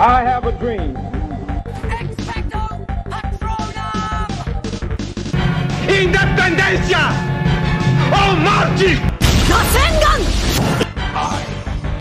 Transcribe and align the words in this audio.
I 0.00 0.22
have 0.22 0.46
a 0.46 0.52
dream. 0.52 0.96
Expecto 2.00 2.58
Patronum! 3.10 4.30
Independência 5.86 7.00
ou 8.08 8.34
morte! 8.36 8.96
Rasengan! 9.46 10.20
I 11.14 11.44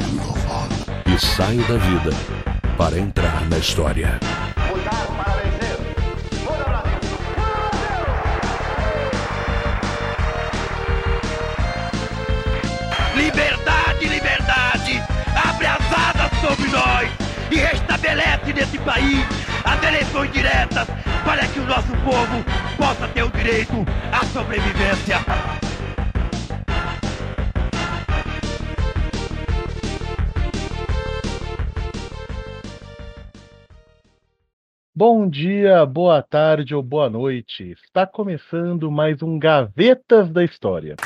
am 0.05 0.15
your 0.15 0.38
father. 0.47 1.14
e 1.14 1.20
saio 1.20 1.61
da 1.68 1.75
vida 1.75 2.15
para 2.78 2.97
entrar 2.97 3.46
na 3.50 3.57
história. 3.57 4.18
Nesse 18.79 18.83
país 18.86 19.25
as 19.64 19.83
eleições 19.83 20.32
diretas 20.32 20.87
para 21.25 21.46
que 21.47 21.60
o 21.60 21.65
nosso 21.65 21.92
povo 22.04 22.43
possa 22.78 23.07
ter 23.10 23.24
o 23.24 23.29
direito 23.29 23.74
à 24.11 24.25
sobrevivência. 24.25 25.18
Bom 34.96 35.30
dia, 35.30 35.86
boa 35.86 36.22
tarde 36.22 36.75
ou 36.75 36.84
boa 36.84 37.09
noite. 37.09 37.72
Está 37.86 38.06
começando 38.06 38.92
mais 38.92 39.22
um 39.22 39.40
Gavetas 39.40 40.30
da 40.30 40.44
História. 40.44 40.98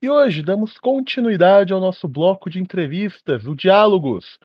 E 0.00 0.10
hoje 0.10 0.42
damos 0.42 0.78
continuidade 0.78 1.72
ao 1.72 1.80
nosso 1.80 2.06
bloco 2.06 2.50
de 2.50 2.60
entrevistas, 2.60 3.46
o 3.46 3.54
Diálogos, 3.54 4.38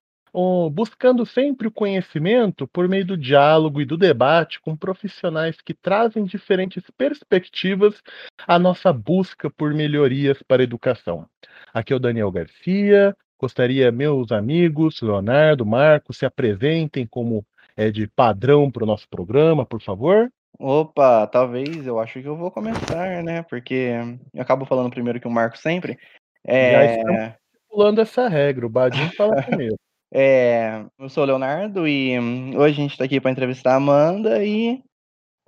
buscando 0.71 1.25
sempre 1.25 1.67
o 1.67 1.71
conhecimento 1.71 2.65
por 2.67 2.87
meio 2.87 3.05
do 3.05 3.17
diálogo 3.17 3.81
e 3.81 3.85
do 3.85 3.97
debate 3.97 4.61
com 4.61 4.77
profissionais 4.77 5.59
que 5.59 5.73
trazem 5.73 6.23
diferentes 6.23 6.83
perspectivas 6.97 8.01
à 8.47 8.57
nossa 8.57 8.93
busca 8.93 9.49
por 9.49 9.73
melhorias 9.73 10.41
para 10.43 10.61
a 10.61 10.63
educação. 10.63 11.27
Aqui 11.73 11.91
é 11.91 11.95
o 11.95 11.99
Daniel 11.99 12.31
Garcia, 12.31 13.15
Gostaria, 13.41 13.91
meus 13.91 14.31
amigos, 14.31 15.01
Leonardo, 15.01 15.65
Marcos, 15.65 16.17
se 16.17 16.27
apresentem 16.27 17.07
como 17.07 17.43
é 17.75 17.89
de 17.89 18.05
padrão 18.05 18.69
para 18.69 18.83
o 18.83 18.85
nosso 18.85 19.09
programa, 19.09 19.65
por 19.65 19.81
favor. 19.81 20.31
Opa, 20.63 21.25
talvez 21.25 21.87
eu 21.87 21.99
acho 21.99 22.21
que 22.21 22.27
eu 22.27 22.35
vou 22.35 22.51
começar, 22.51 23.23
né? 23.23 23.41
Porque 23.41 23.93
eu 24.31 24.41
acabo 24.43 24.63
falando 24.63 24.91
primeiro 24.91 25.19
que 25.19 25.27
o 25.27 25.31
Marco 25.31 25.57
sempre. 25.57 25.97
Já 26.45 26.53
É, 26.53 26.95
estamos 26.97 27.33
pulando 27.67 27.99
essa 27.99 28.27
regra, 28.27 28.67
o 28.67 28.69
Badinho 28.69 29.11
fala 29.15 29.41
primeiro. 29.41 29.75
é, 30.13 30.85
eu 30.99 31.09
sou 31.09 31.23
o 31.23 31.25
Leonardo 31.25 31.87
e 31.87 32.19
hum, 32.19 32.55
hoje 32.55 32.79
a 32.79 32.83
gente 32.83 32.95
tá 32.95 33.05
aqui 33.05 33.19
para 33.19 33.31
entrevistar 33.31 33.73
a 33.73 33.77
Amanda 33.77 34.45
e 34.45 34.83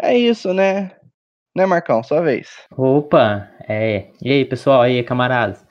é 0.01 0.17
isso, 0.17 0.51
né? 0.51 0.95
Né, 1.55 1.67
Marcão? 1.67 2.01
Sua 2.01 2.19
vez. 2.19 2.49
Opa, 2.75 3.47
é. 3.69 4.07
E 4.19 4.31
aí, 4.31 4.43
pessoal, 4.43 4.87
e 4.87 4.97
aí, 4.97 5.03
camaradas? 5.03 5.63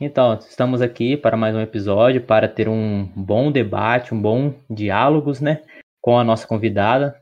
Então, 0.00 0.32
estamos 0.38 0.80
aqui 0.80 1.14
para 1.14 1.36
mais 1.36 1.54
um 1.54 1.60
episódio 1.60 2.22
para 2.22 2.48
ter 2.48 2.70
um 2.70 3.04
bom 3.14 3.52
debate, 3.52 4.14
um 4.14 4.22
bom 4.22 4.54
diálogos, 4.70 5.42
né, 5.42 5.62
com 6.00 6.18
a 6.18 6.24
nossa 6.24 6.46
convidada, 6.46 7.20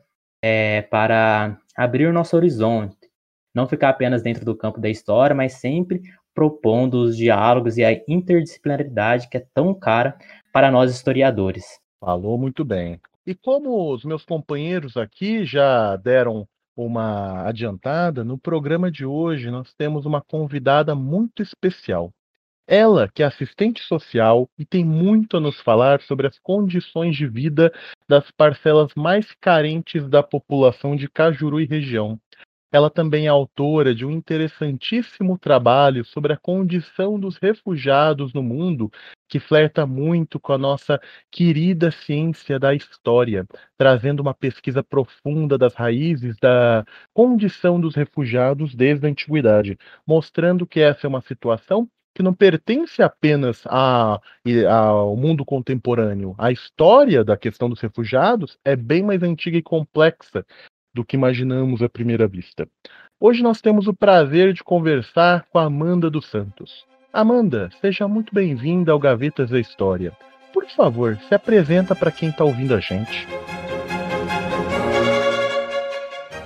é, 0.49 0.83
para 0.83 1.59
abrir 1.77 2.07
o 2.07 2.13
nosso 2.13 2.37
horizonte. 2.37 2.97
Não 3.53 3.67
ficar 3.67 3.89
apenas 3.89 4.23
dentro 4.23 4.45
do 4.45 4.55
campo 4.55 4.81
da 4.81 4.89
história, 4.89 5.35
mas 5.35 5.55
sempre 5.55 6.01
propondo 6.33 7.03
os 7.03 7.17
diálogos 7.17 7.77
e 7.77 7.85
a 7.85 7.93
interdisciplinaridade 8.07 9.29
que 9.29 9.39
é 9.39 9.47
tão 9.53 9.75
cara 9.75 10.17
para 10.53 10.71
nós 10.71 10.95
historiadores. 10.95 11.65
Falou 11.99 12.39
muito 12.39 12.65
bem. 12.65 13.01
E 13.27 13.35
como 13.35 13.93
os 13.93 14.05
meus 14.05 14.25
companheiros 14.25 14.97
aqui 14.97 15.45
já 15.45 15.97
deram 15.97 16.47
uma 16.77 17.43
adiantada, 17.49 18.23
no 18.23 18.39
programa 18.39 18.89
de 18.89 19.05
hoje 19.05 19.51
nós 19.51 19.75
temos 19.75 20.07
uma 20.07 20.21
convidada 20.21 20.95
muito 20.95 21.43
especial. 21.43 22.13
Ela, 22.69 23.09
que 23.09 23.23
é 23.23 23.27
assistente 23.27 23.81
social 23.83 24.51
e 24.59 24.65
tem 24.65 24.85
muito 24.85 25.37
a 25.37 25.41
nos 25.41 25.61
falar 25.61 26.01
sobre 26.01 26.27
as 26.27 26.37
condições 26.39 27.17
de 27.17 27.27
vida 27.27 27.73
das 28.09 28.29
parcelas 28.33 28.93
mais 28.97 29.33
carentes 29.41 30.09
da 30.09 30.21
população 30.21 30.97
de 30.97 31.09
Cajuru 31.09 31.61
e 31.61 31.65
região. 31.65 32.19
Ela 32.73 32.91
também 32.91 33.27
é 33.27 33.29
autora 33.29 33.95
de 33.95 34.05
um 34.05 34.11
interessantíssimo 34.11 35.39
trabalho 35.39 36.05
sobre 36.05 36.33
a 36.33 36.37
condição 36.37 37.19
dos 37.19 37.37
refugiados 37.37 38.35
no 38.35 38.43
mundo, 38.43 38.91
que 39.29 39.39
flerta 39.39 39.87
muito 39.87 40.41
com 40.41 40.53
a 40.53 40.59
nossa 40.59 41.01
querida 41.31 41.93
ciência 41.93 42.59
da 42.59 42.75
história, 42.75 43.47
trazendo 43.79 44.21
uma 44.21 44.35
pesquisa 44.35 44.83
profunda 44.83 45.57
das 45.57 45.75
raízes 45.75 46.37
da 46.43 46.85
condição 47.15 47.81
dos 47.81 47.95
refugiados 47.95 48.75
desde 48.75 49.07
a 49.07 49.11
antiguidade, 49.11 49.79
mostrando 50.05 50.67
que 50.67 50.81
essa 50.81 51.07
é 51.07 51.09
uma 51.09 51.23
situação 51.23 51.89
que 52.17 52.23
não 52.23 52.33
pertence 52.33 53.03
apenas 53.03 53.63
a- 53.67 54.19
e- 54.43 54.65
ao 54.65 55.15
mundo 55.15 55.45
contemporâneo. 55.45 56.35
A 56.39 56.51
história 56.51 57.23
da 57.23 57.37
questão 57.37 57.69
dos 57.69 57.79
refugiados 57.79 58.59
é 58.65 58.75
bem 58.75 59.03
mais 59.03 59.23
antiga 59.23 59.59
e 59.59 59.63
complexa 59.63 60.43
do 60.95 61.05
que 61.05 61.15
imaginamos 61.15 61.83
à 61.83 61.91
primeira 61.91 62.27
vista. 62.27 62.67
Hoje 63.21 63.43
nós 63.43 63.61
temos 63.61 63.87
o 63.87 63.93
prazer 63.93 64.55
de 64.55 64.65
conversar 64.65 65.45
com 65.51 65.59
a 65.59 65.65
Amanda 65.65 66.09
dos 66.09 66.25
Santos. 66.25 66.87
Amanda, 67.13 67.69
seja 67.83 68.09
muito 68.09 68.35
bem-vinda 68.35 68.93
ao 68.93 68.99
Gavetas 68.99 69.51
da 69.51 69.61
História. 69.61 70.11
Por 70.55 70.67
favor, 70.71 71.19
se 71.29 71.35
apresenta 71.35 71.95
para 71.95 72.11
quem 72.11 72.31
está 72.31 72.45
ouvindo 72.45 72.75
a 72.75 72.81
gente. 72.81 73.27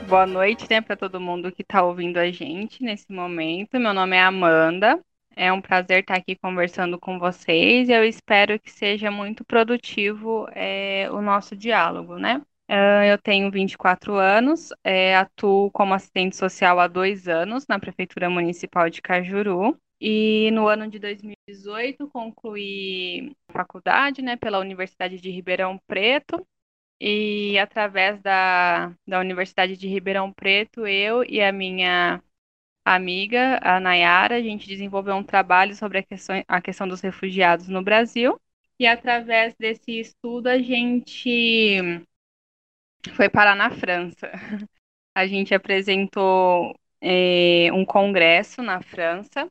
Boa 0.09 0.27
noite, 0.27 0.67
né, 0.69 0.81
para 0.81 0.97
todo 0.97 1.21
mundo 1.21 1.53
que 1.53 1.63
está 1.63 1.85
ouvindo 1.85 2.17
a 2.17 2.29
gente 2.33 2.83
nesse 2.83 3.13
momento. 3.13 3.79
Meu 3.79 3.95
nome 3.95 4.17
é 4.17 4.21
Amanda. 4.21 4.99
É 5.43 5.51
um 5.51 5.63
prazer 5.63 6.01
estar 6.01 6.17
aqui 6.17 6.37
conversando 6.37 6.99
com 6.99 7.19
vocês 7.19 7.89
e 7.89 7.93
eu 7.93 8.05
espero 8.05 8.61
que 8.61 8.71
seja 8.71 9.11
muito 9.11 9.43
produtivo 9.43 10.47
é, 10.53 11.09
o 11.11 11.23
nosso 11.23 11.57
diálogo, 11.57 12.19
né? 12.19 12.43
Ah, 12.69 13.07
eu 13.07 13.17
tenho 13.17 13.51
24 13.51 14.17
anos, 14.17 14.69
é, 14.85 15.17
atuo 15.17 15.71
como 15.71 15.95
assistente 15.95 16.37
social 16.37 16.79
há 16.79 16.87
dois 16.87 17.27
anos 17.27 17.67
na 17.67 17.79
Prefeitura 17.81 18.29
Municipal 18.29 18.91
de 18.91 19.01
Cajuru. 19.01 19.75
E 19.99 20.51
no 20.51 20.69
ano 20.69 20.87
de 20.91 20.99
2018 20.99 22.07
concluí 22.11 23.35
faculdade, 23.51 24.21
né, 24.21 24.37
pela 24.37 24.59
Universidade 24.59 25.19
de 25.19 25.31
Ribeirão 25.31 25.81
Preto. 25.87 26.47
E 27.01 27.59
através 27.59 28.21
da, 28.21 28.93
da 29.09 29.19
Universidade 29.21 29.75
de 29.75 29.89
Ribeirão 29.89 30.31
Preto, 30.31 30.87
eu 30.87 31.25
e 31.25 31.41
a 31.41 31.51
minha 31.51 32.23
amiga, 32.95 33.59
a 33.63 33.81
Nayara, 33.81 34.37
a 34.37 34.43
gente 34.43 34.67
desenvolveu 34.69 35.15
um 35.15 35.23
trabalho 35.25 35.75
sobre 35.75 35.99
a 35.99 36.03
questão, 36.03 36.43
a 36.49 36.61
questão 36.61 36.89
dos 36.89 37.01
refugiados 37.01 37.69
no 37.69 37.83
Brasil. 37.83 38.41
E 38.79 38.87
através 38.87 39.55
desse 39.59 40.01
estudo, 40.01 40.49
a 40.49 40.59
gente 40.59 41.81
foi 43.15 43.29
parar 43.29 43.55
na 43.55 43.71
França. 43.71 44.31
A 45.15 45.27
gente 45.27 45.55
apresentou 45.55 46.75
eh, 47.01 47.69
um 47.73 47.85
congresso 47.85 48.63
na 48.63 48.81
França, 48.81 49.51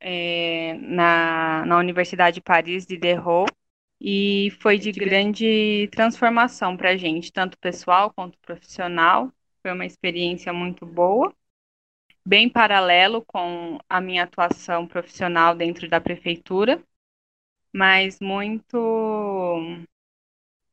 eh, 0.00 0.74
na, 0.80 1.64
na 1.66 1.78
Universidade 1.78 2.36
de 2.36 2.40
Paris 2.42 2.86
de 2.86 2.96
Derrot. 2.96 3.52
E 4.00 4.50
foi 4.60 4.78
de 4.78 4.92
grande 4.92 5.88
transformação 5.92 6.76
para 6.76 6.90
a 6.90 6.96
gente, 6.96 7.32
tanto 7.32 7.58
pessoal 7.58 8.12
quanto 8.12 8.38
profissional. 8.40 9.32
Foi 9.62 9.72
uma 9.72 9.86
experiência 9.86 10.52
muito 10.52 10.86
boa, 10.86 11.34
bem 12.24 12.48
paralelo 12.48 13.24
com 13.26 13.78
a 13.88 14.00
minha 14.00 14.24
atuação 14.24 14.86
profissional 14.86 15.54
dentro 15.54 15.88
da 15.88 16.00
prefeitura, 16.00 16.82
mas 17.74 18.20
muito, 18.20 18.76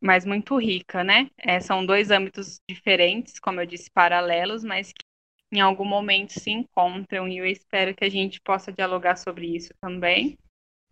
mas 0.01 0.25
muito 0.25 0.57
rica, 0.57 1.03
né? 1.03 1.29
É, 1.37 1.59
são 1.59 1.85
dois 1.85 2.11
âmbitos 2.11 2.59
diferentes, 2.69 3.39
como 3.39 3.61
eu 3.61 3.65
disse, 3.65 3.89
paralelos, 3.91 4.63
mas 4.63 4.91
que 4.93 5.03
em 5.51 5.61
algum 5.61 5.85
momento 5.85 6.31
se 6.39 6.51
encontram, 6.51 7.27
e 7.27 7.37
eu 7.37 7.45
espero 7.45 7.95
que 7.95 8.03
a 8.03 8.09
gente 8.09 8.39
possa 8.41 8.71
dialogar 8.71 9.15
sobre 9.17 9.55
isso 9.55 9.73
também. 9.81 10.37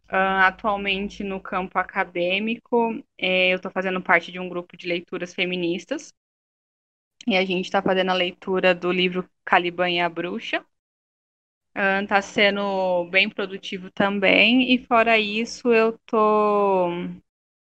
Ah, 0.09 0.47
atualmente 0.47 1.23
no 1.23 1.41
campo 1.41 1.79
acadêmico, 1.79 2.93
eh, 3.17 3.51
eu 3.53 3.57
estou 3.57 3.71
fazendo 3.71 4.01
parte 4.01 4.31
de 4.31 4.39
um 4.39 4.49
grupo 4.49 4.77
de 4.77 4.87
leituras 4.87 5.33
feministas 5.33 6.13
e 7.27 7.35
a 7.37 7.45
gente 7.45 7.65
está 7.65 7.81
fazendo 7.81 8.11
a 8.11 8.13
leitura 8.13 8.73
do 8.75 8.91
livro 8.91 9.29
Caliban 9.45 9.89
e 9.89 9.99
a 9.99 10.09
Bruxa. 10.09 10.65
Está 12.01 12.21
sendo 12.21 13.05
bem 13.09 13.29
produtivo 13.29 13.91
também, 13.91 14.73
e 14.73 14.85
fora 14.85 15.17
isso, 15.19 15.73
eu 15.73 15.95
estou 15.95 16.89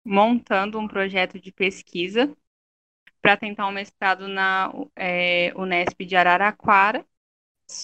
montando 0.06 0.80
um 0.80 0.88
projeto 0.88 1.39
de 1.39 1.51
pesquisa 1.51 2.31
para 3.21 3.38
tentar 3.38 3.68
um 3.68 3.71
mestrado 3.71 4.27
na 4.27 4.71
eh, 4.95 5.54
Unesp 5.56 6.06
de 6.06 6.15
Araraquara 6.15 7.06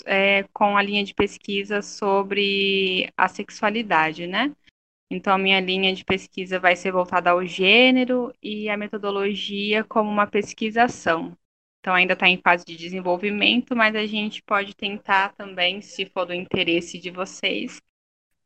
é, 0.06 0.44
com 0.54 0.78
a 0.78 0.82
linha 0.82 1.04
de 1.04 1.14
pesquisa 1.14 1.82
sobre 1.82 3.12
a 3.18 3.28
sexualidade, 3.28 4.28
né? 4.28 4.56
Então, 5.12 5.34
a 5.34 5.38
minha 5.38 5.60
linha 5.62 5.94
de 5.96 6.06
pesquisa 6.06 6.60
vai 6.60 6.76
ser 6.76 6.92
voltada 6.92 7.32
ao 7.32 7.46
gênero 7.46 8.34
e 8.44 8.70
a 8.70 8.78
metodologia 8.78 9.84
como 9.84 10.10
uma 10.12 10.28
pesquisação. 10.28 11.38
Então, 11.80 11.94
ainda 11.94 12.14
está 12.14 12.28
em 12.28 12.42
fase 12.42 12.66
de 12.66 12.76
desenvolvimento, 12.76 13.76
mas 13.76 13.96
a 13.96 14.06
gente 14.06 14.44
pode 14.44 14.76
tentar 14.76 15.34
também, 15.34 15.82
se 15.82 16.06
for 16.06 16.26
do 16.26 16.34
interesse 16.34 17.00
de 17.00 17.10
vocês, 17.10 17.82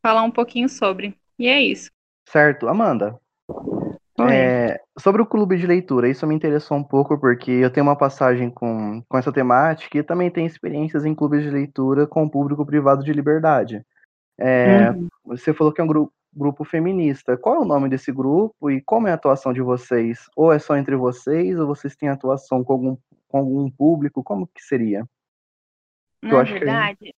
falar 0.02 0.24
um 0.24 0.32
pouquinho 0.32 0.70
sobre. 0.70 1.18
E 1.40 1.48
é 1.48 1.62
isso. 1.62 1.90
Certo. 2.30 2.68
Amanda, 2.68 3.20
é, 4.20 4.80
sobre 4.98 5.22
o 5.22 5.26
clube 5.26 5.58
de 5.58 5.66
leitura, 5.66 6.08
isso 6.08 6.26
me 6.28 6.36
interessou 6.36 6.78
um 6.78 6.84
pouco 6.84 7.18
porque 7.18 7.52
eu 7.52 7.72
tenho 7.72 7.86
uma 7.86 7.96
passagem 7.96 8.50
com, 8.50 9.02
com 9.08 9.18
essa 9.18 9.32
temática 9.32 9.98
e 9.98 10.04
também 10.04 10.30
tenho 10.30 10.46
experiências 10.46 11.04
em 11.04 11.16
clubes 11.16 11.42
de 11.42 11.50
leitura 11.50 12.06
com 12.06 12.30
público 12.30 12.66
privado 12.66 13.04
de 13.04 13.12
liberdade. 13.12 13.84
É, 14.38 14.92
uhum. 14.92 15.08
Você 15.26 15.54
falou 15.54 15.74
que 15.74 15.82
é 15.82 15.84
um 15.84 15.88
grupo, 15.88 16.14
grupo 16.32 16.64
feminista. 16.64 17.36
Qual 17.36 17.56
é 17.56 17.60
o 17.60 17.66
nome 17.66 17.90
desse 17.90 18.12
grupo 18.12 18.70
e 18.70 18.82
como 18.82 19.08
é 19.08 19.12
a 19.12 19.16
atuação 19.16 19.52
de 19.52 19.62
vocês? 19.62 20.30
Ou 20.36 20.54
é 20.54 20.60
só 20.60 20.78
entre 20.78 20.96
vocês 20.96 21.60
ou 21.60 21.66
vocês 21.66 21.96
têm 21.96 22.10
atuação 22.10 22.64
com 22.64 22.74
algum, 22.74 22.98
com 23.34 23.40
algum 23.40 23.70
público? 23.72 24.24
Como 24.24 24.46
que 24.46 24.62
seria? 24.62 25.10
Na 26.22 26.44
verdade, 26.44 26.98
que... 27.00 27.16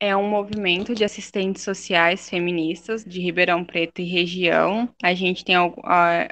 é 0.00 0.16
um 0.16 0.28
movimento 0.28 0.94
de 0.94 1.04
assistentes 1.04 1.62
sociais 1.62 2.28
feministas 2.28 3.04
de 3.04 3.20
Ribeirão 3.20 3.64
Preto 3.64 4.00
e 4.00 4.04
região. 4.04 4.88
A 5.02 5.12
gente 5.12 5.44
tem 5.44 5.54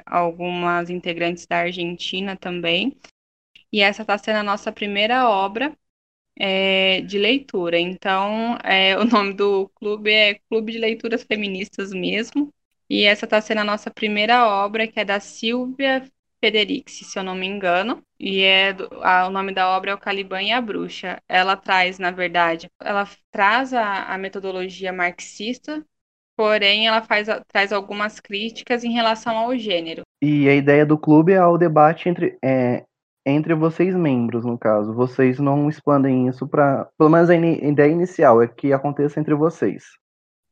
algumas 0.07 0.89
integrantes 0.89 1.45
da 1.45 1.59
Argentina 1.59 2.35
também. 2.35 2.97
E 3.71 3.81
essa 3.81 4.01
está 4.01 4.17
sendo 4.17 4.37
a 4.37 4.43
nossa 4.43 4.71
primeira 4.71 5.29
obra 5.29 5.71
é, 6.35 7.01
de 7.01 7.19
leitura. 7.19 7.79
Então, 7.79 8.57
é, 8.63 8.97
o 8.99 9.05
nome 9.05 9.33
do 9.33 9.69
clube 9.75 10.11
é 10.11 10.39
Clube 10.49 10.71
de 10.71 10.79
Leituras 10.79 11.23
Feministas 11.23 11.91
mesmo. 11.91 12.51
E 12.89 13.03
essa 13.03 13.25
está 13.25 13.39
sendo 13.39 13.59
a 13.59 13.63
nossa 13.63 13.91
primeira 13.91 14.47
obra, 14.47 14.87
que 14.87 14.99
é 14.99 15.05
da 15.05 15.19
Silvia 15.19 16.11
Federici, 16.43 17.05
se 17.05 17.19
eu 17.19 17.23
não 17.23 17.35
me 17.35 17.45
engano, 17.45 18.01
e 18.19 18.41
é 18.41 18.73
do, 18.73 18.89
a, 19.03 19.27
o 19.27 19.29
nome 19.29 19.53
da 19.53 19.69
obra 19.69 19.91
é 19.91 19.93
o 19.93 19.99
Caliban 19.99 20.41
e 20.41 20.51
a 20.51 20.59
Bruxa. 20.59 21.21
Ela 21.29 21.55
traz, 21.55 21.99
na 21.99 22.09
verdade, 22.09 22.67
ela 22.81 23.07
traz 23.31 23.73
a, 23.73 24.05
a 24.05 24.17
metodologia 24.17 24.91
marxista, 24.91 25.85
porém 26.35 26.87
ela 26.87 27.03
faz, 27.03 27.27
traz 27.47 27.71
algumas 27.71 28.19
críticas 28.19 28.83
em 28.83 28.91
relação 28.91 29.37
ao 29.37 29.55
gênero. 29.55 30.01
E 30.21 30.49
a 30.49 30.55
ideia 30.55 30.85
do 30.85 30.97
clube 30.97 31.31
é 31.31 31.45
o 31.45 31.57
debate 31.57 32.09
entre, 32.09 32.37
é, 32.43 32.83
entre 33.25 33.53
vocês 33.53 33.95
membros, 33.95 34.43
no 34.43 34.57
caso. 34.57 34.93
Vocês 34.93 35.39
não 35.39 35.69
expandem 35.69 36.27
isso 36.27 36.47
para, 36.47 36.87
pelo 36.97 37.09
menos 37.11 37.29
a 37.29 37.35
in, 37.35 37.69
ideia 37.69 37.91
inicial 37.91 38.41
é 38.41 38.47
que 38.47 38.73
aconteça 38.73 39.19
entre 39.19 39.35
vocês. 39.35 39.83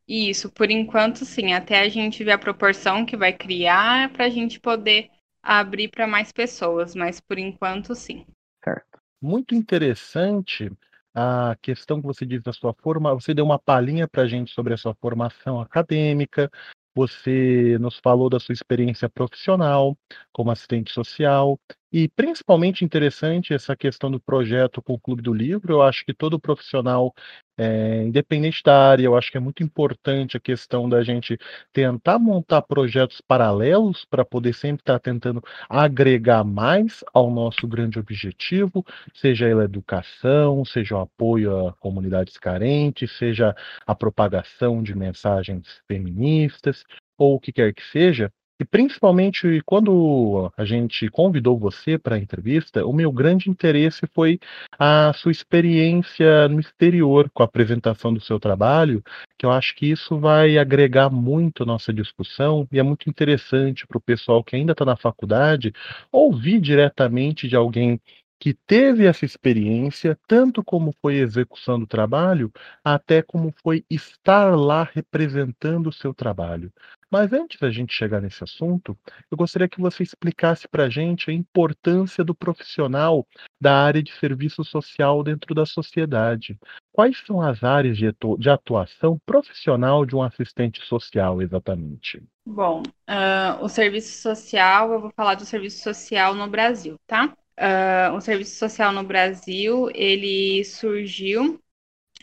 Isso, 0.08 0.52
por 0.52 0.72
enquanto 0.72 1.24
sim, 1.24 1.54
até 1.54 1.82
a 1.82 1.90
gente 1.90 2.24
ver 2.24 2.32
a 2.32 2.38
proporção 2.38 3.06
que 3.06 3.16
vai 3.16 3.32
criar 3.32 4.12
para 4.12 4.26
a 4.26 4.30
gente 4.30 4.60
poder 4.60 5.08
abrir 5.42 5.90
para 5.90 6.08
mais 6.08 6.32
pessoas, 6.32 6.96
mas 6.96 7.20
por 7.20 7.38
enquanto 7.38 7.96
sim. 7.96 8.26
Certo. 8.64 9.00
Muito 9.22 9.56
interessante 9.56 10.72
a 11.14 11.56
questão 11.62 12.00
que 12.00 12.08
você 12.08 12.26
diz 12.26 12.42
da 12.42 12.54
sua 12.54 12.74
forma, 12.74 13.14
você 13.14 13.34
deu 13.34 13.44
uma 13.44 13.60
palhinha 13.60 14.08
para 14.08 14.24
a 14.24 14.28
gente 14.28 14.52
sobre 14.52 14.74
a 14.74 14.78
sua 14.78 14.96
formação 14.96 15.60
acadêmica, 15.60 16.50
você 16.96 17.78
nos 17.80 18.00
falou 18.00 18.30
da 18.30 18.40
sua 18.40 18.54
experiência 18.54 19.10
profissional 19.10 19.98
como 20.32 20.52
assistente 20.52 20.92
social 20.92 21.60
e 21.92 22.08
principalmente 22.08 22.86
interessante 22.86 23.54
essa 23.54 23.76
questão 23.76 24.12
do 24.12 24.20
projeto 24.20 24.82
com 24.82 24.94
o 24.94 25.00
Clube 25.00 25.22
do 25.22 25.34
Livro. 25.34 25.74
Eu 25.74 25.82
acho 25.82 26.06
que 26.06 26.14
todo 26.14 26.40
profissional, 26.40 27.14
é, 27.58 28.04
independente 28.04 28.62
da 28.64 28.90
área, 28.90 29.06
eu 29.06 29.16
acho 29.18 29.32
que 29.32 29.38
é 29.38 29.40
muito 29.40 29.64
importante 29.64 30.38
a 30.38 30.40
questão 30.40 30.88
da 30.88 31.04
gente 31.04 31.38
tentar 31.74 32.20
montar 32.20 32.62
projetos 32.62 33.22
paralelos 33.22 34.06
para 34.06 34.24
poder 34.24 34.54
sempre 34.54 34.82
estar 34.82 34.94
tá 34.94 35.00
tentando 35.00 35.44
agregar 35.68 36.44
mais 36.44 37.04
ao 37.14 37.32
nosso 37.32 37.68
grande 37.68 37.98
objetivo, 37.98 38.86
seja 39.14 39.48
a 39.48 39.64
educação, 39.64 40.64
seja 40.66 40.96
o 40.96 41.02
apoio 41.02 41.68
a 41.68 41.74
comunidades 41.74 42.38
carentes, 42.38 43.12
seja 43.18 43.56
a 43.86 43.96
propagação 43.96 44.84
de 44.84 44.96
mensagens 44.96 45.82
feministas 45.88 46.84
ou 47.18 47.36
o 47.36 47.40
que 47.40 47.52
quer 47.52 47.74
que 47.74 47.84
seja, 47.84 48.32
e 48.60 48.66
principalmente 48.66 49.62
quando 49.66 50.52
a 50.58 50.66
gente 50.66 51.10
convidou 51.10 51.58
você 51.58 51.98
para 51.98 52.16
a 52.16 52.20
entrevista, 52.20 52.86
o 52.86 52.92
meu 52.92 53.12
grande 53.12 53.50
interesse 53.50 54.06
foi 54.14 54.40
a 54.78 55.14
sua 55.14 55.32
experiência 55.32 56.48
no 56.50 56.60
exterior 56.60 57.30
com 57.34 57.42
a 57.42 57.46
apresentação 57.46 58.14
do 58.14 58.20
seu 58.20 58.40
trabalho, 58.40 59.02
que 59.38 59.46
eu 59.46 59.52
acho 59.52 59.74
que 59.76 59.90
isso 59.90 60.20
vai 60.20 60.58
agregar 60.58 61.10
muito 61.10 61.64
a 61.64 61.66
nossa 61.66 61.94
discussão 61.94 62.68
e 62.72 62.80
é 62.80 62.84
muito 62.84 63.10
interessante 63.10 63.88
para 63.88 63.98
o 63.98 64.02
pessoal 64.02 64.44
que 64.44 64.56
ainda 64.56 64.74
está 64.74 64.84
na 64.84 64.98
faculdade 64.98 65.74
ouvir 66.12 66.60
diretamente 66.60 67.48
de 67.48 67.56
alguém 67.56 68.00
que 68.40 68.54
teve 68.54 69.06
essa 69.06 69.26
experiência, 69.26 70.18
tanto 70.26 70.64
como 70.64 70.94
foi 71.02 71.16
execução 71.16 71.78
do 71.78 71.86
trabalho, 71.86 72.50
até 72.84 73.22
como 73.22 73.54
foi 73.62 73.84
estar 73.90 74.56
lá 74.56 74.84
representando 74.94 75.88
o 75.88 75.94
seu 75.94 76.14
trabalho. 76.14 76.72
Mas 77.12 77.34
antes 77.34 77.60
da 77.60 77.72
gente 77.72 77.94
chegar 77.94 78.22
nesse 78.22 78.44
assunto, 78.44 78.98
eu 79.32 79.38
gostaria 79.38 79.68
que 79.68 79.82
você 79.82 80.04
explicasse 80.04 80.68
para 80.68 80.86
a 80.86 80.90
gente 80.90 81.32
a 81.32 81.34
importância 81.34 82.24
do 82.24 82.36
profissional 82.36 83.26
da 83.60 83.84
área 83.84 84.04
de 84.04 84.12
serviço 84.14 84.64
social 84.64 85.24
dentro 85.24 85.56
da 85.56 85.66
sociedade. 85.66 86.58
Quais 86.94 87.18
são 87.26 87.42
as 87.42 87.64
áreas 87.64 87.98
de 87.98 88.50
atuação 88.50 89.20
profissional 89.26 90.06
de 90.06 90.16
um 90.16 90.22
assistente 90.22 90.86
social, 90.86 91.42
exatamente? 91.42 92.22
Bom, 92.46 92.84
uh, 93.10 93.64
o 93.64 93.70
serviço 93.70 94.22
social, 94.22 94.92
eu 94.92 95.02
vou 95.02 95.12
falar 95.16 95.36
do 95.36 95.46
serviço 95.46 95.82
social 95.82 96.36
no 96.36 96.48
Brasil, 96.48 96.96
tá? 97.08 97.34
Uh, 97.60 98.16
o 98.16 98.22
serviço 98.22 98.58
social 98.58 98.92
no 98.94 99.04
Brasil, 99.04 99.90
ele 99.94 100.64
surgiu 100.64 101.60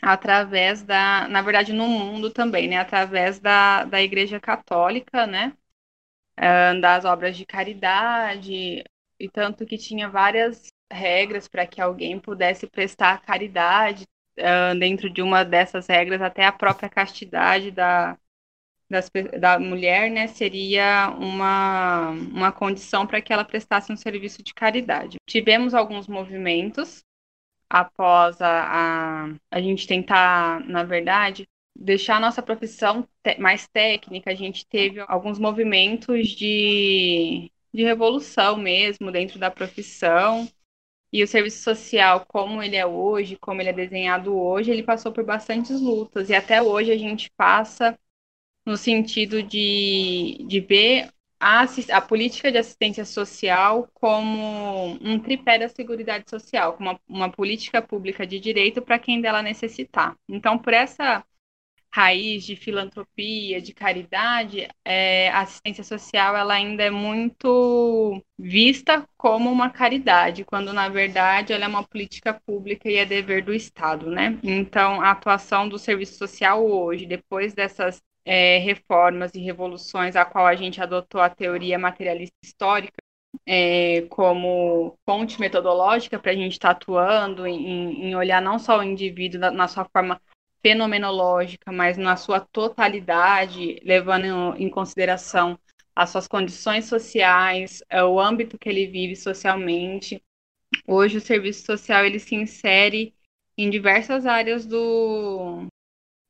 através 0.01 0.83
da, 0.83 1.27
na 1.27 1.41
verdade, 1.41 1.73
no 1.73 1.87
mundo 1.87 2.31
também, 2.31 2.67
né? 2.67 2.77
Através 2.77 3.39
da, 3.39 3.83
da 3.85 4.01
Igreja 4.01 4.39
Católica, 4.39 5.25
né? 5.27 5.53
Uh, 6.39 6.79
das 6.81 7.03
obras 7.03 7.35
de 7.35 7.45
caridade, 7.45 8.83
e 9.19 9.29
tanto 9.29 9.65
que 9.65 9.77
tinha 9.77 10.07
várias 10.07 10.67
regras 10.91 11.47
para 11.47 11.65
que 11.65 11.81
alguém 11.81 12.19
pudesse 12.19 12.67
prestar 12.67 13.21
caridade 13.23 14.05
uh, 14.39 14.77
dentro 14.79 15.09
de 15.09 15.21
uma 15.21 15.43
dessas 15.43 15.87
regras, 15.87 16.21
até 16.21 16.45
a 16.45 16.51
própria 16.51 16.89
castidade 16.89 17.71
da, 17.71 18.15
das, 18.89 19.09
da 19.39 19.59
mulher, 19.59 20.09
né, 20.09 20.27
seria 20.27 21.09
uma, 21.17 22.09
uma 22.11 22.51
condição 22.51 23.05
para 23.05 23.21
que 23.21 23.33
ela 23.33 23.43
prestasse 23.43 23.91
um 23.91 23.97
serviço 23.97 24.43
de 24.43 24.53
caridade. 24.53 25.17
Tivemos 25.27 25.73
alguns 25.73 26.07
movimentos 26.07 27.03
após 27.69 28.41
a, 28.41 29.25
a, 29.25 29.35
a 29.51 29.61
gente 29.61 29.87
tentar, 29.87 30.61
na 30.67 30.83
verdade, 30.83 31.47
deixar 31.75 32.17
a 32.17 32.19
nossa 32.19 32.41
profissão 32.41 33.07
mais 33.39 33.67
técnica, 33.67 34.31
a 34.31 34.35
gente 34.35 34.65
teve 34.67 34.99
alguns 35.07 35.37
movimentos 35.39 36.29
de, 36.29 37.51
de 37.73 37.83
revolução 37.83 38.57
mesmo 38.57 39.11
dentro 39.11 39.39
da 39.39 39.51
profissão. 39.51 40.47
E 41.11 41.23
o 41.23 41.27
serviço 41.27 41.63
social, 41.63 42.25
como 42.27 42.61
ele 42.61 42.75
é 42.75 42.85
hoje, 42.85 43.37
como 43.37 43.61
ele 43.61 43.69
é 43.69 43.73
desenhado 43.73 44.37
hoje, 44.37 44.71
ele 44.71 44.83
passou 44.83 45.11
por 45.11 45.23
bastantes 45.23 45.79
lutas. 45.81 46.29
E 46.29 46.35
até 46.35 46.61
hoje 46.61 46.91
a 46.91 46.97
gente 46.97 47.31
passa 47.37 47.97
no 48.65 48.77
sentido 48.77 49.41
de, 49.43 50.45
de 50.47 50.59
ver 50.59 51.09
a, 51.39 51.65
a, 51.91 52.01
política 52.01 52.51
de 52.51 52.57
assistência 52.57 53.05
social 53.05 53.87
como 53.93 54.97
um 55.01 55.19
tripé 55.19 55.59
da 55.59 55.69
Seguridade 55.69 56.29
Social, 56.29 56.73
como 56.73 56.91
uma, 56.91 56.99
uma 57.07 57.29
política 57.31 57.81
pública 57.81 58.25
de 58.25 58.39
direito 58.39 58.81
para 58.81 58.99
quem 58.99 59.21
dela 59.21 59.41
necessitar. 59.41 60.15
Então, 60.27 60.57
por 60.57 60.73
essa 60.73 61.23
raiz 61.91 62.45
de 62.45 62.55
filantropia, 62.55 63.61
de 63.61 63.73
caridade, 63.73 64.67
é, 64.85 65.29
a 65.29 65.41
assistência 65.41 65.83
social 65.83 66.35
ela 66.35 66.53
ainda 66.53 66.83
é 66.83 66.91
muito 66.91 68.21
vista 68.37 69.07
como 69.17 69.51
uma 69.51 69.69
caridade, 69.69 70.43
quando 70.45 70.73
na 70.73 70.89
verdade 70.89 71.53
ela 71.53 71.65
é 71.65 71.67
uma 71.67 71.83
política 71.83 72.33
pública 72.45 72.89
e 72.89 72.97
é 72.97 73.05
dever 73.05 73.43
do 73.43 73.53
Estado, 73.53 74.11
né? 74.11 74.37
Então, 74.43 75.01
a 75.01 75.11
atuação 75.11 75.67
do 75.67 75.79
serviço 75.79 76.17
social 76.17 76.65
hoje, 76.65 77.05
depois 77.05 77.53
dessas 77.53 78.01
é, 78.27 78.57
reformas 78.57 79.33
e 79.33 79.39
revoluções 79.39 80.17
a 80.17 80.25
qual 80.25 80.45
a 80.45 80.53
gente 80.53 80.81
adotou 80.81 81.21
a 81.21 81.29
teoria 81.29 81.79
materialista 81.79 82.35
histórica 82.43 82.97
é, 83.45 84.01
como 84.09 84.97
fonte 85.05 85.39
metodológica 85.39 86.19
para 86.19 86.31
a 86.31 86.35
gente 86.35 86.51
estar 86.51 86.73
tá 86.73 86.73
atuando 86.73 87.47
em, 87.47 88.09
em, 88.09 88.15
olhar 88.15 88.41
não 88.41 88.59
só 88.59 88.79
o 88.79 88.83
indivíduo 88.83 89.39
na, 89.39 89.49
na, 89.49 89.67
sua 89.69 89.85
forma 89.85 90.21
fenomenológica, 90.61 91.71
mas 91.71 91.97
na 91.97 92.17
sua 92.17 92.41
totalidade, 92.41 93.79
levando 93.85 94.57
em, 94.57 94.69
consideração 94.69 95.57
as 95.95 96.09
suas 96.09 96.27
condições 96.27 96.83
sociais, 96.85 97.81
é, 97.89 98.03
o 98.03 98.19
âmbito 98.19 98.57
que 98.57 98.67
ele 98.67 98.87
vive 98.87 99.15
socialmente. 99.15 100.21
Hoje 100.85 101.17
o 101.17 101.21
serviço 101.21 101.65
social 101.65 102.05
ele 102.05 102.19
se 102.19 102.35
insere 102.35 103.13
em 103.57 103.69
diversas 103.69 104.25
áreas 104.25 104.65
do, 104.65 105.65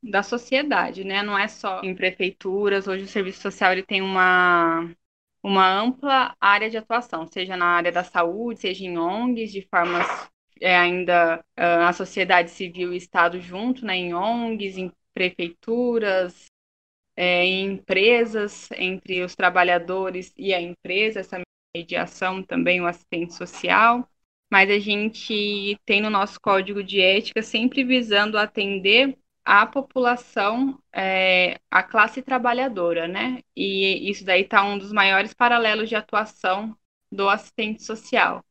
da 0.02 0.24
sociedade, 0.24 1.04
né? 1.04 1.24
Não 1.24 1.38
é 1.38 1.48
só 1.48 1.82
em 1.82 1.96
prefeituras. 1.96 2.88
Hoje 2.88 3.04
o 3.04 3.08
serviço 3.08 3.42
social 3.42 3.72
ele 3.74 3.84
tem 3.84 4.02
uma, 4.02 4.90
uma 5.44 5.68
ampla 5.68 6.36
área 6.40 6.70
de 6.70 6.78
atuação, 6.78 7.28
seja 7.28 7.58
na 7.58 7.66
área 7.66 7.92
da 7.92 8.04
saúde, 8.04 8.62
seja 8.62 8.86
em 8.86 8.98
ONGs, 8.98 9.52
de 9.52 9.68
formas 9.70 10.06
é, 10.62 10.78
ainda 10.78 11.44
a 11.56 11.94
sociedade 11.94 12.52
civil 12.52 12.94
e 12.94 12.98
Estado 12.98 13.40
junto, 13.40 13.86
né? 13.86 13.96
Em 13.96 14.14
ONGs, 14.14 14.78
em 14.78 14.92
prefeituras, 15.14 16.46
é, 17.16 17.46
em 17.46 17.74
empresas, 17.74 18.70
entre 18.74 19.24
os 19.24 19.36
trabalhadores 19.36 20.34
e 20.38 20.54
a 20.54 20.62
empresa, 20.62 21.20
essa 21.22 21.42
mediação 21.76 22.44
também, 22.44 22.82
o 22.82 22.88
assistente 22.88 23.34
social 23.34 24.08
mas 24.50 24.70
a 24.70 24.80
gente 24.80 25.78
tem 25.86 26.02
no 26.02 26.10
nosso 26.10 26.40
código 26.40 26.84
de 26.84 27.02
ética 27.02 27.42
sempre 27.42 27.84
visando 27.84 28.38
atender 28.38 29.18
a 29.48 29.66
população, 29.66 30.78
é, 30.94 31.58
a 31.72 31.82
classe 31.82 32.22
trabalhadora, 32.22 33.08
né? 33.08 33.40
E 33.56 34.10
isso 34.10 34.26
daí 34.26 34.42
está 34.42 34.62
um 34.64 34.78
dos 34.78 34.92
maiores 34.92 35.34
paralelos 35.34 35.88
de 35.88 35.96
atuação 35.96 36.78
do 37.10 37.30
assistente 37.30 37.82
social, 37.84 38.44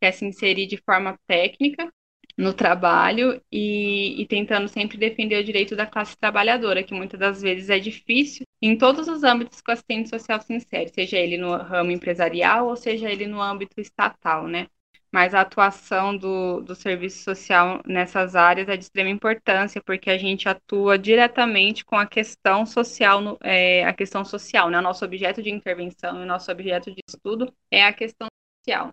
que 0.00 0.06
é 0.06 0.12
se 0.12 0.24
inserir 0.26 0.66
de 0.66 0.76
forma 0.78 1.18
técnica 1.26 1.92
no 2.36 2.52
trabalho 2.54 3.40
e, 3.50 4.20
e, 4.22 4.26
tentando 4.26 4.68
sempre 4.68 4.98
defender 4.98 5.40
o 5.40 5.44
direito 5.44 5.76
da 5.76 5.86
classe 5.86 6.16
trabalhadora, 6.18 6.82
que 6.82 6.94
muitas 6.94 7.18
das 7.20 7.40
vezes 7.42 7.70
é 7.70 7.78
difícil 7.78 8.44
em 8.62 8.76
todos 8.76 9.08
os 9.08 9.22
âmbitos 9.24 9.60
que 9.62 9.70
o 9.70 9.74
assistente 9.74 10.08
social 10.10 10.40
se 10.42 10.52
insere, 10.54 10.90
seja 10.90 11.16
ele 11.18 11.38
no 11.38 11.56
ramo 11.56 11.90
empresarial 11.92 12.68
ou 12.68 12.76
seja 12.76 13.10
ele 13.10 13.26
no 13.26 13.40
âmbito 13.40 13.80
estatal, 13.80 14.46
né? 14.48 14.68
Mas 15.14 15.32
a 15.32 15.42
atuação 15.42 16.16
do, 16.16 16.60
do 16.62 16.74
serviço 16.74 17.22
social 17.22 17.80
nessas 17.86 18.34
áreas 18.34 18.68
é 18.68 18.76
de 18.76 18.82
extrema 18.82 19.08
importância, 19.08 19.80
porque 19.80 20.10
a 20.10 20.18
gente 20.18 20.48
atua 20.48 20.98
diretamente 20.98 21.84
com 21.84 21.94
a 21.96 22.04
questão 22.04 22.66
social, 22.66 23.20
no, 23.20 23.38
é, 23.40 23.84
a 23.84 23.92
questão 23.94 24.24
social, 24.24 24.68
né? 24.68 24.76
O 24.76 24.82
nosso 24.82 25.04
objeto 25.04 25.40
de 25.40 25.50
intervenção 25.50 26.18
e 26.18 26.24
o 26.24 26.26
nosso 26.26 26.50
objeto 26.50 26.90
de 26.90 27.00
estudo 27.08 27.54
é 27.70 27.84
a 27.84 27.92
questão 27.92 28.26
social. 28.58 28.92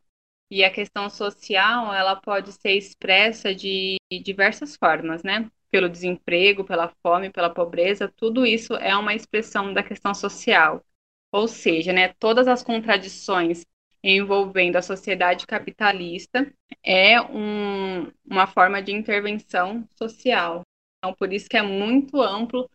E 0.51 0.63
a 0.63 0.69
questão 0.69 1.09
social, 1.09 1.91
ela 1.91 2.15
pode 2.15 2.51
ser 2.51 2.73
expressa 2.73 3.55
de 3.55 3.97
diversas 4.23 4.75
formas, 4.75 5.23
né? 5.23 5.49
Pelo 5.71 5.89
desemprego, 5.89 6.63
pela 6.63 6.93
fome, 7.01 7.31
pela 7.31 7.49
pobreza, 7.49 8.13
tudo 8.15 8.45
isso 8.45 8.75
é 8.75 8.95
uma 8.95 9.15
expressão 9.15 9.73
da 9.73 9.81
questão 9.81 10.13
social. 10.13 10.85
Ou 11.31 11.47
seja, 11.47 11.91
né, 11.93 12.09
todas 12.19 12.47
as 12.47 12.61
contradições 12.61 13.65
envolvendo 14.03 14.75
a 14.77 14.81
sociedade 14.81 15.45
capitalista 15.45 16.51
é 16.83 17.21
um, 17.21 18.11
uma 18.25 18.47
forma 18.47 18.81
de 18.81 18.91
intervenção 18.91 19.87
social. 19.95 20.61
Então, 20.97 21.13
por 21.13 21.31
isso 21.31 21.49
que 21.49 21.57
é 21.57 21.61
muito 21.61 22.21
amplo 22.21 22.69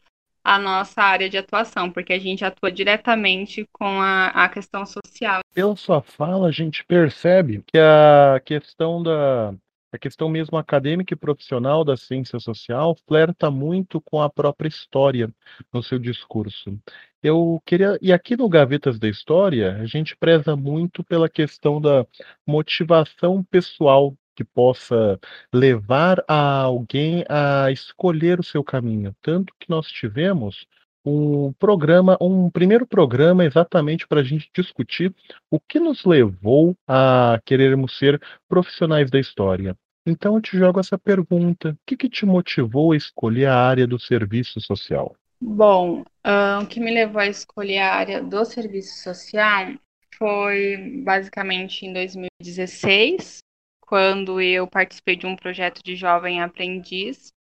a 0.45 0.61
nossa 0.61 1.02
área 1.02 1.28
de 1.28 1.37
atuação, 1.37 1.90
porque 1.90 2.12
a 2.12 2.18
gente 2.21 2.45
atua 2.45 2.71
diretamente 2.71 3.68
com 3.73 4.00
a, 4.00 4.28
a 4.28 4.49
questão 4.49 4.87
social. 4.87 5.40
Pela 5.52 5.75
sua 5.75 6.00
fala, 6.00 6.47
a 6.47 6.52
gente 6.52 6.85
percebe 6.85 7.64
que 7.66 7.76
a 7.76 8.40
questão 8.45 9.02
da 9.02 9.52
a 9.97 9.99
questão 9.99 10.29
mesmo 10.29 10.57
acadêmica 10.57 11.15
e 11.15 11.17
profissional 11.17 11.85
da 11.85 11.97
ciência 11.97 12.38
social 12.38 12.95
flerta 13.09 13.50
muito 13.50 14.00
com 14.00 14.21
a 14.21 14.31
própria 14.31 14.69
história 14.69 15.29
no 15.73 15.83
seu 15.83 15.99
discurso. 15.99 16.79
Eu 17.23 17.61
queria, 17.67 17.99
e 18.00 18.12
aqui 18.12 18.37
no 18.37 18.49
Gavetas 18.49 18.99
da 18.99 19.09
História, 19.09 19.76
a 19.76 19.87
gente 19.87 20.17
preza 20.17 20.55
muito 20.55 21.03
pela 21.03 21.29
questão 21.29 21.81
da 21.81 22.07
motivação 22.47 23.43
pessoal 23.43 24.15
que 24.37 24.45
possa 24.45 25.19
levar 25.53 26.23
a 26.29 26.61
alguém 26.61 27.25
a 27.29 27.71
escolher 27.73 28.38
o 28.38 28.45
seu 28.45 28.62
caminho. 28.62 29.17
Tanto 29.23 29.53
que 29.59 29.71
nós 29.71 29.88
tivemos 29.88 30.67
um 31.07 31.53
programa, 31.55 32.19
um 32.21 32.50
primeiro 32.50 32.87
programa 32.87 33.45
exatamente 33.45 34.07
para 34.07 34.21
a 34.21 34.25
gente 34.25 34.50
discutir 34.55 35.15
o 35.50 35.59
que 35.59 35.81
nos 35.81 36.05
levou 36.05 36.76
a 36.87 37.41
querermos 37.47 37.97
ser 37.97 38.21
profissionais 38.49 39.11
da 39.11 39.19
história. 39.19 39.76
Então 40.06 40.36
eu 40.36 40.40
te 40.40 40.56
jogo 40.56 40.78
essa 40.78 40.96
pergunta: 40.96 41.70
o 41.70 41.78
que, 41.84 41.96
que 41.96 42.08
te 42.08 42.25
motivou 42.25 42.92
a 42.92 42.96
escolher 42.96 43.46
a 43.46 43.56
área 43.56 43.86
do 43.86 43.98
serviço 43.98 44.60
social? 44.60 45.16
Bom, 45.40 46.00
uh, 46.00 46.62
o 46.62 46.66
que 46.66 46.80
me 46.80 46.90
levou 46.90 47.20
a 47.20 47.26
escolher 47.26 47.78
a 47.78 47.94
área 47.94 48.22
do 48.22 48.44
serviço 48.44 49.02
social 49.02 49.75
foi 50.16 51.02
basicamente 51.04 51.84
em 51.84 51.92
2016, 51.92 53.38
quando 53.80 54.40
eu 54.40 54.66
participei 54.66 55.16
de 55.16 55.26
um 55.26 55.36
projeto 55.36 55.82
de 55.84 55.94
jovem 55.94 56.40
aprendiz 56.40 57.32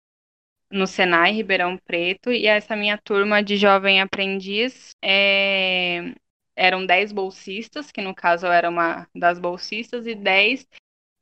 no 0.70 0.88
Senai 0.88 1.32
Ribeirão 1.32 1.78
Preto, 1.78 2.32
e 2.32 2.46
essa 2.46 2.74
minha 2.74 2.98
turma 2.98 3.42
de 3.42 3.56
jovem 3.56 4.00
aprendiz 4.00 4.90
é, 5.00 6.12
eram 6.56 6.84
10 6.84 7.12
bolsistas, 7.12 7.92
que 7.92 8.02
no 8.02 8.12
caso 8.12 8.46
eu 8.46 8.52
era 8.52 8.68
uma 8.68 9.06
das 9.14 9.38
bolsistas, 9.38 10.04
e 10.04 10.16
10 10.16 10.66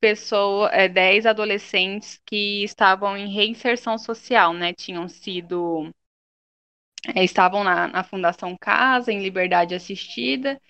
pessoas, 0.02 0.68
é, 0.72 0.88
10 0.88 1.26
adolescentes 1.26 2.20
que 2.26 2.64
estavam 2.64 3.16
em 3.16 3.32
reinserção 3.32 3.96
social, 3.96 4.52
né? 4.52 4.72
Tinham 4.74 5.08
sido 5.08 5.88
é, 7.14 7.22
estavam 7.24 7.62
na, 7.62 7.86
na 7.86 8.02
Fundação 8.02 8.56
Casa, 8.60 9.12
em 9.12 9.22
liberdade 9.22 9.74
assistida, 9.76 10.60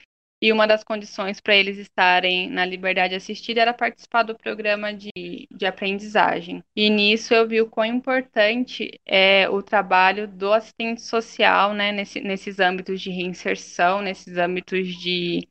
e 0.40 0.52
uma 0.52 0.66
das 0.66 0.82
condições 0.82 1.40
para 1.40 1.54
eles 1.54 1.78
estarem 1.78 2.50
na 2.50 2.64
liberdade 2.64 3.14
assistida 3.14 3.60
era 3.62 3.72
participar 3.72 4.24
do 4.24 4.36
programa 4.36 4.92
de, 4.92 5.10
de 5.48 5.66
aprendizagem. 5.66 6.64
E 6.74 6.90
nisso 6.90 7.32
eu 7.32 7.46
vi 7.46 7.60
o 7.60 7.70
quão 7.70 7.86
importante 7.86 9.00
é 9.06 9.48
o 9.48 9.62
trabalho 9.62 10.26
do 10.26 10.52
assistente 10.52 11.00
social, 11.00 11.72
né, 11.72 11.92
nesse, 11.92 12.20
nesses 12.20 12.58
âmbitos 12.58 13.00
de 13.00 13.10
reinserção, 13.10 14.02
nesses 14.02 14.36
âmbitos 14.36 14.88
de, 14.96 15.48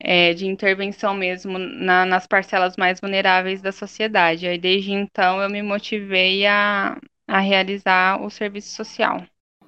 é, 0.00 0.32
de 0.32 0.46
intervenção 0.46 1.14
mesmo 1.14 1.58
na, 1.58 2.06
nas 2.06 2.26
parcelas 2.26 2.76
mais 2.76 3.00
vulneráveis 3.00 3.60
da 3.60 3.70
sociedade. 3.70 4.46
Aí 4.46 4.58
desde 4.58 4.92
então 4.92 5.40
eu 5.40 5.50
me 5.50 5.62
motivei 5.62 6.46
a, 6.46 6.98
a 7.28 7.38
realizar 7.38 8.22
o 8.22 8.30
serviço 8.30 8.74
social. 8.74 9.22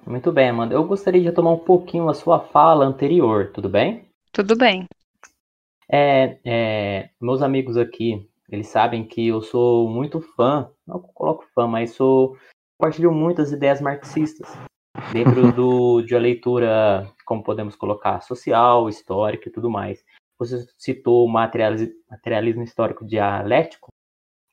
Muito 0.05 0.31
bem, 0.31 0.49
Amanda. 0.49 0.73
Eu 0.73 0.83
gostaria 0.83 1.21
de 1.21 1.27
retomar 1.27 1.53
um 1.53 1.59
pouquinho 1.59 2.09
a 2.09 2.13
sua 2.13 2.39
fala 2.39 2.85
anterior, 2.85 3.51
tudo 3.53 3.69
bem? 3.69 4.05
Tudo 4.33 4.57
bem. 4.57 4.85
É, 5.89 6.37
é, 6.43 7.09
meus 7.21 7.41
amigos 7.41 7.77
aqui, 7.77 8.27
eles 8.49 8.67
sabem 8.67 9.05
que 9.05 9.27
eu 9.27 9.41
sou 9.41 9.87
muito 9.87 10.19
fã, 10.19 10.69
não 10.85 10.99
coloco 10.99 11.45
fã, 11.53 11.67
mas 11.67 11.91
sou 11.91 12.35
compartilho 12.77 13.11
muitas 13.11 13.51
ideias 13.51 13.79
marxistas 13.79 14.47
dentro 15.11 15.51
do, 15.53 16.01
de 16.01 16.13
uma 16.13 16.21
leitura, 16.21 17.09
como 17.25 17.43
podemos 17.43 17.75
colocar, 17.75 18.21
social, 18.21 18.89
histórica 18.89 19.47
e 19.47 19.51
tudo 19.51 19.69
mais. 19.69 20.03
Você 20.45 20.65
citou 20.77 21.25
o 21.25 21.29
materialismo, 21.29 21.93
materialismo 22.09 22.63
histórico 22.63 23.05
dialético. 23.05 23.87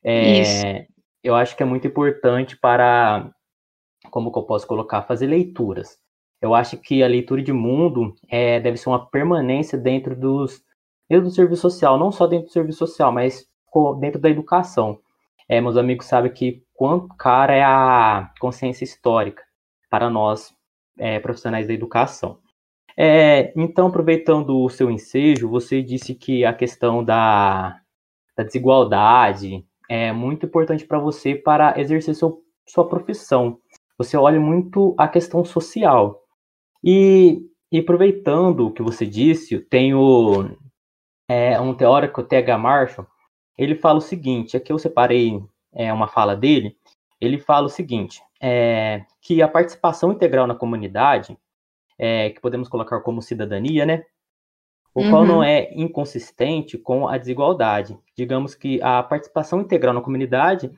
É, 0.05 0.87
eu 1.23 1.35
acho 1.35 1.57
que 1.57 1.63
é 1.63 1.67
muito 1.67 1.87
importante 1.87 2.57
para 2.57 3.31
como 4.11 4.33
que 4.33 4.39
eu 4.39 4.45
posso 4.45 4.67
colocar, 4.67 5.03
fazer 5.03 5.27
leituras. 5.27 5.99
Eu 6.41 6.55
acho 6.55 6.79
que 6.79 7.03
a 7.03 7.07
leitura 7.07 7.43
de 7.43 7.53
mundo 7.53 8.15
é, 8.29 8.59
deve 8.61 8.79
ser 8.79 8.89
uma 8.89 9.11
permanência 9.11 9.77
dentro 9.77 10.17
dos 10.17 10.63
dentro 11.09 11.27
do 11.27 11.35
serviço 11.35 11.63
social, 11.63 11.99
não 11.99 12.13
só 12.13 12.25
dentro 12.27 12.47
do 12.47 12.53
serviço 12.53 12.79
social, 12.79 13.11
mas 13.11 13.45
dentro 13.99 14.21
da 14.21 14.31
educação. 14.31 15.01
É, 15.49 15.61
meus 15.61 15.77
amigos 15.77 16.07
sabem 16.07 16.33
que 16.33 16.63
quanto 16.73 17.09
cara 17.17 17.53
é 17.53 17.65
a 17.65 18.33
consciência 18.39 18.85
histórica 18.85 19.43
para 19.91 20.09
nós 20.09 20.55
é, 20.97 21.19
profissionais 21.19 21.67
da 21.67 21.75
educação. 21.75 22.39
É, 23.03 23.51
então, 23.57 23.87
aproveitando 23.87 24.63
o 24.63 24.69
seu 24.69 24.91
ensejo, 24.91 25.49
você 25.49 25.83
disse 25.83 26.15
que 26.15 26.45
a 26.45 26.53
questão 26.53 27.03
da, 27.03 27.81
da 28.37 28.45
desigualdade 28.45 29.65
é 29.89 30.13
muito 30.13 30.45
importante 30.45 30.85
para 30.85 30.99
você 30.99 31.35
para 31.35 31.81
exercer 31.81 32.15
seu, 32.15 32.43
sua 32.69 32.87
profissão 32.87 33.59
você 33.97 34.19
olha 34.19 34.39
muito 34.39 34.95
a 34.99 35.09
questão 35.09 35.45
social. 35.45 36.23
E, 36.85 37.43
e 37.73 37.79
aproveitando 37.79 38.67
o 38.67 38.71
que 38.71 38.83
você 38.83 39.07
disse, 39.07 39.59
tem 39.59 39.95
o, 39.95 40.51
é, 41.29 41.61
um 41.61 41.75
teórico, 41.75 42.23
T.H. 42.23 42.59
Marshall, 42.59 43.07
ele 43.59 43.75
fala 43.75 43.99
o 43.99 44.03
seguinte, 44.03 44.57
aqui 44.57 44.73
eu 44.73 44.79
separei 44.79 45.43
é, 45.73 45.93
uma 45.93 46.09
fala 46.09 46.35
dele, 46.35 46.77
ele 47.21 47.39
fala 47.39 47.67
o 47.67 47.71
seguinte, 47.71 48.23
é, 48.41 49.05
que 49.23 49.41
a 49.43 49.49
participação 49.49 50.13
integral 50.13 50.47
na 50.47 50.55
comunidade, 50.55 51.39
é, 52.03 52.31
que 52.31 52.41
podemos 52.41 52.67
colocar 52.67 52.99
como 53.01 53.21
cidadania, 53.21 53.85
né, 53.85 54.05
o 54.95 55.03
uhum. 55.03 55.11
qual 55.11 55.27
não 55.27 55.45
é 55.45 55.71
inconsistente 55.75 56.79
com 56.79 57.07
a 57.07 57.19
desigualdade. 57.19 57.97
Digamos 58.17 58.55
que 58.55 58.83
a 58.83 59.03
participação 59.03 59.61
integral 59.61 59.93
na 59.93 60.01
comunidade 60.01 60.73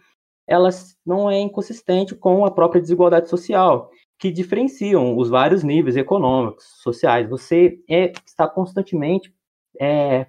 ela 0.47 0.69
não 1.07 1.31
é 1.31 1.39
inconsistente 1.39 2.17
com 2.17 2.45
a 2.45 2.51
própria 2.51 2.83
desigualdade 2.83 3.31
social, 3.31 3.91
que 4.19 4.31
diferenciam 4.31 5.17
os 5.17 5.31
vários 5.31 5.63
níveis 5.63 5.97
econômicos, 5.97 6.65
sociais. 6.83 7.31
Você 7.31 7.79
é, 7.89 8.13
está 8.27 8.49
constantemente 8.49 9.33
é, 9.81 10.27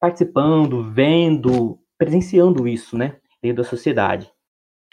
participando, 0.00 0.84
vendo, 0.92 1.78
presenciando 1.98 2.68
isso, 2.68 2.96
né, 2.96 3.18
dentro 3.42 3.64
da 3.64 3.68
sociedade. 3.68 4.32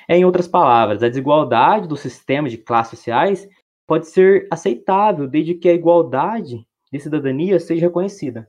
É, 0.09 0.17
em 0.17 0.25
outras 0.25 0.47
palavras, 0.47 1.03
a 1.03 1.09
desigualdade 1.09 1.87
do 1.87 1.95
sistema 1.95 2.49
de 2.49 2.57
classes 2.57 2.97
sociais 2.97 3.47
pode 3.91 4.07
ser 4.07 4.47
aceitável 4.49 5.27
desde 5.27 5.53
que 5.53 5.67
a 5.67 5.73
igualdade 5.73 6.65
de 6.89 6.97
cidadania 6.97 7.59
seja 7.59 7.87
reconhecida. 7.87 8.47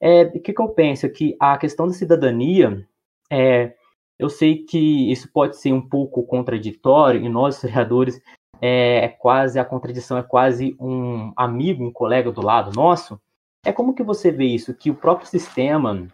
É, 0.00 0.22
o 0.22 0.40
que, 0.40 0.52
que 0.52 0.62
eu 0.62 0.68
penso? 0.68 1.10
Que 1.10 1.36
a 1.40 1.58
questão 1.58 1.88
da 1.88 1.92
cidadania, 1.92 2.86
é, 3.28 3.74
eu 4.16 4.30
sei 4.30 4.58
que 4.58 5.10
isso 5.10 5.28
pode 5.32 5.56
ser 5.56 5.72
um 5.72 5.80
pouco 5.80 6.22
contraditório, 6.22 7.20
e 7.20 7.28
nós, 7.28 7.56
historiadores, 7.56 8.22
é, 8.62 9.06
é 9.06 9.08
quase, 9.08 9.58
a 9.58 9.64
contradição 9.64 10.16
é 10.16 10.22
quase 10.22 10.76
um 10.78 11.32
amigo, 11.36 11.84
um 11.84 11.92
colega 11.92 12.30
do 12.30 12.40
lado 12.40 12.70
nosso. 12.72 13.20
É 13.64 13.72
como 13.72 13.96
que 13.96 14.02
você 14.04 14.30
vê 14.30 14.44
isso? 14.44 14.72
Que 14.72 14.92
o 14.92 14.94
próprio 14.94 15.26
sistema 15.26 16.06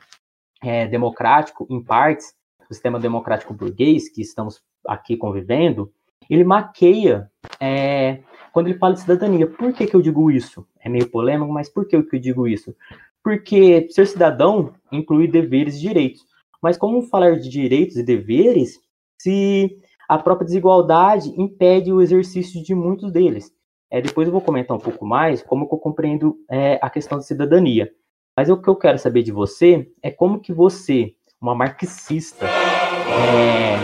é, 0.63 0.87
democrático, 0.87 1.67
em 1.69 1.83
partes, 1.83 2.35
o 2.59 2.73
sistema 2.73 2.99
democrático 2.99 3.53
burguês, 3.53 4.09
que 4.09 4.23
estamos 4.23 4.63
aqui 4.87 5.19
convivendo, 5.19 5.93
ele 6.31 6.45
maqueia 6.45 7.31
é, 7.61 8.23
quando 8.53 8.69
ele 8.69 8.79
fala 8.79 8.95
de 8.95 9.01
cidadania. 9.01 9.47
Por 9.47 9.73
que, 9.73 9.87
que 9.87 9.95
eu 9.95 10.03
digo 10.03 10.31
isso? 10.31 10.67
É 10.81 10.89
meio 10.89 11.09
polêmico, 11.09 11.53
mas 11.53 11.69
por 11.69 11.87
que 11.87 11.97
eu 11.97 12.03
digo 12.19 12.47
isso? 12.47 12.75
Porque 13.23 13.89
ser 13.91 14.07
cidadão 14.07 14.73
inclui 14.91 15.29
deveres 15.29 15.77
e 15.77 15.81
direitos. 15.81 16.25
Mas 16.63 16.77
como 16.77 17.03
falar 17.03 17.39
de 17.39 17.49
direitos 17.49 17.97
e 17.97 18.03
deveres 18.03 18.81
se 19.19 19.79
a 20.09 20.19
própria 20.19 20.47
desigualdade 20.47 21.33
impede 21.41 21.93
o 21.93 22.01
exercício 22.01 22.63
de 22.63 22.75
muitos 22.75 23.13
deles? 23.13 23.53
É, 23.91 24.01
depois 24.01 24.27
eu 24.29 24.33
vou 24.33 24.41
comentar 24.41 24.77
um 24.77 24.81
pouco 24.81 25.05
mais 25.05 25.43
como 25.43 25.65
eu 25.65 25.79
compreendo 25.79 26.37
é, 26.49 26.79
a 26.81 26.89
questão 26.89 27.19
da 27.19 27.25
cidadania. 27.25 27.91
Mas 28.37 28.49
o 28.49 28.57
que 28.57 28.69
eu 28.69 28.77
quero 28.77 28.99
saber 28.99 29.23
de 29.23 29.33
você 29.33 29.89
é 30.03 30.11
como 30.11 30.41
que 30.41 30.53
você, 30.53 31.15
uma 31.41 31.55
marxista, 31.55 32.47
é, 32.47 33.77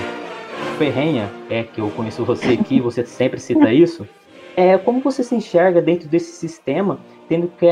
ferrenha, 0.78 1.28
é 1.50 1.64
que 1.64 1.80
eu 1.80 1.90
conheço 1.90 2.24
você 2.24 2.52
aqui, 2.52 2.80
você 2.80 3.04
sempre 3.04 3.40
cita 3.40 3.72
isso, 3.72 4.06
é 4.56 4.78
como 4.78 5.00
você 5.00 5.22
se 5.22 5.34
enxerga 5.34 5.82
dentro 5.82 6.08
desse 6.08 6.32
sistema, 6.32 6.98
tendo 7.28 7.48
que, 7.48 7.66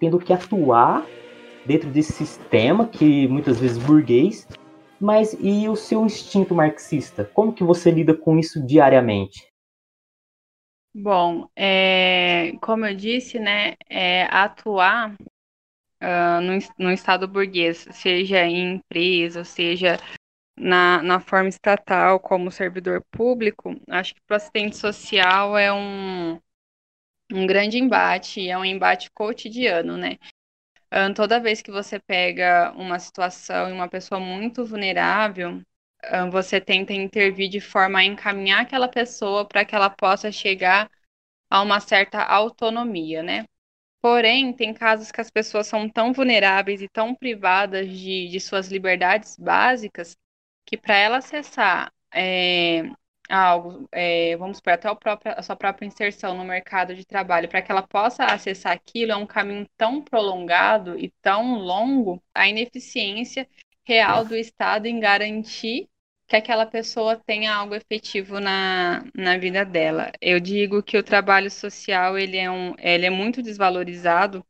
tendo 0.00 0.18
que 0.18 0.32
atuar 0.32 1.06
dentro 1.66 1.90
desse 1.90 2.12
sistema 2.12 2.88
que 2.88 3.28
muitas 3.28 3.60
vezes 3.60 3.76
burguês, 3.78 4.48
mas 4.98 5.36
e 5.38 5.68
o 5.68 5.76
seu 5.76 6.06
instinto 6.06 6.54
marxista? 6.54 7.24
Como 7.34 7.52
que 7.52 7.62
você 7.62 7.90
lida 7.90 8.14
com 8.14 8.38
isso 8.38 8.64
diariamente? 8.64 9.52
Bom, 10.94 11.48
é, 11.54 12.52
como 12.60 12.86
eu 12.86 12.94
disse, 12.94 13.38
né, 13.38 13.74
é, 13.88 14.24
atuar 14.24 15.14
uh, 16.02 16.40
no, 16.42 16.86
no 16.86 16.92
Estado 16.92 17.26
burguês, 17.28 17.86
seja 17.90 18.44
em 18.44 18.74
empresa, 18.74 19.44
seja 19.44 19.98
na, 20.56 21.02
na 21.02 21.20
forma 21.20 21.48
estatal 21.48 22.20
como 22.20 22.50
servidor 22.50 23.02
público, 23.10 23.74
acho 23.88 24.14
que 24.14 24.20
para 24.26 24.34
o 24.34 24.36
assistente 24.36 24.76
social 24.76 25.56
é 25.56 25.72
um, 25.72 26.40
um 27.32 27.46
grande 27.46 27.78
embate, 27.78 28.48
é 28.48 28.56
um 28.56 28.64
embate 28.64 29.10
cotidiano, 29.12 29.96
né? 29.96 30.18
Toda 31.16 31.40
vez 31.40 31.62
que 31.62 31.70
você 31.70 31.98
pega 31.98 32.70
uma 32.76 32.98
situação 32.98 33.70
e 33.70 33.72
uma 33.72 33.88
pessoa 33.88 34.20
muito 34.20 34.64
vulnerável, 34.64 35.62
você 36.30 36.60
tenta 36.60 36.92
intervir 36.92 37.48
de 37.48 37.60
forma 37.60 37.98
a 38.00 38.04
encaminhar 38.04 38.60
aquela 38.60 38.88
pessoa 38.88 39.46
para 39.46 39.64
que 39.64 39.74
ela 39.74 39.88
possa 39.88 40.30
chegar 40.30 40.90
a 41.50 41.62
uma 41.62 41.80
certa 41.80 42.22
autonomia, 42.22 43.22
né? 43.22 43.46
Porém, 44.02 44.52
tem 44.52 44.74
casos 44.74 45.12
que 45.12 45.20
as 45.20 45.30
pessoas 45.30 45.66
são 45.66 45.88
tão 45.88 46.12
vulneráveis 46.12 46.82
e 46.82 46.88
tão 46.88 47.14
privadas 47.14 47.88
de, 47.88 48.28
de 48.28 48.40
suas 48.40 48.68
liberdades 48.68 49.36
básicas 49.38 50.16
que 50.64 50.76
para 50.76 50.96
ela 50.96 51.18
acessar 51.18 51.92
é, 52.14 52.90
algo, 53.28 53.88
é, 53.92 54.36
vamos 54.36 54.58
supor, 54.58 54.74
até 54.74 54.94
próprio, 54.94 55.34
a 55.36 55.42
sua 55.42 55.56
própria 55.56 55.86
inserção 55.86 56.36
no 56.36 56.44
mercado 56.44 56.94
de 56.94 57.04
trabalho, 57.04 57.48
para 57.48 57.62
que 57.62 57.72
ela 57.72 57.82
possa 57.82 58.24
acessar 58.24 58.72
aquilo, 58.72 59.12
é 59.12 59.16
um 59.16 59.26
caminho 59.26 59.66
tão 59.76 60.02
prolongado 60.02 60.98
e 60.98 61.12
tão 61.22 61.54
longo, 61.54 62.22
a 62.34 62.48
ineficiência 62.48 63.48
real 63.84 64.24
do 64.24 64.36
Estado 64.36 64.86
em 64.86 65.00
garantir 65.00 65.88
que 66.28 66.36
aquela 66.36 66.64
pessoa 66.64 67.16
tenha 67.16 67.54
algo 67.54 67.74
efetivo 67.74 68.40
na, 68.40 69.04
na 69.14 69.36
vida 69.36 69.64
dela. 69.64 70.10
Eu 70.20 70.40
digo 70.40 70.82
que 70.82 70.96
o 70.96 71.02
trabalho 71.02 71.50
social 71.50 72.16
ele 72.16 72.38
é, 72.38 72.50
um, 72.50 72.74
ele 72.78 73.04
é 73.04 73.10
muito 73.10 73.42
desvalorizado 73.42 74.44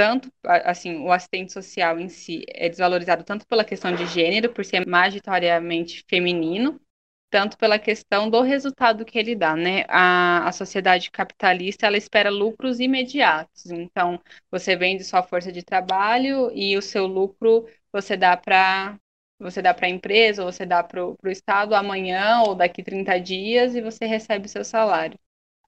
tanto, 0.00 0.32
assim, 0.42 0.96
o 1.02 1.12
assistente 1.12 1.52
social 1.52 2.00
em 2.00 2.08
si 2.08 2.42
é 2.48 2.70
desvalorizado 2.70 3.22
tanto 3.22 3.46
pela 3.46 3.62
questão 3.62 3.94
de 3.94 4.06
gênero, 4.06 4.50
por 4.50 4.64
ser 4.64 4.86
majoritariamente 4.86 6.02
feminino, 6.08 6.80
tanto 7.28 7.58
pela 7.58 7.78
questão 7.78 8.30
do 8.30 8.40
resultado 8.40 9.04
que 9.04 9.18
ele 9.18 9.36
dá, 9.36 9.54
né? 9.54 9.84
A, 9.88 10.48
a 10.48 10.52
sociedade 10.52 11.10
capitalista, 11.10 11.86
ela 11.86 11.98
espera 11.98 12.30
lucros 12.30 12.80
imediatos. 12.80 13.66
Então, 13.66 14.18
você 14.50 14.74
vende 14.74 15.04
sua 15.04 15.22
força 15.22 15.52
de 15.52 15.62
trabalho 15.62 16.50
e 16.54 16.78
o 16.78 16.82
seu 16.82 17.06
lucro 17.06 17.68
você 17.92 18.16
dá 18.16 18.34
para 18.38 18.98
você 19.38 19.60
dá 19.60 19.74
para 19.74 19.86
a 19.86 19.90
empresa, 19.90 20.42
ou 20.44 20.50
você 20.50 20.64
dá 20.64 20.82
para 20.82 21.04
o 21.04 21.16
Estado 21.26 21.74
amanhã 21.74 22.42
ou 22.46 22.54
daqui 22.54 22.82
30 22.82 23.18
dias 23.18 23.74
e 23.74 23.82
você 23.82 24.06
recebe 24.06 24.46
o 24.46 24.48
seu 24.48 24.64
salário. 24.64 25.18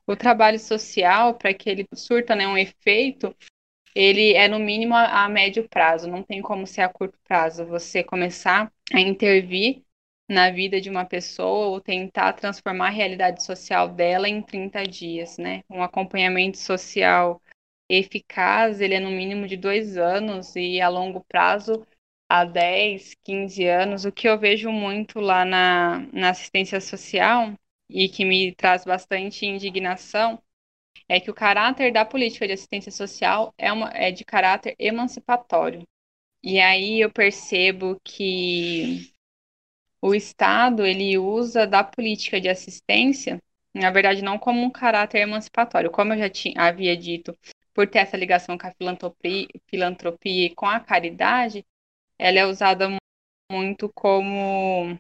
O 0.07 0.17
trabalho 0.17 0.59
social, 0.59 1.35
para 1.35 1.55
que 1.55 1.69
ele 1.71 1.87
surta 1.95 2.35
né, 2.35 2.47
um 2.47 2.59
efeito, 2.59 3.35
ele 3.95 4.35
é 4.35 4.49
no 4.49 4.59
mínimo 4.59 4.95
a, 4.95 5.25
a 5.25 5.29
médio 5.29 5.69
prazo, 5.69 6.09
não 6.09 6.23
tem 6.23 6.41
como 6.43 6.67
ser 6.67 6.83
a 6.83 6.89
curto 6.89 7.19
prazo. 7.25 7.67
Você 7.67 8.03
começar 8.03 8.73
a 8.93 9.01
intervir 9.01 9.83
na 10.29 10.51
vida 10.51 10.81
de 10.81 10.89
uma 10.89 11.05
pessoa 11.05 11.67
ou 11.69 11.81
tentar 11.81 12.33
transformar 12.35 12.89
a 12.89 12.91
realidade 12.91 13.43
social 13.45 13.89
dela 13.89 14.29
em 14.29 14.43
30 14.43 14.85
dias, 14.85 15.37
né? 15.39 15.63
Um 15.69 15.83
acompanhamento 15.83 16.59
social 16.59 17.41
eficaz, 17.89 18.81
ele 18.81 18.95
é 18.95 19.01
no 19.01 19.11
mínimo 19.11 19.47
de 19.47 19.57
dois 19.57 19.97
anos 19.97 20.57
e 20.57 20.81
a 20.81 20.89
longo 20.89 21.25
prazo 21.29 21.87
há 22.29 22.45
10, 22.45 23.15
15 23.23 23.67
anos. 23.67 24.05
O 24.05 24.13
que 24.13 24.29
eu 24.29 24.39
vejo 24.39 24.71
muito 24.71 25.21
lá 25.21 25.45
na, 25.45 25.99
na 26.13 26.31
assistência 26.31 26.81
social 26.81 27.53
e 27.91 28.09
que 28.09 28.25
me 28.25 28.55
traz 28.55 28.85
bastante 28.85 29.45
indignação 29.45 30.43
é 31.09 31.21
que 31.21 31.31
o 31.31 31.35
caráter 31.35 31.93
da 31.93 32.05
política 32.05 32.47
de 32.47 32.53
assistência 32.55 32.93
social 32.93 33.55
é, 33.59 33.73
uma, 33.73 33.91
é 33.91 34.11
de 34.11 34.25
caráter 34.25 34.75
emancipatório. 34.79 35.87
E 36.43 36.59
aí 36.61 37.01
eu 37.01 37.11
percebo 37.11 38.01
que 38.03 39.13
o 40.01 40.15
Estado 40.15 40.85
ele 40.85 41.17
usa 41.19 41.67
da 41.67 41.85
política 41.85 42.41
de 42.41 42.49
assistência, 42.49 43.41
na 43.75 43.91
verdade, 43.91 44.23
não 44.23 44.39
como 44.39 44.63
um 44.63 44.71
caráter 44.71 45.21
emancipatório, 45.21 45.91
como 45.91 46.13
eu 46.13 46.19
já 46.19 46.29
tinha, 46.29 46.55
havia 46.57 46.97
dito, 46.97 47.37
por 47.73 47.87
ter 47.89 48.01
essa 48.01 48.17
ligação 48.17 48.59
com 48.59 48.67
a 48.67 48.73
filantropia, 48.73 49.47
filantropia 49.67 50.47
e 50.47 50.55
com 50.55 50.67
a 50.67 50.81
caridade, 50.81 51.65
ela 52.19 52.39
é 52.39 52.47
usada 52.47 52.89
muito 53.51 53.89
como 53.95 54.99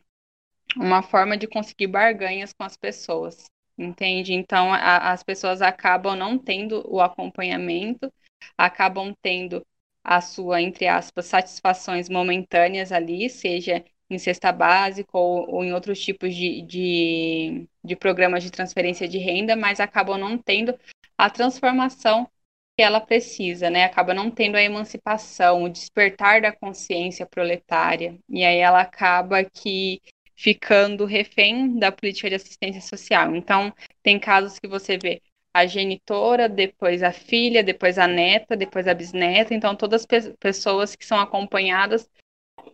uma 0.76 1.02
forma 1.02 1.36
de 1.36 1.46
conseguir 1.46 1.88
barganhas 1.88 2.52
com 2.52 2.64
as 2.64 2.76
pessoas 2.76 3.46
entende? 3.78 4.32
Então, 4.34 4.72
a, 4.72 5.12
as 5.12 5.22
pessoas 5.22 5.62
acabam 5.62 6.16
não 6.16 6.38
tendo 6.38 6.82
o 6.88 7.00
acompanhamento, 7.00 8.12
acabam 8.56 9.14
tendo 9.22 9.64
a 10.04 10.20
sua, 10.20 10.60
entre 10.60 10.86
aspas, 10.88 11.26
satisfações 11.26 12.08
momentâneas 12.08 12.90
ali, 12.92 13.30
seja 13.30 13.84
em 14.10 14.18
cesta 14.18 14.52
básica 14.52 15.16
ou, 15.16 15.48
ou 15.48 15.64
em 15.64 15.72
outros 15.72 16.00
tipos 16.00 16.34
de, 16.34 16.62
de, 16.62 17.68
de 17.82 17.96
programas 17.96 18.42
de 18.42 18.50
transferência 18.50 19.08
de 19.08 19.18
renda, 19.18 19.56
mas 19.56 19.80
acabam 19.80 20.18
não 20.18 20.36
tendo 20.36 20.78
a 21.16 21.30
transformação 21.30 22.28
que 22.76 22.82
ela 22.82 23.00
precisa, 23.00 23.70
né? 23.70 23.84
Acaba 23.84 24.14
não 24.14 24.30
tendo 24.30 24.56
a 24.56 24.62
emancipação, 24.62 25.62
o 25.62 25.68
despertar 25.68 26.40
da 26.40 26.52
consciência 26.52 27.26
proletária. 27.26 28.18
E 28.28 28.44
aí 28.44 28.58
ela 28.58 28.80
acaba 28.80 29.44
que 29.44 30.00
ficando 30.42 31.04
refém 31.04 31.78
da 31.78 31.92
política 31.92 32.28
de 32.28 32.34
assistência 32.34 32.80
social. 32.80 33.36
Então, 33.36 33.72
tem 34.02 34.18
casos 34.18 34.58
que 34.58 34.66
você 34.66 34.98
vê 34.98 35.22
a 35.54 35.66
genitora, 35.66 36.48
depois 36.48 37.00
a 37.00 37.12
filha, 37.12 37.62
depois 37.62 37.96
a 37.96 38.08
neta, 38.08 38.56
depois 38.56 38.88
a 38.88 38.94
bisneta, 38.94 39.54
então 39.54 39.76
todas 39.76 40.04
as 40.10 40.32
pessoas 40.40 40.96
que 40.96 41.06
são 41.06 41.20
acompanhadas 41.20 42.10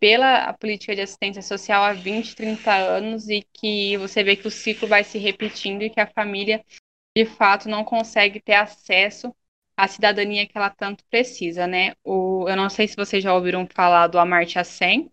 pela 0.01 0.51
política 0.55 0.95
de 0.95 1.03
assistência 1.03 1.43
social 1.43 1.83
há 1.85 1.93
20, 1.93 2.35
30 2.35 2.75
anos 2.75 3.29
e 3.29 3.47
que 3.53 3.99
você 3.99 4.25
vê 4.25 4.35
que 4.35 4.49
o 4.49 4.51
ciclo 4.51 4.89
vai 4.89 5.05
se 5.05 5.19
repetindo 5.19 5.83
e 5.83 5.91
que 5.91 6.01
a 6.01 6.07
família, 6.07 6.65
de 7.15 7.27
fato, 7.27 7.69
não 7.69 7.85
consegue 7.85 8.41
ter 8.41 8.55
acesso 8.55 9.35
à 9.77 9.87
cidadania 9.87 10.47
que 10.47 10.57
ela 10.57 10.71
tanto 10.71 11.05
precisa, 11.11 11.67
né? 11.67 11.95
O, 12.03 12.49
eu 12.49 12.57
não 12.57 12.71
sei 12.71 12.89
se 12.89 12.97
vocês 12.97 13.23
já 13.23 13.35
ouviram 13.35 13.67
falar 13.67 14.07
do 14.07 14.19
Amartya 14.19 14.65
Sen, 14.65 15.11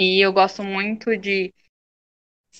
e 0.00 0.24
eu 0.24 0.32
gosto 0.32 0.62
muito 0.62 1.16
de, 1.16 1.52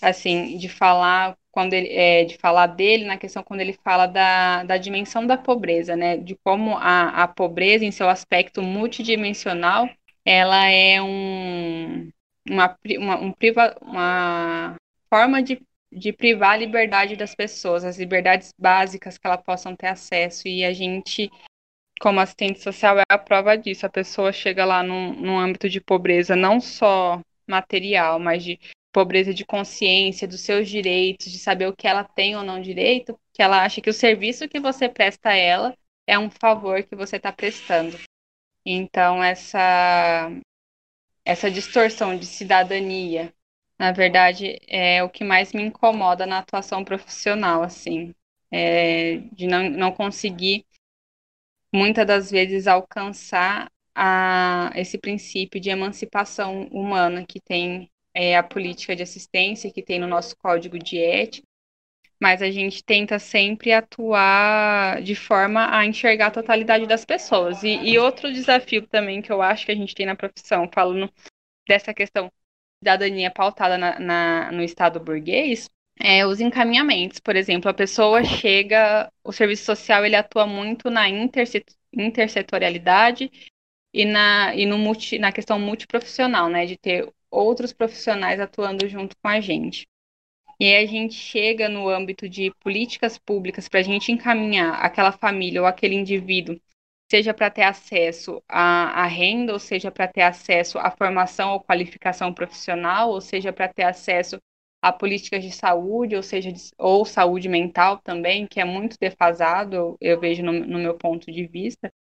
assim, 0.03 0.59
de 0.59 0.68
falar 0.68 1.38
quando 1.53 1.72
ele, 1.72 1.88
é, 1.88 2.24
de 2.24 2.37
falar 2.37 2.66
dele 2.66 3.05
na 3.05 3.16
questão 3.16 3.44
quando 3.44 3.61
ele 3.61 3.74
fala 3.85 4.07
da, 4.07 4.64
da 4.64 4.77
dimensão 4.77 5.24
da 5.24 5.37
pobreza, 5.38 5.94
né? 5.94 6.16
De 6.16 6.35
como 6.42 6.77
a, 6.77 7.22
a 7.22 7.29
pobreza, 7.29 7.85
em 7.85 7.92
seu 7.92 8.09
aspecto 8.09 8.61
multidimensional, 8.61 9.88
ela 10.24 10.66
é 10.66 11.01
um, 11.01 12.11
uma, 12.51 12.77
uma, 12.98 13.20
um 13.20 13.33
priva, 13.33 13.77
uma 13.83 14.74
forma 15.09 15.40
de, 15.40 15.62
de 15.92 16.12
privar 16.12 16.55
a 16.55 16.57
liberdade 16.57 17.14
das 17.14 17.37
pessoas, 17.37 17.85
as 17.85 17.98
liberdades 17.98 18.53
básicas 18.59 19.16
que 19.16 19.27
elas 19.29 19.42
possam 19.44 19.77
ter 19.77 19.87
acesso. 19.87 20.48
E 20.48 20.64
a 20.64 20.72
gente, 20.72 21.31
como 22.01 22.18
assistente 22.18 22.61
social, 22.61 22.98
é 22.98 23.05
a 23.09 23.16
prova 23.18 23.57
disso. 23.57 23.87
A 23.87 23.88
pessoa 23.90 24.33
chega 24.33 24.64
lá 24.64 24.83
num, 24.83 25.12
num 25.14 25.38
âmbito 25.38 25.68
de 25.68 25.81
pobreza 25.81 26.35
não 26.35 26.61
só 26.61 27.20
material, 27.49 28.19
mas 28.19 28.45
de 28.45 28.59
pobreza 28.93 29.33
de 29.33 29.45
consciência, 29.45 30.27
dos 30.27 30.41
seus 30.41 30.69
direitos, 30.69 31.31
de 31.31 31.39
saber 31.39 31.67
o 31.67 31.77
que 31.77 31.87
ela 31.87 32.05
tem 32.05 32.37
ou 32.37 32.43
não 32.43 32.61
direito, 32.61 33.19
que 33.33 33.43
ela 33.43 33.63
acha 33.63 33.81
que 33.81 33.91
o 33.91 33.95
serviço 33.95 34.49
que 34.49 34.59
você 34.59 34.89
presta 34.89 35.31
a 35.31 35.37
ela 35.37 35.77
é 36.07 36.19
um 36.19 36.31
favor 36.31 36.83
que 36.83 36.97
você 36.97 37.17
está 37.17 37.31
prestando. 37.31 37.99
Então, 38.65 39.23
essa, 39.23 40.31
essa 41.25 41.51
distorção 41.51 42.17
de 42.17 42.27
cidadania, 42.27 43.33
na 43.79 43.93
verdade, 43.93 44.59
é 44.67 45.03
o 45.03 45.11
que 45.11 45.23
mais 45.23 45.53
me 45.53 45.63
incomoda 45.63 46.27
na 46.27 46.39
atuação 46.39 46.85
profissional, 46.85 47.63
assim, 47.63 48.15
é 48.51 49.19
de 49.33 49.47
não, 49.47 49.69
não 49.71 49.93
conseguir, 49.93 50.67
muitas 51.73 52.07
das 52.07 52.31
vezes, 52.31 52.67
alcançar 52.67 53.71
a, 54.01 54.71
esse 54.77 54.97
princípio 54.97 55.61
de 55.61 55.71
emancipação 55.71 56.69
humana 56.69 57.27
que 57.27 57.41
tem 57.41 57.91
é, 58.15 58.37
a 58.37 58.45
política 58.45 58.95
de 58.95 59.03
assistência, 59.03 59.73
que 59.73 59.83
tem 59.83 59.99
no 59.99 60.07
nosso 60.07 60.37
código 60.37 60.79
de 60.79 60.99
ética, 60.99 61.45
mas 62.21 62.41
a 62.41 62.51
gente 62.51 62.85
tenta 62.85 63.19
sempre 63.19 63.73
atuar 63.73 65.03
de 65.03 65.17
forma 65.17 65.77
a 65.77 65.85
enxergar 65.85 66.29
a 66.29 66.31
totalidade 66.31 66.87
das 66.87 67.05
pessoas. 67.05 67.65
E, 67.65 67.75
e 67.75 67.99
outro 67.99 68.33
desafio 68.33 68.87
também 68.87 69.21
que 69.21 69.33
eu 69.33 69.43
acho 69.43 69.67
que 69.67 69.73
a 69.73 69.77
gente 69.77 69.95
tem 69.95 70.07
na 70.07 70.15
profissão, 70.15 70.71
falando 70.73 71.13
dessa 71.67 71.93
questão 71.93 72.31
cidadania 72.81 73.33
pautada 73.33 73.77
na, 73.77 73.99
na, 73.99 74.53
no 74.53 74.63
Estado 74.63 75.01
burguês, 75.01 75.69
é 75.99 76.25
os 76.25 76.41
encaminhamentos. 76.41 77.19
Por 77.19 77.35
exemplo, 77.35 77.69
a 77.69 77.75
pessoa 77.75 78.23
chega, 78.23 79.11
o 79.25 79.33
serviço 79.33 79.65
social 79.65 80.05
ele 80.05 80.15
atua 80.15 80.47
muito 80.47 80.89
na 80.89 81.07
intersetorialidade 81.93 83.31
e 83.99 84.05
na, 84.05 84.55
e 84.55 84.65
no 84.65 84.79
multi, 84.79 85.19
na 85.19 85.33
questão 85.33 85.59
multiprofissional, 85.59 86.49
né, 86.49 86.65
de 86.67 86.77
ter 86.79 87.13
outros 87.29 87.73
profissionais 87.73 88.39
atuando 88.39 88.89
junto 88.89 89.17
com 89.21 89.27
a 89.27 89.41
gente. 89.41 89.89
E 90.61 90.67
aí 90.67 90.85
a 90.85 90.87
gente 90.87 91.15
chega 91.15 91.69
no 91.69 91.89
âmbito 91.89 92.29
de 92.29 92.53
políticas 92.61 93.19
públicas 93.19 93.69
para 93.69 93.81
a 93.81 93.83
gente 93.83 94.13
encaminhar 94.13 94.75
aquela 94.85 95.11
família 95.11 95.61
ou 95.61 95.67
aquele 95.67 95.97
indivíduo, 95.97 96.61
seja 97.11 97.35
para 97.35 97.51
ter 97.51 97.63
acesso 97.63 98.41
à, 98.49 99.03
à, 99.03 99.07
renda, 99.07 99.53
ou 99.53 99.59
seja 99.59 99.91
para 99.91 100.07
ter 100.07 100.23
acesso 100.23 100.79
à 100.79 100.93
formação 100.93 101.55
ou 101.55 101.61
qualificação 101.61 102.33
profissional, 102.33 103.11
ou 103.11 103.21
seja 103.21 103.53
para 103.53 103.67
ter 103.67 103.83
acesso 103.83 104.39
a 104.81 104.93
políticas 104.93 105.43
de 105.43 105.51
saúde, 105.51 106.15
ou 106.15 106.23
seja, 106.23 106.53
de, 106.53 106.71
ou 106.79 107.05
saúde 107.05 107.49
mental 107.49 107.99
também, 107.99 108.47
que 108.47 108.61
é 108.61 108.65
muito 108.65 108.97
defasado, 109.01 109.97
eu 110.01 110.21
vejo 110.21 110.45
no, 110.45 110.53
no 110.53 110.79
meu 110.79 110.97
ponto 110.97 111.33
de 111.33 111.47
vista. 111.49 111.93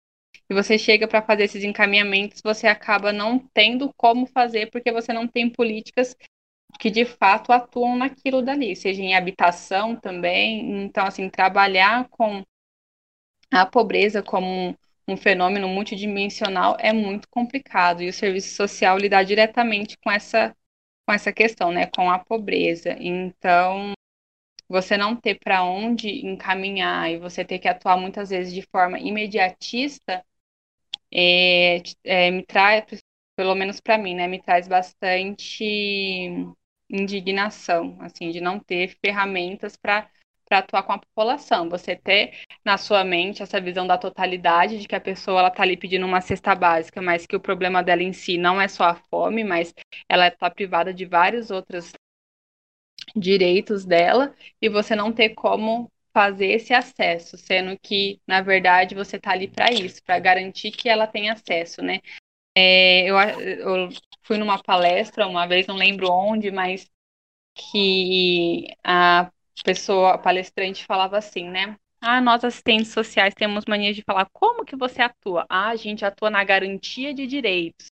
E 0.50 0.54
você 0.54 0.78
chega 0.78 1.06
para 1.06 1.22
fazer 1.22 1.44
esses 1.44 1.62
encaminhamentos, 1.62 2.40
você 2.42 2.66
acaba 2.66 3.12
não 3.12 3.38
tendo 3.52 3.92
como 3.96 4.26
fazer, 4.26 4.70
porque 4.70 4.90
você 4.90 5.12
não 5.12 5.28
tem 5.28 5.50
políticas 5.50 6.16
que 6.78 6.90
de 6.90 7.04
fato 7.04 7.52
atuam 7.52 7.96
naquilo 7.96 8.42
dali, 8.42 8.74
seja 8.76 9.02
em 9.02 9.14
habitação 9.14 9.96
também. 9.96 10.84
Então, 10.84 11.06
assim, 11.06 11.28
trabalhar 11.28 12.08
com 12.08 12.42
a 13.50 13.66
pobreza 13.66 14.22
como 14.22 14.76
um, 15.06 15.16
fenômeno 15.16 15.68
multidimensional 15.68 16.76
é 16.78 16.92
muito 16.92 17.28
complicado 17.28 18.02
e 18.02 18.08
o 18.08 18.12
serviço 18.12 18.54
social 18.54 18.98
lidar 18.98 19.24
diretamente 19.24 19.96
com 19.98 20.10
essa 20.10 20.54
com 21.06 21.12
essa 21.14 21.32
questão, 21.32 21.72
né, 21.72 21.86
com 21.86 22.10
a 22.10 22.18
pobreza. 22.18 22.94
Então, 23.00 23.94
você 24.68 24.96
não 24.96 25.16
ter 25.16 25.38
para 25.38 25.62
onde 25.64 26.26
encaminhar 26.26 27.10
e 27.10 27.18
você 27.18 27.44
ter 27.44 27.58
que 27.58 27.68
atuar 27.68 27.96
muitas 27.96 28.30
vezes 28.30 28.52
de 28.52 28.62
forma 28.62 28.98
imediatista 28.98 30.24
é, 31.12 31.82
é, 32.04 32.30
me 32.30 32.44
traz, 32.44 32.84
pelo 33.36 33.54
menos 33.54 33.80
para 33.80 33.98
mim, 33.98 34.14
né, 34.14 34.26
me 34.26 34.40
traz 34.42 34.68
bastante 34.68 35.64
indignação, 36.90 37.96
assim, 38.00 38.30
de 38.30 38.40
não 38.40 38.58
ter 38.58 38.96
ferramentas 39.04 39.76
para 39.76 40.08
para 40.48 40.60
atuar 40.60 40.82
com 40.82 40.92
a 40.94 40.98
população. 40.98 41.68
Você 41.68 41.94
ter 41.94 42.32
na 42.64 42.78
sua 42.78 43.04
mente 43.04 43.42
essa 43.42 43.60
visão 43.60 43.86
da 43.86 43.98
totalidade 43.98 44.78
de 44.78 44.88
que 44.88 44.94
a 44.94 45.00
pessoa 45.00 45.40
ela 45.40 45.50
tá 45.50 45.62
ali 45.62 45.76
pedindo 45.76 46.06
uma 46.06 46.22
cesta 46.22 46.54
básica, 46.54 47.02
mas 47.02 47.26
que 47.26 47.36
o 47.36 47.40
problema 47.40 47.82
dela 47.82 48.02
em 48.02 48.14
si 48.14 48.38
não 48.38 48.58
é 48.58 48.66
só 48.66 48.84
a 48.84 48.94
fome, 48.94 49.44
mas 49.44 49.74
ela 50.08 50.28
está 50.28 50.48
privada 50.50 50.94
de 50.94 51.04
vários 51.04 51.50
outros 51.50 51.92
direitos 53.16 53.84
dela 53.84 54.34
e 54.60 54.68
você 54.68 54.94
não 54.96 55.12
ter 55.12 55.30
como 55.30 55.90
fazer 56.12 56.46
esse 56.46 56.74
acesso, 56.74 57.36
sendo 57.36 57.78
que 57.78 58.20
na 58.26 58.40
verdade 58.40 58.94
você 58.94 59.16
está 59.16 59.32
ali 59.32 59.48
para 59.48 59.72
isso, 59.72 60.02
para 60.04 60.18
garantir 60.18 60.70
que 60.72 60.88
ela 60.88 61.06
tenha 61.06 61.32
acesso, 61.34 61.82
né? 61.82 62.00
É, 62.56 63.04
eu, 63.08 63.16
eu 63.18 63.88
fui 64.24 64.38
numa 64.38 64.62
palestra 64.62 65.26
uma 65.26 65.46
vez, 65.46 65.66
não 65.66 65.76
lembro 65.76 66.10
onde, 66.10 66.50
mas 66.50 66.88
que 67.54 68.66
a 68.84 69.30
pessoa, 69.64 70.14
a 70.14 70.18
palestrante 70.18 70.84
falava 70.86 71.18
assim, 71.18 71.48
né? 71.48 71.76
Ah, 72.00 72.20
nós 72.20 72.44
assistentes 72.44 72.92
sociais 72.92 73.34
temos 73.34 73.64
mania 73.66 73.92
de 73.92 74.02
falar 74.02 74.28
como 74.32 74.64
que 74.64 74.76
você 74.76 75.02
atua? 75.02 75.44
Ah, 75.48 75.68
a 75.70 75.76
gente 75.76 76.04
atua 76.04 76.30
na 76.30 76.44
garantia 76.44 77.12
de 77.12 77.26
direitos. 77.26 77.86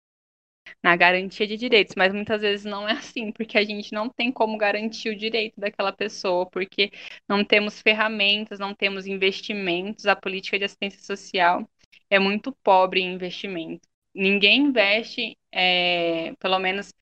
Na 0.83 0.96
garantia 0.96 1.46
de 1.46 1.57
direitos, 1.57 1.94
mas 1.96 2.12
muitas 2.12 2.40
vezes 2.40 2.64
não 2.64 2.88
é 2.88 2.92
assim, 2.92 3.33
porque 3.33 3.59
a 3.59 3.64
gente 3.64 3.92
não 3.92 4.09
tem 4.09 4.33
como 4.33 4.57
garantir 4.57 5.11
o 5.11 5.16
direito 5.16 5.61
daquela 5.61 5.92
pessoa, 5.92 6.46
porque 6.46 6.90
não 7.29 7.44
temos 7.44 7.81
ferramentas, 7.83 8.59
não 8.59 8.74
temos 8.74 9.07
investimentos, 9.07 10.07
a 10.07 10.16
política 10.16 10.59
de 10.59 10.64
assistência 10.64 11.03
social 11.03 11.68
é 12.11 12.18
muito 12.18 12.53
pobre 12.62 13.00
em 13.00 13.14
investimento 13.14 13.88
ninguém 14.14 14.66
investe, 14.66 15.37
é, 15.50 16.33
pelo 16.38 16.59
menos 16.59 16.94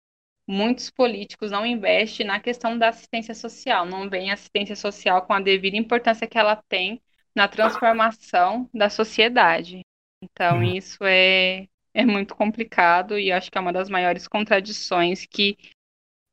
muitos 0.46 0.90
políticos 0.90 1.51
não 1.51 1.66
investem 1.66 2.27
na 2.27 2.40
questão 2.40 2.77
da 2.79 2.88
assistência 2.88 3.35
social, 3.35 3.85
não 3.85 4.09
veem 4.09 4.31
a 4.31 4.35
assistência 4.35 4.75
social 4.75 5.22
com 5.22 5.33
a 5.35 5.40
devida 5.40 5.77
importância 5.77 6.27
que 6.27 6.38
ela 6.38 6.57
tem 6.68 7.01
na 7.35 7.46
transformação 7.46 8.68
da 8.75 8.88
sociedade. 8.88 9.83
Então, 10.22 10.59
hum. 10.59 10.62
isso 10.62 10.98
é, 11.05 11.68
é 11.94 12.05
muito 12.05 12.35
complicado 12.35 13.18
e 13.18 13.31
acho 13.31 13.50
que 13.50 13.59
é 13.59 13.61
uma 13.61 13.72
das 13.72 13.88
maiores 13.88 14.26
contradições 14.26 15.26
que, 15.26 15.57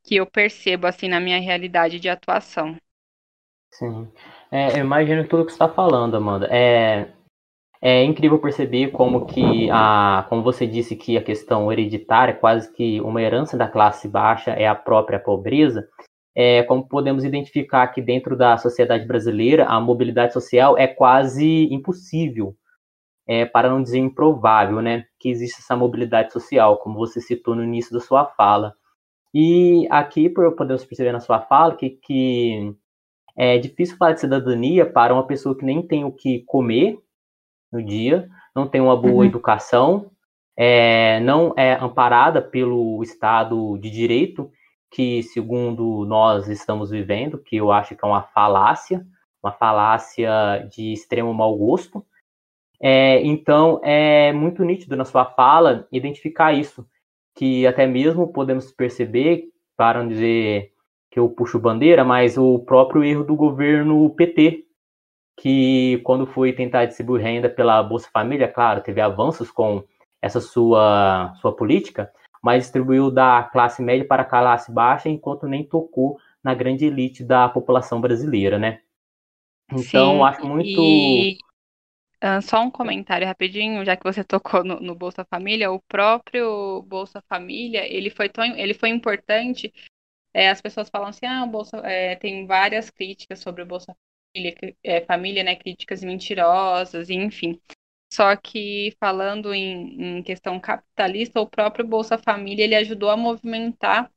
que 0.03 0.15
eu 0.15 0.25
percebo 0.25 0.87
assim 0.87 1.07
na 1.07 1.19
minha 1.19 1.39
realidade 1.39 1.99
de 1.99 2.09
atuação. 2.09 2.77
Sim. 3.71 4.11
É, 4.51 4.79
eu 4.79 4.83
imagino 4.83 5.27
tudo 5.27 5.45
que 5.45 5.51
você 5.51 5.55
está 5.55 5.69
falando, 5.69 6.15
Amanda. 6.17 6.47
É, 6.51 7.11
é 7.81 8.03
incrível 8.03 8.39
perceber 8.39 8.91
como 8.91 9.25
que 9.25 9.69
a, 9.71 10.25
como 10.27 10.41
você 10.41 10.65
disse 10.65 10.95
que 10.95 11.17
a 11.17 11.23
questão 11.23 11.71
hereditária, 11.71 12.33
quase 12.33 12.73
que 12.73 12.99
uma 13.01 13.21
herança 13.21 13.55
da 13.57 13.67
classe 13.67 14.07
baixa 14.07 14.51
é 14.51 14.67
a 14.67 14.75
própria 14.75 15.19
pobreza. 15.19 15.87
É, 16.35 16.63
como 16.63 16.87
podemos 16.87 17.23
identificar 17.23 17.87
que 17.87 18.01
dentro 18.01 18.35
da 18.35 18.57
sociedade 18.57 19.05
brasileira 19.05 19.65
a 19.65 19.79
mobilidade 19.79 20.33
social 20.33 20.77
é 20.77 20.87
quase 20.87 21.67
impossível, 21.71 22.55
é, 23.27 23.45
para 23.45 23.69
não 23.69 23.81
dizer 23.81 23.99
improvável, 23.99 24.81
né? 24.81 25.05
Que 25.19 25.29
existe 25.29 25.59
essa 25.59 25.75
mobilidade 25.75 26.31
social, 26.31 26.77
como 26.77 26.97
você 26.97 27.19
citou 27.19 27.55
no 27.55 27.63
início 27.63 27.93
da 27.93 27.99
sua 27.99 28.25
fala. 28.25 28.73
E 29.33 29.87
aqui 29.91 30.29
podemos 30.29 30.85
perceber 30.85 31.11
na 31.11 31.19
sua 31.19 31.41
fala 31.41 31.75
que, 31.75 31.89
que 31.89 32.73
é 33.35 33.57
difícil 33.57 33.97
falar 33.97 34.13
de 34.13 34.21
cidadania 34.21 34.85
para 34.89 35.13
uma 35.13 35.27
pessoa 35.27 35.55
que 35.55 35.65
nem 35.65 35.85
tem 35.85 36.03
o 36.03 36.11
que 36.11 36.43
comer, 36.47 36.99
no 37.71 37.83
dia, 37.83 38.27
não 38.55 38.67
tem 38.67 38.81
uma 38.81 38.97
boa 38.97 39.17
uhum. 39.17 39.25
educação, 39.25 40.11
é, 40.57 41.19
não 41.21 41.53
é 41.55 41.73
amparada 41.73 42.41
pelo 42.41 43.01
Estado 43.03 43.77
de 43.77 43.89
Direito, 43.89 44.51
que, 44.91 45.21
segundo 45.23 46.05
nós 46.05 46.47
estamos 46.47 46.89
vivendo, 46.89 47.37
que 47.37 47.57
eu 47.57 47.71
acho 47.71 47.95
que 47.95 48.03
é 48.03 48.07
uma 48.07 48.23
falácia, 48.23 49.05
uma 49.41 49.51
falácia 49.51 50.67
de 50.71 50.91
extremo 50.91 51.33
mau 51.33 51.55
gosto. 51.55 52.03
É, 52.81 53.21
então, 53.23 53.81
é 53.83 54.31
muito 54.31 54.63
nítido 54.63 54.95
na 54.95 55.03
sua 55.03 55.25
fala 55.25 55.87
identificar 55.91 56.53
isso, 56.53 56.87
que 57.35 57.67
até 57.67 57.85
mesmo 57.85 58.31
podemos 58.31 58.71
perceber, 58.71 59.49
para 59.75 60.01
não 60.01 60.07
dizer 60.09 60.71
que 61.11 61.19
eu 61.19 61.29
puxo 61.29 61.59
bandeira, 61.59 62.03
mas 62.03 62.37
o 62.37 62.59
próprio 62.59 63.03
erro 63.03 63.23
do 63.23 63.35
governo 63.35 64.09
PT, 64.11 64.65
que 65.37 65.99
quando 66.03 66.25
foi 66.25 66.53
tentar 66.53 66.85
distribuir 66.85 67.23
renda 67.23 67.49
pela 67.49 67.81
Bolsa 67.81 68.09
Família, 68.11 68.47
claro, 68.47 68.81
teve 68.81 69.01
avanços 69.01 69.49
com 69.49 69.83
essa 70.21 70.39
sua, 70.39 71.33
sua 71.41 71.55
política, 71.55 72.11
mas 72.41 72.63
distribuiu 72.63 73.09
da 73.09 73.43
classe 73.43 73.81
média 73.81 74.05
para 74.05 74.21
a 74.21 74.25
classe 74.25 74.71
baixa, 74.71 75.09
enquanto 75.09 75.47
nem 75.47 75.63
tocou 75.63 76.17
na 76.43 76.53
grande 76.53 76.85
elite 76.85 77.23
da 77.23 77.49
população 77.49 77.99
brasileira, 77.99 78.57
né? 78.57 78.79
Então, 79.71 80.13
Sim, 80.15 80.21
acho 80.23 80.45
muito. 80.45 80.81
E... 80.81 81.37
Só 82.43 82.61
um 82.61 82.71
comentário 82.71 83.25
rapidinho, 83.25 83.85
já 83.85 83.95
que 83.95 84.03
você 84.03 84.23
tocou 84.23 84.63
no, 84.63 84.79
no, 84.79 84.93
Bolsa 84.93 85.23
Família, 85.23 85.71
o 85.71 85.79
próprio 85.81 86.81
Bolsa 86.83 87.21
Família, 87.29 87.85
ele 87.87 88.09
foi 88.09 88.27
tão, 88.27 88.43
ele 88.57 88.73
foi 88.73 88.89
importante 88.89 89.73
é, 90.33 90.49
as 90.49 90.61
pessoas 90.61 90.89
falam 90.89 91.09
assim, 91.09 91.25
ah, 91.25 91.45
Bolsa, 91.45 91.77
é, 91.77 92.15
tem 92.15 92.45
várias 92.45 92.89
críticas 92.89 93.39
sobre 93.39 93.63
o 93.63 93.65
Bolsa 93.65 93.95
Família, 94.35 94.55
é, 94.83 95.01
família, 95.05 95.43
né, 95.43 95.55
críticas 95.55 96.03
mentirosas, 96.03 97.09
enfim. 97.09 97.59
Só 98.13 98.35
que 98.35 98.95
falando 98.99 99.53
em, 99.53 100.19
em 100.19 100.23
questão 100.23 100.59
capitalista, 100.59 101.41
o 101.41 101.49
próprio 101.49 101.87
Bolsa 101.87 102.17
Família 102.17 102.63
ele 102.63 102.75
ajudou 102.75 103.09
a 103.09 103.17
movimentar 103.17 104.11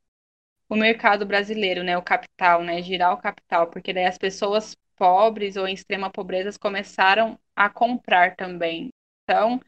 o 0.69 0.77
mercado 0.77 1.27
brasileiro, 1.27 1.83
né, 1.85 1.97
o 1.99 2.03
capital, 2.03 2.62
né, 2.62 2.83
girar 2.83 3.12
o 3.15 3.19
capital, 3.19 3.69
porque 3.71 3.93
daí 3.93 4.07
as 4.07 4.19
pessoas 4.19 4.77
pobres 5.03 5.57
ou 5.57 5.67
em 5.67 5.75
extrema 5.75 6.09
pobreza 6.09 6.57
começaram 6.61 7.37
a 7.57 7.69
comprar 7.69 8.37
também. 8.37 8.91
Então, 9.25 9.61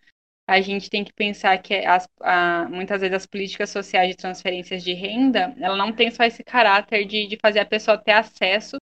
a 0.46 0.60
gente 0.60 0.88
tem 0.88 1.02
que 1.02 1.12
pensar 1.12 1.58
que 1.58 1.74
as, 1.74 2.08
a, 2.20 2.68
muitas 2.70 3.00
vezes 3.00 3.16
as 3.16 3.26
políticas 3.26 3.68
sociais 3.70 4.10
de 4.10 4.16
transferências 4.16 4.84
de 4.84 4.92
renda, 4.92 5.52
ela 5.58 5.76
não 5.76 5.92
tem 5.92 6.08
só 6.12 6.22
esse 6.22 6.44
caráter 6.44 7.04
de, 7.04 7.26
de 7.26 7.36
fazer 7.42 7.58
a 7.58 7.66
pessoa 7.66 7.98
ter 7.98 8.12
acesso 8.12 8.76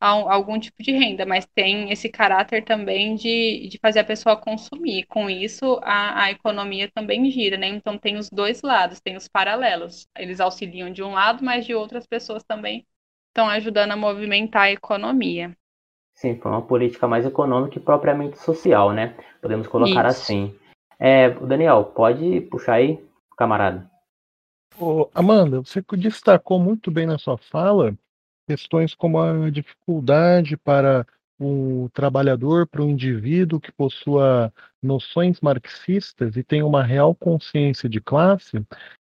a, 0.00 0.08
a, 0.08 0.34
algum 0.34 0.58
tipo 0.58 0.82
de 0.82 0.92
renda, 0.92 1.26
mas 1.26 1.44
tem 1.54 1.92
esse 1.92 2.08
caráter 2.08 2.64
também 2.64 3.14
de, 3.14 3.68
de 3.68 3.78
fazer 3.78 3.98
a 4.00 4.04
pessoa 4.04 4.38
consumir. 4.38 5.04
Com 5.04 5.28
isso, 5.28 5.78
a, 5.82 6.24
a 6.24 6.30
economia 6.30 6.90
também 6.94 7.30
gira, 7.30 7.58
né? 7.58 7.66
Então 7.68 7.98
tem 7.98 8.16
os 8.16 8.30
dois 8.30 8.62
lados, 8.62 9.02
tem 9.02 9.16
os 9.16 9.28
paralelos. 9.28 10.08
Eles 10.16 10.40
auxiliam 10.40 10.90
de 10.90 11.02
um 11.02 11.12
lado, 11.12 11.44
mas 11.44 11.66
de 11.66 11.74
outras 11.74 12.06
pessoas 12.06 12.42
também 12.42 12.86
estão 13.28 13.50
ajudando 13.50 13.92
a 13.92 13.96
movimentar 13.96 14.62
a 14.62 14.72
economia. 14.72 15.54
Sim, 16.14 16.36
foi 16.36 16.50
uma 16.50 16.62
política 16.62 17.08
mais 17.08 17.26
econômica 17.26 17.78
e 17.78 17.82
propriamente 17.82 18.38
social, 18.38 18.92
né? 18.92 19.16
Podemos 19.42 19.66
colocar 19.66 20.06
Isso. 20.06 20.22
assim. 20.22 20.54
É, 20.98 21.28
Daniel, 21.30 21.84
pode 21.84 22.42
puxar 22.42 22.74
aí, 22.74 23.04
camarada. 23.36 23.90
Ô, 24.78 25.08
Amanda, 25.14 25.60
você 25.60 25.82
destacou 25.92 26.58
muito 26.58 26.90
bem 26.90 27.06
na 27.06 27.18
sua 27.18 27.36
fala 27.36 27.96
questões 28.46 28.94
como 28.94 29.20
a 29.20 29.50
dificuldade 29.50 30.56
para 30.56 31.06
o 31.40 31.88
trabalhador, 31.92 32.66
para 32.66 32.82
o 32.82 32.88
indivíduo 32.88 33.60
que 33.60 33.72
possua 33.72 34.52
noções 34.82 35.40
marxistas 35.40 36.36
e 36.36 36.44
tem 36.44 36.62
uma 36.62 36.82
real 36.82 37.14
consciência 37.14 37.88
de 37.88 38.00
classe, 38.00 38.64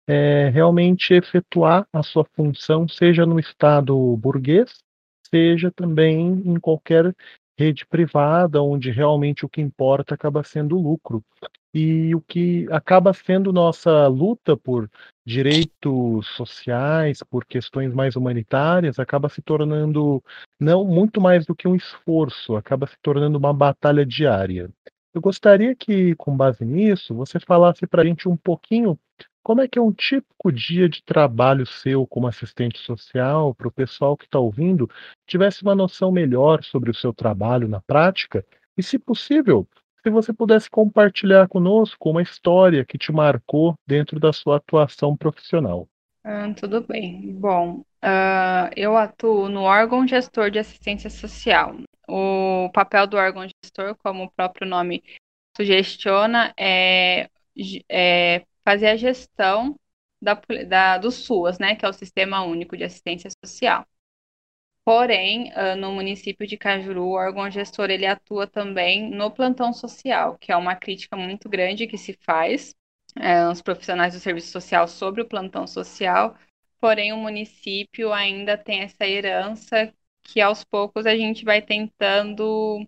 é, 0.08 0.50
realmente 0.50 1.14
efetuar 1.14 1.88
a 1.94 2.04
sua 2.04 2.26
função, 2.36 2.88
seja 2.88 3.26
no 3.26 3.40
Estado 3.40 3.96
burguês, 4.18 4.84
seja 5.30 5.72
também 5.72 6.42
em 6.46 6.60
qualquer 6.60 7.14
rede 7.58 7.86
privada, 7.88 8.62
onde 8.62 8.92
realmente 8.92 9.46
o 9.46 9.50
que 9.50 9.60
importa 9.60 10.14
acaba 10.14 10.44
sendo 10.44 10.78
o 10.78 10.82
lucro. 10.82 11.24
E 11.74 12.16
o 12.16 12.22
que 12.22 12.68
acaba 12.72 13.14
sendo 13.14 13.52
nossa 13.52 14.08
luta 14.08 14.56
por 14.56 14.90
direitos 15.26 16.28
sociais, 16.36 17.22
por 17.30 17.46
questões 17.46 17.94
mais 17.94 18.16
humanitárias, 18.16 19.00
acaba 19.00 19.28
se 19.28 19.42
tornando 19.42 20.24
não 20.60 20.86
muito 20.86 21.20
mais 21.20 21.46
do 21.46 21.56
que 21.56 21.68
um 21.68 21.76
esforço, 21.76 22.56
acaba 22.56 22.88
se 22.88 22.96
tornando 23.02 23.38
uma 23.38 23.54
batalha 23.54 24.06
diária. 24.06 24.70
Eu 25.14 25.22
gostaria 25.22 25.76
que, 25.76 26.16
com 26.16 26.38
base 26.38 26.64
nisso, 26.64 27.14
você 27.14 27.40
falasse 27.40 27.88
para 27.88 28.04
a 28.04 28.06
gente 28.06 28.30
um 28.30 28.38
pouquinho 28.38 28.98
como 29.48 29.62
é 29.62 29.68
que 29.70 29.80
é 29.80 29.82
um 29.82 29.94
típico 29.94 30.52
dia 30.52 30.90
de 30.90 31.02
trabalho 31.02 31.66
seu 31.66 32.06
como 32.06 32.28
assistente 32.28 32.80
social, 32.80 33.56
para 33.56 33.70
o 33.70 33.72
pessoal 33.72 34.18
que 34.18 34.26
está 34.26 34.38
ouvindo, 34.38 34.90
tivesse 35.26 35.64
uma 35.64 35.74
noção 35.74 36.12
melhor 36.12 36.66
sobre 36.66 36.92
o 36.92 36.94
seu 36.94 37.14
trabalho 37.14 37.66
na 37.66 37.80
prática? 37.80 38.46
E, 38.78 38.84
se 38.84 39.00
possível, 39.00 39.66
se 40.04 40.10
você 40.10 40.34
pudesse 40.34 40.70
compartilhar 40.70 41.48
conosco 41.48 42.10
uma 42.10 42.22
história 42.22 42.84
que 42.84 42.98
te 42.98 43.10
marcou 43.10 43.74
dentro 43.88 44.20
da 44.20 44.34
sua 44.34 44.58
atuação 44.58 45.16
profissional. 45.16 45.88
Ah, 46.26 46.54
tudo 46.54 46.82
bem. 46.82 47.34
Bom, 47.40 47.86
uh, 48.04 48.70
eu 48.76 48.98
atuo 48.98 49.48
no 49.48 49.62
órgão 49.62 50.06
gestor 50.06 50.52
de 50.52 50.60
assistência 50.60 51.10
social. 51.10 51.74
O 52.06 52.70
papel 52.74 53.08
do 53.08 53.16
órgão 53.16 53.48
gestor, 53.64 53.96
como 54.04 54.26
o 54.26 54.32
próprio 54.32 54.68
nome 54.68 55.02
sugestiona, 55.56 56.54
é, 56.58 57.30
é 57.90 58.44
fazer 58.68 58.88
a 58.88 58.98
gestão 58.98 59.80
da, 60.22 60.38
da, 60.68 60.98
do 60.98 61.10
SUAS, 61.10 61.58
né, 61.58 61.74
que 61.74 61.86
é 61.86 61.88
o 61.90 61.94
Sistema 61.94 62.44
Único 62.44 62.76
de 62.76 62.84
Assistência 62.84 63.30
Social. 63.42 63.88
Porém, 64.84 65.54
no 65.78 65.94
município 65.94 66.46
de 66.46 66.58
Cajuru, 66.58 67.04
o 67.04 67.12
órgão 67.12 67.50
gestor 67.50 67.90
ele 67.90 68.06
atua 68.06 68.46
também 68.46 69.10
no 69.10 69.32
plantão 69.32 69.72
social, 69.72 70.38
que 70.38 70.52
é 70.52 70.58
uma 70.58 70.76
crítica 70.76 71.16
muito 71.16 71.48
grande 71.48 71.88
que 71.88 71.98
se 71.98 72.18
faz 72.26 72.76
é, 73.16 73.48
os 73.48 73.62
profissionais 73.62 74.14
do 74.14 74.20
serviço 74.20 74.52
social 74.52 74.86
sobre 74.86 75.22
o 75.22 75.28
plantão 75.28 75.66
social. 75.66 76.36
Porém, 76.78 77.14
o 77.14 77.18
município 77.18 78.12
ainda 78.12 78.58
tem 78.58 78.82
essa 78.82 79.08
herança 79.08 79.94
que 80.24 80.42
aos 80.42 80.66
poucos 80.66 81.06
a 81.06 81.16
gente 81.16 81.46
vai 81.46 81.62
tentando 81.62 82.86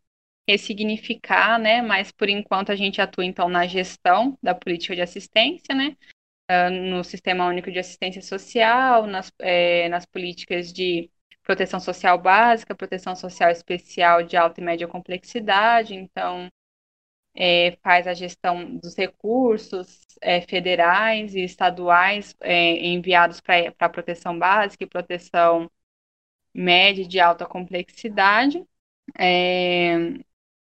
ressignificar, 0.51 1.59
né? 1.59 1.81
Mas 1.81 2.11
por 2.11 2.29
enquanto 2.29 2.71
a 2.71 2.75
gente 2.75 3.01
atua 3.01 3.25
então 3.25 3.49
na 3.49 3.67
gestão 3.67 4.37
da 4.41 4.55
política 4.55 4.95
de 4.95 5.01
assistência, 5.01 5.75
né? 5.75 5.95
Uh, 6.51 6.71
no 6.71 7.03
Sistema 7.03 7.47
Único 7.47 7.71
de 7.71 7.79
Assistência 7.79 8.21
Social, 8.21 9.05
nas, 9.05 9.31
é, 9.39 9.87
nas 9.89 10.05
políticas 10.05 10.73
de 10.73 11.09
proteção 11.43 11.79
social 11.79 12.17
básica, 12.19 12.75
proteção 12.75 13.15
social 13.15 13.51
especial 13.51 14.23
de 14.23 14.35
alta 14.37 14.59
e 14.59 14.63
média 14.63 14.87
complexidade, 14.87 15.95
então 15.95 16.49
é, 17.35 17.77
faz 17.83 18.07
a 18.07 18.13
gestão 18.13 18.77
dos 18.77 18.95
recursos 18.95 20.05
é, 20.21 20.41
federais 20.41 21.35
e 21.35 21.41
estaduais 21.43 22.35
é, 22.41 22.85
enviados 22.87 23.39
para 23.41 23.73
a 23.79 23.89
proteção 23.89 24.37
básica 24.37 24.83
e 24.83 24.87
proteção 24.87 25.69
média 26.53 27.07
de 27.07 27.19
alta 27.19 27.45
complexidade. 27.45 28.63
É, 29.17 29.95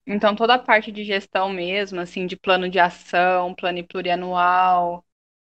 então, 0.09 0.35
toda 0.35 0.55
a 0.55 0.59
parte 0.59 0.91
de 0.91 1.05
gestão 1.05 1.51
mesmo, 1.51 2.01
assim, 2.01 2.27
de 2.27 2.35
plano 2.35 2.69
de 2.71 2.79
ação, 2.79 3.55
plano 3.55 3.87
plurianual, 3.87 5.05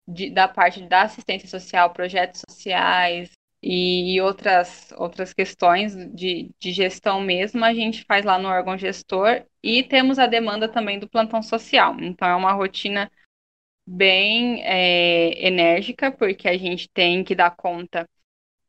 de, 0.06 0.30
da 0.30 0.46
parte 0.46 0.82
da 0.82 1.02
assistência 1.02 1.48
social, 1.48 1.92
projetos 1.92 2.42
sociais 2.48 3.32
e, 3.60 4.14
e 4.14 4.20
outras, 4.20 4.92
outras 4.96 5.34
questões 5.34 5.96
de, 6.14 6.52
de 6.60 6.72
gestão 6.72 7.20
mesmo, 7.20 7.64
a 7.64 7.74
gente 7.74 8.04
faz 8.04 8.24
lá 8.24 8.38
no 8.38 8.48
órgão 8.48 8.78
gestor 8.78 9.44
e 9.62 9.82
temos 9.82 10.20
a 10.20 10.26
demanda 10.26 10.68
também 10.68 11.00
do 11.00 11.08
plantão 11.08 11.42
social. 11.42 11.96
Então, 12.00 12.28
é 12.28 12.36
uma 12.36 12.52
rotina 12.52 13.10
bem 13.86 14.62
é, 14.62 15.46
enérgica, 15.46 16.12
porque 16.12 16.48
a 16.48 16.56
gente 16.56 16.88
tem 16.90 17.24
que 17.24 17.34
dar 17.34 17.50
conta 17.56 18.08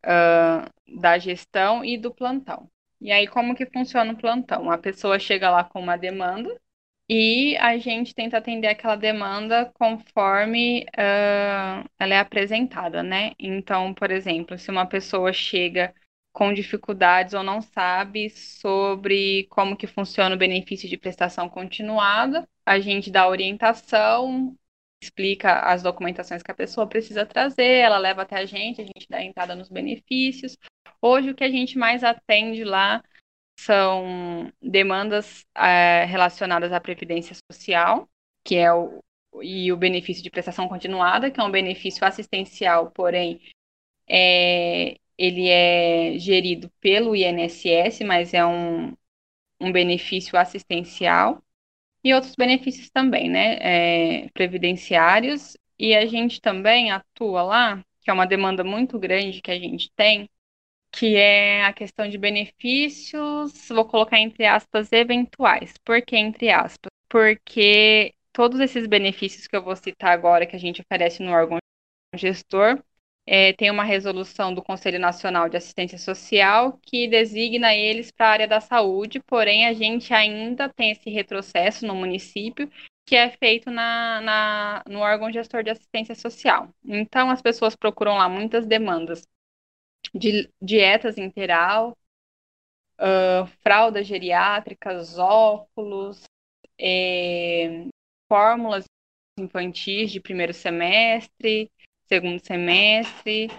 uh, 0.05 0.99
da 0.99 1.17
gestão 1.19 1.85
e 1.85 1.97
do 1.97 2.13
plantão. 2.13 2.69
E 3.01 3.12
aí, 3.12 3.27
como 3.27 3.55
que 3.55 3.65
funciona 3.65 4.13
o 4.13 4.17
plantão? 4.17 4.69
A 4.71 4.77
pessoa 4.77 5.19
chega 5.19 5.49
lá 5.49 5.63
com 5.63 5.79
uma 5.79 5.97
demanda 5.97 6.49
e 7.10 7.55
a 7.58 7.77
gente 7.77 8.15
tenta 8.15 8.38
atender 8.38 8.67
aquela 8.67 8.95
demanda 8.95 9.71
conforme 9.75 10.84
uh, 10.97 11.89
ela 11.99 12.15
é 12.15 12.19
apresentada, 12.19 13.03
né? 13.03 13.34
Então, 13.39 13.93
por 13.93 14.12
exemplo, 14.12 14.58
se 14.58 14.71
uma 14.71 14.88
pessoa 14.88 15.31
chega 15.34 15.93
com 16.34 16.53
dificuldades 16.53 17.34
ou 17.34 17.43
não 17.43 17.62
sabe 17.62 18.29
sobre 18.29 19.45
como 19.49 19.77
que 19.77 19.88
funciona 19.88 20.36
o 20.36 20.38
benefício 20.38 20.89
de 20.89 20.97
prestação 20.97 21.47
continuada, 21.49 22.47
a 22.65 22.79
gente 22.79 23.12
dá 23.12 23.27
orientação, 23.27 24.58
explica 25.01 25.60
as 25.62 25.84
documentações 25.84 26.41
que 26.43 26.51
a 26.51 26.55
pessoa 26.55 26.88
precisa 26.88 27.25
trazer, 27.25 27.63
ela 27.65 27.97
leva 27.97 28.23
até 28.23 28.38
a 28.38 28.45
gente, 28.45 28.81
a 28.81 28.86
gente 28.86 29.08
dá 29.10 29.21
entrada 29.23 29.55
nos 29.55 29.69
benefícios. 29.69 30.58
Hoje, 31.01 31.29
o 31.31 31.36
que 31.36 31.43
a 31.43 31.49
gente 31.49 31.77
mais 31.77 32.03
atende 32.03 32.63
lá 32.63 33.03
são 33.60 34.51
demandas 34.62 35.45
é, 35.55 36.05
relacionadas 36.05 36.71
à 36.71 36.79
previdência 36.79 37.36
social, 37.51 38.08
que 38.43 38.55
é 38.55 38.73
o 38.73 38.99
e 39.41 39.71
o 39.71 39.77
benefício 39.77 40.23
de 40.23 40.29
prestação 40.29 40.67
continuada, 40.67 41.29
que 41.31 41.39
é 41.39 41.43
um 41.43 41.51
benefício 41.51 42.05
assistencial, 42.05 42.91
porém 42.91 43.41
é, 44.08 44.97
ele 45.17 45.49
é 45.49 46.17
gerido 46.17 46.71
pelo 46.79 47.15
INSS, 47.15 48.01
mas 48.05 48.34
é 48.34 48.45
um, 48.45 48.93
um 49.60 49.71
benefício 49.71 50.38
assistencial 50.38 51.41
e 52.03 52.13
outros 52.13 52.36
benefícios 52.36 52.89
também, 52.89 53.29
né, 53.29 53.58
é, 54.25 54.29
previdenciários. 54.29 55.58
E 55.77 55.95
a 55.95 56.05
gente 56.05 56.39
também 56.39 56.91
atua 56.91 57.43
lá, 57.43 57.84
que 58.01 58.10
é 58.10 58.13
uma 58.13 58.27
demanda 58.27 58.63
muito 58.63 58.99
grande 58.99 59.41
que 59.41 59.51
a 59.51 59.60
gente 59.60 59.91
tem, 59.95 60.29
que 60.95 61.15
é 61.17 61.63
a 61.65 61.73
questão 61.73 62.08
de 62.08 62.17
benefícios, 62.17 63.67
vou 63.67 63.86
colocar 63.86 64.17
entre 64.17 64.45
aspas, 64.45 64.91
eventuais. 64.93 65.73
Por 65.84 66.01
que 66.01 66.15
entre 66.15 66.49
aspas? 66.49 66.89
Porque 67.10 68.13
todos 68.31 68.60
esses 68.62 68.88
benefícios 68.88 69.45
que 69.45 69.55
eu 69.55 69.63
vou 69.63 69.75
citar 69.75 70.12
agora, 70.12 70.45
que 70.45 70.55
a 70.55 70.60
gente 70.60 70.81
oferece 70.81 71.21
no 71.21 71.31
órgão 71.31 71.58
gestor, 72.15 72.81
é, 73.27 73.51
tem 73.53 73.69
uma 73.71 73.84
resolução 73.84 74.53
do 74.53 74.63
Conselho 74.63 74.99
Nacional 74.99 75.49
de 75.49 75.58
Assistência 75.58 75.97
Social 75.97 76.79
que 76.84 77.08
designa 77.08 77.75
eles 77.75 78.12
para 78.12 78.27
a 78.27 78.31
área 78.31 78.47
da 78.47 78.62
saúde, 78.62 79.19
porém 79.19 79.67
a 79.67 79.73
gente 79.73 80.13
ainda 80.13 80.69
tem 80.69 80.91
esse 80.91 81.10
retrocesso 81.10 81.86
no 81.86 81.95
município 81.95 82.69
que 83.05 83.15
é 83.15 83.29
feito 83.31 83.69
na, 83.69 84.21
na, 84.21 84.84
no 84.88 84.99
órgão 84.99 85.31
gestor 85.31 85.63
de 85.63 85.71
assistência 85.71 86.15
social. 86.15 86.69
Então 86.84 87.29
as 87.29 87.41
pessoas 87.41 87.75
procuram 87.75 88.15
lá 88.17 88.29
muitas 88.29 88.65
demandas 88.65 89.23
de 90.15 90.49
dietas 90.62 91.17
integral, 91.17 91.97
uh, 92.99 93.45
fraldas 93.62 94.08
geriátricas, 94.08 95.17
óculos, 95.17 96.23
é, 96.80 97.86
fórmulas 98.28 98.86
infantis 99.38 100.12
de 100.12 100.21
primeiro 100.21 100.54
semestre, 100.54 101.69
segundo 102.08 102.39
semestre. 102.39 103.49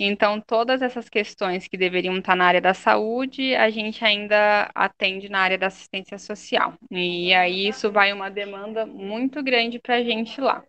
Então, 0.00 0.40
todas 0.40 0.80
essas 0.80 1.08
questões 1.08 1.68
que 1.68 1.76
deveriam 1.76 2.16
estar 2.16 2.34
na 2.34 2.46
área 2.46 2.60
da 2.60 2.72
saúde, 2.72 3.54
a 3.54 3.68
gente 3.68 4.04
ainda 4.04 4.70
atende 4.74 5.28
na 5.28 5.40
área 5.40 5.58
da 5.58 5.66
assistência 5.66 6.18
social. 6.18 6.74
E 6.90 7.34
aí 7.34 7.68
isso 7.68 7.90
vai 7.90 8.12
uma 8.12 8.30
demanda 8.30 8.86
muito 8.86 9.42
grande 9.42 9.78
para 9.78 9.96
a 9.96 10.02
gente 10.02 10.40
lá. 10.40 10.64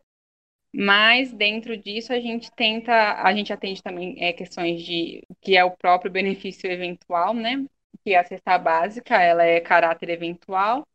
Mas 0.73 1.34
dentro 1.34 1.75
disso 1.77 2.13
a 2.13 2.19
gente 2.19 2.51
tenta, 2.51 2.93
a 3.23 3.34
gente 3.34 3.51
atende 3.53 3.82
também 3.82 4.15
é, 4.23 4.34
questões 4.34 4.84
de 4.84 5.23
que 5.41 5.58
é 5.58 5.63
o 5.63 5.71
próprio 5.75 6.12
benefício 6.12 6.69
eventual, 6.71 7.34
né? 7.34 7.65
Que 8.03 8.13
é 8.13 8.19
a 8.19 8.25
cesta 8.25 8.58
básica, 8.58 9.21
ela 9.21 9.43
é 9.43 9.60
caráter 9.60 10.10
eventual 10.10 10.88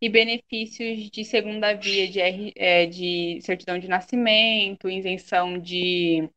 e 0.00 0.08
benefícios 0.08 1.10
de 1.10 1.24
segunda 1.24 1.74
via 1.74 2.08
de, 2.10 2.52
é, 2.56 2.86
de 2.86 3.40
certidão 3.42 3.78
de 3.78 3.88
nascimento, 3.88 4.90
isenção 4.90 5.58
de 5.58 6.28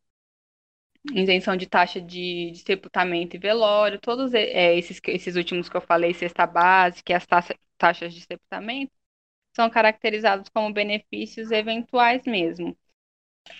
isenção 1.13 1.55
de 1.55 1.67
taxa 1.67 2.01
de, 2.01 2.51
de 2.51 2.59
sepultamento 2.59 3.35
e 3.35 3.39
velório, 3.39 3.99
todos 3.99 4.33
é, 4.33 4.75
esses, 4.77 4.99
esses 5.07 5.35
últimos 5.35 5.69
que 5.69 5.77
eu 5.77 5.81
falei, 5.81 6.13
cesta 6.13 6.45
básica 6.47 7.11
e 7.13 7.15
as 7.15 7.25
taxa, 7.25 7.55
taxas 7.77 8.13
de 8.13 8.21
sepultamento, 8.21 8.91
são 9.55 9.69
caracterizados 9.69 10.49
como 10.49 10.73
benefícios 10.73 11.49
eventuais 11.51 12.23
mesmo. 12.25 12.75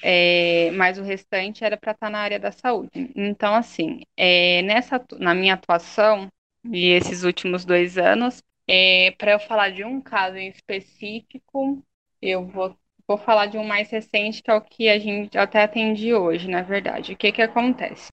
É, 0.02 0.72
mas 0.72 0.98
o 0.98 1.04
restante 1.04 1.64
era 1.64 1.78
para 1.78 1.92
estar 1.92 2.08
tá 2.08 2.12
na 2.12 2.20
área 2.20 2.40
da 2.40 2.52
saúde. 2.52 3.12
Então, 3.16 3.56
assim, 3.56 4.02
é, 4.18 4.62
nessa, 4.64 5.04
na 5.20 5.34
minha 5.34 5.54
atuação, 5.54 6.30
e 6.66 6.90
esses 6.90 7.24
últimos 7.24 7.64
dois 7.66 7.98
anos, 7.98 8.44
é, 8.68 9.12
para 9.12 9.34
eu 9.34 9.40
falar 9.40 9.72
de 9.72 9.84
um 9.84 10.02
caso 10.02 10.38
em 10.38 10.50
específico, 10.50 11.84
eu 12.22 12.46
vou, 12.48 12.76
vou 13.08 13.18
falar 13.18 13.46
de 13.48 13.58
um 13.58 13.64
mais 13.64 13.90
recente, 13.90 14.42
que 14.42 14.52
é 14.52 14.56
o 14.56 14.62
que 14.62 14.90
a 14.90 15.00
gente 15.00 15.38
até 15.38 15.64
atende 15.64 16.14
hoje, 16.14 16.50
na 16.50 16.62
verdade. 16.62 17.14
O 17.14 17.18
que, 17.18 17.32
que 17.32 17.42
acontece? 17.42 18.10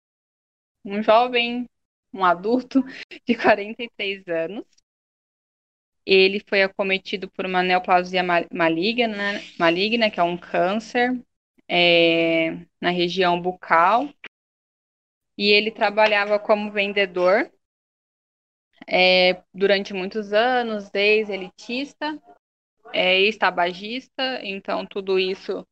Um 0.85 1.03
jovem, 1.03 1.68
um 2.12 2.25
adulto 2.25 2.85
de 3.27 3.35
43 3.35 4.27
anos, 4.29 4.64
ele 6.05 6.41
foi 6.49 6.62
acometido 6.62 7.31
por 7.31 7.47
uma 7.47 7.62
neoplasia 7.62 8.23
maligna, 8.53 9.41
maligna 9.59 10.11
que 10.11 10.21
é 10.21 10.23
um 10.23 10.37
câncer 10.37 11.21
é, 11.69 12.59
na 12.81 12.91
região 12.91 13.41
bucal, 13.41 14.09
e 15.37 15.51
ele 15.51 15.71
trabalhava 15.71 16.38
como 16.38 16.71
vendedor 16.71 17.51
é, 18.87 19.43
durante 19.55 19.95
muitos 19.95 20.33
anos, 20.33 20.93
ex-elitista, 20.95 22.21
é, 22.93 23.21
ex-tabagista, 23.21 24.41
então 24.43 24.85
tudo 24.87 25.19
isso 25.19 25.67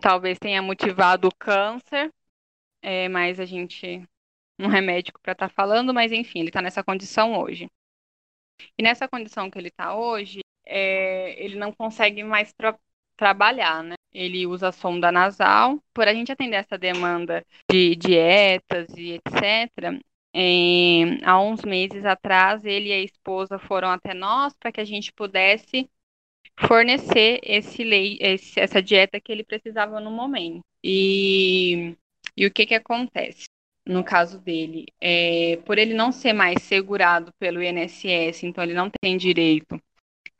talvez 0.00 0.38
tenha 0.38 0.60
motivado 0.60 1.28
o 1.28 1.34
câncer, 1.34 2.12
é, 2.82 3.08
mas 3.08 3.40
a 3.40 3.44
gente 3.44 4.06
não 4.58 4.74
é 4.74 4.80
médico 4.80 5.20
para 5.20 5.32
estar 5.32 5.48
tá 5.48 5.54
falando, 5.54 5.94
mas 5.94 6.12
enfim, 6.12 6.40
ele 6.40 6.48
está 6.48 6.60
nessa 6.60 6.84
condição 6.84 7.38
hoje. 7.38 7.68
E 8.78 8.82
nessa 8.82 9.08
condição 9.08 9.50
que 9.50 9.58
ele 9.58 9.68
está 9.68 9.94
hoje, 9.94 10.40
é, 10.66 11.42
ele 11.42 11.56
não 11.56 11.72
consegue 11.72 12.22
mais 12.24 12.52
tra 12.52 12.78
trabalhar, 13.16 13.84
né? 13.84 13.94
Ele 14.12 14.46
usa 14.46 14.72
sonda 14.72 15.12
nasal. 15.12 15.78
Por 15.92 16.08
a 16.08 16.14
gente 16.14 16.32
atender 16.32 16.56
essa 16.56 16.78
demanda 16.78 17.44
de 17.70 17.94
dietas 17.96 18.88
e 18.96 19.12
etc., 19.12 20.00
é, 20.32 21.18
há 21.24 21.40
uns 21.40 21.62
meses 21.62 22.04
atrás, 22.04 22.64
ele 22.64 22.88
e 22.90 22.92
a 22.92 23.00
esposa 23.00 23.58
foram 23.58 23.88
até 23.90 24.14
nós 24.14 24.54
para 24.58 24.70
que 24.72 24.80
a 24.80 24.84
gente 24.84 25.12
pudesse 25.12 25.90
fornecer 26.58 27.40
esse 27.42 27.82
esse, 28.20 28.60
essa 28.60 28.82
dieta 28.82 29.20
que 29.20 29.32
ele 29.32 29.44
precisava 29.44 30.00
no 30.00 30.10
momento. 30.10 30.60
E, 30.84 31.96
e 32.36 32.46
o 32.46 32.52
que, 32.52 32.66
que 32.66 32.74
acontece? 32.74 33.49
No 33.90 34.04
caso 34.04 34.38
dele, 34.38 34.86
é, 35.00 35.56
por 35.66 35.76
ele 35.76 35.94
não 35.94 36.12
ser 36.12 36.32
mais 36.32 36.62
segurado 36.62 37.32
pelo 37.40 37.60
INSS, 37.60 38.46
então 38.46 38.62
ele 38.62 38.72
não 38.72 38.88
tem 38.88 39.16
direito. 39.16 39.82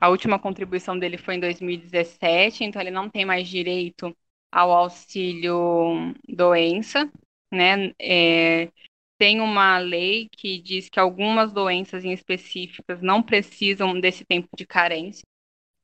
A 0.00 0.08
última 0.08 0.38
contribuição 0.38 0.98
dele 0.98 1.18
foi 1.18 1.36
em 1.36 1.40
2017, 1.40 2.64
então 2.64 2.80
ele 2.80 2.92
não 2.92 3.10
tem 3.10 3.24
mais 3.24 3.48
direito 3.48 4.16
ao 4.52 4.72
auxílio 4.72 6.14
doença, 6.28 7.10
né? 7.52 7.92
É, 8.00 8.70
tem 9.18 9.40
uma 9.40 9.78
lei 9.78 10.28
que 10.30 10.60
diz 10.60 10.88
que 10.88 11.00
algumas 11.00 11.52
doenças 11.52 12.04
em 12.04 12.12
específicas 12.12 13.02
não 13.02 13.22
precisam 13.22 13.98
desse 14.00 14.24
tempo 14.24 14.48
de 14.56 14.66
carência. 14.66 15.24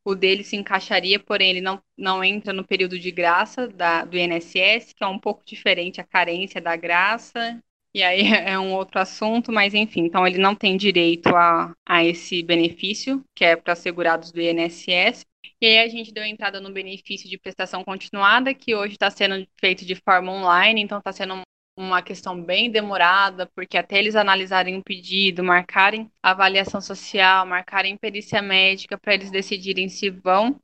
O 0.06 0.14
dele 0.14 0.44
se 0.44 0.54
encaixaria, 0.54 1.18
porém 1.18 1.50
ele 1.50 1.60
não, 1.60 1.82
não 1.98 2.22
entra 2.22 2.52
no 2.52 2.64
período 2.64 2.96
de 2.96 3.10
graça 3.10 3.66
da, 3.66 4.04
do 4.04 4.16
INSS, 4.16 4.92
que 4.94 5.02
é 5.02 5.06
um 5.06 5.18
pouco 5.18 5.44
diferente 5.44 6.00
a 6.00 6.04
carência 6.04 6.60
da 6.60 6.76
graça. 6.76 7.60
E 7.92 8.04
aí 8.04 8.20
é 8.46 8.56
um 8.56 8.72
outro 8.72 9.00
assunto, 9.00 9.50
mas 9.50 9.74
enfim, 9.74 10.02
então 10.02 10.24
ele 10.24 10.38
não 10.38 10.54
tem 10.54 10.76
direito 10.76 11.34
a, 11.34 11.74
a 11.84 12.04
esse 12.04 12.40
benefício, 12.44 13.24
que 13.34 13.44
é 13.44 13.56
para 13.56 13.74
segurados 13.74 14.30
do 14.30 14.40
INSS. 14.40 15.26
E 15.60 15.66
aí 15.66 15.78
a 15.78 15.88
gente 15.88 16.12
deu 16.12 16.22
entrada 16.22 16.60
no 16.60 16.72
benefício 16.72 17.28
de 17.28 17.36
prestação 17.36 17.82
continuada, 17.82 18.54
que 18.54 18.76
hoje 18.76 18.92
está 18.92 19.10
sendo 19.10 19.44
feito 19.58 19.84
de 19.84 19.96
forma 19.96 20.30
online, 20.30 20.82
então 20.82 20.98
está 20.98 21.10
sendo 21.10 21.40
uma 21.76 22.02
questão 22.02 22.42
bem 22.42 22.70
demorada, 22.70 23.46
porque 23.54 23.76
até 23.76 23.98
eles 23.98 24.16
analisarem 24.16 24.78
o 24.78 24.82
pedido, 24.82 25.44
marcarem 25.44 26.10
avaliação 26.22 26.80
social, 26.80 27.46
marcarem 27.46 27.96
perícia 27.96 28.40
médica 28.42 28.98
para 28.98 29.14
eles 29.14 29.30
decidirem 29.30 29.88
se 29.88 30.10
vão 30.10 30.60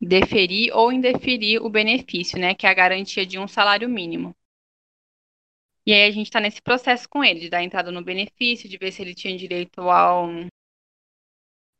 deferir 0.00 0.74
ou 0.76 0.92
indeferir 0.92 1.62
o 1.62 1.70
benefício, 1.70 2.38
né, 2.38 2.54
que 2.54 2.66
é 2.66 2.70
a 2.70 2.74
garantia 2.74 3.24
de 3.24 3.38
um 3.38 3.48
salário 3.48 3.88
mínimo. 3.88 4.34
E 5.86 5.92
aí 5.92 6.04
a 6.08 6.10
gente 6.10 6.26
está 6.26 6.40
nesse 6.40 6.62
processo 6.62 7.08
com 7.08 7.22
ele, 7.24 7.40
de 7.40 7.50
dar 7.50 7.62
entrada 7.62 7.90
no 7.90 8.02
benefício, 8.04 8.68
de 8.68 8.78
ver 8.78 8.92
se 8.92 9.02
ele 9.02 9.14
tinha 9.14 9.36
direito 9.36 9.80
ao, 9.82 10.28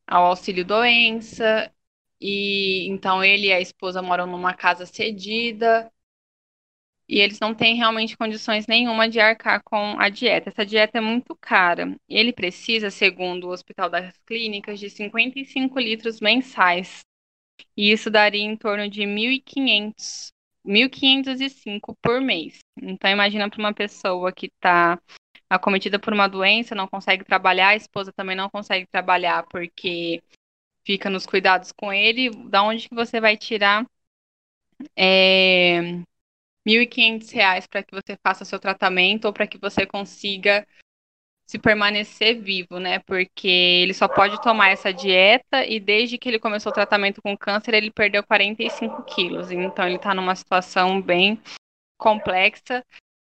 ao 0.07 0.27
auxílio 0.27 0.65
doença. 0.65 1.73
E 2.21 2.87
então 2.89 3.25
ele 3.25 3.47
e 3.49 3.53
a 3.53 3.61
esposa 3.61 4.03
moram 4.03 4.27
numa 4.27 4.55
casa 4.55 4.85
cedida 4.87 5.91
e 7.11 7.19
eles 7.19 7.41
não 7.41 7.53
têm 7.53 7.75
realmente 7.75 8.17
condições 8.17 8.69
nenhuma 8.69 9.09
de 9.09 9.19
arcar 9.19 9.61
com 9.65 9.99
a 9.99 10.09
dieta. 10.09 10.49
Essa 10.49 10.65
dieta 10.65 10.99
é 10.99 11.01
muito 11.01 11.35
cara. 11.41 11.97
Ele 12.09 12.33
precisa, 12.33 12.89
segundo 12.89 13.49
o 13.49 13.51
Hospital 13.51 13.91
das 13.91 14.17
Clínicas, 14.25 14.79
de 14.79 14.89
55 14.89 15.77
litros 15.81 16.21
mensais. 16.21 17.01
E 17.77 17.91
isso 17.91 18.13
daria 18.13 18.45
em 18.45 18.57
torno 18.57 18.89
de 18.89 19.03
1.500, 19.03 20.31
1.505 20.65 21.97
por 22.01 22.21
mês. 22.21 22.61
Então 22.81 23.11
imagina 23.11 23.51
para 23.51 23.59
uma 23.59 23.75
pessoa 23.75 24.33
que 24.33 24.47
está 24.47 24.97
acometida 25.51 25.99
por 25.99 26.13
uma 26.13 26.29
doença, 26.29 26.77
não 26.77 26.87
consegue 26.87 27.25
trabalhar, 27.25 27.71
a 27.71 27.77
esposa 27.77 28.13
também 28.13 28.37
não 28.37 28.49
consegue 28.49 28.87
trabalhar 28.87 29.45
porque 29.51 30.23
fica 30.87 31.11
nos 31.11 31.27
cuidados 31.27 31.73
com 31.73 31.93
ele, 31.93 32.31
da 32.49 32.63
onde 32.63 32.89
que 32.89 32.95
você 32.95 33.21
vai 33.21 33.37
tirar 33.37 33.85
é, 34.97 36.03
1.500 36.71 37.31
reais 37.33 37.67
para 37.67 37.83
que 37.83 37.95
você 37.95 38.17
faça 38.23 38.45
seu 38.45 38.59
tratamento 38.59 39.25
ou 39.27 39.33
para 39.33 39.47
que 39.47 39.59
você 39.59 39.87
consiga 39.87 40.67
se 41.47 41.59
permanecer 41.59 42.41
vivo, 42.41 42.79
né? 42.79 43.01
Porque 43.01 43.49
ele 43.49 43.93
só 43.93 44.07
pode 44.07 44.41
tomar 44.41 44.69
essa 44.71 44.93
dieta 44.93 45.67
e 45.67 45.81
desde 45.81 46.17
que 46.17 46.29
ele 46.29 46.39
começou 46.39 46.71
o 46.71 46.75
tratamento 46.75 47.21
com 47.21 47.37
câncer, 47.37 47.75
ele 47.75 47.91
perdeu 47.91 48.23
45 48.23 49.03
quilos. 49.03 49.51
Então 49.51 49.85
ele 49.85 49.97
está 49.97 50.15
numa 50.15 50.37
situação 50.37 51.03
bem 51.03 51.41
complexa. 51.99 52.85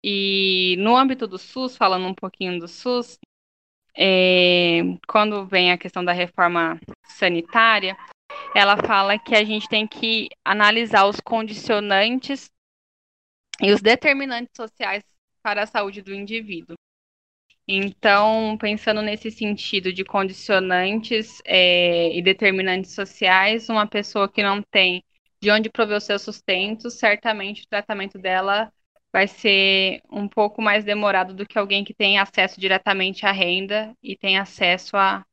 E 0.01 0.77
no 0.79 0.95
âmbito 0.95 1.27
do 1.27 1.38
SUS, 1.38 1.75
falando 1.75 2.07
um 2.07 2.13
pouquinho 2.13 2.57
do 2.57 2.69
SUS, 2.69 3.19
é, 3.97 4.81
quando 5.07 5.45
vem 5.45 5.71
a 5.71 5.77
questão 5.77 6.05
da 6.05 6.13
reforma 6.13 6.79
sanitária, 7.03 7.97
ela 8.55 8.77
fala 8.77 9.19
que 9.19 9.36
a 9.36 9.43
gente 9.43 9.67
tem 9.67 9.86
que 9.86 10.29
analisar 10.45 11.05
os 11.05 11.19
condicionantes 11.19 12.49
e 13.62 13.72
os 13.72 13.82
determinantes 13.82 14.53
sociais 14.56 15.03
para 15.41 15.64
a 15.64 15.68
saúde 15.68 16.01
do 16.01 16.14
indivíduo. 16.14 16.76
Então, 17.68 18.58
pensando 18.60 19.01
nesse 19.01 19.32
sentido 19.32 19.91
de 19.91 20.03
condicionantes 20.03 21.41
é, 21.45 22.16
e 22.16 22.22
determinantes 22.22 22.91
sociais, 22.91 23.70
uma 23.70 23.88
pessoa 23.88 24.32
que 24.32 24.43
não 24.43 24.62
tem 24.62 25.03
de 25.41 25.49
onde 25.51 25.70
prover 25.70 25.97
o 25.97 26.01
seu 26.01 26.20
sustento, 26.20 26.89
certamente 26.89 27.64
o 27.64 27.68
tratamento 27.68 28.18
dela 28.20 28.72
vai 29.12 29.28
ser 29.28 30.01
um 30.12 30.28
pouco 30.28 30.62
mais 30.62 30.84
demorado 30.84 31.34
do 31.34 31.45
que 31.45 31.58
alguém 31.58 31.84
que 31.84 31.93
tem 31.93 32.20
acesso 32.20 32.60
diretamente 32.60 33.26
à 33.26 33.32
renda 33.32 33.95
e 34.03 34.16
tem 34.18 34.38
acesso 34.38 34.97
a, 34.97 35.26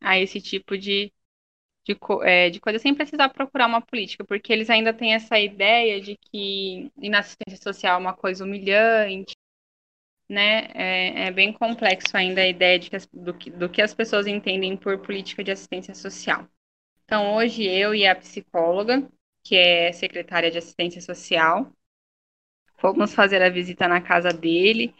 a 0.00 0.18
esse 0.18 0.40
tipo 0.40 0.78
de, 0.78 1.12
de, 1.88 1.98
é, 2.22 2.50
de 2.50 2.60
coisa 2.60 2.78
sem 2.78 2.94
precisar 2.94 3.30
procurar 3.30 3.66
uma 3.66 3.80
política, 3.80 4.22
porque 4.24 4.52
eles 4.52 4.68
ainda 4.68 4.92
têm 4.92 5.14
ina 7.00 7.20
assistência 7.20 7.62
social 7.62 7.94
é 7.94 7.98
uma 7.98 8.12
coisa 8.12 8.44
humilhante, 8.44 9.34
né, 10.28 10.68
é, 10.74 11.28
é 11.28 11.30
bem 11.30 11.52
complexo 11.52 12.14
ainda 12.14 12.42
a 12.42 12.46
ideia 12.46 12.78
de 12.78 12.90
que 12.90 12.96
as, 12.96 13.06
do, 13.06 13.32
que, 13.32 13.50
do 13.50 13.68
que 13.68 13.80
as 13.80 13.94
pessoas 13.94 14.26
entendem 14.26 14.76
por 14.76 14.98
política 14.98 15.42
de 15.42 15.50
assistência 15.50 15.94
social. 15.94 16.46
Então, 17.04 17.34
hoje 17.34 17.64
eu 17.64 17.94
e 17.94 18.06
a 18.06 18.14
psicóloga, 18.14 19.08
que 19.42 19.56
é 19.56 19.90
secretária 19.92 20.50
de 20.50 20.58
assistência 20.58 21.00
social, 21.00 21.72
fomos 22.76 23.14
fazer 23.14 23.40
a 23.40 23.48
visita 23.48 23.88
na 23.88 24.02
casa 24.02 24.28
dele 24.28 24.94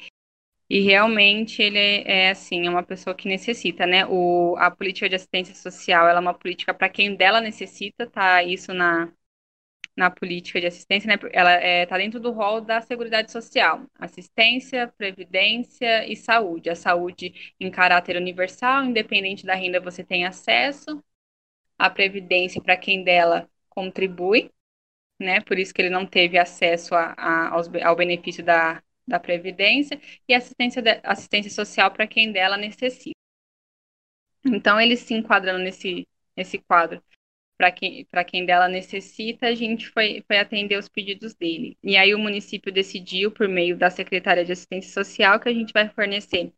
e 0.71 0.81
realmente 0.83 1.63
ele 1.63 1.79
é, 1.79 2.27
é 2.27 2.31
assim, 2.31 2.67
é 2.67 2.71
uma 2.71 2.83
pessoa 2.83 3.15
que 3.17 3.29
necessita, 3.29 3.87
né? 3.87 4.07
O, 4.07 4.55
a 4.59 4.71
política 4.71 5.09
de 5.09 5.15
assistência 5.17 5.55
social, 5.55 6.07
ela 6.09 6.19
é 6.19 6.23
uma 6.23 6.35
política 6.35 6.75
para 6.75 6.89
quem 6.91 7.17
dela 7.17 7.41
necessita, 7.41 8.07
tá? 8.07 8.43
Isso 8.43 8.75
na, 8.75 9.11
na 9.97 10.11
política 10.11 10.61
de 10.61 10.67
assistência, 10.67 11.09
né? 11.09 11.19
Ela 11.33 11.57
está 11.57 11.67
é, 11.67 11.87
tá 11.87 11.99
dentro 11.99 12.21
do 12.21 12.33
rol 12.33 12.61
da 12.61 12.81
Seguridade 12.81 13.33
Social, 13.33 13.85
assistência, 13.99 14.93
previdência 14.97 16.07
e 16.11 16.17
saúde. 16.17 16.71
A 16.71 16.77
saúde 16.77 17.55
em 17.61 17.71
caráter 17.71 18.17
universal, 18.17 18.85
independente 18.85 19.47
da 19.47 19.55
renda, 19.55 19.81
você 19.81 20.05
tem 20.05 20.27
acesso. 20.27 21.03
A 21.79 21.91
previdência 21.91 22.63
para 22.63 22.77
quem 22.77 23.05
dela 23.05 23.49
contribui, 23.71 24.51
né? 25.21 25.41
Por 25.43 25.59
isso 25.59 25.75
que 25.75 25.83
ele 25.83 25.91
não 25.91 26.07
teve 26.07 26.39
acesso 26.39 26.95
a, 26.95 27.15
a, 27.17 27.49
aos, 27.51 27.69
ao 27.85 27.97
benefício 27.97 28.45
da 28.45 28.83
da 29.09 29.19
Previdência 29.19 30.01
e 30.29 30.35
assistência, 30.35 30.83
de, 30.83 31.01
assistência 31.03 31.51
social 31.51 31.91
para 31.91 32.07
quem 32.07 32.33
dela 32.33 32.57
necessita. 32.57 33.17
Então, 34.45 34.81
ele 34.81 34.97
se 34.97 35.15
enquadrando 35.15 35.61
nesse, 35.61 36.07
nesse 36.37 36.59
quadro 36.59 37.03
para 37.59 37.73
quem, 37.73 38.07
quem 38.29 38.47
dela 38.47 38.69
necessita, 38.69 39.49
a 39.49 39.55
gente 39.55 39.89
foi, 39.89 40.23
foi 40.29 40.39
atender 40.39 40.79
os 40.79 40.89
pedidos 40.89 41.35
dele. 41.35 41.77
E 41.83 41.97
aí 41.97 42.15
o 42.15 42.19
município 42.19 42.73
decidiu, 42.73 43.33
por 43.33 43.49
meio 43.49 43.77
da 43.77 43.91
Secretaria 43.91 44.45
de 44.45 44.53
Assistência 44.53 44.93
Social, 44.93 45.41
que 45.41 45.49
a 45.49 45.53
gente 45.53 45.73
vai 45.73 45.89
fornecer 45.89 46.53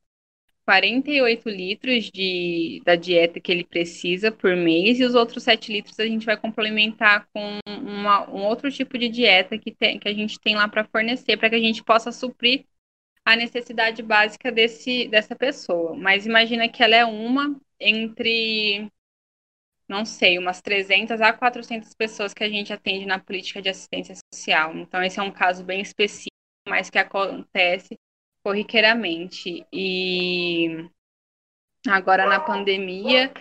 48 0.71 1.49
litros 1.49 2.05
de, 2.13 2.81
da 2.85 2.95
dieta 2.95 3.41
que 3.41 3.51
ele 3.51 3.65
precisa 3.65 4.31
por 4.31 4.55
mês 4.55 5.01
e 5.01 5.05
os 5.05 5.17
outros 5.17 5.43
7 5.43 5.73
litros 5.73 5.99
a 5.99 6.07
gente 6.07 6.25
vai 6.25 6.37
complementar 6.37 7.27
com 7.35 7.59
uma, 7.67 8.31
um 8.31 8.45
outro 8.45 8.71
tipo 8.71 8.97
de 8.97 9.09
dieta 9.09 9.59
que, 9.59 9.73
tem, 9.73 9.99
que 9.99 10.09
a 10.09 10.15
gente 10.15 10.39
tem 10.39 10.55
lá 10.55 10.69
para 10.69 10.85
fornecer, 10.85 11.37
para 11.37 11.51
que 11.51 11.57
a 11.57 11.61
gente 11.61 11.83
possa 11.83 12.13
suprir 12.13 12.65
a 13.25 13.35
necessidade 13.35 14.01
básica 14.01 14.53
desse, 14.53 15.09
dessa 15.09 15.35
pessoa. 15.35 15.97
Mas 15.97 16.25
imagina 16.25 16.69
que 16.69 16.85
ela 16.85 16.95
é 16.95 17.05
uma 17.05 17.61
entre, 17.81 18.89
não 19.89 20.05
sei, 20.05 20.39
umas 20.39 20.63
300 20.63 21.21
a 21.21 21.33
400 21.33 21.93
pessoas 21.95 22.33
que 22.33 22.45
a 22.45 22.49
gente 22.49 22.73
atende 22.73 23.07
na 23.07 23.19
política 23.19 23.61
de 23.61 23.71
assistência 23.71 24.15
social. 24.33 24.73
Então, 24.77 25.03
esse 25.03 25.19
é 25.19 25.23
um 25.23 25.33
caso 25.33 25.65
bem 25.65 25.81
específico, 25.81 26.31
mas 26.69 26.89
que 26.89 26.99
acontece 26.99 27.99
corriqueiramente. 28.45 29.67
E 29.73 30.89
agora 31.89 32.27
na 32.27 32.41
pandemia, 32.41 33.33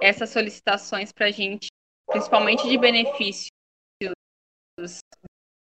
essas 0.00 0.30
solicitações 0.30 1.12
para 1.12 1.26
a 1.26 1.30
gente, 1.30 1.68
principalmente 2.06 2.68
de 2.68 2.76
benefícios, 2.78 3.50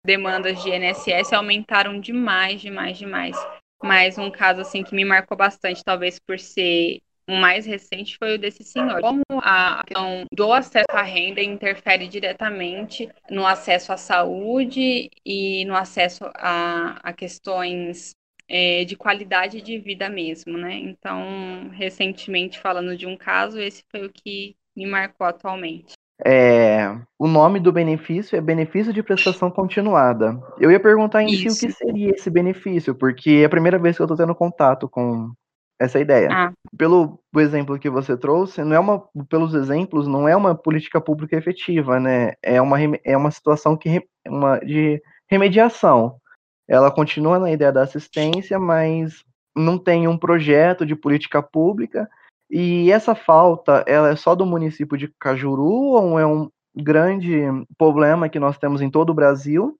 demandas 0.05 0.61
de 0.63 0.69
INSS 0.69 1.33
aumentaram 1.33 1.99
demais, 1.99 2.61
demais, 2.61 2.97
demais. 2.97 3.35
Mas 3.83 4.17
um 4.17 4.31
caso 4.31 4.61
assim 4.61 4.83
que 4.83 4.95
me 4.95 5.05
marcou 5.05 5.37
bastante, 5.37 5.83
talvez 5.83 6.17
por 6.19 6.39
ser 6.39 7.01
o 7.29 7.35
mais 7.35 7.65
recente 7.65 8.17
foi 8.17 8.35
o 8.35 8.39
desse 8.39 8.63
senhor. 8.63 9.01
Como 9.01 9.21
a 9.41 9.83
questão 9.85 10.23
do 10.33 10.53
acesso 10.53 10.85
à 10.91 11.01
renda 11.01 11.41
interfere 11.41 12.07
diretamente 12.07 13.09
no 13.29 13.45
acesso 13.45 13.91
à 13.91 13.97
saúde 13.97 15.09
e 15.25 15.65
no 15.65 15.75
acesso 15.75 16.23
a, 16.35 16.97
a 17.03 17.13
questões 17.13 18.11
é, 18.49 18.85
de 18.85 18.95
qualidade 18.95 19.61
de 19.61 19.77
vida 19.77 20.09
mesmo, 20.09 20.57
né? 20.57 20.75
Então, 20.75 21.69
recentemente, 21.71 22.59
falando 22.59 22.95
de 22.95 23.05
um 23.05 23.17
caso, 23.17 23.59
esse 23.59 23.83
foi 23.91 24.05
o 24.05 24.11
que 24.11 24.55
me 24.75 24.85
marcou 24.85 25.27
atualmente. 25.27 25.93
É, 26.25 26.97
o 27.19 27.27
nome 27.27 27.59
do 27.59 27.71
benefício 27.71 28.35
é 28.35 28.41
benefício 28.41 28.91
de 28.91 29.03
prestação 29.03 29.51
continuada. 29.51 30.41
Eu 30.59 30.71
ia 30.71 30.79
perguntar 30.79 31.21
em 31.21 31.29
si 31.29 31.47
o 31.47 31.59
que 31.59 31.71
seria 31.71 32.11
esse 32.11 32.29
benefício, 32.29 32.95
porque 32.95 33.41
é 33.41 33.45
a 33.45 33.49
primeira 33.49 33.77
vez 33.77 33.95
que 33.95 34.01
eu 34.01 34.05
estou 34.05 34.17
tendo 34.17 34.33
contato 34.33 34.89
com 34.89 35.31
essa 35.79 35.99
ideia. 35.99 36.29
Ah. 36.31 36.51
Pelo 36.75 37.19
exemplo 37.35 37.77
que 37.77 37.89
você 37.89 38.17
trouxe, 38.17 38.63
não 38.63 38.75
é 38.75 38.79
uma, 38.79 39.03
pelos 39.29 39.53
exemplos, 39.53 40.07
não 40.07 40.27
é 40.27 40.35
uma 40.35 40.55
política 40.55 40.99
pública 40.99 41.37
efetiva, 41.37 41.99
né? 41.99 42.33
É 42.41 42.59
uma, 42.59 42.77
é 43.03 43.15
uma 43.15 43.29
situação 43.29 43.77
que 43.77 44.01
uma, 44.27 44.57
de 44.59 44.99
remediação 45.29 46.19
ela 46.67 46.91
continua 46.91 47.39
na 47.39 47.51
ideia 47.51 47.71
da 47.71 47.83
assistência, 47.83 48.59
mas 48.59 49.23
não 49.55 49.77
tem 49.77 50.07
um 50.07 50.17
projeto 50.17 50.85
de 50.85 50.95
política 50.95 51.41
pública. 51.41 52.09
E 52.49 52.91
essa 52.91 53.15
falta, 53.15 53.83
ela 53.87 54.09
é 54.09 54.15
só 54.15 54.35
do 54.35 54.45
município 54.45 54.97
de 54.97 55.11
Cajuru 55.19 55.63
ou 55.63 56.19
é 56.19 56.25
um 56.25 56.49
grande 56.75 57.41
problema 57.77 58.29
que 58.29 58.39
nós 58.39 58.57
temos 58.57 58.81
em 58.81 58.89
todo 58.89 59.09
o 59.09 59.13
Brasil? 59.13 59.77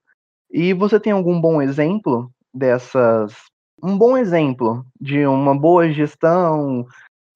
E 0.51 0.73
você 0.73 0.99
tem 0.99 1.13
algum 1.13 1.39
bom 1.39 1.61
exemplo 1.61 2.31
dessas 2.53 3.33
um 3.81 3.95
bom 3.95 4.17
exemplo 4.17 4.83
de 4.99 5.25
uma 5.27 5.55
boa 5.55 5.91
gestão 5.91 6.88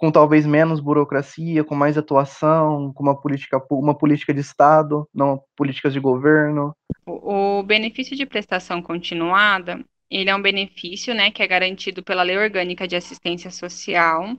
com 0.01 0.11
talvez 0.11 0.47
menos 0.47 0.79
burocracia, 0.79 1.63
com 1.63 1.75
mais 1.75 1.95
atuação, 1.95 2.91
com 2.91 3.03
uma 3.03 3.15
política, 3.15 3.63
uma 3.69 3.95
política 3.95 4.33
de 4.33 4.39
Estado, 4.39 5.07
não 5.13 5.43
políticas 5.55 5.93
de 5.93 5.99
governo. 5.99 6.75
O, 7.05 7.61
benefício 7.61 8.17
de 8.17 8.25
prestação 8.25 8.81
continuada, 8.81 9.79
ele 10.09 10.27
é 10.27 10.35
um 10.35 10.41
benefício, 10.41 11.13
né, 11.13 11.29
que 11.29 11.43
é 11.43 11.47
garantido 11.47 12.01
pela 12.01 12.23
Lei 12.23 12.35
Orgânica 12.35 12.87
de 12.87 12.95
Assistência 12.95 13.51
Social, 13.51 14.35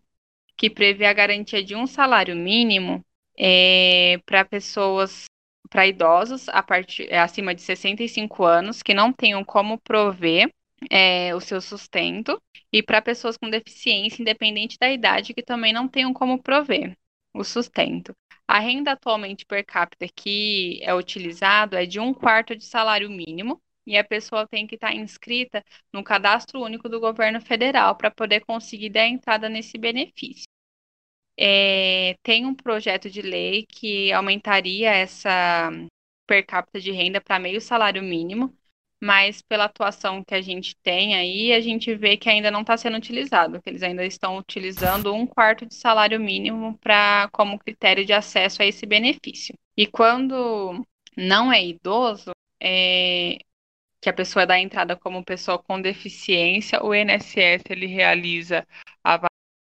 que 0.57 0.69
prevê 0.69 1.07
a 1.07 1.13
garantia 1.13 1.63
de 1.63 1.77
um 1.77 1.87
salário 1.87 2.35
mínimo 2.35 3.01
é, 3.39 4.19
para 4.27 4.45
pessoas, 4.45 5.27
para 5.71 5.87
idosos 5.87 6.49
a 6.49 6.61
partir, 6.61 7.07
é, 7.09 7.21
acima 7.21 7.55
de 7.55 7.63
65 7.63 8.43
anos 8.43 8.83
que 8.83 8.93
não 8.93 9.13
tenham 9.13 9.45
como 9.45 9.79
prover 9.79 10.53
é, 10.91 11.35
o 11.35 11.41
seu 11.41 11.61
sustento, 11.61 12.41
e 12.73 12.83
para 12.83 13.03
pessoas 13.03 13.37
com 13.37 13.51
deficiência, 13.51 14.23
independente 14.23 14.79
da 14.79 14.91
idade, 14.91 15.35
que 15.35 15.43
também 15.43 15.73
não 15.73 15.89
tenham 15.89 16.13
como 16.13 16.43
prover 16.43 16.97
o 17.35 17.45
sustento. 17.45 18.15
A 18.47 18.59
renda 18.59 18.93
atualmente 18.93 19.47
per 19.47 19.65
capita 19.65 20.07
que 20.15 20.81
é 20.83 20.95
utilizado 20.95 21.77
é 21.77 21.87
de 21.87 21.99
um 22.01 22.13
quarto 22.13 22.57
de 22.57 22.65
salário 22.65 23.11
mínimo, 23.11 23.61
e 23.87 23.97
a 23.97 24.05
pessoa 24.05 24.47
tem 24.47 24.67
que 24.67 24.77
estar 24.77 24.95
inscrita 24.95 25.65
no 25.93 26.05
cadastro 26.05 26.61
único 26.61 26.89
do 26.89 27.01
governo 27.01 27.41
federal 27.41 27.97
para 27.97 28.11
poder 28.11 28.41
conseguir 28.45 28.91
dar 28.91 29.07
entrada 29.07 29.49
nesse 29.49 29.77
benefício. 29.77 30.47
É, 31.39 32.15
tem 32.23 32.47
um 32.47 32.55
projeto 32.55 33.11
de 33.11 33.23
lei 33.23 33.67
que 33.67 34.13
aumentaria 34.13 34.91
essa 34.93 35.71
per 36.27 36.47
capita 36.47 36.81
de 36.81 36.93
renda 36.93 37.21
para 37.21 37.39
meio 37.39 37.61
salário 37.61 38.03
mínimo, 38.03 38.57
mas 39.03 39.43
pela 39.43 39.65
atuação 39.65 40.23
que 40.23 40.33
a 40.33 40.41
gente 40.41 40.77
tem 40.77 41.17
aí, 41.17 41.53
a 41.53 41.61
gente 41.61 41.93
vê 41.93 42.17
que 42.17 42.31
ainda 42.31 42.53
não 42.53 42.61
está 42.61 42.77
sendo 42.77 42.97
utilizado, 42.97 43.61
que 43.61 43.69
eles 43.69 43.83
ainda 43.83 44.07
estão 44.07 44.39
utilizando 44.39 45.13
um 45.13 45.27
quarto 45.27 45.67
de 45.67 45.75
salário 45.75 46.21
mínimo 46.21 46.79
para 46.79 47.29
como 47.33 47.59
critério 47.59 48.07
de 48.07 48.13
acesso 48.13 48.63
a 48.63 48.65
esse 48.65 48.87
benefício. 48.87 49.57
E 49.77 49.89
quando 49.89 50.87
não 51.17 51.53
é 51.53 51.65
idoso, 51.65 52.31
é, 52.63 53.39
que 54.01 54.09
a 54.09 54.13
pessoa 54.13 54.47
dá 54.47 54.57
entrada 54.61 54.95
como 54.95 55.25
pessoa 55.25 55.59
com 55.59 55.81
deficiência, 55.83 56.81
o 56.81 56.95
INSS 56.95 57.65
ele 57.71 57.87
realiza 57.87 58.65
a 59.03 59.19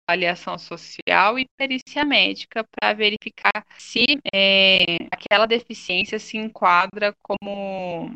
avaliação 0.09 0.59
social 0.59 1.39
e 1.39 1.47
perícia 1.57 2.05
médica 2.05 2.65
para 2.65 2.95
verificar 2.95 3.65
se 3.79 4.05
é, 4.35 4.97
aquela 5.13 5.47
deficiência 5.47 6.19
se 6.19 6.37
enquadra 6.37 7.15
como 7.23 8.11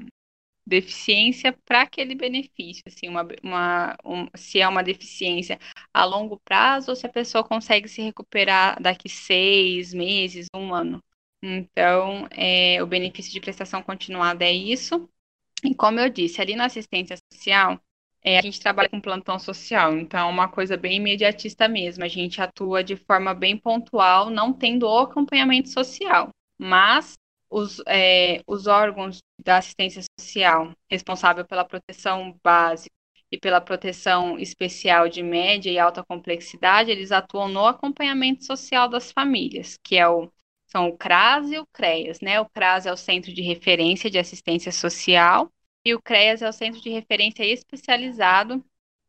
deficiência 0.67 1.53
para 1.65 1.83
aquele 1.83 2.15
benefício, 2.15 2.83
assim, 2.87 3.09
uma, 3.09 3.27
uma 3.43 3.97
um, 4.05 4.27
se 4.35 4.61
é 4.61 4.69
uma 4.69 4.83
deficiência 4.83 5.59
a 5.93 6.05
longo 6.05 6.39
prazo 6.45 6.91
ou 6.91 6.97
se 6.97 7.07
a 7.07 7.11
pessoa 7.11 7.45
consegue 7.45 7.89
se 7.89 8.03
recuperar 8.03 8.81
daqui 8.81 9.09
seis 9.09 9.93
meses, 9.93 10.47
um 10.55 10.75
ano. 10.75 11.03
Então, 11.43 12.27
é, 12.31 12.83
o 12.83 12.87
benefício 12.87 13.33
de 13.33 13.41
prestação 13.41 13.83
continuada 13.83 14.45
é 14.45 14.53
isso. 14.53 15.09
E 15.63 15.75
como 15.75 16.01
eu 16.01 16.09
disse, 16.09 16.41
ali 16.41 16.57
na 16.57 16.67
assistência 16.67 17.17
social, 17.33 17.81
é, 18.23 18.39
a 18.39 18.43
gente 18.43 18.59
trabalha 18.61 18.89
com 18.89 19.01
plantão 19.01 19.39
social, 19.39 19.95
então 19.97 20.21
é 20.21 20.25
uma 20.25 20.49
coisa 20.49 20.77
bem 20.77 20.97
imediatista 20.97 21.69
mesmo. 21.69 22.05
A 22.05 22.09
gente 22.09 22.41
atua 22.41 22.83
de 22.83 22.97
forma 22.97 23.35
bem 23.35 23.57
pontual, 23.57 24.31
não 24.31 24.53
tendo 24.53 24.89
o 24.89 24.99
acompanhamento 24.99 25.69
social. 25.69 26.31
Mas 26.59 27.15
os, 27.55 27.81
é, 27.87 28.43
os 28.49 28.67
órgãos 28.67 29.23
da 29.39 29.59
assistência 29.59 30.03
social 30.19 30.73
responsável 30.91 31.45
pela 31.47 31.65
proteção 31.65 32.37
básica 32.43 32.93
e 33.31 33.39
pela 33.39 33.61
proteção 33.61 34.37
especial 34.41 35.09
de 35.09 35.23
média 35.23 35.71
e 35.71 35.79
alta 35.79 36.03
complexidade, 36.03 36.91
eles 36.91 37.13
atuam 37.13 37.49
no 37.49 37.65
acompanhamento 37.65 38.45
social 38.45 38.89
das 38.89 39.13
famílias, 39.13 39.79
que 39.85 39.97
é 39.97 40.09
o, 40.09 40.29
são 40.67 40.89
o 40.89 40.99
CRAS 40.99 41.53
e 41.53 41.59
o 41.59 41.67
CREAS, 41.67 42.21
né? 42.21 42.41
O 42.41 42.47
CRAS 42.47 42.87
é 42.87 42.93
o 42.93 42.97
Centro 42.97 43.33
de 43.33 43.43
Referência 43.43 44.11
de 44.11 44.19
Assistência 44.19 44.73
Social 44.73 45.49
e 45.85 45.95
o 45.95 46.03
CREAS 46.03 46.43
é 46.43 46.49
o 46.49 46.53
Centro 46.53 46.81
de 46.81 46.91
Referência 46.91 47.45
especializado 47.45 48.65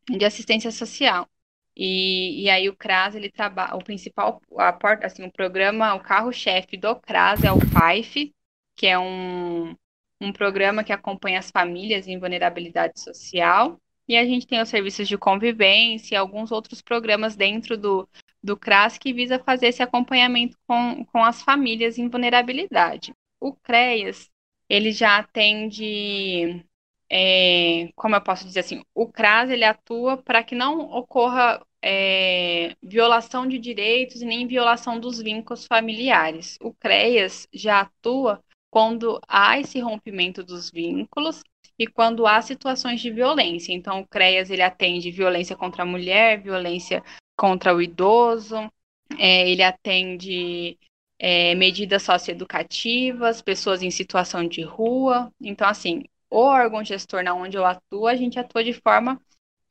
de 0.07 0.23
assistência 0.23 0.71
social. 0.71 1.27
E, 1.75 2.43
e 2.43 2.49
aí 2.49 2.69
o 2.69 2.75
CRAS, 2.75 3.15
ele 3.15 3.31
trabalha, 3.31 3.75
o 3.75 3.83
principal, 3.83 4.39
a 4.57 4.71
porta, 4.71 5.07
assim, 5.07 5.25
o 5.25 5.31
programa, 5.31 5.95
o 5.95 5.99
carro-chefe 5.99 6.77
do 6.77 6.95
CRAS 6.95 7.43
é 7.43 7.51
o 7.51 7.59
PAIF, 7.73 8.34
que 8.75 8.87
é 8.87 8.97
um, 8.99 9.75
um 10.21 10.31
programa 10.31 10.83
que 10.83 10.93
acompanha 10.93 11.39
as 11.39 11.51
famílias 11.51 12.07
em 12.07 12.19
vulnerabilidade 12.19 12.99
social. 12.99 13.79
E 14.07 14.15
a 14.15 14.25
gente 14.25 14.45
tem 14.45 14.61
os 14.61 14.69
serviços 14.69 15.07
de 15.07 15.17
convivência 15.17 16.15
e 16.15 16.17
alguns 16.17 16.51
outros 16.51 16.81
programas 16.81 17.35
dentro 17.35 17.75
do, 17.75 18.07
do 18.43 18.55
CRAS 18.55 18.97
que 18.97 19.11
visa 19.11 19.39
fazer 19.39 19.67
esse 19.67 19.81
acompanhamento 19.81 20.57
com, 20.67 21.03
com 21.05 21.23
as 21.23 21.41
famílias 21.41 21.97
em 21.97 22.07
vulnerabilidade. 22.07 23.13
O 23.39 23.53
CREAS, 23.53 24.29
ele 24.69 24.91
já 24.91 25.17
atende, 25.17 26.63
é, 27.09 27.89
como 27.95 28.15
eu 28.15 28.21
posso 28.21 28.45
dizer 28.45 28.59
assim, 28.59 28.83
o 28.93 29.07
CRAS 29.07 29.49
ele 29.49 29.63
atua 29.63 30.17
para 30.17 30.43
que 30.43 30.53
não 30.53 30.79
ocorra 30.91 31.65
é, 31.81 32.75
violação 32.81 33.47
de 33.47 33.57
direitos 33.57 34.21
e 34.21 34.25
nem 34.25 34.47
violação 34.47 34.99
dos 34.99 35.19
vínculos 35.19 35.65
familiares. 35.65 36.57
O 36.61 36.73
CREAS 36.73 37.47
já 37.51 37.81
atua 37.81 38.43
quando 38.75 39.21
há 39.25 39.57
esse 39.57 39.79
rompimento 39.79 40.43
dos 40.43 40.69
vínculos 40.69 41.41
e 41.79 41.87
quando 41.87 42.27
há 42.27 42.41
situações 42.41 42.99
de 42.99 43.09
violência. 43.09 43.71
Então, 43.71 44.01
o 44.01 44.05
CREAS 44.05 44.49
ele 44.49 44.61
atende 44.61 45.09
violência 45.11 45.55
contra 45.55 45.83
a 45.83 45.85
mulher, 45.85 46.41
violência 46.41 47.01
contra 47.37 47.73
o 47.73 47.81
idoso, 47.81 48.69
é, 49.17 49.49
ele 49.49 49.63
atende 49.63 50.77
é, 51.17 51.55
medidas 51.55 52.03
socioeducativas, 52.03 53.41
pessoas 53.41 53.81
em 53.81 53.89
situação 53.89 54.45
de 54.45 54.61
rua. 54.61 55.31
Então, 55.39 55.69
assim, 55.69 56.03
o 56.29 56.39
órgão 56.39 56.83
gestor 56.83 57.23
na 57.23 57.33
onde 57.33 57.55
eu 57.55 57.65
atuo, 57.65 58.07
a 58.07 58.15
gente 58.15 58.37
atua 58.37 58.61
de 58.61 58.73
forma 58.73 59.21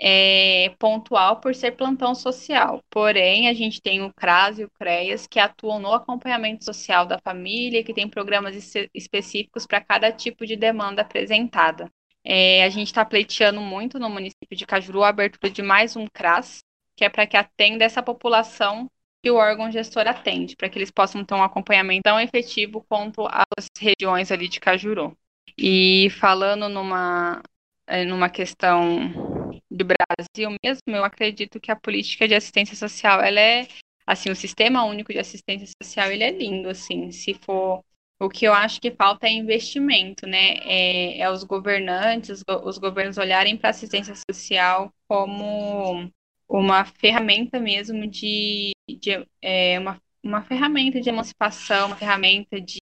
é, 0.07 0.68
pontual 0.78 1.40
por 1.40 1.55
ser 1.55 1.72
plantão 1.72 2.14
social. 2.14 2.82
Porém, 2.90 3.48
a 3.48 3.55
gente 3.55 3.80
tem 3.80 4.02
o 4.02 4.12
CRAS 4.12 4.59
e 4.59 4.64
o 4.64 4.70
CREAS 4.70 5.26
que 5.26 5.40
atuam 5.40 5.78
no 5.80 5.94
acompanhamento 5.94 6.62
social 6.62 7.07
da 7.07 7.18
família, 7.18 7.82
que 7.82 7.94
tem 7.94 8.07
programas 8.07 8.55
específicos 8.92 9.66
para 9.66 9.80
cada 9.80 10.12
tipo 10.12 10.44
de 10.44 10.57
demanda 10.57 11.00
apresentada. 11.00 11.90
É, 12.22 12.64
a 12.64 12.68
gente 12.68 12.88
está 12.88 13.02
pleiteando 13.02 13.62
muito 13.62 13.98
no 13.98 14.11
município 14.11 14.55
de 14.55 14.66
Cajuru 14.66 15.02
a 15.02 15.09
abertura 15.09 15.50
de 15.50 15.62
mais 15.62 15.96
um 15.96 16.07
CRAS, 16.07 16.62
que 16.94 17.05
é 17.05 17.09
para 17.09 17.26
que 17.26 17.36
atenda 17.38 17.82
essa 17.82 18.02
população 18.02 18.90
que 19.22 19.30
o 19.30 19.36
órgão 19.36 19.70
gestor 19.72 20.07
atende, 20.07 20.55
para 20.55 20.68
que 20.68 20.78
eles 20.78 20.90
possam 20.90 21.24
ter 21.24 21.34
um 21.34 21.42
acompanhamento 21.42 22.02
tão 22.05 22.20
efetivo 22.20 22.84
quanto 22.86 23.26
as 23.26 23.68
regiões 23.78 24.30
ali 24.30 24.48
de 24.48 24.61
Cajuru. 24.61 25.16
E 25.57 26.11
falando 26.11 26.68
numa, 26.68 27.42
é, 27.86 28.05
numa 28.05 28.28
questão 28.28 29.34
do 29.75 29.85
Brasil 29.85 30.57
mesmo, 30.64 30.83
eu 30.89 31.05
acredito 31.05 31.61
que 31.61 31.70
a 31.70 31.77
política 31.77 32.29
de 32.29 32.35
assistência 32.35 32.77
social, 32.77 33.20
ela 33.20 33.41
é, 33.41 33.66
assim, 34.07 34.31
o 34.31 34.37
sistema 34.37 34.85
único 34.85 35.12
de 35.12 35.18
assistência 35.18 35.66
social, 35.83 36.11
ele 36.11 36.25
é 36.25 36.31
lindo, 36.31 36.68
assim, 36.68 37.11
se 37.11 37.35
for 37.35 37.85
o 38.20 38.29
que 38.29 38.47
eu 38.47 38.55
acho 38.55 38.81
que 38.81 38.93
falta 38.93 39.27
é 39.27 39.33
investimento, 39.33 40.27
né? 40.27 40.59
É, 40.62 41.18
é 41.18 41.31
os 41.31 41.43
governantes, 41.43 42.31
os, 42.31 42.45
os 42.64 42.79
governos 42.79 43.18
olharem 43.18 43.57
para 43.57 43.70
a 43.70 43.72
assistência 43.72 44.14
social 44.31 44.93
como 45.09 46.11
uma 46.49 46.85
ferramenta 46.85 47.59
mesmo 47.59 48.07
de, 48.07 48.72
de 48.89 49.27
é, 49.43 49.79
uma, 49.79 50.01
uma 50.22 50.43
ferramenta 50.43 51.01
de 51.01 51.09
emancipação, 51.09 51.89
uma 51.89 51.97
ferramenta 51.97 52.61
de, 52.61 52.79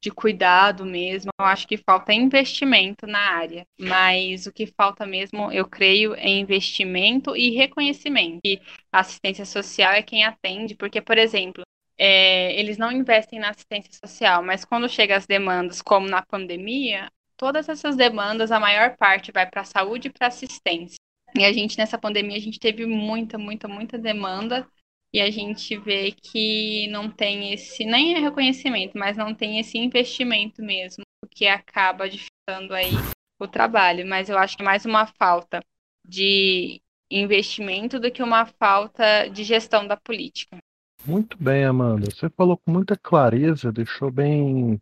de 0.00 0.10
cuidado 0.10 0.84
mesmo. 0.84 1.30
Eu 1.38 1.46
acho 1.46 1.66
que 1.66 1.76
falta 1.76 2.12
investimento 2.12 3.06
na 3.06 3.18
área, 3.18 3.66
mas 3.78 4.46
o 4.46 4.52
que 4.52 4.66
falta 4.66 5.06
mesmo, 5.06 5.50
eu 5.52 5.66
creio, 5.66 6.14
é 6.14 6.28
investimento 6.28 7.36
e 7.36 7.50
reconhecimento. 7.50 8.40
E 8.44 8.60
assistência 8.92 9.44
social 9.44 9.92
é 9.92 10.02
quem 10.02 10.24
atende, 10.24 10.74
porque, 10.74 11.00
por 11.00 11.18
exemplo, 11.18 11.62
é, 11.96 12.58
eles 12.58 12.78
não 12.78 12.92
investem 12.92 13.40
na 13.40 13.50
assistência 13.50 13.92
social, 13.92 14.42
mas 14.42 14.64
quando 14.64 14.88
chegam 14.88 15.16
as 15.16 15.26
demandas, 15.26 15.82
como 15.82 16.08
na 16.08 16.22
pandemia, 16.22 17.10
todas 17.36 17.68
essas 17.68 17.96
demandas, 17.96 18.52
a 18.52 18.60
maior 18.60 18.96
parte 18.96 19.32
vai 19.32 19.46
para 19.46 19.62
a 19.62 19.64
saúde 19.64 20.08
e 20.08 20.12
para 20.12 20.28
assistência. 20.28 20.96
E 21.36 21.44
a 21.44 21.52
gente, 21.52 21.76
nessa 21.76 21.98
pandemia, 21.98 22.36
a 22.36 22.40
gente 22.40 22.58
teve 22.58 22.86
muita, 22.86 23.36
muita, 23.36 23.68
muita 23.68 23.98
demanda 23.98 24.66
e 25.12 25.20
a 25.20 25.30
gente 25.30 25.76
vê 25.78 26.12
que 26.12 26.86
não 26.88 27.10
tem 27.10 27.52
esse, 27.52 27.84
nem 27.84 28.14
é 28.14 28.18
reconhecimento, 28.18 28.98
mas 28.98 29.16
não 29.16 29.34
tem 29.34 29.58
esse 29.58 29.78
investimento 29.78 30.62
mesmo, 30.62 31.02
o 31.24 31.28
que 31.28 31.46
acaba 31.46 32.08
dificultando 32.08 32.74
aí 32.74 32.92
o 33.40 33.48
trabalho. 33.48 34.06
Mas 34.06 34.28
eu 34.28 34.36
acho 34.38 34.56
que 34.56 34.62
é 34.62 34.66
mais 34.66 34.84
uma 34.84 35.06
falta 35.06 35.62
de 36.06 36.80
investimento 37.10 37.98
do 37.98 38.10
que 38.10 38.22
uma 38.22 38.44
falta 38.44 39.28
de 39.28 39.44
gestão 39.44 39.86
da 39.86 39.96
política. 39.96 40.58
Muito 41.06 41.38
bem, 41.38 41.64
Amanda. 41.64 42.10
Você 42.10 42.28
falou 42.28 42.58
com 42.58 42.70
muita 42.70 42.96
clareza, 42.96 43.72
deixou 43.72 44.10
bem 44.10 44.80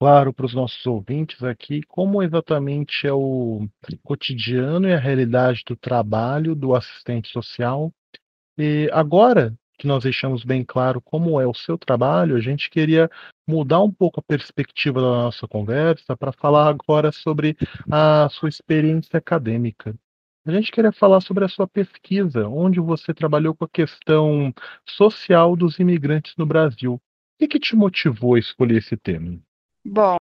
claro 0.00 0.32
para 0.32 0.46
os 0.46 0.54
nossos 0.54 0.84
ouvintes 0.86 1.42
aqui 1.42 1.82
como 1.82 2.22
exatamente 2.22 3.06
é 3.06 3.12
o 3.12 3.68
cotidiano 4.02 4.88
e 4.88 4.92
a 4.92 4.98
realidade 4.98 5.62
do 5.66 5.76
trabalho 5.76 6.54
do 6.54 6.74
assistente 6.74 7.28
social. 7.28 7.92
E 8.56 8.88
agora 8.92 9.54
que 9.78 9.86
nós 9.86 10.02
deixamos 10.02 10.44
bem 10.44 10.64
claro 10.64 11.00
como 11.00 11.40
é 11.40 11.46
o 11.46 11.54
seu 11.54 11.78
trabalho, 11.78 12.36
a 12.36 12.40
gente 12.40 12.68
queria 12.68 13.08
mudar 13.46 13.80
um 13.80 13.90
pouco 13.90 14.18
a 14.18 14.22
perspectiva 14.22 15.00
da 15.00 15.06
nossa 15.06 15.46
conversa 15.46 16.16
para 16.16 16.32
falar 16.32 16.68
agora 16.68 17.12
sobre 17.12 17.56
a 17.90 18.28
sua 18.30 18.48
experiência 18.48 19.16
acadêmica. 19.16 19.94
A 20.44 20.50
gente 20.50 20.72
queria 20.72 20.92
falar 20.92 21.20
sobre 21.20 21.44
a 21.44 21.48
sua 21.48 21.68
pesquisa, 21.68 22.48
onde 22.48 22.80
você 22.80 23.14
trabalhou 23.14 23.54
com 23.54 23.64
a 23.64 23.68
questão 23.68 24.52
social 24.86 25.54
dos 25.54 25.78
imigrantes 25.78 26.34
no 26.36 26.46
Brasil. 26.46 26.94
O 26.94 27.00
que, 27.38 27.48
que 27.48 27.60
te 27.60 27.76
motivou 27.76 28.34
a 28.34 28.38
escolher 28.38 28.78
esse 28.78 28.96
tema? 28.96 29.38
Bom, 29.84 30.16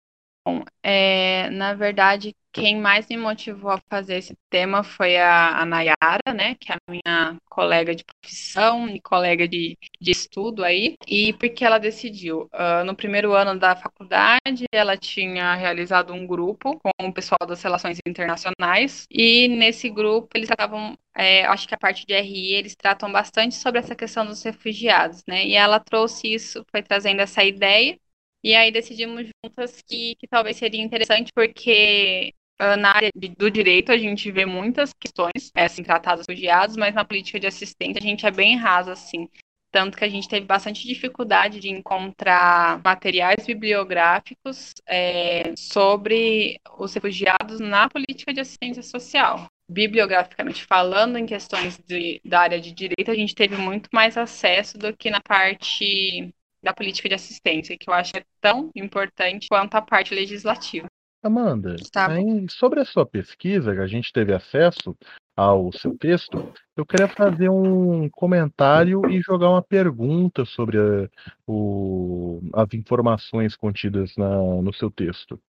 é, 0.83 1.49
na 1.49 1.73
verdade, 1.73 2.35
quem 2.51 2.79
mais 2.79 3.07
me 3.09 3.17
motivou 3.17 3.71
a 3.71 3.81
fazer 3.89 4.15
esse 4.15 4.33
tema 4.49 4.83
foi 4.83 5.17
a, 5.17 5.59
a 5.59 5.65
Nayara, 5.65 6.33
né, 6.33 6.55
que 6.55 6.71
é 6.71 6.75
a 6.75 6.91
minha 6.91 7.37
colega 7.49 7.93
de 7.95 8.03
profissão 8.05 8.87
e 8.87 9.01
colega 9.01 9.47
de, 9.47 9.77
de 9.99 10.11
estudo 10.11 10.63
aí, 10.63 10.95
e 11.07 11.33
porque 11.33 11.65
ela 11.65 11.77
decidiu. 11.79 12.49
Uh, 12.53 12.85
no 12.85 12.95
primeiro 12.95 13.33
ano 13.33 13.59
da 13.59 13.75
faculdade, 13.75 14.65
ela 14.71 14.95
tinha 14.95 15.53
realizado 15.55 16.13
um 16.13 16.25
grupo 16.25 16.79
com 16.79 17.07
o 17.07 17.13
pessoal 17.13 17.45
das 17.47 17.61
relações 17.61 17.99
internacionais, 18.07 19.05
e 19.11 19.47
nesse 19.49 19.89
grupo 19.89 20.29
eles 20.35 20.49
estavam 20.49 20.95
é, 21.17 21.45
acho 21.45 21.67
que 21.67 21.73
a 21.73 21.77
parte 21.77 22.05
de 22.05 22.13
RI, 22.13 22.53
eles 22.53 22.75
tratam 22.75 23.11
bastante 23.11 23.55
sobre 23.55 23.79
essa 23.79 23.95
questão 23.95 24.25
dos 24.25 24.43
refugiados, 24.43 25.23
né? 25.27 25.45
E 25.45 25.55
ela 25.55 25.79
trouxe 25.79 26.33
isso, 26.33 26.65
foi 26.69 26.83
trazendo 26.83 27.21
essa 27.21 27.43
ideia, 27.43 27.97
e 28.45 28.55
aí 28.55 28.71
decidimos 28.71 29.27
juntas 29.43 29.81
que, 29.81 30.15
que 30.19 30.27
talvez 30.27 30.55
seria 30.57 30.79
interessante, 30.79 31.31
porque 31.33 32.31
na 32.79 32.91
área 32.91 33.09
do 33.35 33.49
direito 33.49 33.91
a 33.91 33.97
gente 33.97 34.31
vê 34.31 34.45
muitas 34.45 34.93
questões 34.93 35.51
é, 35.55 35.65
assim, 35.65 35.81
tratadas 35.81 36.27
refugiados, 36.27 36.77
mas 36.77 36.93
na 36.93 37.03
política 37.03 37.39
de 37.39 37.47
assistência 37.47 37.99
a 37.99 38.05
gente 38.05 38.23
é 38.23 38.29
bem 38.29 38.55
raso, 38.55 38.91
assim. 38.91 39.27
Tanto 39.71 39.97
que 39.97 40.05
a 40.05 40.09
gente 40.09 40.29
teve 40.29 40.45
bastante 40.45 40.87
dificuldade 40.87 41.59
de 41.59 41.69
encontrar 41.69 42.79
materiais 42.83 43.47
bibliográficos 43.47 44.73
é, 44.87 45.55
sobre 45.57 46.59
os 46.77 46.93
refugiados 46.93 47.59
na 47.59 47.89
política 47.89 48.31
de 48.31 48.41
assistência 48.41 48.83
social 48.83 49.47
bibliograficamente 49.67 50.63
falando, 50.63 51.17
em 51.17 51.25
questões 51.25 51.79
de, 51.87 52.21
da 52.23 52.41
área 52.41 52.61
de 52.61 52.71
direito, 52.71 53.09
a 53.09 53.15
gente 53.15 53.33
teve 53.33 53.57
muito 53.57 53.89
mais 53.91 54.15
acesso 54.15 54.77
do 54.77 54.95
que 54.95 55.09
na 55.09 55.19
parte 55.19 56.31
da 56.65 56.73
política 56.73 57.07
de 57.07 57.15
assistência, 57.15 57.77
que 57.77 57.87
eu 57.87 57.93
acho 57.93 58.17
é 58.17 58.23
tão 58.41 58.71
importante 58.75 59.47
quanto 59.47 59.75
a 59.75 59.81
parte 59.81 60.15
legislativa. 60.15 60.87
Amanda, 61.23 61.75
tá. 61.91 62.09
sobre 62.49 62.79
a 62.79 62.85
sua 62.85 63.05
pesquisa, 63.05 63.73
que 63.73 63.81
a 63.81 63.87
gente 63.87 64.11
teve 64.11 64.33
acesso 64.33 64.95
ao 65.35 65.71
seu 65.71 65.97
texto, 65.97 66.51
eu 66.77 66.85
queria 66.85 67.07
fazer 67.07 67.49
um 67.49 68.09
comentário 68.09 69.01
e 69.09 69.21
jogar 69.21 69.49
uma 69.49 69.61
pergunta 69.61 70.45
sobre 70.45 70.77
a, 70.77 71.09
o, 71.47 72.41
as 72.53 72.73
informações 72.73 73.55
contidas 73.55 74.15
na, 74.15 74.37
no 74.61 74.73
seu 74.73 74.89
texto. 74.89 75.39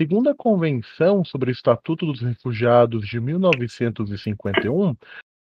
Segundo 0.00 0.30
a 0.30 0.34
Convenção 0.34 1.24
sobre 1.24 1.50
o 1.50 1.52
Estatuto 1.52 2.06
dos 2.06 2.20
Refugiados 2.20 3.06
de 3.06 3.20
1951, 3.20 4.96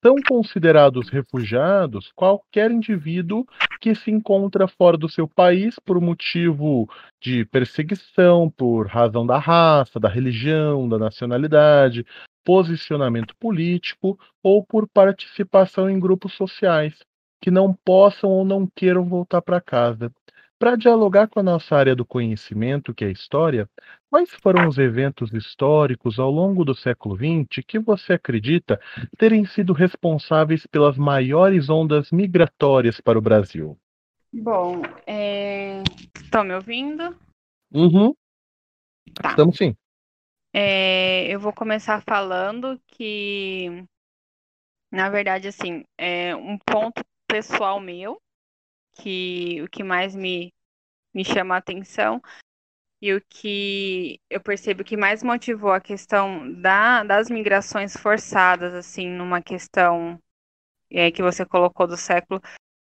são 0.04 0.16
considerados 0.28 1.10
refugiados 1.10 2.12
qualquer 2.16 2.72
indivíduo 2.72 3.46
que 3.82 3.94
se 3.94 4.10
encontra 4.10 4.68
fora 4.68 4.98
do 4.98 5.10
seu 5.10 5.28
país 5.28 5.76
por 5.86 6.00
motivo 6.00 6.90
de 7.22 7.46
perseguição, 7.46 8.50
por 8.50 8.88
razão 8.88 9.26
da 9.26 9.38
raça, 9.38 10.00
da 10.00 10.08
religião, 10.08 10.88
da 10.88 10.98
nacionalidade, 10.98 12.06
posicionamento 12.46 13.36
político 13.38 14.18
ou 14.42 14.66
por 14.66 14.88
participação 14.88 15.90
em 15.90 16.00
grupos 16.00 16.34
sociais 16.34 16.98
que 17.42 17.52
não 17.52 17.74
possam 17.74 18.30
ou 18.30 18.44
não 18.44 18.68
queiram 18.68 19.06
voltar 19.06 19.42
para 19.42 19.62
casa. 19.62 20.12
Para 20.60 20.76
dialogar 20.76 21.30
com 21.30 21.40
a 21.40 21.44
nossa 21.44 21.74
área 21.74 21.96
do 21.96 22.06
conhecimento, 22.06 22.94
que 22.94 23.06
é 23.06 23.08
a 23.08 23.12
história, 23.12 23.68
quais 24.10 24.30
foram 24.30 24.68
os 24.68 24.78
eventos 24.78 25.34
históricos 25.34 26.20
ao 26.20 26.30
longo 26.30 26.66
do 26.66 26.76
século 26.76 27.16
XX 27.16 27.64
que 27.66 27.80
você 27.80 28.14
acredita 28.14 28.80
terem 29.18 29.46
sido 29.46 29.72
responsáveis 29.72 30.68
pelas 30.68 30.98
maiores 30.98 31.70
ondas 31.70 32.12
migratórias 32.12 33.00
para 33.00 33.18
o 33.18 33.22
Brasil? 33.22 33.80
Bom, 34.34 34.82
é... 35.08 35.82
estão 36.22 36.44
me 36.44 36.54
ouvindo? 36.54 37.18
Uhum. 37.74 38.14
Tá. 39.16 39.30
Estamos 39.30 39.56
sim. 39.56 39.74
É, 40.54 41.28
eu 41.34 41.40
vou 41.40 41.54
começar 41.54 42.02
falando 42.02 42.80
que, 42.88 43.86
na 44.92 45.10
verdade, 45.10 45.48
assim, 45.48 45.84
é 45.98 46.36
um 46.36 46.58
ponto 46.58 47.02
pessoal 47.28 47.80
meu, 47.80 48.20
que 49.02 49.62
o 49.62 49.70
que 49.70 49.84
mais 49.84 50.16
me, 50.16 50.54
me 51.14 51.24
chama 51.26 51.56
a 51.56 51.60
atenção 51.60 52.22
e 53.02 53.14
o 53.14 53.22
que 53.30 54.20
eu 54.30 54.42
percebo 54.42 54.84
que 54.84 54.98
mais 54.98 55.24
motivou 55.24 55.72
a 55.72 55.80
questão 55.82 56.52
da, 56.62 57.04
das 57.04 57.30
migrações 57.30 57.96
forçadas, 57.96 58.74
assim, 58.74 59.08
numa 59.08 59.42
questão 59.42 60.20
é, 60.92 61.12
que 61.12 61.22
você 61.22 61.46
colocou 61.46 61.88
do 61.88 61.98
século 61.98 62.42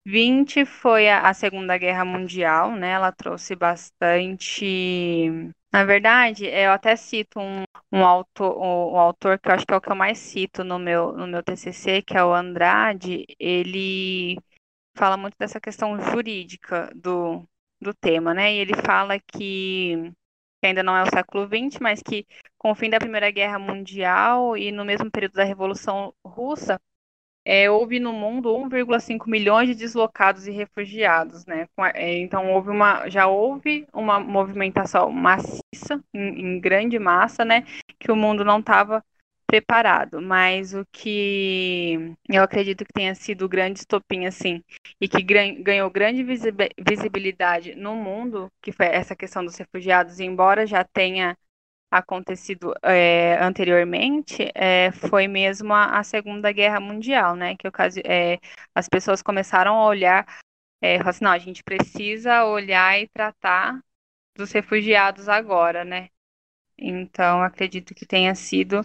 20 0.05 0.65
foi 0.65 1.09
a, 1.09 1.27
a 1.29 1.33
Segunda 1.33 1.77
Guerra 1.77 2.05
Mundial, 2.05 2.71
né? 2.75 2.91
Ela 2.91 3.11
trouxe 3.11 3.55
bastante. 3.55 5.51
Na 5.73 5.83
verdade, 5.83 6.45
eu 6.45 6.71
até 6.71 6.95
cito 6.95 7.39
um, 7.39 7.63
um, 7.91 8.05
autor, 8.05 8.57
um 8.57 8.97
autor 8.97 9.39
que 9.39 9.49
eu 9.49 9.53
acho 9.53 9.65
que 9.65 9.73
é 9.73 9.77
o 9.77 9.81
que 9.81 9.91
eu 9.91 9.95
mais 9.95 10.19
cito 10.19 10.63
no 10.63 10.77
meu, 10.79 11.11
no 11.13 11.27
meu 11.27 11.43
TCC, 11.43 12.01
que 12.03 12.15
é 12.15 12.23
o 12.23 12.33
Andrade. 12.33 13.25
Ele 13.39 14.37
fala 14.95 15.17
muito 15.17 15.35
dessa 15.37 15.59
questão 15.59 15.99
jurídica 15.99 16.91
do, 16.95 17.47
do 17.81 17.93
tema, 17.93 18.33
né? 18.33 18.53
E 18.53 18.57
ele 18.59 18.73
fala 18.75 19.19
que 19.19 20.11
que 20.61 20.67
ainda 20.67 20.81
não 20.83 20.97
é 20.97 21.03
o 21.03 21.09
século 21.09 21.47
XX, 21.47 21.79
mas 21.79 22.01
que 22.01 22.25
com 22.57 22.71
o 22.71 22.75
fim 22.75 22.89
da 22.89 22.97
Primeira 22.97 23.29
Guerra 23.29 23.59
Mundial 23.59 24.57
e 24.57 24.71
no 24.71 24.83
mesmo 24.85 25.11
período 25.11 25.33
da 25.33 25.43
Revolução 25.43 26.13
Russa, 26.25 26.81
é, 27.45 27.69
houve 27.69 27.99
no 27.99 28.11
mundo 28.11 28.49
1,5 28.49 29.29
milhões 29.29 29.69
de 29.69 29.75
deslocados 29.75 30.47
e 30.47 30.51
refugiados, 30.51 31.45
né? 31.45 31.67
É, 31.93 32.17
então 32.17 32.51
houve 32.51 32.71
uma, 32.71 33.07
já 33.09 33.27
houve 33.27 33.87
uma 33.93 34.19
movimentação 34.19 35.11
maciça, 35.11 36.03
em, 36.13 36.55
em 36.55 36.59
grande 36.59 36.97
massa, 36.97 37.45
né? 37.45 37.63
Que 37.99 38.11
o 38.11 38.15
mundo 38.15 38.43
não 38.43 38.59
estava 38.59 39.03
preparado, 39.47 40.21
mas 40.21 40.73
o 40.73 40.85
que 40.91 42.15
eu 42.29 42.43
acredito 42.43 42.83
que 42.85 42.93
tenha 42.93 43.15
sido 43.15 43.45
o 43.45 43.49
grande 43.49 43.79
estopim, 43.79 44.25
assim, 44.25 44.63
e 44.99 45.07
que 45.07 45.21
ganhou 45.21 45.89
grande 45.89 46.23
visibilidade 46.23 47.75
no 47.75 47.95
mundo, 47.95 48.51
que 48.61 48.71
foi 48.71 48.87
essa 48.87 49.15
questão 49.15 49.43
dos 49.45 49.57
refugiados, 49.57 50.19
embora 50.19 50.65
já 50.65 50.83
tenha 50.83 51.37
acontecido 51.91 52.73
é, 52.83 53.37
anteriormente 53.41 54.51
é, 54.53 54.91
foi 54.91 55.27
mesmo 55.27 55.73
a, 55.73 55.99
a, 55.99 56.03
Segunda 56.03 56.51
Guerra 56.51 56.79
Mundial, 56.79 57.35
né? 57.35 57.55
Que 57.55 57.67
é, 58.05 58.39
as 58.73 58.89
pessoas 58.89 59.21
começaram 59.21 59.75
a 59.75 59.85
olhar, 59.87 60.25
é, 60.81 60.97
assim, 60.97 61.23
não, 61.23 61.31
a 61.31 61.37
gente 61.37 61.63
precisa 61.63 62.45
olhar 62.45 62.99
e 62.99 63.07
tratar 63.07 63.81
dos 64.35 64.51
refugiados 64.51 65.29
agora, 65.29 65.85
né? 65.85 66.09
Então, 66.77 67.41
acredito 67.41 67.95
que 67.95 68.05
tenha 68.05 68.35
sido 68.35 68.81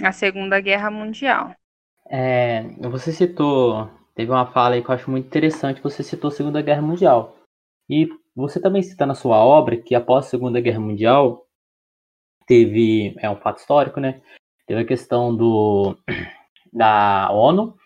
a 0.00 0.12
Segunda 0.12 0.60
Guerra 0.60 0.90
Mundial. 0.90 1.54
É, 2.06 2.62
você 2.88 3.12
citou, 3.12 3.90
teve 4.14 4.30
uma 4.30 4.46
fala 4.46 4.74
aí 4.74 4.82
que 4.82 4.90
eu 4.90 4.94
acho 4.94 5.10
muito 5.10 5.26
interessante, 5.26 5.82
você 5.82 6.02
citou 6.02 6.28
a 6.28 6.32
Segunda 6.32 6.62
Guerra 6.62 6.82
Mundial. 6.82 7.36
E 7.88 8.08
você 8.34 8.60
também 8.60 8.82
cita 8.82 9.04
na 9.04 9.14
sua 9.14 9.36
obra 9.36 9.76
que 9.76 9.94
após 9.94 10.26
a 10.26 10.28
Segunda 10.30 10.60
Guerra 10.60 10.80
Mundial, 10.80 11.46
teve, 12.46 13.14
é 13.18 13.28
um 13.30 13.36
fato 13.36 13.58
histórico, 13.58 14.00
né? 14.00 14.20
Teve 14.66 14.80
a 14.80 14.86
questão 14.86 15.34
do, 15.34 15.96
da 16.72 17.30
ONU 17.32 17.76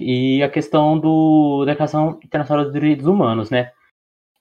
e 0.00 0.42
a 0.42 0.50
questão 0.50 0.98
do 0.98 1.64
Declaração 1.64 2.20
Internacional 2.22 2.64
dos 2.64 2.72
Direitos 2.72 3.06
Humanos, 3.06 3.50
né? 3.50 3.72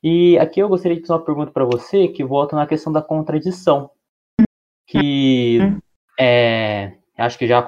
E 0.03 0.37
aqui 0.39 0.59
eu 0.59 0.67
gostaria 0.69 0.97
de 0.97 1.03
fazer 1.05 1.13
uma 1.13 1.25
pergunta 1.25 1.51
para 1.51 1.65
você 1.65 2.07
que 2.07 2.23
volta 2.23 2.55
na 2.55 2.65
questão 2.65 2.91
da 2.91 3.03
contradição, 3.03 3.91
que 4.87 5.59
é, 6.21 6.97
acho 7.17 7.37
que 7.37 7.47
já 7.47 7.63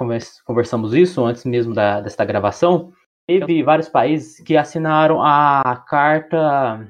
conversamos 0.46 0.94
isso 0.94 1.24
antes 1.26 1.46
mesmo 1.46 1.74
da, 1.74 2.02
desta 2.02 2.24
gravação. 2.24 2.92
Teve 3.26 3.64
vários 3.64 3.90
países 3.90 4.40
que 4.42 4.58
assinaram 4.58 5.22
a 5.22 5.84
Carta 5.88 6.78
dos 6.80 6.90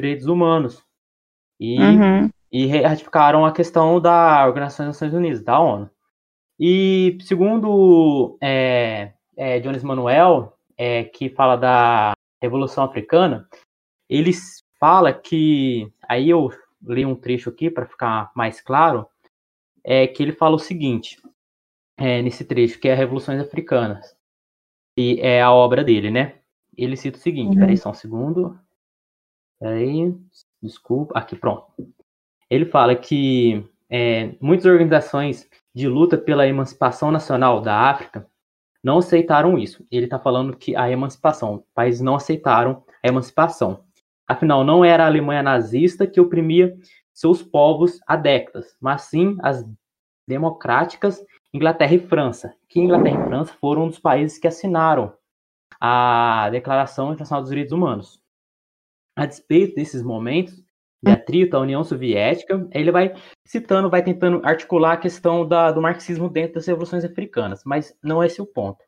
Direitos 0.00 0.26
Humanos 0.26 0.82
e 1.60 1.78
uhum 1.78 2.30
e 2.54 2.68
ratificaram 2.68 3.44
a 3.44 3.50
questão 3.50 4.00
da 4.00 4.46
Organização 4.46 4.86
das 4.86 4.94
Nações 4.94 5.12
Unidas, 5.12 5.42
da 5.42 5.58
ONU. 5.58 5.90
E 6.56 7.18
segundo 7.22 8.38
é, 8.40 9.12
é, 9.36 9.58
Jones 9.58 9.82
Manuel, 9.82 10.56
é, 10.78 11.02
que 11.02 11.28
fala 11.28 11.56
da 11.56 12.12
Revolução 12.40 12.84
Africana, 12.84 13.48
ele 14.08 14.30
fala 14.78 15.12
que, 15.12 15.92
aí 16.08 16.30
eu 16.30 16.48
li 16.80 17.04
um 17.04 17.16
trecho 17.16 17.50
aqui 17.50 17.68
para 17.68 17.86
ficar 17.86 18.30
mais 18.36 18.60
claro, 18.60 19.08
é 19.84 20.06
que 20.06 20.22
ele 20.22 20.32
fala 20.32 20.56
o 20.56 20.58
seguinte, 20.58 21.20
é, 21.96 22.22
nesse 22.22 22.44
trecho, 22.44 22.80
que 22.80 22.88
é 22.88 22.94
Revoluções 22.94 23.40
Africanas, 23.40 24.16
e 24.96 25.20
é 25.20 25.42
a 25.42 25.52
obra 25.52 25.84
dele, 25.84 26.10
né? 26.10 26.38
Ele 26.76 26.96
cita 26.96 27.18
o 27.18 27.20
seguinte, 27.20 27.54
uhum. 27.54 27.60
peraí 27.60 27.76
só 27.76 27.90
um 27.90 27.94
segundo, 27.94 28.58
peraí, 29.60 30.14
desculpa, 30.62 31.16
aqui 31.18 31.36
pronto. 31.36 31.66
Ele 32.48 32.64
fala 32.64 32.96
que 32.96 33.64
é, 33.88 34.34
muitas 34.40 34.66
organizações 34.66 35.48
de 35.74 35.88
luta 35.88 36.16
pela 36.16 36.46
emancipação 36.46 37.10
nacional 37.10 37.60
da 37.60 37.76
África 37.90 38.28
não 38.82 38.98
aceitaram 38.98 39.58
isso. 39.58 39.86
Ele 39.90 40.04
está 40.04 40.18
falando 40.18 40.56
que 40.56 40.76
a 40.76 40.90
emancipação, 40.90 41.64
países 41.74 42.00
não 42.00 42.14
aceitaram 42.14 42.84
a 43.02 43.08
emancipação. 43.08 43.84
Afinal, 44.26 44.64
não 44.64 44.84
era 44.84 45.04
a 45.04 45.06
Alemanha 45.06 45.42
nazista 45.42 46.06
que 46.06 46.20
oprimia 46.20 46.76
seus 47.14 47.42
povos 47.42 48.00
há 48.06 48.16
décadas, 48.16 48.76
mas 48.80 49.02
sim 49.02 49.36
as 49.40 49.64
democráticas 50.26 51.24
Inglaterra 51.52 51.94
e 51.94 52.00
França, 52.00 52.54
que 52.68 52.80
Inglaterra 52.80 53.22
e 53.22 53.28
França 53.28 53.54
foram 53.60 53.84
um 53.84 53.88
dos 53.88 54.00
países 54.00 54.38
que 54.38 54.48
assinaram 54.48 55.16
a 55.80 56.50
Declaração 56.50 57.12
Internacional 57.12 57.42
dos 57.42 57.50
Direitos 57.50 57.72
Humanos. 57.72 58.20
A 59.16 59.24
despeito 59.24 59.76
desses 59.76 60.02
momentos, 60.02 60.64
de 61.04 61.12
atrito 61.12 61.56
à 61.56 61.60
União 61.60 61.84
Soviética, 61.84 62.66
ele 62.72 62.90
vai 62.90 63.14
citando, 63.46 63.90
vai 63.90 64.02
tentando 64.02 64.40
articular 64.44 64.94
a 64.94 64.96
questão 64.96 65.46
da, 65.46 65.70
do 65.70 65.80
marxismo 65.80 66.28
dentro 66.28 66.54
das 66.54 66.66
revoluções 66.66 67.04
africanas, 67.04 67.62
mas 67.64 67.96
não 68.02 68.22
é 68.22 68.26
esse 68.26 68.42
o 68.42 68.46
ponto. 68.46 68.82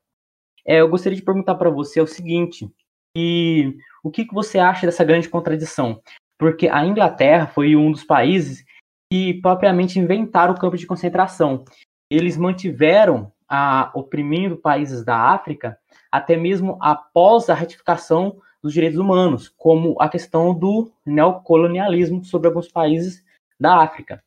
É, 0.67 0.81
eu 0.81 0.89
gostaria 0.89 1.17
de 1.17 1.25
perguntar 1.25 1.55
para 1.55 1.71
você 1.71 2.01
o 2.01 2.07
seguinte, 2.07 2.69
e 3.17 3.77
o 4.03 4.11
que, 4.11 4.25
que 4.25 4.35
você 4.35 4.59
acha 4.59 4.87
dessa 4.87 5.05
grande 5.05 5.29
contradição? 5.29 6.03
Porque 6.39 6.69
a 6.69 6.85
Inglaterra 6.85 7.47
foi 7.47 7.75
um 7.77 7.91
dos 7.91 8.05
países 8.05 8.65
que 9.11 9.35
propriamente 9.41 9.99
inventaram 9.99 10.55
o 10.55 10.59
campo 10.59 10.77
de 10.77 10.87
concentração. 10.87 11.65
Eles 12.11 12.37
mantiveram 12.37 13.33
a 13.49 13.91
oprimindo 13.95 14.57
países 14.57 15.05
da 15.05 15.17
África 15.17 15.79
até 16.11 16.37
mesmo 16.37 16.79
após 16.81 17.49
a 17.49 17.55
ratificação 17.55 18.39
dos 18.63 18.73
direitos 18.73 18.99
humanos, 18.99 19.49
como 19.57 19.95
a 20.01 20.09
questão 20.09 20.55
do 20.55 20.91
neocolonialismo 21.05 22.25
sobre 22.25 22.49
alguns 22.49 22.69
países 22.69 23.25
da 23.61 23.83
África. 23.83 24.23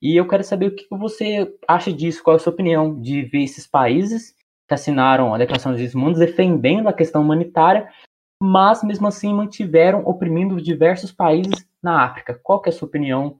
E 0.00 0.16
eu 0.16 0.26
quero 0.26 0.42
saber 0.42 0.66
o 0.66 0.74
que 0.74 0.86
você 0.90 1.54
acha 1.68 1.92
disso, 1.92 2.22
qual 2.22 2.34
é 2.34 2.36
a 2.36 2.40
sua 2.40 2.52
opinião 2.52 3.00
de 3.00 3.22
ver 3.22 3.42
esses 3.42 3.66
países 3.66 4.34
que 4.66 4.74
assinaram 4.74 5.34
a 5.34 5.38
Declaração 5.38 5.72
dos 5.72 5.78
Direitos 5.78 5.94
Humanos 5.94 6.18
defendendo 6.18 6.88
a 6.88 6.92
questão 6.92 7.22
humanitária, 7.22 7.88
mas 8.42 8.82
mesmo 8.82 9.06
assim 9.06 9.32
mantiveram 9.32 10.02
oprimindo 10.06 10.60
diversos 10.60 11.12
países 11.12 11.66
na 11.82 12.04
África. 12.04 12.38
Qual 12.42 12.62
é 12.66 12.68
a 12.68 12.72
sua 12.72 12.88
opinião 12.88 13.38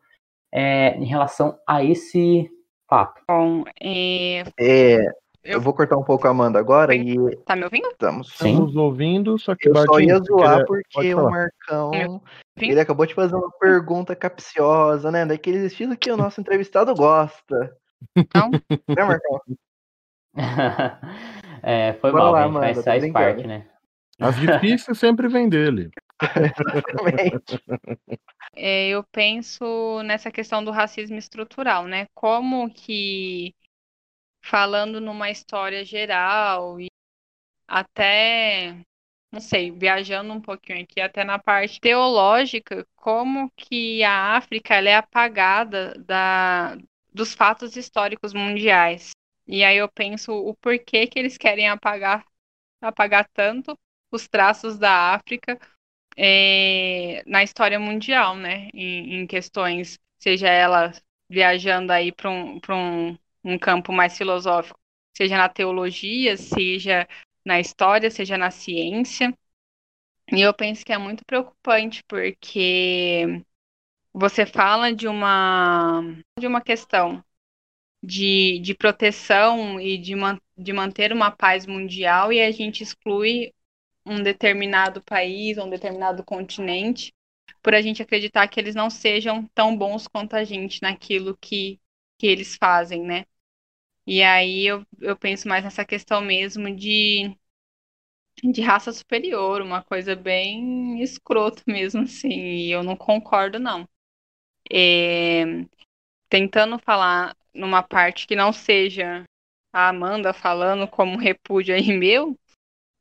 é, 0.53 0.97
em 0.97 1.05
relação 1.05 1.59
a 1.67 1.83
esse 1.85 2.51
fato? 2.89 3.23
Bom, 3.29 3.65
é... 3.81 4.45
É, 4.59 5.07
eu 5.45 5.61
vou 5.61 5.75
cortar 5.75 5.99
um 5.99 6.03
pouco 6.03 6.27
a 6.27 6.31
Amanda 6.31 6.59
agora 6.59 6.95
e. 6.95 7.17
Tá 7.45 7.55
me 7.55 7.65
ouvindo? 7.65 7.89
Estamos. 7.89 8.29
Estamos 8.29 8.75
ouvindo, 8.77 9.39
só 9.39 9.55
que 9.55 9.69
Eu 9.69 9.77
só 9.77 10.01
ia 10.01 10.19
zoar 10.19 10.65
porque 10.65 11.15
o 11.15 11.31
Marcão. 11.31 12.23
Ele 12.57 12.81
acabou 12.81 13.05
de 13.05 13.15
fazer 13.15 13.37
uma 13.37 13.51
pergunta 13.61 14.17
capciosa, 14.17 15.11
né? 15.11 15.27
Daquele 15.27 15.67
estilo 15.67 15.97
que 15.99 16.11
o 16.11 16.17
nosso 16.17 16.41
entrevistado 16.41 16.95
gosta. 16.95 17.77
Não? 18.35 18.51
Né, 18.51 19.05
Marcão? 19.05 19.41
é, 21.63 21.93
foi 21.95 22.11
Bora 22.11 22.25
mal, 22.25 22.33
lá, 22.33 22.45
Amanda, 22.45 22.83
faz, 22.83 22.85
faz 22.85 23.13
parte, 23.13 23.47
né? 23.47 23.67
As 24.21 24.39
difíceis 24.39 24.99
sempre 24.99 25.29
vem 25.29 25.49
dele. 25.49 25.91
É, 28.57 28.89
eu 28.89 29.03
penso 29.05 30.03
nessa 30.05 30.31
questão 30.31 30.63
do 30.63 30.71
racismo 30.71 31.17
estrutural, 31.19 31.87
né? 31.87 32.07
Como 32.15 32.73
que 32.73 33.55
falando 34.43 35.01
numa 35.01 35.31
história 35.31 35.85
geral 35.85 36.81
e 36.81 36.89
até 37.67 38.77
não 39.33 39.41
sei, 39.41 39.73
viajando 39.73 40.33
um 40.33 40.41
pouquinho 40.41 40.83
aqui, 40.83 41.01
até 41.01 41.25
na 41.25 41.41
parte 41.41 41.81
teológica, 41.81 42.87
como 42.95 43.51
que 43.57 44.05
a 44.05 44.37
África 44.37 44.75
ela 44.77 44.89
é 44.89 44.95
apagada 44.97 45.93
da, 46.07 46.77
dos 47.13 47.35
fatos 47.35 47.77
históricos 47.77 48.33
mundiais. 48.33 49.11
E 49.47 49.65
aí 49.65 49.77
eu 49.77 49.89
penso 49.89 50.33
o 50.33 50.55
porquê 50.55 51.09
que 51.09 51.19
eles 51.19 51.37
querem 51.37 51.69
apagar, 51.69 52.25
apagar 52.81 53.29
tanto 53.35 53.77
os 54.15 54.29
traços 54.29 54.79
da 54.79 55.15
África 55.15 55.59
é, 56.17 57.23
na 57.27 57.43
história 57.43 57.79
mundial, 57.79 58.37
né? 58.37 58.71
Em, 58.73 59.23
em, 59.23 59.27
questões, 59.27 59.99
seja 60.19 60.49
ela 60.49 60.93
viajando 61.29 61.93
aí 61.93 62.13
para 62.13 62.31
um, 62.31 62.61
um, 62.71 63.19
um 63.45 63.59
campo 63.59 63.93
mais 63.93 64.17
filosófico, 64.17 64.79
seja 65.17 65.37
na 65.37 65.49
teologia, 65.49 66.37
seja 66.37 67.09
na 67.45 67.61
história, 67.61 68.11
seja 68.11 68.39
na 68.39 68.51
ciência. 68.51 69.37
E 70.33 70.41
eu 70.41 70.55
penso 70.55 70.85
que 70.85 70.93
é 70.93 70.99
muito 70.99 71.25
preocupante, 71.25 72.03
porque 72.05 73.43
você 74.13 74.47
fala 74.47 74.93
de 74.95 75.09
uma, 75.09 76.03
de 76.39 76.47
uma 76.47 76.61
questão 76.61 77.23
de, 78.03 78.61
de 78.61 78.75
proteção 78.75 79.81
e 79.81 79.99
de, 79.99 80.15
man, 80.15 80.39
de 80.57 80.73
manter 80.73 81.13
uma 81.13 81.31
paz 81.31 81.67
mundial 81.67 82.33
e 82.33 82.41
a 82.41 82.51
gente 82.51 82.83
exclui 82.83 83.53
um 84.07 84.23
determinado 84.23 85.03
país, 85.03 85.59
um 85.59 85.69
determinado 85.71 86.25
continente, 86.25 87.13
por 87.63 87.75
a 87.75 87.81
gente 87.83 88.03
acreditar 88.03 88.49
que 88.49 88.61
eles 88.61 88.75
não 88.75 88.91
sejam 88.91 89.47
tão 89.55 89.77
bons 89.77 90.07
quanto 90.09 90.35
a 90.37 90.45
gente 90.45 90.83
naquilo 90.83 91.37
que, 91.39 91.81
que 92.19 92.27
eles 92.27 92.57
fazem, 92.57 93.03
né? 93.05 93.25
E 94.07 94.23
aí 94.23 94.67
eu, 94.67 94.87
eu 95.01 95.17
penso 95.17 95.49
mais 95.49 95.65
nessa 95.65 95.85
questão 95.85 96.21
mesmo 96.23 96.75
de, 96.75 97.37
de 98.43 98.61
raça 98.63 98.93
superior, 98.93 99.61
uma 99.63 99.83
coisa 99.83 100.15
bem 100.15 101.01
escrota 101.03 101.63
mesmo, 101.67 102.03
assim, 102.03 102.29
e 102.31 102.71
eu 102.71 102.83
não 102.83 102.97
concordo, 102.97 103.59
não. 103.59 103.89
É, 104.73 105.45
tentando 106.29 106.79
falar 106.81 107.37
numa 107.55 107.83
parte 107.83 108.27
que 108.27 108.37
não 108.37 108.53
seja 108.53 109.25
a 109.73 109.89
Amanda 109.89 110.33
falando 110.35 110.89
como 110.89 111.19
repúdio 111.19 111.75
aí 111.75 111.93
meu, 111.99 112.39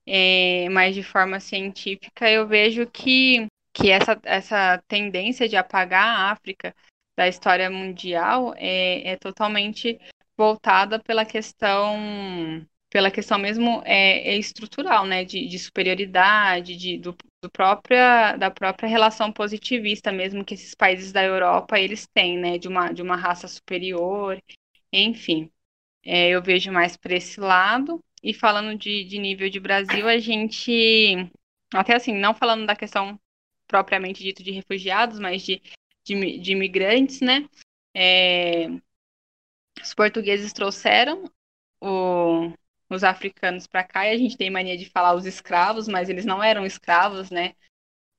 é, 0.05 0.67
mas 0.69 0.95
de 0.95 1.03
forma 1.03 1.39
científica, 1.39 2.29
eu 2.29 2.47
vejo 2.47 2.85
que, 2.87 3.47
que 3.73 3.89
essa, 3.89 4.19
essa 4.23 4.83
tendência 4.87 5.47
de 5.47 5.55
apagar 5.55 6.03
a 6.05 6.31
África 6.31 6.75
da 7.17 7.27
história 7.27 7.69
mundial 7.69 8.53
é, 8.57 9.11
é 9.11 9.17
totalmente 9.17 9.99
voltada 10.37 10.99
pela 10.99 11.25
questão 11.25 12.65
pela 12.93 13.09
questão 13.09 13.39
mesmo 13.39 13.81
é, 13.85 14.33
é 14.33 14.37
estrutural, 14.37 15.03
né, 15.03 15.25
de, 15.25 15.47
de 15.47 15.57
superioridade, 15.57 16.77
de, 16.77 16.99
do, 16.99 17.15
do, 17.41 17.49
própria, 17.49 18.35
da 18.37 18.51
própria 18.51 18.87
relação 18.87 19.31
positivista 19.31 20.11
mesmo 20.11 20.45
que 20.45 20.53
esses 20.53 20.75
países 20.75 21.11
da 21.11 21.23
Europa 21.23 21.79
eles 21.79 22.05
têm, 22.13 22.37
né, 22.37 22.59
de 22.59 22.67
uma, 22.67 22.93
de 22.93 23.01
uma 23.01 23.15
raça 23.15 23.47
superior, 23.47 24.39
enfim. 24.91 25.49
É, 26.05 26.29
eu 26.29 26.41
vejo 26.43 26.71
mais 26.71 26.95
para 26.95 27.15
esse 27.15 27.39
lado. 27.39 27.99
E 28.23 28.33
falando 28.33 28.77
de, 28.77 29.03
de 29.03 29.19
nível 29.19 29.49
de 29.49 29.59
Brasil, 29.59 30.07
a 30.07 30.17
gente, 30.17 31.29
até 31.73 31.95
assim, 31.95 32.13
não 32.13 32.33
falando 32.33 32.65
da 32.65 32.75
questão 32.75 33.19
propriamente 33.67 34.23
dito 34.23 34.41
de 34.41 34.51
refugiados, 34.51 35.19
mas 35.19 35.41
de, 35.43 35.61
de, 36.05 36.39
de 36.39 36.51
imigrantes, 36.53 37.19
né? 37.19 37.49
É, 37.93 38.67
os 39.81 39.93
portugueses 39.93 40.53
trouxeram 40.53 41.29
o, 41.81 42.53
os 42.89 43.03
africanos 43.03 43.67
para 43.67 43.83
cá 43.83 44.07
e 44.07 44.11
a 44.11 44.17
gente 44.17 44.37
tem 44.37 44.49
mania 44.49 44.77
de 44.77 44.89
falar 44.89 45.13
os 45.15 45.25
escravos, 45.25 45.87
mas 45.87 46.09
eles 46.09 46.25
não 46.25 46.41
eram 46.41 46.65
escravos, 46.65 47.29
né? 47.29 47.53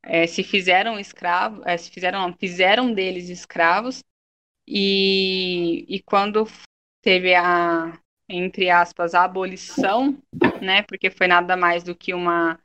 É, 0.03 0.27
se 0.27 0.45
fizeram 0.45 0.99
escravos, 0.99 1.65
é, 1.65 1.79
se 1.79 1.91
fizeram, 1.91 2.21
não, 2.21 2.37
fizeram 2.37 2.93
deles 2.93 3.31
escravos 3.31 4.05
e, 4.67 5.87
e 5.89 6.03
quando 6.03 6.47
teve 7.01 7.35
a, 7.35 7.99
entre 8.29 8.71
aspas, 8.71 9.15
a 9.15 9.25
abolição, 9.25 10.19
né? 10.63 10.83
Porque 10.83 11.11
foi 11.11 11.27
nada 11.27 11.57
mais 11.57 11.83
do 11.83 11.95
que 11.95 12.15
uma, 12.15 12.59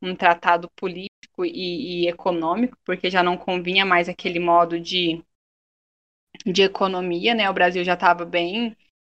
um 0.00 0.14
tratado 0.14 0.70
político 0.76 1.44
e, 1.44 2.04
e 2.04 2.08
econômico, 2.08 2.76
porque 2.84 3.10
já 3.10 3.22
não 3.22 3.36
convinha 3.36 3.84
mais 3.84 4.08
aquele 4.08 4.38
modo 4.38 4.78
de, 4.78 5.24
de 6.46 6.62
economia, 6.62 7.34
né? 7.34 7.48
O 7.48 7.54
Brasil 7.54 7.84
já 7.84 7.94
estava 7.94 8.24
bem 8.24 8.76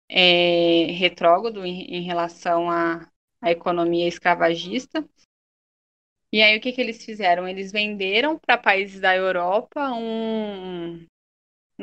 é, 0.09 0.86
retrógrado 0.91 1.65
em, 1.65 1.86
em 1.95 2.01
relação 2.01 2.69
à, 2.69 3.07
à 3.41 3.51
economia 3.51 4.07
escravagista. 4.07 5.07
E 6.31 6.41
aí 6.41 6.57
o 6.57 6.61
que, 6.61 6.71
que 6.71 6.81
eles 6.81 7.03
fizeram? 7.05 7.47
Eles 7.47 7.71
venderam 7.71 8.39
para 8.39 8.57
países 8.57 8.99
da 8.99 9.15
Europa 9.15 9.91
um, 9.91 11.05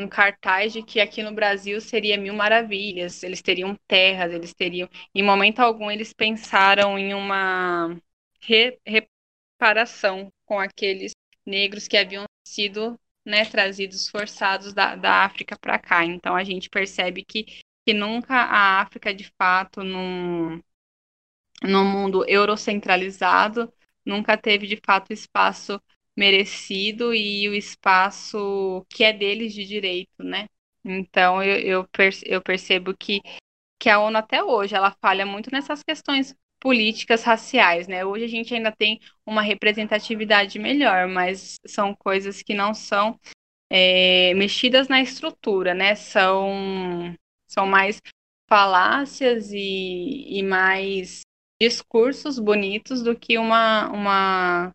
um 0.00 0.08
cartaz 0.08 0.72
de 0.72 0.82
que 0.82 1.00
aqui 1.00 1.22
no 1.22 1.32
Brasil 1.32 1.80
seria 1.80 2.16
mil 2.18 2.34
maravilhas, 2.34 3.22
eles 3.22 3.42
teriam 3.42 3.76
terras, 3.86 4.32
eles 4.32 4.54
teriam. 4.54 4.88
Em 5.14 5.22
momento 5.22 5.60
algum 5.60 5.90
eles 5.90 6.12
pensaram 6.12 6.98
em 6.98 7.14
uma 7.14 7.96
re, 8.40 8.78
reparação 8.86 10.32
com 10.46 10.58
aqueles 10.58 11.12
negros 11.46 11.86
que 11.88 11.96
haviam 11.96 12.24
sido 12.46 12.98
né, 13.24 13.44
trazidos 13.44 14.08
forçados 14.08 14.72
da, 14.72 14.96
da 14.96 15.24
África 15.24 15.56
para 15.58 15.78
cá. 15.78 16.04
Então 16.04 16.34
a 16.34 16.44
gente 16.44 16.68
percebe 16.70 17.24
que 17.24 17.46
que 17.86 17.94
nunca 17.94 18.34
a 18.34 18.80
África, 18.82 19.12
de 19.14 19.30
fato, 19.38 19.82
num, 19.82 20.60
num 21.62 21.84
mundo 21.84 22.24
eurocentralizado, 22.28 23.72
nunca 24.04 24.36
teve, 24.36 24.66
de 24.66 24.78
fato, 24.84 25.12
espaço 25.12 25.80
merecido 26.20 27.14
e 27.14 27.48
o 27.48 27.54
espaço 27.54 28.84
que 28.90 29.02
é 29.02 29.10
deles 29.10 29.54
de 29.54 29.64
direito, 29.64 30.22
né? 30.22 30.46
Então, 30.84 31.42
eu, 31.42 31.88
eu, 32.24 32.42
percebo 32.42 32.94
que, 32.94 33.22
que 33.78 33.88
a 33.88 33.98
ONU 33.98 34.18
até 34.18 34.44
hoje, 34.44 34.74
ela 34.74 34.94
falha 35.00 35.24
muito 35.24 35.50
nessas 35.50 35.82
questões 35.82 36.34
políticas 36.60 37.22
raciais, 37.22 37.88
né? 37.88 38.04
Hoje 38.04 38.24
a 38.26 38.28
gente 38.28 38.54
ainda 38.54 38.70
tem 38.70 39.00
uma 39.24 39.40
representatividade 39.40 40.58
melhor, 40.58 41.08
mas 41.08 41.58
são 41.66 41.94
coisas 41.94 42.42
que 42.42 42.52
não 42.52 42.74
são 42.74 43.18
é, 43.70 44.34
mexidas 44.34 44.88
na 44.88 45.00
estrutura, 45.00 45.72
né? 45.72 45.94
São 45.94 47.14
são 47.48 47.66
mais 47.66 47.98
falácias 48.46 49.50
e, 49.52 50.38
e 50.38 50.42
mais 50.42 51.22
discursos 51.60 52.38
bonitos 52.38 53.02
do 53.02 53.16
que 53.16 53.38
uma, 53.38 53.88
uma, 53.88 54.74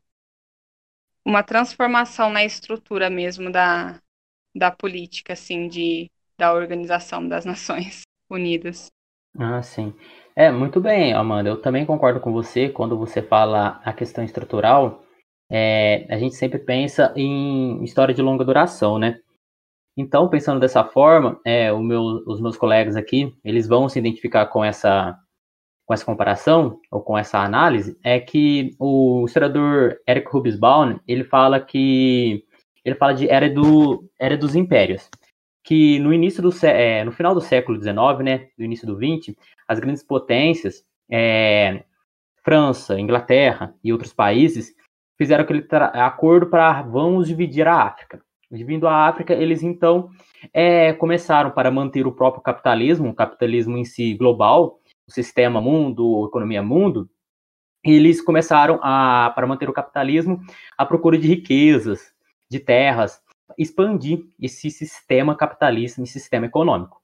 uma 1.26 1.43
transformação 1.43 2.30
na 2.30 2.45
estrutura 2.45 3.09
mesmo 3.09 3.51
da, 3.51 3.99
da 4.55 4.71
política, 4.71 5.34
assim, 5.34 5.67
de, 5.67 6.09
da 6.38 6.53
Organização 6.53 7.28
das 7.28 7.43
Nações 7.45 8.03
Unidas. 8.30 8.88
Ah, 9.38 9.61
sim. 9.61 9.93
É, 10.36 10.51
muito 10.51 10.80
bem, 10.80 11.13
Amanda. 11.13 11.49
Eu 11.49 11.61
também 11.61 11.86
concordo 11.86 12.19
com 12.19 12.32
você 12.32 12.69
quando 12.69 12.97
você 12.97 13.21
fala 13.21 13.82
a 13.84 13.91
questão 13.91 14.23
estrutural. 14.23 15.03
É, 15.49 16.05
a 16.09 16.17
gente 16.17 16.36
sempre 16.36 16.59
pensa 16.59 17.13
em 17.15 17.84
história 17.84 18.13
de 18.13 18.21
longa 18.21 18.45
duração, 18.45 18.97
né? 18.97 19.19
Então, 19.97 20.30
pensando 20.30 20.59
dessa 20.59 20.84
forma, 20.84 21.39
é, 21.45 21.71
meu, 21.71 22.01
os 22.28 22.41
meus 22.41 22.57
colegas 22.57 22.95
aqui, 22.95 23.34
eles 23.43 23.67
vão 23.67 23.88
se 23.88 23.97
identificar 23.99 24.47
com 24.47 24.63
essa, 24.63 25.17
com 25.86 25.93
essa 25.93 26.05
comparação, 26.05 26.79
ou 26.91 27.01
com 27.01 27.17
essa 27.17 27.39
análise, 27.39 27.97
é 28.03 28.19
que 28.19 28.75
o 28.79 29.23
historiador 29.25 29.97
Eric 30.07 30.27
Hobsbawm, 30.33 30.97
ele 31.07 31.23
fala 31.23 31.59
que, 31.59 32.43
ele 32.83 32.95
fala 32.95 33.13
de 33.13 33.29
era, 33.29 33.49
do, 33.49 34.09
era 34.19 34.36
dos 34.36 34.55
impérios, 34.55 35.09
que 35.63 35.99
no 35.99 36.13
início 36.13 36.41
do, 36.41 36.49
é, 36.65 37.03
no 37.03 37.11
final 37.11 37.36
do 37.36 37.41
século 37.41 37.79
XIX, 37.79 37.95
né, 38.23 38.47
do 38.57 38.63
início 38.63 38.88
do 38.88 38.95
XX, 38.95 39.36
as 39.67 39.79
grandes 39.79 40.03
potências, 40.03 40.83
é, 41.09 41.83
França, 42.43 42.99
Inglaterra 42.99 43.73
e 43.83 43.91
outros 43.91 44.13
países, 44.13 44.73
fizeram 45.17 45.43
aquele 45.43 45.65
acordo 45.93 46.47
para 46.47 46.81
vamos 46.83 47.27
dividir 47.27 47.67
a 47.67 47.81
África. 47.81 48.21
Vindo 48.51 48.88
à 48.88 49.07
África, 49.07 49.33
eles 49.33 49.63
então 49.63 50.09
é, 50.53 50.93
começaram 50.93 51.49
para 51.49 51.71
manter 51.71 52.05
o 52.05 52.11
próprio 52.11 52.43
capitalismo, 52.43 53.09
o 53.09 53.15
capitalismo 53.15 53.75
em 53.77 53.83
si 53.83 54.13
global, 54.13 54.79
sistema 55.10 55.62
mundo, 55.62 56.24
a 56.24 56.28
economia 56.28 56.64
mundo, 56.64 57.10
eles 57.84 58.22
começaram 58.22 58.80
a, 58.82 59.32
para 59.36 59.45
manter 59.45 59.70
o 59.70 59.74
capitalismo, 59.74 60.41
a 60.78 60.86
procura 60.86 61.18
de 61.18 61.28
riquezas, 61.28 62.12
de 62.49 62.60
terras, 62.60 63.22
expandir 63.58 64.26
esse 64.39 64.72
sistema 64.72 65.36
capitalista, 65.36 66.01
esse 66.01 66.14
sistema 66.14 66.47
econômico. 66.47 67.01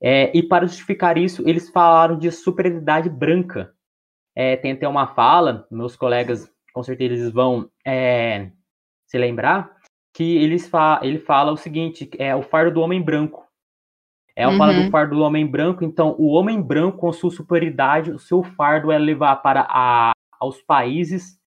É, 0.00 0.36
e 0.36 0.42
para 0.42 0.66
justificar 0.66 1.16
isso, 1.16 1.48
eles 1.48 1.70
falaram 1.70 2.18
de 2.18 2.30
superioridade 2.30 3.08
branca. 3.08 3.74
É, 4.34 4.56
tem 4.56 4.72
até 4.72 4.86
uma 4.86 5.06
fala, 5.06 5.66
meus 5.70 5.96
colegas 5.96 6.50
com 6.72 6.82
certeza 6.82 7.14
eles 7.14 7.32
vão 7.32 7.68
é, 7.84 8.52
se 9.06 9.18
lembrar, 9.18 9.76
que 10.12 10.36
eles 10.36 10.68
fa 10.68 11.00
ele 11.02 11.18
fala 11.18 11.50
o 11.50 11.56
seguinte, 11.56 12.08
é 12.18 12.34
o 12.34 12.42
fardo 12.42 12.74
do 12.74 12.80
homem 12.80 13.02
branco. 13.02 13.47
É 14.38 14.46
uhum. 14.46 14.56
fala 14.56 14.72
do 14.72 14.88
fardo 14.88 15.16
do 15.16 15.22
homem 15.22 15.44
branco, 15.44 15.82
então 15.82 16.14
o 16.16 16.28
homem 16.28 16.62
branco 16.62 16.98
com 16.98 17.12
sua 17.12 17.28
superioridade, 17.28 18.12
o 18.12 18.20
seu 18.20 18.40
fardo 18.44 18.92
é 18.92 18.96
levar 18.96 19.34
para 19.42 19.66
a, 19.68 20.12
aos 20.38 20.62
países 20.62 21.40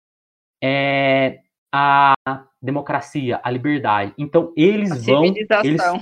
é, 0.61 1.38
a 1.72 2.14
democracia, 2.61 3.38
a 3.45 3.49
liberdade. 3.49 4.12
Então 4.18 4.53
eles 4.57 4.91
A 4.91 4.97
vão, 4.97 5.24
eles, 5.24 5.47
civilização. 5.47 6.01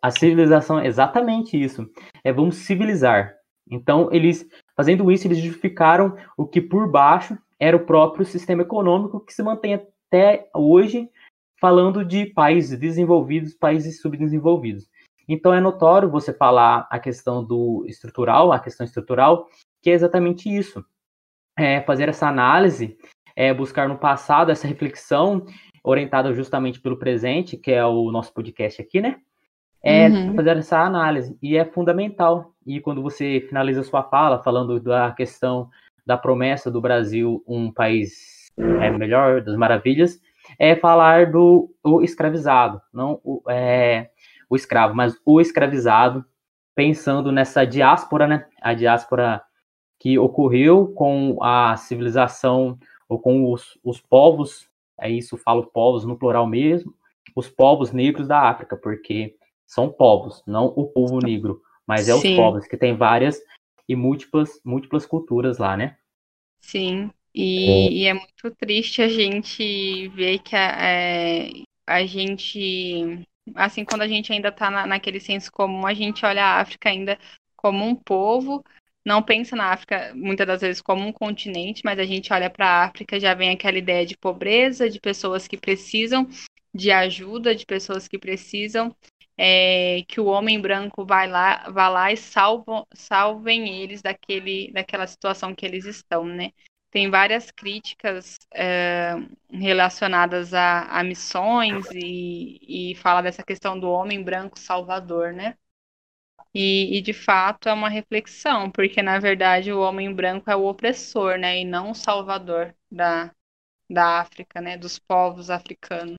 a 0.00 0.10
civilização 0.10 0.78
é 0.80 0.86
exatamente 0.86 1.62
isso. 1.62 1.86
É 2.24 2.32
vamos 2.32 2.56
civilizar. 2.56 3.34
Então 3.70 4.08
eles 4.10 4.48
fazendo 4.74 5.12
isso 5.12 5.26
eles 5.26 5.36
justificaram 5.36 6.16
o 6.34 6.46
que 6.46 6.62
por 6.62 6.90
baixo 6.90 7.36
era 7.60 7.76
o 7.76 7.84
próprio 7.84 8.24
sistema 8.24 8.62
econômico 8.62 9.20
que 9.20 9.34
se 9.34 9.42
mantém 9.42 9.74
até 9.74 10.48
hoje 10.54 11.10
falando 11.60 12.02
de 12.02 12.24
países 12.24 12.78
desenvolvidos, 12.78 13.52
países 13.52 14.00
subdesenvolvidos. 14.00 14.88
Então 15.28 15.52
é 15.52 15.60
notório 15.60 16.10
você 16.10 16.32
falar 16.32 16.86
a 16.90 16.98
questão 16.98 17.44
do 17.44 17.84
estrutural, 17.88 18.52
a 18.52 18.58
questão 18.58 18.84
estrutural, 18.84 19.48
que 19.82 19.90
é 19.90 19.94
exatamente 19.94 20.48
isso. 20.48 20.84
É 21.58 21.80
fazer 21.80 22.08
essa 22.08 22.28
análise, 22.28 22.96
é 23.34 23.52
buscar 23.52 23.88
no 23.88 23.98
passado 23.98 24.50
essa 24.50 24.68
reflexão 24.68 25.46
orientada 25.82 26.32
justamente 26.32 26.80
pelo 26.80 26.96
presente, 26.96 27.56
que 27.56 27.70
é 27.70 27.84
o 27.84 28.10
nosso 28.10 28.32
podcast 28.32 28.80
aqui, 28.80 29.00
né? 29.00 29.20
É 29.82 30.08
Uhum. 30.08 30.34
fazer 30.34 30.56
essa 30.56 30.80
análise 30.80 31.38
e 31.40 31.56
é 31.56 31.64
fundamental. 31.64 32.52
E 32.66 32.80
quando 32.80 33.00
você 33.02 33.44
finaliza 33.48 33.84
sua 33.84 34.02
fala 34.02 34.42
falando 34.42 34.80
da 34.80 35.12
questão 35.12 35.70
da 36.04 36.16
promessa 36.16 36.70
do 36.70 36.80
Brasil 36.80 37.42
um 37.46 37.70
país 37.70 38.46
é, 38.58 38.90
melhor, 38.90 39.42
das 39.42 39.56
maravilhas, 39.56 40.20
é 40.58 40.74
falar 40.74 41.30
do 41.30 41.70
o 41.84 42.02
escravizado, 42.02 42.80
não 42.92 43.20
o, 43.22 43.42
é, 43.48 44.10
o 44.48 44.56
escravo, 44.56 44.94
mas 44.94 45.16
o 45.24 45.40
escravizado, 45.40 46.24
pensando 46.74 47.32
nessa 47.32 47.64
diáspora, 47.64 48.26
né? 48.26 48.46
A 48.60 48.74
diáspora 48.74 49.42
que 49.98 50.18
ocorreu 50.18 50.88
com 50.88 51.42
a 51.42 51.76
civilização 51.76 52.78
ou 53.08 53.18
com 53.18 53.50
os, 53.50 53.78
os 53.82 54.00
povos, 54.00 54.68
é 55.00 55.10
isso, 55.10 55.36
falo 55.36 55.66
povos 55.66 56.04
no 56.04 56.18
plural 56.18 56.46
mesmo, 56.46 56.94
os 57.34 57.48
povos 57.48 57.92
negros 57.92 58.28
da 58.28 58.48
África, 58.48 58.76
porque 58.76 59.34
são 59.66 59.90
povos, 59.90 60.42
não 60.46 60.66
o 60.76 60.86
povo 60.86 61.18
negro, 61.18 61.60
mas 61.86 62.08
é 62.08 62.14
os 62.14 62.20
Sim. 62.20 62.36
povos 62.36 62.66
que 62.66 62.76
tem 62.76 62.96
várias 62.96 63.40
e 63.88 63.94
múltiplas, 63.94 64.60
múltiplas 64.64 65.06
culturas 65.06 65.58
lá, 65.58 65.76
né? 65.76 65.96
Sim, 66.60 67.10
e, 67.34 68.02
e 68.02 68.06
é 68.06 68.14
muito 68.14 68.50
triste 68.58 69.02
a 69.02 69.08
gente 69.08 70.08
ver 70.08 70.38
que 70.38 70.56
a, 70.56 70.72
é, 70.80 71.50
a 71.86 72.04
gente, 72.06 73.26
assim, 73.54 73.84
quando 73.84 74.02
a 74.02 74.08
gente 74.08 74.32
ainda 74.32 74.48
está 74.48 74.70
na, 74.70 74.86
naquele 74.86 75.20
senso 75.20 75.50
comum, 75.52 75.86
a 75.86 75.94
gente 75.94 76.24
olha 76.24 76.44
a 76.44 76.60
África 76.60 76.88
ainda 76.88 77.18
como 77.56 77.84
um 77.84 77.94
povo, 77.94 78.64
não 79.04 79.22
pensa 79.22 79.54
na 79.56 79.72
África 79.72 80.12
muitas 80.14 80.46
das 80.46 80.60
vezes 80.60 80.82
como 80.82 81.06
um 81.06 81.12
continente, 81.12 81.82
mas 81.84 81.98
a 81.98 82.04
gente 82.04 82.32
olha 82.32 82.50
para 82.50 82.66
a 82.66 82.84
África 82.84 83.20
já 83.20 83.34
vem 83.34 83.50
aquela 83.50 83.78
ideia 83.78 84.04
de 84.04 84.16
pobreza, 84.16 84.90
de 84.90 85.00
pessoas 85.00 85.46
que 85.46 85.56
precisam 85.56 86.28
de 86.74 86.90
ajuda, 86.90 87.54
de 87.54 87.64
pessoas 87.64 88.06
que 88.08 88.18
precisam 88.18 88.94
é, 89.38 90.02
que 90.08 90.20
o 90.20 90.26
homem 90.26 90.60
branco 90.60 91.04
vai 91.04 91.28
lá, 91.28 91.68
vá 91.70 91.88
lá 91.88 92.12
e 92.12 92.16
salvam, 92.16 92.86
salvem 92.94 93.82
eles 93.82 94.02
daquele, 94.02 94.72
daquela 94.72 95.06
situação 95.06 95.54
que 95.54 95.64
eles 95.64 95.84
estão, 95.84 96.24
né? 96.24 96.50
Tem 96.96 97.10
várias 97.10 97.50
críticas 97.50 98.38
é, 98.54 99.16
relacionadas 99.50 100.54
a, 100.54 100.84
a 100.84 101.04
missões 101.04 101.84
e, 101.92 102.92
e 102.92 102.94
fala 102.94 103.20
dessa 103.20 103.42
questão 103.42 103.78
do 103.78 103.90
homem 103.90 104.24
branco 104.24 104.58
salvador, 104.58 105.30
né? 105.34 105.58
E, 106.54 106.96
e, 106.96 107.02
de 107.02 107.12
fato 107.12 107.68
é 107.68 107.72
uma 107.74 107.90
reflexão, 107.90 108.70
porque 108.70 109.02
na 109.02 109.18
verdade 109.18 109.70
o 109.70 109.80
homem 109.80 110.10
branco 110.10 110.50
é 110.50 110.56
o 110.56 110.64
opressor, 110.64 111.36
né? 111.36 111.60
E 111.60 111.66
não 111.66 111.90
o 111.90 111.94
salvador 111.94 112.74
da, 112.90 113.30
da 113.90 114.18
África, 114.18 114.62
né? 114.62 114.78
Dos 114.78 114.98
povos 114.98 115.50
africanos. 115.50 116.16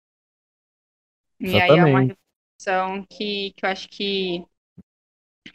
E 1.40 1.60
aí 1.60 1.72
é 1.72 1.86
uma 1.86 2.02
reflexão 2.02 3.04
que, 3.10 3.52
que 3.58 3.66
eu 3.66 3.70
acho 3.72 3.90
que 3.90 4.46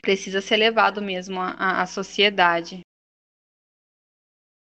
precisa 0.02 0.40
ser 0.40 0.56
levado 0.56 1.00
mesmo 1.00 1.40
à, 1.40 1.80
à 1.80 1.86
sociedade. 1.86 2.82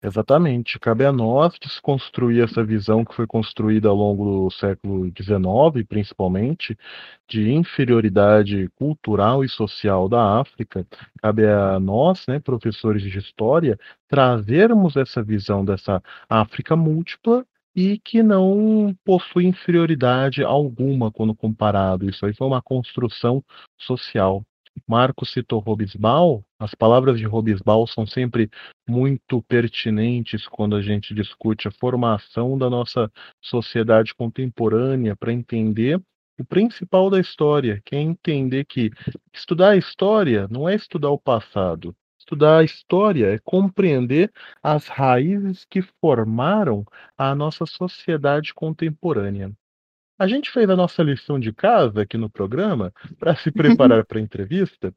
Exatamente. 0.03 0.79
Cabe 0.79 1.05
a 1.05 1.11
nós 1.11 1.55
desconstruir 1.59 2.43
essa 2.43 2.63
visão 2.63 3.03
que 3.03 3.15
foi 3.15 3.25
construída 3.25 3.89
ao 3.89 3.95
longo 3.95 4.45
do 4.45 4.51
século 4.51 5.09
XIX, 5.11 5.83
principalmente, 5.87 6.77
de 7.27 7.51
inferioridade 7.51 8.69
cultural 8.75 9.43
e 9.43 9.49
social 9.49 10.07
da 10.07 10.39
África. 10.39 10.85
Cabe 11.21 11.47
a 11.47 11.79
nós, 11.79 12.25
né, 12.27 12.39
professores 12.39 13.01
de 13.01 13.17
história, 13.17 13.77
trazermos 14.07 14.95
essa 14.95 15.23
visão 15.23 15.65
dessa 15.65 16.01
África 16.29 16.75
múltipla 16.75 17.43
e 17.75 17.97
que 17.99 18.21
não 18.23 18.95
possui 19.03 19.45
inferioridade 19.45 20.43
alguma 20.43 21.11
quando 21.11 21.35
comparado. 21.35 22.07
Isso 22.09 22.23
aí 22.25 22.33
foi 22.35 22.47
uma 22.47 22.61
construção 22.61 23.43
social. 23.77 24.43
Marco 24.87 25.25
citou 25.25 25.59
Robesbal, 25.59 26.43
as 26.59 26.73
palavras 26.73 27.19
de 27.19 27.25
Robesbal 27.25 27.85
são 27.85 28.05
sempre 28.05 28.49
muito 28.87 29.41
pertinentes 29.43 30.47
quando 30.47 30.75
a 30.75 30.81
gente 30.81 31.13
discute 31.13 31.67
a 31.67 31.71
formação 31.71 32.57
da 32.57 32.69
nossa 32.69 33.11
sociedade 33.41 34.15
contemporânea 34.15 35.15
para 35.15 35.31
entender 35.31 36.01
o 36.39 36.45
principal 36.45 37.09
da 37.09 37.19
história, 37.19 37.81
que 37.83 37.95
é 37.95 37.99
entender 37.99 38.65
que 38.65 38.91
estudar 39.33 39.69
a 39.71 39.77
história 39.77 40.47
não 40.49 40.67
é 40.67 40.75
estudar 40.75 41.09
o 41.09 41.19
passado. 41.19 41.95
Estudar 42.19 42.59
a 42.59 42.63
história 42.63 43.33
é 43.33 43.39
compreender 43.39 44.31
as 44.61 44.87
raízes 44.87 45.65
que 45.65 45.81
formaram 45.81 46.83
a 47.17 47.33
nossa 47.33 47.65
sociedade 47.65 48.53
contemporânea. 48.53 49.51
A 50.19 50.27
gente 50.27 50.49
fez 50.51 50.67
a 50.69 50.75
nossa 50.75 51.03
lição 51.03 51.39
de 51.39 51.53
casa 51.53 52.01
aqui 52.01 52.17
no 52.17 52.29
programa 52.29 52.91
para 53.19 53.35
se 53.35 53.51
preparar 53.53 54.05
para 54.05 54.19
a 54.19 54.21
entrevista. 54.21 54.93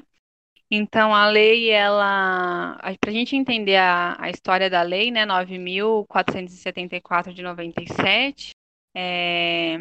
Então, 0.72 1.14
a 1.16 1.30
lei, 1.30 1.70
ela, 1.72 2.78
para 3.00 3.10
a 3.12 3.14
gente 3.14 3.36
entender 3.36 3.76
a, 3.78 4.16
a 4.20 4.30
história 4.32 4.70
da 4.70 4.82
lei, 4.84 5.12
né, 5.12 5.26
9.474 5.26 7.34
de 7.34 7.42
97, 7.44 8.52
é, 8.96 9.78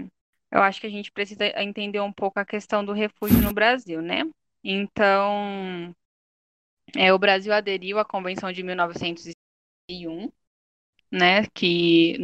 eu 0.53 0.63
acho 0.63 0.81
que 0.81 0.87
a 0.87 0.91
gente 0.91 1.11
precisa 1.11 1.47
entender 1.61 2.01
um 2.01 2.13
pouco 2.13 2.39
a 2.39 2.45
questão 2.45 2.85
do 2.85 2.93
refúgio 2.93 3.41
no 3.41 3.53
Brasil, 3.55 4.03
né? 4.03 4.23
Então, 4.63 5.95
é, 6.95 7.13
o 7.13 7.19
Brasil 7.19 7.53
aderiu 7.53 7.99
à 7.99 8.05
Convenção 8.05 8.53
de 8.53 8.63
1901, 8.63 10.31
né, 11.11 11.47
que 11.55 12.19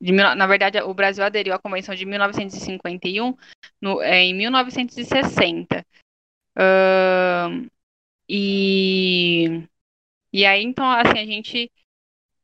de, 0.00 0.12
na 0.12 0.46
verdade, 0.46 0.80
o 0.82 0.92
Brasil 0.94 1.24
aderiu 1.24 1.54
à 1.54 1.58
Convenção 1.58 1.94
de 1.94 2.04
1951 2.04 3.34
no, 3.80 4.02
é, 4.02 4.22
em 4.22 4.34
1960. 4.34 5.86
Ahn, 6.54 7.68
e, 8.28 9.66
e 10.32 10.44
aí, 10.46 10.62
então, 10.62 10.90
assim, 10.90 11.18
a 11.18 11.26
gente 11.26 11.70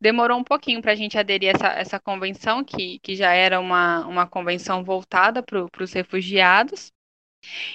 demorou 0.03 0.36
um 0.36 0.44
pouquinho 0.44 0.82
para 0.82 0.92
a 0.92 0.94
gente 0.96 1.16
aderir 1.16 1.50
a 1.50 1.53
essa, 1.53 1.68
essa 1.68 2.00
convenção, 2.00 2.64
que, 2.64 2.98
que 2.98 3.14
já 3.14 3.32
era 3.32 3.61
uma, 3.61 4.05
uma 4.07 4.26
convenção 4.26 4.82
voltada 4.82 5.42
para 5.42 5.64
os 5.80 5.92
refugiados. 5.92 6.92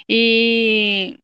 E 0.09 1.17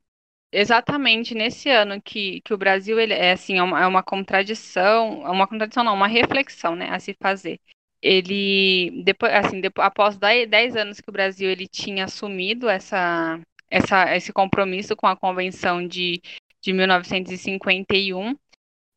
exatamente 0.52 1.36
nesse 1.36 1.70
ano 1.70 2.02
que, 2.02 2.40
que 2.42 2.54
o 2.54 2.58
Brasil 2.58 3.00
ele 3.00 3.14
é 3.14 3.34
assim, 3.34 3.58
é 3.58 3.64
uma, 3.64 3.82
é 3.82 3.88
uma 3.88 4.04
contradição, 4.04 5.28
é 5.28 5.30
uma 5.30 5.48
contradição 5.48 5.84
não, 5.84 5.94
uma 5.94 6.08
reflexão, 6.08 6.76
né, 6.76 6.90
a 6.90 7.00
se 7.00 7.14
fazer. 7.22 7.60
Ele 8.02 9.04
depois, 9.04 9.34
assim, 9.34 9.60
depois, 9.60 9.86
após 9.86 10.18
10 10.18 10.76
anos 10.78 11.02
que 11.02 11.10
o 11.10 11.14
Brasil 11.14 11.50
ele 11.50 11.68
tinha 11.68 12.06
assumido 12.06 12.70
essa, 12.70 13.40
essa, 13.70 14.16
esse 14.16 14.32
compromisso 14.32 14.96
com 14.96 15.08
a 15.08 15.18
Convenção 15.18 15.86
de, 15.86 16.22
de 16.62 16.72
1951, 16.74 18.36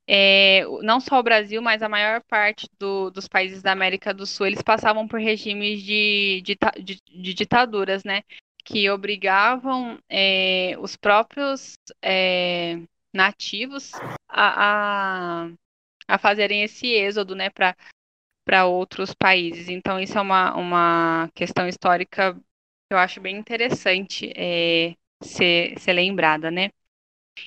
é, 0.09 0.65
não 0.83 1.01
só 1.01 1.19
o 1.19 1.23
Brasil, 1.23 1.61
mas 1.61 1.83
a 1.83 1.89
maior 1.89 2.23
parte 2.23 2.69
do, 2.79 3.11
dos 3.11 3.27
países 3.27 3.61
da 3.63 3.73
América 3.73 4.15
do 4.15 4.25
Sul, 4.25 4.47
eles 4.47 4.63
passavam 4.63 5.07
por 5.09 5.19
regimes 5.19 5.83
de, 5.83 6.43
de, 6.45 6.57
de, 6.83 7.01
de 7.05 7.35
ditaduras, 7.35 8.05
né? 8.05 8.23
Que 8.65 8.89
obrigavam 8.89 9.99
é, 10.09 10.77
os 10.79 10.97
próprios 10.97 11.75
é, 12.03 12.81
nativos 13.13 13.93
a, 14.29 15.47
a, 15.47 15.51
a, 16.07 16.19
fazerem 16.19 16.63
esse 16.63 16.87
êxodo, 16.87 17.35
né? 17.35 17.51
Para 17.51 18.67
outros 18.67 19.13
países. 19.13 19.69
Então, 19.69 19.99
isso 19.99 20.17
é 20.17 20.21
uma, 20.21 20.55
uma 20.57 21.31
questão 21.35 21.67
histórica 21.67 22.35
que 22.35 22.95
eu 22.95 22.99
acho 22.99 23.21
bem 23.21 23.37
interessante 23.37 24.33
é, 24.37 24.95
ser, 25.21 25.77
ser 25.81 25.93
lembrada, 25.95 26.49
né? 26.51 26.71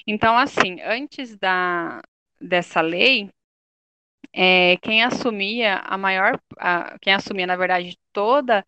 Então, 0.06 0.38
assim, 0.38 0.82
antes 0.82 1.38
da, 1.38 2.02
dessa 2.40 2.82
lei, 2.82 3.30
é, 4.34 4.78
quem 4.78 5.04
assumia 5.04 5.78
a 5.78 5.98
maior, 5.98 6.40
a, 6.58 6.98
quem 7.00 7.14
assumia, 7.14 7.48
na 7.48 7.56
verdade, 7.56 7.98
toda 8.14 8.66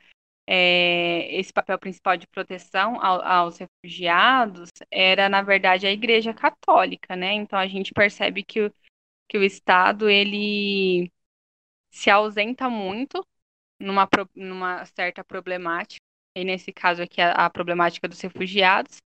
é, 0.48 1.34
esse 1.40 1.54
papel 1.54 1.78
principal 1.80 2.18
de 2.18 2.28
proteção 2.28 3.04
ao, 3.04 3.22
aos 3.22 3.58
refugiados 3.58 4.70
era, 4.90 5.30
na 5.30 5.42
verdade, 5.42 5.88
a 5.88 5.92
Igreja 5.92 6.34
Católica, 6.34 7.16
né? 7.16 7.34
Então 7.34 7.58
a 7.60 7.68
gente 7.68 7.94
percebe 7.94 8.44
que 8.44 8.62
o, 8.62 8.74
que 9.30 9.38
o 9.38 9.44
Estado 9.44 10.10
ele 10.10 11.12
se 11.92 12.10
ausenta 12.10 12.70
muito 12.70 13.26
numa, 13.80 14.08
numa 14.36 14.86
certa 14.86 15.24
problemática, 15.24 16.02
e 16.36 16.44
nesse 16.44 16.72
caso 16.72 17.04
aqui 17.04 17.22
a, 17.22 17.32
a 17.34 17.50
problemática 17.50 18.08
dos 18.08 18.22
refugiados, 18.22 18.98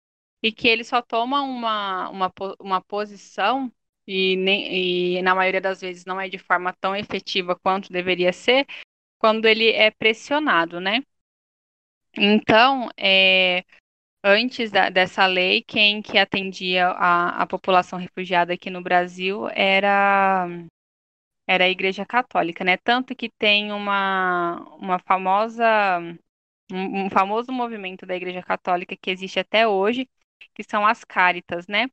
e 0.42 0.52
que 0.52 0.68
ele 0.68 0.84
só 0.84 1.02
toma 1.02 1.42
uma, 1.42 2.08
uma, 2.10 2.32
uma 2.60 2.80
posição 2.80 3.72
e, 4.06 4.36
nem, 4.36 5.18
e 5.18 5.22
na 5.22 5.34
maioria 5.34 5.60
das 5.60 5.80
vezes 5.80 6.04
não 6.04 6.20
é 6.20 6.28
de 6.28 6.38
forma 6.38 6.72
tão 6.80 6.94
efetiva 6.96 7.56
quanto 7.56 7.92
deveria 7.92 8.32
ser, 8.32 8.66
quando 9.18 9.46
ele 9.46 9.70
é 9.72 9.90
pressionado, 9.90 10.80
né? 10.80 11.02
Então, 12.16 12.88
é, 12.96 13.64
antes 14.24 14.70
da, 14.70 14.90
dessa 14.90 15.26
lei, 15.26 15.62
quem 15.62 16.02
que 16.02 16.18
atendia 16.18 16.88
a, 16.88 17.42
a 17.42 17.46
população 17.46 17.98
refugiada 17.98 18.54
aqui 18.54 18.70
no 18.70 18.82
Brasil 18.82 19.48
era 19.50 20.48
era 21.46 21.64
a 21.64 21.68
Igreja 21.70 22.06
Católica, 22.06 22.64
né? 22.64 22.76
Tanto 22.78 23.14
que 23.14 23.30
tem 23.30 23.72
uma, 23.72 24.60
uma 24.78 24.98
famosa 25.00 25.64
um, 26.72 27.06
um 27.06 27.10
famoso 27.10 27.52
movimento 27.52 28.06
da 28.06 28.16
Igreja 28.16 28.42
Católica 28.42 28.96
que 28.96 29.10
existe 29.10 29.38
até 29.40 29.66
hoje, 29.68 30.08
que 30.54 30.62
são 30.64 30.86
as 30.86 31.04
Cáritas, 31.04 31.66
né? 31.66 31.88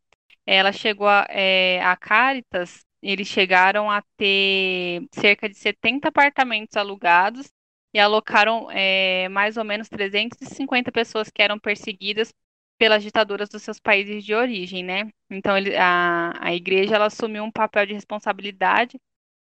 Ela 0.46 0.72
chegou 0.72 1.08
a, 1.08 1.26
é, 1.30 1.82
a 1.84 1.96
Caritas, 1.98 2.86
eles 3.02 3.28
chegaram 3.28 3.90
a 3.90 4.02
ter 4.18 5.04
cerca 5.14 5.50
de 5.50 5.56
70 5.58 6.10
apartamentos 6.10 6.78
alugados 6.78 7.52
e 7.94 8.00
alocaram 8.00 8.70
é, 8.72 9.28
mais 9.30 9.58
ou 9.58 9.64
menos 9.64 9.90
350 9.90 10.92
pessoas 10.92 11.30
que 11.30 11.42
eram 11.42 11.60
perseguidas 11.60 12.34
pelas 12.78 13.04
ditaduras 13.04 13.50
dos 13.50 13.62
seus 13.64 13.80
países 13.80 14.24
de 14.24 14.34
origem, 14.34 14.84
né? 14.84 15.10
Então 15.30 15.58
ele, 15.58 15.76
a, 15.78 16.34
a 16.40 16.54
igreja 16.56 16.96
ela 16.96 17.06
assumiu 17.08 17.44
um 17.44 17.52
papel 17.52 17.86
de 17.86 17.94
responsabilidade 17.94 19.00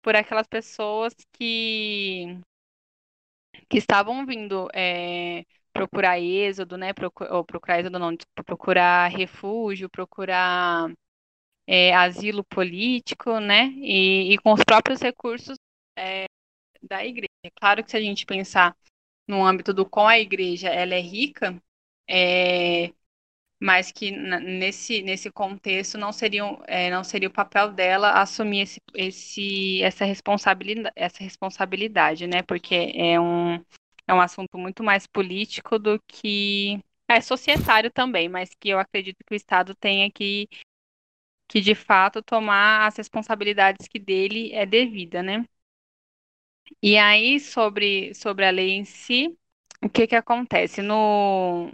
por 0.02 0.16
aquelas 0.16 0.48
pessoas 0.48 1.14
que 1.34 2.40
que 3.70 3.78
estavam 3.78 4.26
vindo 4.26 4.68
é, 4.74 5.46
procurar 5.80 6.20
êxodo, 6.20 6.78
né? 6.78 6.94
Procurar, 6.94 7.34
ou 7.34 7.44
procurar 7.46 7.80
êxodo 7.80 8.00
não, 8.00 8.16
procurar 8.46 9.08
refúgio, 9.08 9.90
procurar 9.90 10.92
é, 11.68 11.94
asilo 11.96 12.44
político, 12.44 13.40
né? 13.40 13.68
E, 13.78 14.34
e, 14.34 14.38
com 14.40 14.54
os 14.54 14.64
próprios 14.64 15.02
recursos 15.02 15.56
é, 15.98 16.26
da 16.82 17.06
igreja. 17.06 17.30
Claro 17.56 17.84
que 17.84 17.92
se 17.92 17.98
a 17.98 18.02
gente 18.02 18.26
pensar 18.26 18.76
no 19.28 19.46
âmbito 19.46 19.74
do 19.74 19.86
com 19.86 20.08
a 20.08 20.20
igreja 20.20 20.70
ela 20.70 20.96
é 20.96 21.02
rica, 21.02 21.62
é, 22.10 22.92
mas 23.62 23.92
que 23.92 24.12
nesse, 24.12 25.02
nesse 25.02 25.32
contexto 25.32 25.98
não 25.98 26.12
seria, 26.12 26.44
é, 26.68 26.90
não 26.90 27.04
seria 27.04 27.30
o 27.30 27.32
papel 27.34 27.72
dela 27.72 28.22
assumir 28.22 28.62
esse, 28.62 28.82
esse, 28.96 29.84
essa, 29.84 30.06
responsabilidade, 30.06 30.94
essa 30.96 31.24
responsabilidade, 31.24 32.28
né? 32.28 32.42
Porque 32.42 32.94
é 32.96 33.20
um, 33.20 33.64
é 34.10 34.14
um 34.16 34.22
assunto 34.22 34.58
muito 34.58 34.84
mais 34.84 35.08
político 35.08 35.80
do 35.80 36.00
que. 36.08 36.80
É 37.10 37.22
societário 37.22 37.92
também, 37.92 38.30
mas 38.30 38.52
que 38.60 38.70
eu 38.70 38.80
acredito 38.80 39.18
que 39.26 39.34
o 39.34 39.38
Estado 39.38 39.76
tenha 39.76 40.12
que, 40.12 40.48
que 41.48 41.60
de 41.62 41.76
fato 41.76 42.22
tomar 42.24 42.88
as 42.88 42.96
responsabilidades 42.98 43.88
que 43.88 44.00
dele 44.00 44.54
é 44.54 44.66
devida, 44.66 45.22
né? 45.24 45.46
E 46.82 46.98
aí, 46.98 47.40
sobre, 47.40 48.14
sobre 48.14 48.46
a 48.46 48.52
lei 48.52 48.72
em 48.72 48.86
si, 48.86 49.38
o 49.82 49.90
que 49.90 50.08
que 50.08 50.16
acontece? 50.16 50.82
No, 50.82 51.72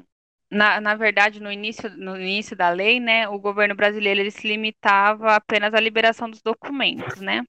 na, 0.52 0.80
na 0.82 0.96
verdade, 0.96 1.40
no 1.40 1.52
início, 1.52 1.90
no 1.98 2.18
início 2.20 2.56
da 2.56 2.70
lei, 2.70 3.00
né, 3.00 3.28
o 3.30 3.40
governo 3.40 3.76
brasileiro 3.76 4.20
ele 4.22 4.32
se 4.32 4.48
limitava 4.48 5.36
apenas 5.36 5.74
à 5.74 5.80
liberação 5.80 6.30
dos 6.30 6.42
documentos, 6.42 7.20
né? 7.22 7.44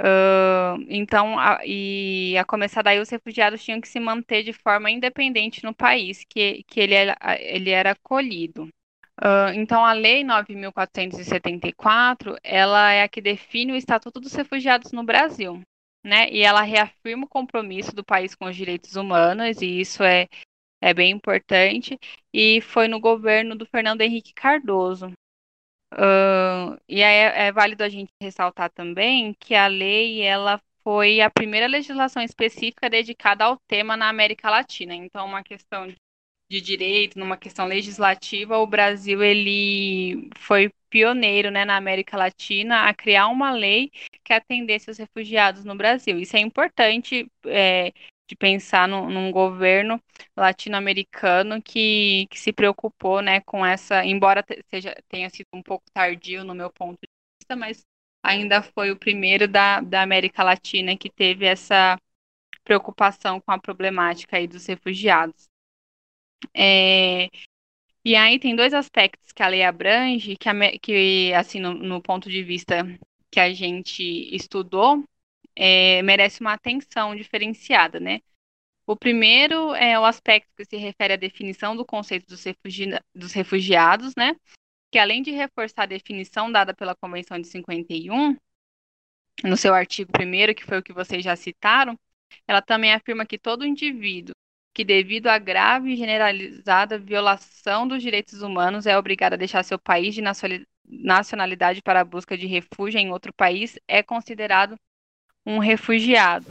Uh, 0.00 0.82
então, 0.88 1.38
a, 1.38 1.60
e 1.64 2.36
a 2.36 2.44
começar 2.44 2.82
daí, 2.82 2.98
os 2.98 3.08
refugiados 3.08 3.62
tinham 3.62 3.80
que 3.80 3.86
se 3.86 4.00
manter 4.00 4.42
de 4.42 4.52
forma 4.52 4.90
independente 4.90 5.62
no 5.62 5.72
país 5.72 6.24
que, 6.28 6.64
que 6.64 6.80
ele, 6.80 6.94
era, 6.94 7.16
ele 7.40 7.70
era 7.70 7.92
acolhido. 7.92 8.68
Uh, 9.20 9.54
então, 9.54 9.84
a 9.84 9.92
Lei 9.92 10.24
9.474, 10.24 12.36
ela 12.42 12.90
é 12.90 13.04
a 13.04 13.08
que 13.08 13.20
define 13.20 13.72
o 13.72 13.76
Estatuto 13.76 14.20
dos 14.20 14.34
Refugiados 14.34 14.90
no 14.90 15.04
Brasil, 15.04 15.60
né? 16.04 16.28
E 16.30 16.42
ela 16.42 16.62
reafirma 16.62 17.24
o 17.24 17.28
compromisso 17.28 17.94
do 17.94 18.04
país 18.04 18.34
com 18.34 18.46
os 18.46 18.56
direitos 18.56 18.96
humanos, 18.96 19.62
e 19.62 19.80
isso 19.80 20.02
é, 20.02 20.26
é 20.82 20.92
bem 20.92 21.12
importante, 21.12 21.96
e 22.32 22.60
foi 22.60 22.88
no 22.88 22.98
governo 22.98 23.54
do 23.54 23.64
Fernando 23.64 24.00
Henrique 24.00 24.34
Cardoso. 24.34 25.12
Uh, 25.92 26.80
e 26.88 27.02
aí 27.02 27.14
é, 27.14 27.46
é, 27.46 27.52
válido 27.52 27.84
a 27.84 27.88
gente 27.88 28.10
ressaltar 28.20 28.70
também 28.70 29.34
que 29.34 29.54
a 29.54 29.66
lei 29.66 30.22
ela 30.22 30.60
foi 30.82 31.20
a 31.20 31.30
primeira 31.30 31.66
legislação 31.66 32.22
específica 32.22 32.90
dedicada 32.90 33.44
ao 33.44 33.58
tema 33.68 33.96
na 33.96 34.08
América 34.08 34.50
Latina. 34.50 34.94
Então, 34.94 35.24
uma 35.24 35.42
questão 35.42 35.86
de 36.50 36.60
direito, 36.60 37.18
numa 37.18 37.36
questão 37.36 37.66
legislativa, 37.66 38.58
o 38.58 38.66
Brasil 38.66 39.22
ele 39.22 40.28
foi 40.36 40.70
pioneiro 40.90 41.50
né, 41.50 41.64
na 41.64 41.76
América 41.76 42.16
Latina 42.16 42.88
a 42.88 42.94
criar 42.94 43.28
uma 43.28 43.50
lei 43.50 43.90
que 44.22 44.32
atendesse 44.32 44.90
os 44.90 44.98
refugiados 44.98 45.64
no 45.64 45.74
Brasil. 45.74 46.18
Isso 46.18 46.36
é 46.36 46.40
importante 46.40 47.26
é, 47.46 47.92
de 48.28 48.36
pensar 48.36 48.88
no, 48.88 49.08
num 49.10 49.30
governo 49.30 50.00
latino-americano 50.36 51.62
que, 51.62 52.26
que 52.30 52.38
se 52.40 52.52
preocupou 52.52 53.20
né, 53.20 53.40
com 53.42 53.64
essa, 53.64 54.04
embora 54.04 54.44
seja, 54.70 54.94
tenha 55.08 55.28
sido 55.30 55.48
um 55.52 55.62
pouco 55.62 55.84
tardio 55.92 56.44
no 56.44 56.54
meu 56.54 56.70
ponto 56.70 56.98
de 57.00 57.08
vista, 57.40 57.56
mas 57.56 57.84
ainda 58.22 58.62
foi 58.62 58.90
o 58.90 58.98
primeiro 58.98 59.46
da, 59.46 59.80
da 59.80 60.02
América 60.02 60.42
Latina 60.42 60.96
que 60.96 61.10
teve 61.10 61.44
essa 61.46 61.98
preocupação 62.64 63.40
com 63.40 63.52
a 63.52 63.58
problemática 63.58 64.36
aí 64.36 64.46
dos 64.46 64.66
refugiados. 64.66 65.48
É, 66.54 67.28
e 68.04 68.16
aí 68.16 68.38
tem 68.38 68.56
dois 68.56 68.74
aspectos 68.74 69.32
que 69.32 69.42
a 69.42 69.48
lei 69.48 69.62
abrange, 69.62 70.36
que, 70.36 70.78
que 70.80 71.34
assim, 71.34 71.60
no, 71.60 71.74
no 71.74 72.02
ponto 72.02 72.30
de 72.30 72.42
vista 72.42 72.84
que 73.30 73.40
a 73.40 73.52
gente 73.52 74.02
estudou, 74.34 75.04
é, 75.56 76.02
merece 76.02 76.40
uma 76.40 76.52
atenção 76.52 77.14
diferenciada, 77.14 78.00
né? 78.00 78.20
O 78.86 78.96
primeiro 78.96 79.74
é 79.74 79.98
o 79.98 80.04
aspecto 80.04 80.50
que 80.56 80.64
se 80.64 80.76
refere 80.76 81.14
à 81.14 81.16
definição 81.16 81.74
do 81.74 81.84
conceito 81.84 82.26
dos, 82.26 82.44
refugi 82.44 82.86
dos 83.14 83.32
refugiados, 83.32 84.14
né? 84.16 84.36
Que 84.92 84.98
além 84.98 85.22
de 85.22 85.30
reforçar 85.30 85.84
a 85.84 85.86
definição 85.86 86.52
dada 86.52 86.74
pela 86.74 86.94
Convenção 86.94 87.38
de 87.38 87.48
51, 87.48 88.36
no 89.42 89.56
seu 89.56 89.74
artigo 89.74 90.12
1 90.18 90.54
que 90.54 90.64
foi 90.64 90.78
o 90.78 90.82
que 90.82 90.92
vocês 90.92 91.24
já 91.24 91.34
citaram, 91.34 91.98
ela 92.46 92.60
também 92.60 92.92
afirma 92.92 93.26
que 93.26 93.38
todo 93.38 93.66
indivíduo 93.66 94.34
que, 94.74 94.84
devido 94.84 95.28
à 95.28 95.38
grave 95.38 95.92
e 95.92 95.96
generalizada 95.96 96.98
violação 96.98 97.86
dos 97.86 98.02
direitos 98.02 98.42
humanos, 98.42 98.86
é 98.86 98.98
obrigado 98.98 99.34
a 99.34 99.36
deixar 99.36 99.62
seu 99.62 99.78
país 99.78 100.14
de 100.14 100.22
nacionalidade 100.84 101.80
para 101.80 102.00
a 102.00 102.04
busca 102.04 102.36
de 102.36 102.46
refúgio 102.46 102.98
em 102.98 103.10
outro 103.10 103.32
país, 103.32 103.78
é 103.86 104.02
considerado 104.02 104.76
um 105.46 105.58
refugiado. 105.58 106.46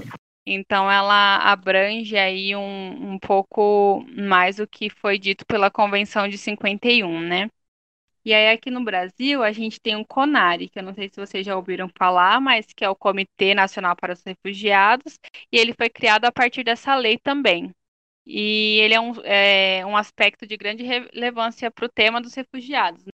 Então, 0.46 0.92
ela 0.92 1.38
abrange 1.38 2.18
aí 2.18 2.56
um, 2.56 3.14
um 3.14 3.20
pouco 3.20 4.06
mais 4.18 4.60
o 4.60 4.68
que 4.68 4.90
foi 4.90 5.18
dito 5.18 5.46
pela 5.46 5.72
Convenção 5.72 6.28
de 6.28 6.38
51, 6.38 7.22
né? 7.22 7.50
E 8.26 8.34
aí, 8.34 8.50
aqui 8.52 8.72
no 8.72 8.84
Brasil, 8.84 9.44
a 9.44 9.52
gente 9.52 9.80
tem 9.82 9.96
o 9.98 10.06
CONARE, 10.06 10.70
que 10.70 10.80
eu 10.80 10.84
não 10.84 10.94
sei 10.94 11.10
se 11.10 11.18
vocês 11.18 11.46
já 11.46 11.56
ouviram 11.56 11.90
falar, 11.98 12.40
mas 12.42 12.68
que 12.74 12.84
é 12.86 12.90
o 12.90 12.96
Comitê 12.96 13.54
Nacional 13.54 13.96
para 13.96 14.14
os 14.14 14.24
Refugiados, 14.24 15.20
e 15.52 15.58
ele 15.58 15.74
foi 15.74 15.90
criado 15.90 16.26
a 16.26 16.32
partir 16.32 16.64
dessa 16.64 16.96
lei 16.96 17.18
também. 17.18 17.72
E 18.26 18.80
ele 18.82 18.94
é 18.94 19.02
um, 19.02 19.14
é, 19.24 19.86
um 19.86 19.98
aspecto 19.98 20.48
de 20.48 20.56
grande 20.58 20.84
relevância 20.84 21.70
para 21.72 21.86
o 21.86 21.90
tema 21.90 22.22
dos 22.22 22.34
refugiados, 22.34 23.06
né? 23.06 23.12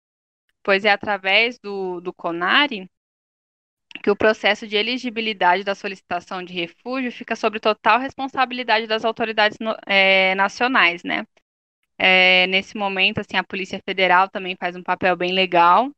pois 0.62 0.84
é 0.84 0.90
através 0.90 1.58
do, 1.58 2.00
do 2.00 2.12
CONARE 2.12 2.90
que 4.02 4.10
o 4.10 4.16
processo 4.16 4.66
de 4.66 4.76
elegibilidade 4.76 5.64
da 5.64 5.74
solicitação 5.74 6.42
de 6.42 6.52
refúgio 6.52 7.12
fica 7.12 7.34
sob 7.36 7.58
total 7.60 7.98
responsabilidade 7.98 8.86
das 8.86 9.04
autoridades 9.04 9.58
no, 9.60 9.76
é, 9.86 10.34
nacionais, 10.34 11.02
né? 11.02 11.26
É, 11.98 12.46
nesse 12.48 12.76
momento, 12.76 13.20
assim, 13.20 13.36
a 13.36 13.44
Polícia 13.44 13.80
Federal 13.84 14.28
também 14.28 14.56
faz 14.56 14.76
um 14.76 14.82
papel 14.82 15.16
bem 15.16 15.32
legal. 15.32 15.90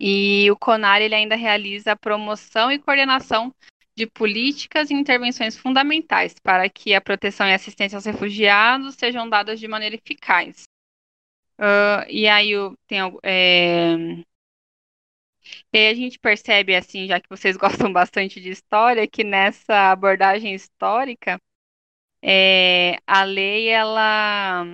E 0.00 0.50
o 0.50 0.56
CONAR 0.56 1.02
ele 1.02 1.14
ainda 1.14 1.36
realiza 1.36 1.92
a 1.92 1.96
promoção 1.96 2.70
e 2.70 2.78
coordenação 2.78 3.54
de 3.94 4.06
políticas 4.06 4.90
e 4.90 4.94
intervenções 4.94 5.56
fundamentais 5.56 6.34
para 6.42 6.68
que 6.68 6.94
a 6.94 7.00
proteção 7.00 7.46
e 7.46 7.52
assistência 7.52 7.96
aos 7.96 8.06
refugiados 8.06 8.94
sejam 8.94 9.28
dadas 9.28 9.60
de 9.60 9.68
maneira 9.68 9.96
eficaz. 9.96 10.64
Uh, 11.58 12.08
e 12.08 12.26
aí 12.26 12.52
tem 12.86 13.00
é, 13.22 13.94
e 15.72 15.88
a 15.88 15.94
gente 15.94 16.18
percebe, 16.18 16.74
assim, 16.74 17.06
já 17.06 17.20
que 17.20 17.28
vocês 17.28 17.56
gostam 17.88 17.92
bastante 17.92 18.40
de 18.40 18.50
história, 18.50 19.08
que 19.08 19.24
nessa 19.24 19.90
abordagem 19.92 20.54
histórica, 20.54 21.40
é, 22.22 22.98
a 23.06 23.24
lei, 23.24 23.68
ela, 23.68 24.64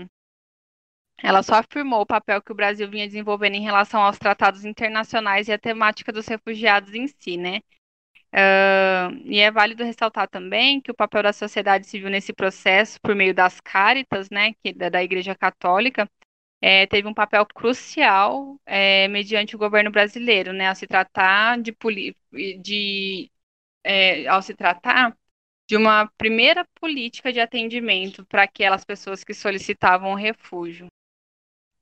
ela 1.22 1.42
só 1.42 1.54
afirmou 1.56 2.00
o 2.02 2.06
papel 2.06 2.42
que 2.42 2.52
o 2.52 2.54
Brasil 2.54 2.88
vinha 2.88 3.06
desenvolvendo 3.06 3.54
em 3.54 3.62
relação 3.62 4.02
aos 4.02 4.18
tratados 4.18 4.64
internacionais 4.64 5.48
e 5.48 5.52
a 5.52 5.58
temática 5.58 6.12
dos 6.12 6.26
refugiados 6.26 6.94
em 6.94 7.06
si, 7.06 7.36
né? 7.36 7.60
Uh, 8.32 9.16
e 9.24 9.40
é 9.40 9.50
válido 9.50 9.84
ressaltar 9.84 10.28
também 10.28 10.80
que 10.82 10.90
o 10.90 10.94
papel 10.94 11.22
da 11.22 11.32
sociedade 11.32 11.86
civil 11.86 12.10
nesse 12.10 12.32
processo, 12.32 13.00
por 13.00 13.14
meio 13.14 13.34
das 13.34 13.58
Cáritas, 13.60 14.28
né, 14.30 14.52
que, 14.62 14.72
da, 14.72 14.90
da 14.90 15.02
Igreja 15.02 15.34
Católica, 15.34 16.08
é, 16.60 16.86
teve 16.86 17.08
um 17.08 17.14
papel 17.14 17.46
crucial 17.46 18.60
é, 18.66 19.08
mediante 19.08 19.54
o 19.56 19.58
governo 19.58 19.90
brasileiro, 19.90 20.52
né, 20.52 20.68
ao 20.68 20.74
se 20.74 20.86
tratar 20.86 21.60
de, 21.60 21.74
de 22.60 23.30
é, 23.84 24.26
ao 24.28 24.42
se 24.42 24.54
tratar 24.54 25.16
de 25.68 25.76
uma 25.76 26.08
primeira 26.18 26.66
política 26.80 27.32
de 27.32 27.40
atendimento 27.40 28.24
para 28.26 28.44
aquelas 28.44 28.84
pessoas 28.84 29.22
que 29.24 29.34
solicitavam 29.34 30.14
refúgio. 30.14 30.88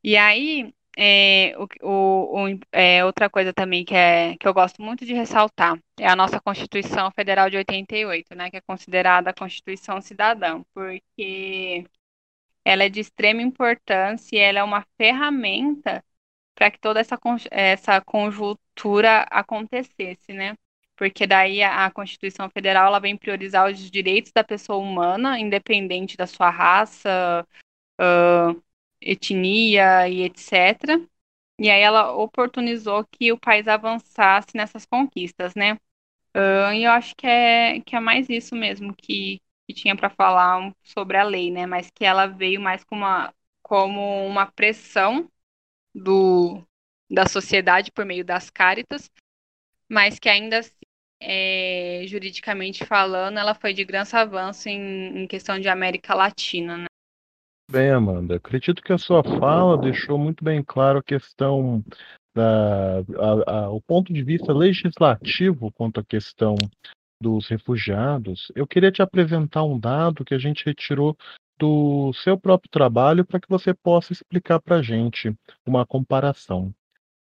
E 0.02 0.16
aí, 0.16 0.72
é, 0.98 1.54
o, 1.82 2.46
o, 2.46 2.58
é, 2.72 3.04
outra 3.04 3.28
coisa 3.28 3.52
também 3.52 3.84
que, 3.84 3.94
é, 3.94 4.36
que 4.36 4.48
eu 4.48 4.54
gosto 4.54 4.80
muito 4.82 5.04
de 5.04 5.12
ressaltar 5.12 5.78
é 5.98 6.08
a 6.08 6.16
nossa 6.16 6.40
Constituição 6.40 7.10
Federal 7.10 7.50
de 7.50 7.56
88, 7.58 8.34
né, 8.34 8.50
que 8.50 8.56
é 8.56 8.60
considerada 8.60 9.30
a 9.30 9.34
Constituição 9.34 10.00
Cidadã, 10.00 10.62
porque 10.74 11.84
ela 12.66 12.84
é 12.84 12.88
de 12.88 13.00
extrema 13.00 13.42
importância 13.42 14.36
e 14.36 14.40
ela 14.40 14.58
é 14.58 14.64
uma 14.64 14.84
ferramenta 14.98 16.04
para 16.54 16.70
que 16.70 16.80
toda 16.80 17.00
essa, 17.00 17.18
essa 17.50 18.00
conjuntura 18.00 19.22
acontecesse, 19.30 20.32
né? 20.32 20.56
Porque 20.96 21.26
daí 21.28 21.62
a, 21.62 21.90
Constituição 21.92 22.50
Federal 22.50 22.88
ela 22.88 22.98
vem 22.98 23.16
priorizar 23.16 23.70
os 23.70 23.78
direitos 23.90 24.32
da 24.32 24.42
pessoa 24.42 24.78
humana, 24.78 25.38
independente 25.38 26.16
da 26.16 26.26
sua 26.26 26.50
raça, 26.50 27.46
uh, 28.00 28.62
etnia 29.00 30.08
e 30.08 30.22
etc. 30.22 31.00
E 31.58 31.70
aí 31.70 31.82
ela 31.82 32.12
oportunizou 32.14 33.04
que 33.06 33.32
o 33.32 33.38
país 33.38 33.68
avançasse 33.68 34.48
nessas 34.56 34.84
conquistas, 34.86 35.54
né? 35.54 35.74
Uh, 36.36 36.72
e 36.74 36.84
eu 36.84 36.90
acho 36.92 37.14
que 37.16 37.26
é, 37.26 37.80
que 37.80 37.96
é 37.96 38.00
mais 38.00 38.28
isso 38.28 38.54
mesmo 38.56 38.94
que, 38.94 39.40
que 39.66 39.74
tinha 39.74 39.96
para 39.96 40.08
falar 40.08 40.72
sobre 40.82 41.16
a 41.16 41.24
lei, 41.24 41.50
né? 41.50 41.66
Mas 41.66 41.90
que 41.90 42.04
ela 42.04 42.26
veio 42.26 42.60
mais 42.60 42.84
como 42.84 43.02
uma, 43.02 43.34
como 43.62 44.26
uma 44.26 44.46
pressão 44.46 45.28
do, 45.94 46.62
da 47.10 47.26
sociedade 47.26 47.90
por 47.90 48.04
meio 48.04 48.24
das 48.24 48.50
cáritas, 48.50 49.10
mas 49.88 50.18
que 50.18 50.28
ainda 50.28 50.58
assim, 50.58 50.74
é, 51.20 52.04
juridicamente 52.06 52.84
falando, 52.84 53.38
ela 53.38 53.54
foi 53.54 53.72
de 53.72 53.84
grande 53.84 54.14
avanço 54.14 54.68
em, 54.68 55.22
em 55.22 55.26
questão 55.26 55.58
de 55.58 55.68
América 55.68 56.14
Latina, 56.14 56.76
né? 56.76 56.86
Bem, 57.68 57.90
Amanda, 57.90 58.36
acredito 58.36 58.80
que 58.80 58.92
a 58.92 58.98
sua 58.98 59.24
fala 59.24 59.76
deixou 59.76 60.16
muito 60.16 60.44
bem 60.44 60.62
claro 60.62 61.00
a 61.00 61.02
questão 61.02 61.82
da, 62.32 62.98
a, 63.00 63.64
a, 63.64 63.70
o 63.70 63.80
ponto 63.80 64.12
de 64.12 64.22
vista 64.22 64.52
legislativo 64.52 65.72
quanto 65.72 65.98
à 65.98 66.04
questão 66.04 66.54
dos 67.20 67.48
refugiados, 67.48 68.52
eu 68.54 68.66
queria 68.66 68.92
te 68.92 69.02
apresentar 69.02 69.64
um 69.64 69.78
dado 69.78 70.24
que 70.24 70.34
a 70.34 70.38
gente 70.38 70.64
retirou 70.64 71.16
do 71.58 72.12
seu 72.12 72.38
próprio 72.38 72.70
trabalho 72.70 73.24
para 73.24 73.40
que 73.40 73.48
você 73.48 73.72
possa 73.72 74.12
explicar 74.12 74.60
para 74.60 74.76
a 74.76 74.82
gente 74.82 75.34
uma 75.64 75.86
comparação. 75.86 76.74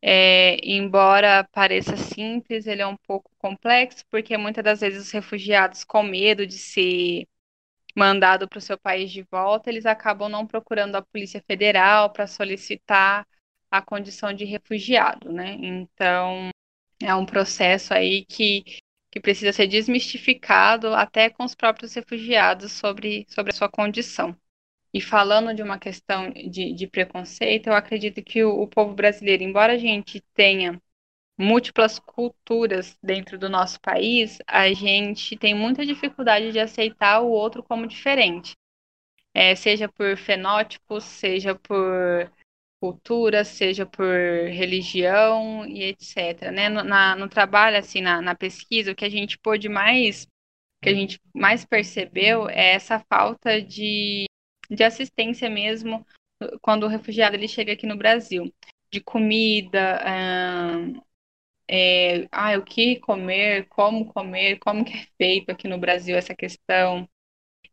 é, 0.02 0.56
embora 0.62 1.44
pareça 1.52 1.96
simples, 1.96 2.66
ele 2.66 2.82
é 2.82 2.86
um 2.86 2.96
pouco 3.06 3.30
complexo, 3.38 4.04
porque 4.10 4.36
muitas 4.36 4.64
das 4.64 4.80
vezes 4.80 5.06
os 5.06 5.10
refugiados, 5.10 5.84
com 5.84 6.02
medo 6.02 6.46
de 6.46 6.54
ser 6.54 7.26
mandado 7.96 8.48
para 8.48 8.58
o 8.58 8.62
seu 8.62 8.78
país 8.78 9.10
de 9.10 9.22
volta, 9.30 9.70
eles 9.70 9.84
acabam 9.86 10.28
não 10.28 10.46
procurando 10.46 10.96
a 10.96 11.02
Polícia 11.02 11.42
Federal 11.46 12.10
para 12.10 12.26
solicitar 12.26 13.26
a 13.70 13.82
condição 13.82 14.32
de 14.32 14.44
refugiado, 14.44 15.32
né? 15.32 15.56
Então, 15.60 16.48
é 17.02 17.14
um 17.14 17.26
processo 17.26 17.92
aí 17.92 18.24
que 18.24 18.64
que 19.10 19.20
precisa 19.20 19.52
ser 19.52 19.66
desmistificado 19.66 20.94
até 20.94 21.30
com 21.30 21.44
os 21.44 21.54
próprios 21.54 21.94
refugiados 21.94 22.72
sobre, 22.72 23.26
sobre 23.28 23.52
a 23.52 23.54
sua 23.54 23.68
condição. 23.68 24.36
E 24.98 25.00
falando 25.00 25.54
de 25.54 25.62
uma 25.62 25.78
questão 25.78 26.28
de, 26.32 26.72
de 26.72 26.86
preconceito, 26.88 27.68
eu 27.68 27.72
acredito 27.72 28.20
que 28.20 28.42
o, 28.42 28.62
o 28.62 28.66
povo 28.66 28.94
brasileiro, 28.94 29.44
embora 29.44 29.74
a 29.74 29.78
gente 29.78 30.20
tenha 30.34 30.82
múltiplas 31.38 32.00
culturas 32.00 32.98
dentro 33.00 33.38
do 33.38 33.48
nosso 33.48 33.80
país, 33.80 34.38
a 34.44 34.72
gente 34.72 35.36
tem 35.36 35.54
muita 35.54 35.86
dificuldade 35.86 36.50
de 36.50 36.58
aceitar 36.58 37.20
o 37.20 37.30
outro 37.30 37.62
como 37.62 37.86
diferente. 37.86 38.56
É, 39.32 39.54
seja 39.54 39.88
por 39.88 40.16
fenótipos, 40.16 41.04
seja 41.04 41.54
por 41.54 42.28
cultura, 42.80 43.44
seja 43.44 43.86
por 43.86 44.04
religião 44.50 45.64
e 45.64 45.84
etc. 45.84 46.50
Né? 46.50 46.68
No, 46.68 46.82
na, 46.82 47.14
no 47.14 47.28
trabalho, 47.28 47.78
assim, 47.78 48.00
na, 48.00 48.20
na 48.20 48.34
pesquisa, 48.34 48.90
o 48.90 48.96
que 48.96 49.04
a 49.04 49.08
gente 49.08 49.38
pôde 49.38 49.68
mais, 49.68 50.26
que 50.82 50.88
a 50.88 50.94
gente 50.94 51.20
mais 51.32 51.64
percebeu 51.64 52.48
é 52.48 52.74
essa 52.74 52.98
falta 53.08 53.62
de, 53.62 54.27
de 54.70 54.84
assistência 54.84 55.48
mesmo 55.48 56.06
quando 56.60 56.84
o 56.84 56.88
refugiado 56.88 57.36
ele 57.36 57.48
chega 57.48 57.72
aqui 57.72 57.86
no 57.86 57.96
Brasil, 57.96 58.52
de 58.90 59.00
comida, 59.00 60.00
é, 61.68 62.28
ah, 62.32 62.56
o 62.58 62.64
que 62.64 62.98
comer, 63.00 63.66
como 63.68 64.06
comer, 64.12 64.58
como 64.58 64.84
que 64.84 64.92
é 64.92 65.06
feito 65.16 65.50
aqui 65.50 65.68
no 65.68 65.78
Brasil 65.78 66.16
essa 66.16 66.34
questão 66.34 67.08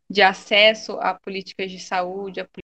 de 0.08 0.22
acesso 0.22 0.92
a 1.00 1.14
políticas 1.14 1.70
de 1.70 1.80
saúde, 1.80 2.40
a 2.40 2.44
políticas 2.44 2.62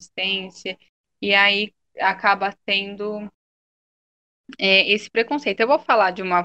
de 0.00 0.04
assistência, 0.04 0.78
e 1.20 1.34
aí 1.34 1.74
acaba 1.98 2.54
tendo 2.66 3.30
é, 4.58 4.88
esse 4.90 5.10
preconceito. 5.10 5.60
Eu 5.60 5.68
vou 5.68 5.78
falar 5.78 6.10
de 6.12 6.22
uma 6.22 6.42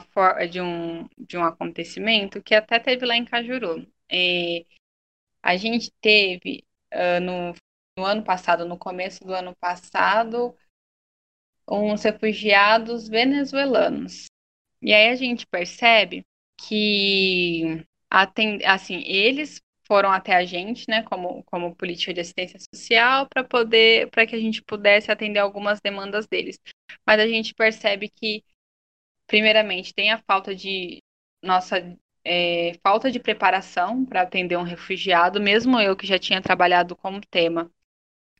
de 0.49 0.61
um 0.61 1.07
de 1.17 1.37
um 1.37 1.43
acontecimento 1.43 2.41
que 2.41 2.55
até 2.55 2.79
teve 2.79 3.05
lá 3.05 3.15
em 3.15 3.25
Cajuru. 3.25 3.85
É, 4.09 4.65
a 5.43 5.57
gente 5.57 5.91
teve 6.01 6.63
uh, 6.93 7.19
no, 7.21 7.53
no 7.97 8.05
ano 8.05 8.23
passado, 8.23 8.65
no 8.65 8.77
começo 8.77 9.23
do 9.23 9.33
ano 9.33 9.55
passado, 9.59 10.55
uns 11.69 12.03
refugiados 12.03 13.07
venezuelanos. 13.07 14.25
E 14.81 14.93
aí 14.93 15.09
a 15.09 15.15
gente 15.15 15.45
percebe 15.45 16.23
que 16.59 17.85
assim, 18.65 19.03
eles 19.05 19.61
foram 19.87 20.11
até 20.11 20.35
a 20.35 20.45
gente, 20.45 20.85
né, 20.89 21.03
como, 21.03 21.43
como 21.43 21.75
política 21.75 22.13
de 22.13 22.21
assistência 22.21 22.59
social, 22.73 23.27
para 23.27 23.43
poder, 23.43 24.09
para 24.09 24.25
que 24.25 24.35
a 24.35 24.39
gente 24.39 24.61
pudesse 24.61 25.11
atender 25.11 25.39
algumas 25.39 25.79
demandas 25.81 26.27
deles. 26.27 26.59
Mas 27.05 27.19
a 27.19 27.27
gente 27.27 27.53
percebe 27.53 28.09
que, 28.09 28.43
primeiramente, 29.27 29.93
tem 29.93 30.11
a 30.11 30.21
falta 30.21 30.55
de 30.55 30.99
nossa 31.43 31.75
é, 32.23 32.73
falta 32.83 33.11
de 33.11 33.19
preparação 33.19 34.05
para 34.05 34.21
atender 34.21 34.57
um 34.57 34.63
refugiado, 34.63 35.41
mesmo 35.41 35.79
eu 35.79 35.95
que 35.95 36.07
já 36.07 36.19
tinha 36.19 36.41
trabalhado 36.41 36.95
como 36.95 37.21
tema. 37.21 37.71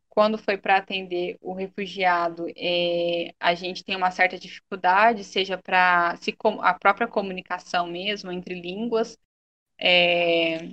Quando 0.08 0.36
foi 0.38 0.58
para 0.58 0.76
atender 0.76 1.38
o 1.40 1.54
refugiado, 1.54 2.46
é, 2.56 3.34
a 3.40 3.54
gente 3.54 3.82
tem 3.82 3.96
uma 3.96 4.10
certa 4.10 4.38
dificuldade, 4.38 5.24
seja 5.24 5.56
para 5.56 6.18
a 6.62 6.74
própria 6.74 7.08
comunicação 7.08 7.86
mesmo 7.86 8.30
entre 8.30 8.60
línguas, 8.60 9.18
é, 9.78 10.68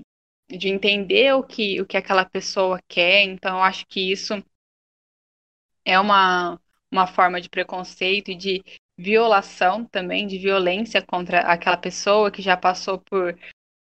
de 0.50 0.70
entender 0.70 1.34
o 1.36 1.44
que, 1.44 1.82
o 1.82 1.86
que 1.86 1.98
aquela 1.98 2.26
pessoa 2.26 2.82
quer. 2.88 3.24
Então, 3.24 3.64
acho 3.64 3.88
que 3.88 4.12
isso 4.12 4.44
é 5.86 6.00
uma, 6.00 6.60
uma 6.92 7.08
forma 7.08 7.40
de 7.42 7.50
preconceito 7.50 8.32
e 8.32 8.36
de 8.36 8.64
violação 9.00 9.86
também, 9.86 10.28
de 10.28 10.38
violência 10.38 11.02
contra 11.02 11.40
aquela 11.42 11.78
pessoa 11.78 12.30
que 12.30 12.42
já 12.42 12.58
passou 12.58 13.00
por 13.00 13.38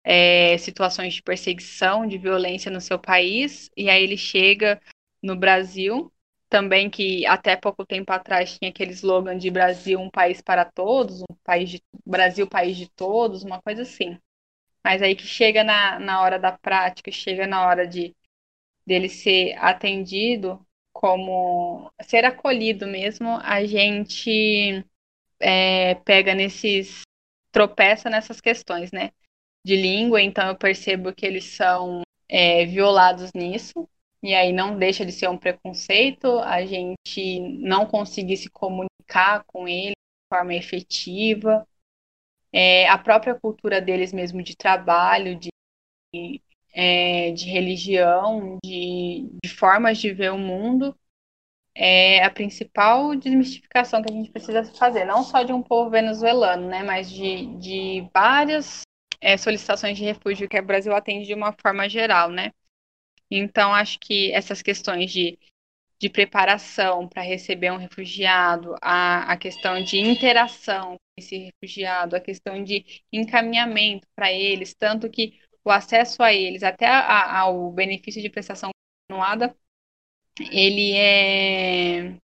é, 0.03 0.57
situações 0.57 1.13
de 1.15 1.23
perseguição, 1.23 2.07
de 2.07 2.17
violência 2.17 2.71
no 2.71 2.81
seu 2.81 2.99
país, 2.99 3.69
e 3.77 3.89
aí 3.89 4.03
ele 4.03 4.17
chega 4.17 4.81
no 5.21 5.35
Brasil, 5.35 6.11
também 6.49 6.89
que 6.89 7.25
até 7.27 7.55
pouco 7.55 7.85
tempo 7.85 8.11
atrás 8.11 8.57
tinha 8.57 8.69
aquele 8.71 8.91
slogan 8.91 9.37
de 9.37 9.51
Brasil 9.51 9.99
um 10.01 10.09
país 10.09 10.41
para 10.41 10.65
todos, 10.65 11.21
um 11.21 11.35
país 11.43 11.69
de 11.69 11.83
Brasil 12.05 12.47
país 12.47 12.75
de 12.77 12.89
todos, 12.89 13.43
uma 13.43 13.61
coisa 13.61 13.83
assim. 13.83 14.17
Mas 14.83 15.01
aí 15.01 15.15
que 15.15 15.27
chega 15.27 15.63
na, 15.63 15.99
na 15.99 16.21
hora 16.21 16.39
da 16.39 16.51
prática, 16.57 17.11
chega 17.11 17.47
na 17.47 17.67
hora 17.67 17.87
de 17.87 18.15
dele 18.85 19.09
ser 19.09 19.53
atendido 19.59 20.65
como 20.91 21.91
ser 22.01 22.25
acolhido 22.25 22.87
mesmo, 22.87 23.37
a 23.43 23.65
gente 23.65 24.83
é, 25.43 25.95
pega 25.95 26.33
nesses 26.33 27.01
tropeça 27.51 28.09
nessas 28.09 28.41
questões, 28.41 28.91
né? 28.91 29.11
De 29.65 29.75
língua, 29.75 30.21
então 30.21 30.47
eu 30.47 30.55
percebo 30.55 31.13
que 31.13 31.25
eles 31.25 31.45
são 31.45 32.01
é, 32.27 32.65
violados 32.65 33.31
nisso, 33.33 33.87
e 34.21 34.33
aí 34.33 34.51
não 34.51 34.77
deixa 34.77 35.05
de 35.05 35.11
ser 35.11 35.29
um 35.29 35.37
preconceito 35.37 36.39
a 36.39 36.65
gente 36.65 37.39
não 37.59 37.85
conseguir 37.85 38.37
se 38.37 38.49
comunicar 38.49 39.43
com 39.45 39.67
ele 39.67 39.91
de 39.91 40.35
forma 40.35 40.55
efetiva, 40.55 41.67
é, 42.51 42.87
a 42.87 42.97
própria 42.97 43.35
cultura 43.35 43.81
deles 43.81 44.13
mesmo 44.13 44.41
de 44.43 44.55
trabalho, 44.55 45.39
de, 45.39 45.49
é, 46.73 47.31
de 47.31 47.45
religião, 47.49 48.59
de, 48.63 49.29
de, 49.43 49.49
formas 49.49 49.97
de 49.97 50.13
ver 50.13 50.31
o 50.31 50.37
mundo, 50.37 50.95
é 51.75 52.23
a 52.23 52.29
principal 52.29 53.15
desmistificação 53.15 54.01
que 54.01 54.11
a 54.11 54.15
gente 54.15 54.31
precisa 54.31 54.63
fazer, 54.63 55.05
não 55.05 55.23
só 55.23 55.43
de 55.43 55.51
um 55.51 55.61
povo 55.61 55.89
venezuelano, 55.89 56.67
né, 56.67 56.83
mas 56.83 57.09
de, 57.09 57.47
de 57.57 58.07
várias 58.13 58.81
é, 59.19 59.37
solicitações 59.37 59.97
de 59.97 60.03
refúgio 60.03 60.47
que 60.47 60.59
o 60.59 60.65
Brasil 60.65 60.95
atende 60.95 61.25
de 61.25 61.33
uma 61.33 61.53
forma 61.53 61.89
geral, 61.89 62.29
né. 62.29 62.51
Então, 63.31 63.73
acho 63.73 63.99
que 63.99 64.31
essas 64.31 64.61
questões 64.61 65.11
de 65.11 65.39
de 66.03 66.09
preparação 66.09 67.07
para 67.07 67.21
receber 67.21 67.71
um 67.71 67.77
refugiado, 67.77 68.75
a, 68.81 69.31
a 69.31 69.37
questão 69.37 69.81
de 69.81 69.97
interação 69.97 70.97
com 70.97 70.97
esse 71.17 71.37
refugiado, 71.37 72.13
a 72.13 72.19
questão 72.19 72.61
de 72.61 72.83
encaminhamento 73.09 74.05
para 74.13 74.29
eles, 74.29 74.73
tanto 74.73 75.09
que 75.09 75.39
o 75.63 75.71
acesso 75.71 76.21
a 76.21 76.33
eles, 76.33 76.61
até 76.61 76.87
a, 76.87 77.39
ao 77.39 77.71
benefício 77.71 78.21
de 78.21 78.29
prestação 78.29 78.71
continuada, 79.07 79.55
ele 80.39 80.93
é. 80.95 82.15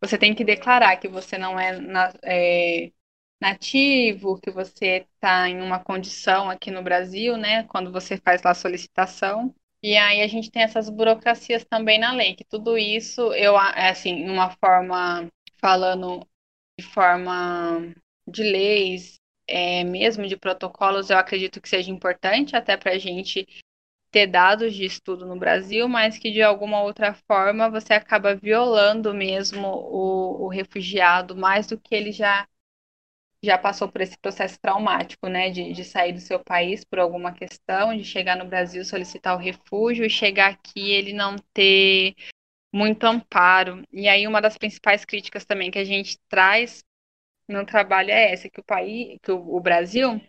Você 0.00 0.18
tem 0.18 0.34
que 0.34 0.44
declarar 0.44 0.96
que 0.98 1.08
você 1.08 1.38
não 1.38 1.58
é, 1.58 1.78
na, 1.78 2.12
é 2.22 2.92
nativo, 3.40 4.40
que 4.40 4.50
você 4.50 5.06
está 5.14 5.48
em 5.48 5.60
uma 5.60 5.78
condição 5.78 6.50
aqui 6.50 6.70
no 6.70 6.82
Brasil, 6.82 7.36
né? 7.36 7.64
Quando 7.64 7.92
você 7.92 8.16
faz 8.18 8.42
lá 8.42 8.50
a 8.52 8.54
solicitação. 8.54 9.54
E 9.82 9.96
aí 9.96 10.22
a 10.22 10.26
gente 10.26 10.50
tem 10.50 10.62
essas 10.62 10.88
burocracias 10.90 11.64
também 11.64 11.98
na 11.98 12.12
lei, 12.12 12.34
que 12.34 12.44
tudo 12.44 12.76
isso, 12.76 13.32
eu, 13.34 13.56
assim, 13.56 14.28
uma 14.28 14.50
forma, 14.50 15.28
falando 15.58 16.26
de 16.78 16.84
forma 16.84 17.94
de 18.26 18.42
leis, 18.42 19.20
é, 19.46 19.84
mesmo 19.84 20.26
de 20.26 20.36
protocolos, 20.36 21.10
eu 21.10 21.18
acredito 21.18 21.60
que 21.60 21.68
seja 21.68 21.90
importante 21.90 22.56
até 22.56 22.76
para 22.76 22.92
a 22.92 22.98
gente 22.98 23.46
ter 24.16 24.26
dados 24.28 24.74
de 24.74 24.86
estudo 24.86 25.26
no 25.26 25.38
Brasil, 25.38 25.86
mas 25.90 26.16
que 26.18 26.30
de 26.30 26.40
alguma 26.40 26.80
outra 26.82 27.12
forma 27.12 27.68
você 27.68 27.92
acaba 27.92 28.34
violando 28.34 29.12
mesmo 29.12 29.68
o, 29.68 30.46
o 30.46 30.48
refugiado 30.48 31.36
mais 31.36 31.66
do 31.66 31.78
que 31.78 31.94
ele 31.94 32.12
já 32.12 32.48
já 33.44 33.58
passou 33.58 33.88
por 33.92 34.00
esse 34.00 34.18
processo 34.18 34.58
traumático, 34.60 35.28
né, 35.28 35.50
de, 35.50 35.72
de 35.72 35.84
sair 35.84 36.12
do 36.12 36.20
seu 36.20 36.40
país 36.42 36.84
por 36.84 36.98
alguma 36.98 37.32
questão, 37.32 37.96
de 37.96 38.04
chegar 38.04 38.36
no 38.36 38.46
Brasil, 38.46 38.84
solicitar 38.84 39.36
o 39.36 39.40
refúgio 39.40 40.04
e 40.06 40.10
chegar 40.10 40.50
aqui 40.50 40.90
ele 40.92 41.12
não 41.12 41.36
ter 41.52 42.14
muito 42.72 43.04
amparo. 43.04 43.82
E 43.92 44.08
aí 44.08 44.26
uma 44.26 44.40
das 44.42 44.58
principais 44.58 45.04
críticas 45.04 45.44
também 45.44 45.70
que 45.70 45.78
a 45.78 45.84
gente 45.84 46.18
traz 46.28 46.84
no 47.48 47.66
trabalho 47.66 48.10
é 48.10 48.32
essa, 48.32 48.50
que 48.50 48.60
o 48.60 48.64
país, 48.64 49.18
que 49.22 49.32
o, 49.32 49.56
o 49.56 49.60
Brasil, 49.60 50.20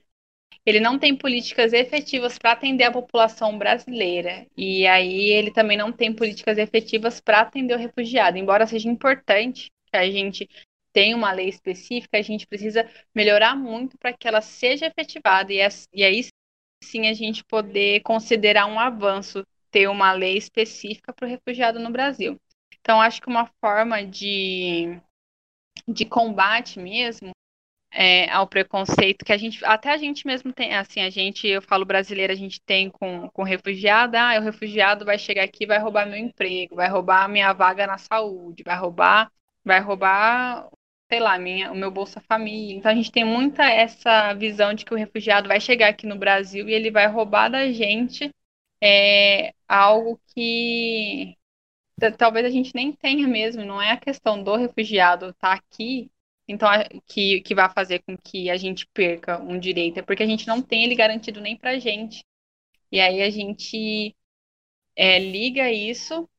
ele 0.68 0.82
não 0.82 1.00
tem 1.00 1.16
políticas 1.16 1.72
efetivas 1.72 2.38
para 2.38 2.52
atender 2.52 2.84
a 2.84 2.92
população 2.92 3.58
brasileira. 3.58 4.46
E 4.58 4.86
aí 4.86 5.30
ele 5.30 5.50
também 5.50 5.78
não 5.78 5.94
tem 5.94 6.14
políticas 6.14 6.58
efetivas 6.58 7.22
para 7.22 7.40
atender 7.40 7.74
o 7.74 7.80
refugiado, 7.80 8.38
embora 8.38 8.68
seja 8.68 8.90
importante 8.90 9.72
que 9.90 9.96
a 9.96 10.12
gente 10.12 10.50
tem 10.92 11.16
uma 11.16 11.32
lei 11.32 11.48
específica, 11.48 12.18
a 12.18 12.22
gente 12.22 12.46
precisa 12.46 12.86
melhorar 13.16 13.56
muito 13.56 13.98
para 13.98 14.12
que 14.12 14.28
ela 14.28 14.42
seja 14.42 14.88
efetivada 14.88 15.54
e, 15.54 15.60
e 15.94 16.04
aí 16.04 16.26
sim 16.84 17.08
a 17.08 17.14
gente 17.14 17.46
poder 17.46 18.02
considerar 18.02 18.66
um 18.66 18.78
avanço 18.78 19.46
ter 19.72 19.88
uma 19.88 20.12
lei 20.12 20.38
específica 20.38 21.14
para 21.14 21.26
o 21.26 21.30
refugiado 21.30 21.80
no 21.80 21.92
Brasil. 21.92 22.38
Então, 22.82 23.00
acho 23.00 23.22
que 23.22 23.30
uma 23.30 23.50
forma 23.62 24.04
de, 24.06 25.00
de 25.88 26.06
combate 26.06 26.78
mesmo 26.78 27.32
é, 27.92 28.30
ao 28.32 28.48
preconceito 28.48 29.26
que 29.26 29.32
a 29.32 29.38
gente, 29.38 29.64
até 29.66 29.92
a 29.92 29.98
gente 29.98 30.28
mesmo 30.28 30.54
tem, 30.54 30.76
assim, 30.76 31.02
a 31.02 31.10
gente, 31.10 31.48
eu 31.48 31.62
falo 31.62 31.86
brasileira, 31.86 32.34
a 32.34 32.36
gente 32.36 32.62
tem 32.62 32.90
com, 32.90 33.30
com 33.30 33.44
refugiado, 33.44 34.18
ah, 34.18 34.38
o 34.40 34.44
refugiado 34.44 35.06
vai 35.06 35.18
chegar 35.18 35.44
aqui 35.44 35.66
vai 35.66 35.80
roubar 35.80 36.06
meu 36.06 36.18
emprego, 36.18 36.76
vai 36.76 36.88
roubar 36.90 37.30
minha 37.30 37.54
vaga 37.54 37.88
na 37.88 37.98
saúde, 37.98 38.64
vai 38.64 38.78
roubar, 38.78 39.32
vai 39.64 39.80
roubar 39.80 40.70
sei 41.10 41.20
lá, 41.20 41.40
minha, 41.40 41.72
o 41.72 41.76
meu 41.76 41.90
Bolsa 41.90 42.20
Família. 42.22 42.76
Então 42.76 42.92
a 42.92 42.96
gente 42.96 43.12
tem 43.12 43.24
muita 43.24 43.64
essa 43.64 44.34
visão 44.34 44.74
de 44.74 44.86
que 44.86 44.94
o 44.94 44.98
refugiado 44.98 45.48
vai 45.48 45.60
chegar 45.60 45.90
aqui 45.90 46.06
no 46.06 46.18
Brasil 46.18 46.68
e 46.70 46.74
ele 46.74 46.92
vai 46.92 47.08
roubar 47.08 47.50
da 47.50 47.72
gente 47.72 48.30
é, 48.82 49.54
algo 49.68 50.20
que 50.34 51.36
talvez 52.18 52.46
a 52.46 52.50
gente 52.50 52.76
nem 52.76 52.92
tenha 52.94 53.28
mesmo, 53.28 53.66
não 53.66 53.82
é 53.82 53.92
a 53.92 53.98
questão 53.98 54.42
do 54.44 54.56
refugiado 54.56 55.30
estar 55.30 55.50
tá 55.50 55.54
aqui, 55.54 56.12
então 56.48 56.70
que, 57.06 57.42
que 57.42 57.56
vai 57.56 57.70
fazer 57.70 58.00
com 58.04 58.18
que 58.18 58.50
a 58.50 58.58
gente 58.58 58.88
perca 58.94 59.40
um 59.42 59.60
direito, 59.60 60.00
é 60.00 60.02
porque 60.02 60.24
a 60.24 60.28
gente 60.28 60.48
não 60.48 60.62
tem 60.62 60.84
ele 60.84 60.96
garantido 60.96 61.42
nem 61.42 61.58
pra 61.58 61.80
gente. 61.80 62.24
E 62.92 63.00
aí 63.00 63.22
a 63.22 63.30
gente 63.30 64.16
é, 64.96 65.20
liga 65.20 65.72
isso 65.72 66.30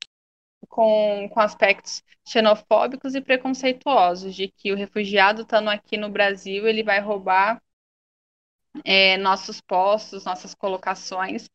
com, 0.69 1.29
com 1.31 1.41
aspectos 1.41 2.03
xenofóbicos 2.27 3.15
e 3.15 3.21
preconceituosos, 3.21 4.35
de 4.35 4.49
que 4.49 4.73
o 4.73 4.77
refugiado 4.77 5.43
estando 5.43 5.69
aqui 5.71 5.97
no 5.97 6.11
Brasil, 6.11 6.67
ele 6.67 6.83
vai 6.83 7.01
roubar 7.01 7.63
é, 8.85 9.17
nossos 9.17 9.61
postos, 9.61 10.25
nossas 10.25 10.55
colocações, 10.55 11.49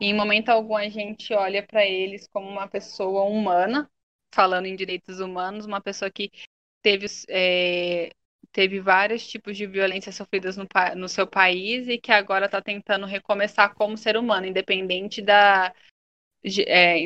e 0.00 0.06
em 0.06 0.14
momento 0.14 0.50
algum 0.50 0.76
a 0.76 0.88
gente 0.88 1.32
olha 1.32 1.66
para 1.66 1.84
eles 1.86 2.28
como 2.28 2.48
uma 2.48 2.68
pessoa 2.68 3.24
humana, 3.24 3.90
falando 4.32 4.66
em 4.66 4.76
direitos 4.76 5.20
humanos, 5.20 5.64
uma 5.66 5.80
pessoa 5.80 6.10
que 6.10 6.30
teve, 6.86 7.06
é, 7.28 8.10
teve 8.52 8.78
vários 8.78 9.26
tipos 9.26 9.56
de 9.56 9.66
violência 9.66 10.12
sofridas 10.12 10.56
no, 10.56 10.64
no 10.94 11.08
seu 11.08 11.26
país 11.26 11.88
e 11.88 11.98
que 11.98 12.12
agora 12.12 12.46
está 12.46 12.62
tentando 12.62 13.06
recomeçar 13.06 13.74
como 13.74 13.98
ser 13.98 14.16
humano, 14.16 14.46
independente 14.46 15.20
da, 15.20 15.74
é, 16.64 17.00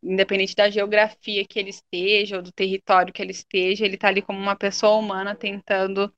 independente 0.00 0.54
da 0.54 0.70
geografia 0.70 1.44
que 1.44 1.58
ele 1.58 1.70
esteja 1.70 2.36
ou 2.36 2.42
do 2.42 2.52
território 2.52 3.12
que 3.12 3.20
ele 3.20 3.32
esteja, 3.32 3.84
ele 3.84 3.96
está 3.96 4.06
ali 4.06 4.22
como 4.22 4.38
uma 4.38 4.54
pessoa 4.54 4.96
humana 4.96 5.34
tentando 5.34 6.14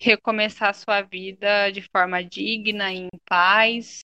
recomeçar 0.00 0.70
a 0.70 0.74
sua 0.74 1.00
vida 1.02 1.70
de 1.70 1.82
forma 1.82 2.24
digna, 2.24 2.92
em 2.92 3.08
paz, 3.24 4.00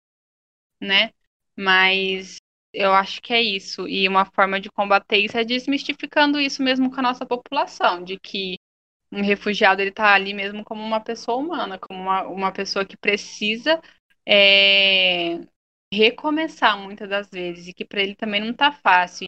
né? 0.80 1.12
Mas 1.58 2.38
eu 2.74 2.92
acho 2.94 3.22
que 3.22 3.34
é 3.34 3.42
isso. 3.42 3.88
E 3.88 4.08
uma 4.08 4.26
forma 4.26 4.60
de 4.60 4.72
combater 4.72 5.18
isso 5.18 5.38
é 5.38 5.44
desmistificando 5.44 6.40
isso 6.40 6.64
mesmo 6.64 6.90
com 6.90 7.00
a 7.00 7.04
nossa 7.04 7.26
população, 7.26 8.04
de 8.04 8.20
que 8.20 8.58
um 9.12 9.22
refugiado 9.22 9.82
ele 9.82 9.92
está 9.92 10.14
ali 10.14 10.34
mesmo 10.34 10.64
como 10.64 10.82
uma 10.82 11.00
pessoa 11.00 11.38
humana, 11.38 11.78
como 11.78 12.00
uma, 12.00 12.24
uma 12.24 12.52
pessoa 12.52 12.84
que 12.84 12.98
precisa 12.98 13.80
é, 14.28 15.40
recomeçar 15.94 16.78
muitas 16.78 17.08
das 17.08 17.30
vezes 17.30 17.68
e 17.68 17.74
que 17.74 17.86
para 17.86 18.02
ele 18.02 18.16
também 18.16 18.42
não 18.42 18.54
tá 18.54 18.72
fácil. 18.72 19.28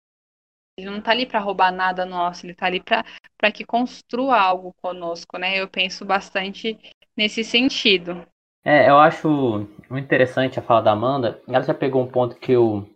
Ele 0.77 0.89
não 0.89 0.99
tá 0.99 1.11
ali 1.11 1.25
para 1.25 1.39
roubar 1.39 1.71
nada 1.71 2.05
nosso, 2.05 2.45
ele 2.45 2.53
tá 2.53 2.65
ali 2.65 2.81
para 2.81 3.51
que 3.53 3.63
construa 3.63 4.37
algo 4.37 4.73
conosco, 4.81 5.37
né? 5.37 5.57
Eu 5.57 5.69
penso 5.69 6.03
bastante 6.03 6.77
nesse 7.15 7.43
sentido. 7.45 8.25
É, 8.63 8.89
eu 8.89 8.97
acho 8.97 9.67
muito 9.89 10.05
interessante 10.05 10.59
a 10.59 10.61
fala 10.61 10.81
da 10.81 10.91
Amanda. 10.91 11.41
Ela 11.47 11.61
já 11.61 11.73
pegou 11.73 12.03
um 12.03 12.11
ponto 12.11 12.35
que 12.35 12.51
eu 12.51 12.89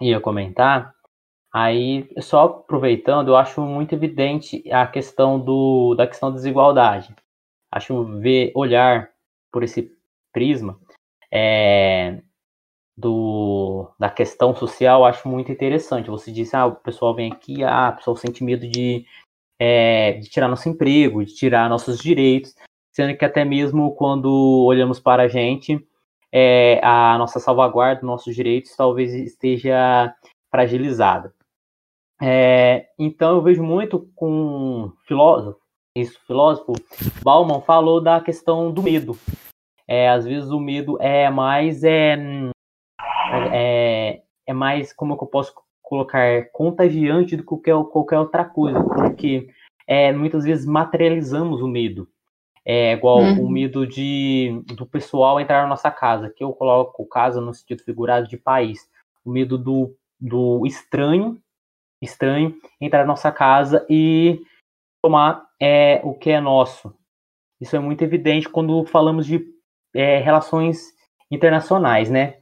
ia 0.00 0.20
comentar. 0.20 0.94
Aí, 1.52 2.08
só 2.20 2.44
aproveitando, 2.44 3.28
eu 3.28 3.36
acho 3.36 3.60
muito 3.62 3.94
evidente 3.94 4.62
a 4.70 4.86
questão 4.86 5.40
do, 5.40 5.94
da 5.94 6.06
questão 6.06 6.30
da 6.30 6.36
desigualdade. 6.36 7.14
Acho 7.70 8.04
ver, 8.20 8.52
olhar 8.54 9.10
por 9.50 9.62
esse 9.62 9.90
prisma 10.32 10.78
é, 11.32 12.20
do, 12.96 13.90
da 13.98 14.10
questão 14.10 14.54
social, 14.54 15.04
acho 15.04 15.28
muito 15.28 15.50
interessante. 15.50 16.10
Você 16.10 16.32
disse, 16.32 16.56
ah, 16.56 16.66
o 16.66 16.76
pessoal 16.76 17.14
vem 17.14 17.32
aqui, 17.32 17.64
ah, 17.64 17.90
o 17.92 17.96
pessoal 17.96 18.16
sente 18.16 18.44
medo 18.44 18.68
de, 18.68 19.04
é, 19.58 20.12
de 20.14 20.28
tirar 20.28 20.48
nosso 20.48 20.68
emprego, 20.68 21.24
de 21.24 21.34
tirar 21.34 21.68
nossos 21.68 21.98
direitos, 21.98 22.54
sendo 22.92 23.16
que 23.16 23.24
até 23.24 23.44
mesmo 23.44 23.94
quando 23.94 24.64
olhamos 24.66 25.00
para 25.00 25.24
a 25.24 25.28
gente, 25.28 25.86
é, 26.32 26.80
a 26.82 27.16
nossa 27.18 27.40
salvaguarda, 27.40 28.06
nossos 28.06 28.34
direitos 28.34 28.74
talvez 28.76 29.12
esteja 29.14 30.14
fragilizada. 30.50 31.34
É, 32.20 32.88
então 32.98 33.36
eu 33.36 33.42
vejo 33.42 33.62
muito 33.62 34.10
com 34.14 34.92
filósofo, 35.06 35.60
isso, 35.96 36.20
filósofo, 36.26 36.74
Bauman 37.22 37.60
falou 37.60 38.00
da 38.00 38.20
questão 38.20 38.72
do 38.72 38.82
medo. 38.82 39.18
É, 39.88 40.08
às 40.08 40.24
vezes 40.24 40.50
o 40.50 40.60
medo 40.60 41.00
é 41.00 41.30
mais 41.30 41.84
é, 41.84 42.16
é, 43.52 44.22
é 44.46 44.52
mais, 44.52 44.92
como 44.92 45.14
é 45.14 45.16
eu 45.16 45.26
posso 45.26 45.54
colocar, 45.82 46.50
contagiante 46.52 47.36
do 47.36 47.42
que 47.42 47.48
qualquer, 47.48 47.74
qualquer 47.90 48.18
outra 48.18 48.44
coisa, 48.44 48.82
porque 48.82 49.48
é, 49.86 50.12
muitas 50.12 50.44
vezes 50.44 50.66
materializamos 50.66 51.62
o 51.62 51.68
medo. 51.68 52.08
É 52.68 52.94
igual 52.94 53.20
uhum. 53.20 53.44
o 53.44 53.48
medo 53.48 53.86
de, 53.86 54.60
do 54.74 54.84
pessoal 54.84 55.38
entrar 55.38 55.62
na 55.62 55.68
nossa 55.68 55.88
casa, 55.88 56.28
que 56.28 56.42
eu 56.42 56.52
coloco 56.52 57.06
casa 57.06 57.40
no 57.40 57.54
sentido 57.54 57.84
figurado 57.84 58.26
de 58.26 58.36
país. 58.36 58.90
O 59.24 59.30
medo 59.30 59.56
do, 59.56 59.94
do 60.20 60.66
estranho, 60.66 61.40
estranho 62.02 62.56
entrar 62.80 63.02
na 63.02 63.06
nossa 63.06 63.30
casa 63.30 63.86
e 63.88 64.40
tomar 65.00 65.46
é, 65.62 66.00
o 66.02 66.12
que 66.12 66.30
é 66.30 66.40
nosso. 66.40 66.92
Isso 67.60 67.76
é 67.76 67.78
muito 67.78 68.02
evidente 68.02 68.48
quando 68.48 68.84
falamos 68.84 69.26
de 69.26 69.46
é, 69.94 70.18
relações 70.18 70.92
internacionais, 71.30 72.10
né? 72.10 72.34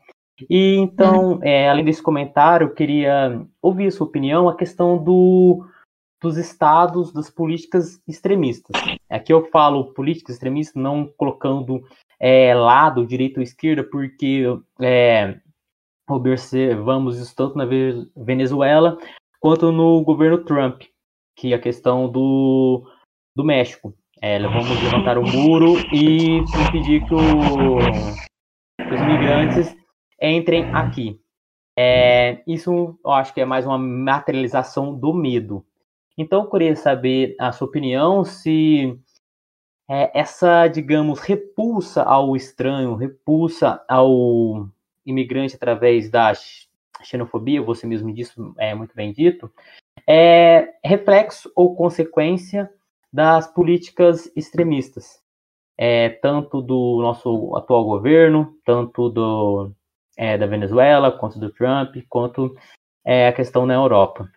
E 0.49 0.77
então, 0.77 1.33
uhum. 1.33 1.41
é, 1.43 1.69
além 1.69 1.85
desse 1.85 2.03
comentário, 2.03 2.67
eu 2.69 2.75
queria 2.75 3.47
ouvir 3.61 3.89
a 3.89 3.91
sua 3.91 4.07
opinião 4.07 4.49
a 4.49 4.57
questão 4.57 4.97
do, 4.97 5.67
dos 6.25 6.39
estados 6.39 7.13
das 7.13 7.29
políticas 7.29 8.01
extremistas. 8.09 8.75
Aqui 9.11 9.33
eu 9.33 9.47
falo 9.51 9.93
políticas 9.93 10.37
extremistas, 10.37 10.83
não 10.83 11.07
colocando 11.19 11.87
é, 12.19 12.55
lado, 12.55 13.07
direita 13.07 13.41
ou 13.41 13.45
esquerda, 13.45 13.85
porque 13.85 14.45
é, 14.81 15.39
observamos 16.09 17.19
isso 17.19 17.37
tanto 17.37 17.59
na 17.59 17.67
Venezuela 18.17 18.97
quanto 19.39 19.71
no 19.71 20.03
governo 20.03 20.43
Trump, 20.45 20.85
que 21.37 21.53
é 21.53 21.57
a 21.57 21.61
questão 21.61 22.09
do, 22.09 22.91
do 23.37 23.45
México. 23.45 23.95
É, 24.23 24.41
vamos 24.41 24.83
levantar 24.83 25.19
o 25.19 25.23
muro 25.23 25.75
e 25.93 26.39
impedir 26.39 27.05
que, 27.05 27.15
o, 27.15 27.79
que 28.79 28.95
os 28.95 29.01
migrantes 29.03 29.77
entrem 30.19 30.65
aqui. 30.75 31.21
É, 31.79 32.43
isso 32.47 32.99
eu 33.05 33.11
acho 33.11 33.35
que 33.35 33.43
é 33.43 33.45
mais 33.45 33.67
uma 33.67 33.77
materialização 33.77 34.95
do 34.99 35.13
medo. 35.13 35.63
Então 36.17 36.43
eu 36.43 36.51
queria 36.51 36.77
saber 36.77 37.35
a 37.39 37.51
sua 37.53 37.67
opinião 37.67 38.25
se 38.25 38.99
é, 39.89 40.19
essa, 40.19 40.69
digamos, 40.69 41.21
repulsa 41.21 42.03
ao 42.03 42.37
estranho, 42.37 42.95
repulsa 42.95 43.85
ao 43.89 44.69
imigrante 45.05 45.57
através 45.57 46.11
da 46.11 46.33
xenofobia, 47.03 47.61
você 47.61 47.87
mesmo 47.87 48.13
disse, 48.13 48.33
é 48.59 48.75
muito 48.75 48.95
bem 48.95 49.13
dito, 49.13 49.53
é 50.09 50.75
reflexo 50.83 51.51
ou 51.55 51.77
consequência 51.77 52.71
das 53.13 53.47
políticas 53.47 54.31
extremistas, 54.35 55.23
é, 55.77 56.09
tanto 56.09 56.63
do 56.63 57.01
nosso 57.03 57.55
atual 57.57 57.85
governo, 57.85 58.57
tanto 58.65 59.09
do, 59.11 59.71
é, 60.17 60.39
da 60.39 60.47
Venezuela, 60.47 61.13
quanto 61.13 61.39
do 61.39 61.51
Trump, 61.51 61.97
quanto 62.09 62.57
é, 63.05 63.29
a 63.29 63.33
questão 63.33 63.67
na 63.67 63.75
Europa. 63.75 64.31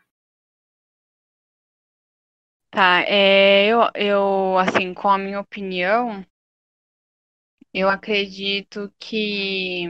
Tá, 2.78 3.02
é, 3.08 3.66
eu, 3.66 3.80
eu, 3.96 4.56
assim, 4.60 4.94
com 4.94 5.10
a 5.10 5.18
minha 5.18 5.40
opinião, 5.40 6.24
eu 7.74 7.90
acredito 7.90 8.94
que, 9.00 9.86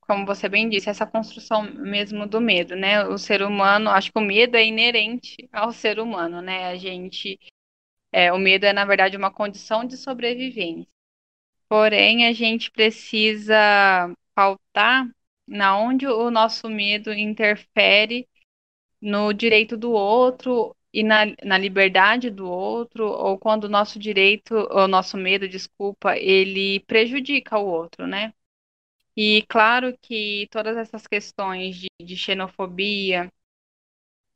como 0.00 0.26
você 0.26 0.48
bem 0.48 0.68
disse, 0.68 0.90
essa 0.90 1.06
construção 1.06 1.62
mesmo 1.62 2.26
do 2.26 2.40
medo, 2.40 2.76
né? 2.76 3.06
O 3.06 3.18
ser 3.18 3.42
humano, 3.42 3.90
acho 3.90 4.12
que 4.12 4.18
o 4.18 4.22
medo 4.22 4.56
é 4.56 4.66
inerente 4.66 5.36
ao 5.52 5.72
ser 5.72 6.00
humano, 6.00 6.42
né? 6.42 6.66
A 6.68 6.76
gente 6.76 7.38
é, 8.12 8.32
o 8.32 8.38
medo 8.38 8.66
é, 8.66 8.72
na 8.72 8.84
verdade, 8.84 9.16
uma 9.16 9.32
condição 9.32 9.84
de 9.84 9.96
sobrevivência. 9.96 10.88
Porém, 11.68 12.26
a 12.26 12.32
gente 12.32 12.70
precisa 12.70 13.56
pautar 14.34 15.08
na 15.46 15.78
onde 15.78 16.06
o 16.06 16.30
nosso 16.30 16.68
medo 16.68 17.12
interfere 17.12 18.28
no 19.00 19.32
direito 19.32 19.76
do 19.76 19.92
outro 19.92 20.76
e 20.92 21.02
na, 21.04 21.26
na 21.44 21.58
liberdade 21.58 22.30
do 22.30 22.48
outro, 22.50 23.06
ou 23.06 23.38
quando 23.38 23.64
o 23.64 23.68
nosso 23.68 23.98
direito, 23.98 24.54
o 24.70 24.88
nosso 24.88 25.16
medo, 25.16 25.48
desculpa, 25.48 26.16
ele 26.16 26.80
prejudica 26.80 27.58
o 27.58 27.66
outro, 27.66 28.06
né? 28.06 28.32
E 29.16 29.44
claro 29.48 29.96
que 30.02 30.48
todas 30.50 30.76
essas 30.76 31.06
questões 31.06 31.76
de, 31.76 31.88
de 32.02 32.16
xenofobia, 32.16 33.30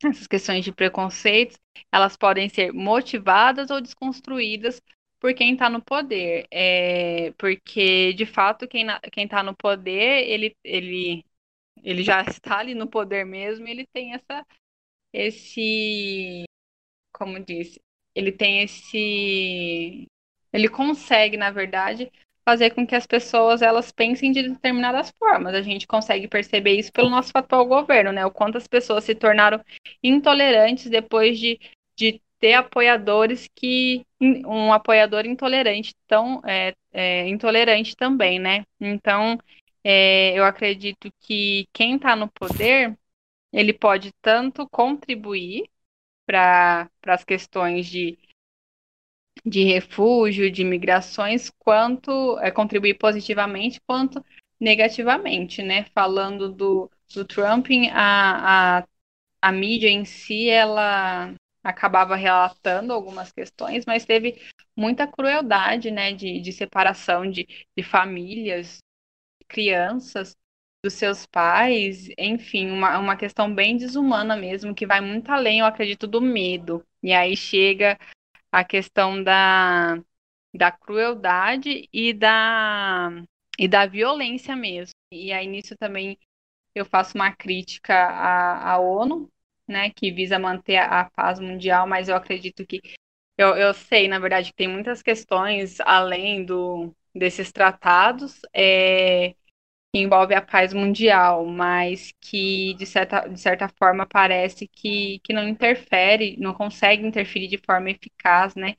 essas 0.05 0.27
questões 0.27 0.65
de 0.65 0.73
preconceitos, 0.73 1.59
elas 1.93 2.17
podem 2.17 2.49
ser 2.49 2.73
motivadas 2.73 3.71
ou 3.71 3.81
desconstruídas 3.81 4.81
por 5.19 5.33
quem 5.35 5.53
está 5.55 5.69
no 5.71 5.83
poder. 5.83 6.47
É, 6.51 7.33
porque, 7.39 8.13
de 8.15 8.27
fato, 8.27 8.69
quem 8.69 8.87
está 9.25 9.43
no 9.43 9.55
poder, 9.57 10.29
ele, 10.29 10.57
ele, 10.63 11.25
ele 11.85 12.03
já 12.03 12.23
está 12.23 12.59
ali 12.59 12.75
no 12.75 12.89
poder 12.89 13.25
mesmo, 13.27 13.69
ele 13.69 13.87
tem 13.93 14.15
essa, 14.15 14.47
esse, 15.15 16.45
como 17.13 17.39
disse, 17.39 17.81
ele 18.15 18.33
tem 18.33 18.63
esse, 18.63 20.07
ele 20.53 20.69
consegue, 20.69 21.37
na 21.37 21.51
verdade, 21.51 22.11
fazer 22.45 22.71
com 22.73 22.87
que 22.87 22.95
as 22.95 23.07
pessoas 23.07 23.63
elas 23.63 23.91
pensem 23.91 24.33
de 24.33 24.43
determinadas 24.43 25.11
formas. 25.19 25.55
A 25.55 25.63
gente 25.63 25.87
consegue 25.87 26.29
perceber 26.29 26.73
isso 26.73 26.93
pelo 26.93 27.09
nosso 27.09 27.31
atual 27.35 27.65
governo, 27.65 28.13
né? 28.13 28.27
O 28.27 28.31
quanto 28.31 28.59
as 28.59 28.67
pessoas 28.67 29.05
se 29.05 29.15
tornaram 29.15 29.65
intolerantes 30.03 30.91
depois 30.91 31.39
de, 31.39 31.59
de 31.97 32.21
ter 32.39 32.55
apoiadores 32.55 33.49
que 33.55 34.05
um 34.21 34.73
apoiador 34.73 35.25
intolerante 35.27 35.95
tão 36.07 36.43
é, 36.45 36.75
é, 36.93 37.29
intolerante 37.29 37.97
também, 37.97 38.39
né? 38.39 38.65
Então 38.81 39.39
é, 39.83 40.39
eu 40.39 40.45
acredito 40.45 41.11
que 41.21 41.67
quem 41.73 41.97
está 41.97 42.15
no 42.15 42.29
poder 42.29 42.97
ele 43.55 43.73
pode 43.73 44.13
tanto 44.21 44.69
contribuir 44.69 45.71
para 46.27 46.91
as 47.07 47.25
questões 47.25 47.87
de 47.87 48.19
de 49.45 49.63
refúgio, 49.65 50.51
de 50.51 50.65
migrações, 50.65 51.51
quanto 51.59 52.39
é, 52.39 52.51
contribuir 52.51 52.95
positivamente 52.95 53.81
quanto 53.87 54.25
negativamente, 54.59 55.63
né? 55.63 55.85
Falando 55.95 56.51
do, 56.51 56.91
do 57.15 57.25
Trump, 57.25 57.67
a, 57.93 58.79
a, 58.81 58.85
a 59.43 59.53
mídia 59.53 59.89
em 59.89 60.05
si, 60.05 60.49
ela 60.49 61.35
acabava 61.63 62.15
relatando 62.17 62.93
algumas 62.93 63.33
questões, 63.33 63.85
mas 63.87 64.05
teve 64.05 64.41
muita 64.77 65.07
crueldade, 65.07 65.91
né, 65.91 66.13
de, 66.13 66.41
de 66.41 66.53
separação 66.53 67.31
de, 67.31 67.47
de 67.77 67.83
famílias, 67.83 68.79
crianças, 69.49 70.37
dos 70.85 70.95
seus 70.95 71.25
pais, 71.27 72.09
enfim, 72.19 72.71
uma, 72.71 72.99
uma 72.99 73.17
questão 73.17 73.53
bem 73.55 73.77
desumana 73.79 74.37
mesmo, 74.37 74.75
que 74.75 74.87
vai 74.87 75.01
muito 75.01 75.31
além, 75.33 75.61
eu 75.61 75.67
acredito, 75.67 76.07
do 76.07 76.21
medo. 76.21 76.85
E 77.03 77.13
aí 77.13 77.35
chega 77.37 77.99
a 78.53 78.65
questão 78.65 79.23
da, 79.23 79.99
da 80.55 80.71
crueldade 80.73 81.89
e 81.93 82.13
da, 82.13 83.11
e 83.59 83.67
da 83.69 83.87
violência 83.87 84.55
mesmo. 84.57 84.95
E 85.13 85.33
aí 85.33 85.47
nisso 85.47 85.75
também 85.79 86.19
eu 86.75 86.85
faço 86.85 87.17
uma 87.17 87.33
crítica 87.33 87.95
à, 87.95 88.73
à 88.73 88.79
ONU, 88.79 89.31
né, 89.69 89.91
que 89.91 90.13
visa 90.13 90.39
manter 90.39 90.77
a, 90.77 91.01
a 91.03 91.11
paz 91.11 91.41
mundial, 91.41 91.87
mas 91.87 92.09
eu 92.09 92.17
acredito 92.17 92.67
que 92.67 92.83
eu, 93.39 93.57
eu 93.57 93.75
sei, 93.75 94.09
na 94.09 94.19
verdade, 94.19 94.51
que 94.51 94.57
tem 94.57 94.69
muitas 94.69 95.03
questões 95.03 95.81
além 95.81 96.45
do, 96.45 96.95
desses 97.15 97.51
tratados, 97.53 98.41
é, 98.55 99.35
que 99.95 100.01
envolve 100.01 100.35
a 100.35 100.43
paz 100.43 100.73
mundial, 100.75 101.47
mas 101.47 102.13
que 102.21 102.75
de 102.75 102.85
certa, 102.85 103.29
de 103.29 103.39
certa 103.41 103.69
forma 103.69 104.05
parece 104.05 104.67
que, 104.67 105.21
que 105.21 105.33
não 105.33 105.49
interfere, 105.49 106.37
não 106.41 106.53
consegue 106.53 107.07
interferir 107.07 107.47
de 107.47 107.59
forma 107.59 107.91
eficaz, 107.91 108.57
né, 108.57 108.75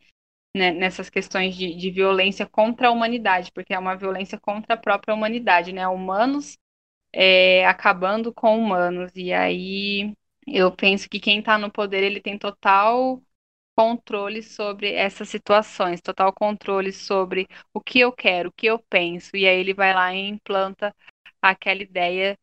né 0.56 0.72
nessas 0.74 1.10
questões 1.10 1.56
de, 1.56 1.74
de 1.76 1.90
violência 1.92 2.46
contra 2.46 2.90
a 2.90 2.92
humanidade, 2.92 3.52
porque 3.54 3.74
é 3.74 3.80
uma 3.80 3.96
violência 3.96 4.38
contra 4.38 4.74
a 4.76 4.78
própria 4.78 5.16
humanidade, 5.16 5.72
né, 5.74 5.88
humanos 5.88 6.58
é, 7.14 7.66
acabando 7.66 8.34
com 8.34 8.60
humanos, 8.60 9.12
e 9.16 9.32
aí 9.34 10.14
eu 10.46 10.72
penso 10.72 11.10
que 11.10 11.20
quem 11.20 11.40
está 11.40 11.58
no 11.58 11.72
poder, 11.72 12.04
ele 12.04 12.20
tem 12.22 12.38
total 12.38 13.22
controle 13.76 14.42
sobre 14.44 14.94
essas 14.94 15.30
situações, 15.30 16.02
total 16.02 16.34
controle 16.34 16.92
sobre 16.92 17.48
o 17.74 17.82
que 17.82 18.00
eu 18.00 18.12
quero, 18.12 18.50
o 18.50 18.52
que 18.54 18.68
eu 18.68 18.80
penso, 18.80 19.36
e 19.36 19.48
aí 19.48 19.60
ele 19.60 19.74
vai 19.74 19.94
lá 19.94 20.14
e 20.14 20.28
implanta 20.28 20.96
aquela 21.42 21.82
ideia. 21.84 22.38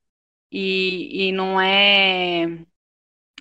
E, 0.53 1.29
e 1.29 1.33
não 1.33 1.61
é 1.61 2.47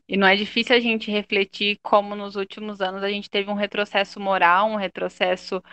e 0.07 0.17
não 0.17 0.27
é 0.27 0.35
difícil 0.35 0.75
a 0.75 0.79
gente 0.79 1.09
refletir 1.09 1.79
como 1.81 2.15
nos 2.15 2.35
últimos 2.35 2.81
anos 2.81 3.03
a 3.03 3.09
gente 3.09 3.29
teve 3.29 3.49
um 3.49 3.53
retrocesso 3.53 4.19
moral, 4.19 4.69
um 4.69 4.75
retrocesso 4.75 5.63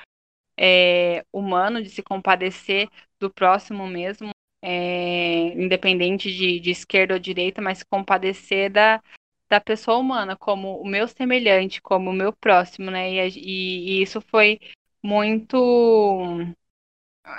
é, 0.58 1.24
humano 1.32 1.82
de 1.82 1.90
se 1.90 2.02
compadecer 2.02 2.88
do 3.18 3.32
próximo 3.32 3.86
mesmo, 3.86 4.30
é, 4.62 5.48
independente 5.54 6.32
de, 6.32 6.60
de 6.60 6.70
esquerda 6.70 7.14
ou 7.14 7.20
direita, 7.20 7.62
mas 7.62 7.78
se 7.78 7.84
compadecer 7.86 8.70
da, 8.70 9.02
da 9.48 9.60
pessoa 9.60 9.98
humana, 9.98 10.36
como 10.36 10.80
o 10.80 10.86
meu 10.86 11.08
semelhante, 11.08 11.80
como 11.82 12.10
o 12.10 12.12
meu 12.12 12.32
próximo, 12.32 12.90
né? 12.90 13.10
E, 13.12 13.28
e, 13.38 13.98
e 14.00 14.02
isso 14.02 14.20
foi 14.20 14.60
muito 15.02 15.56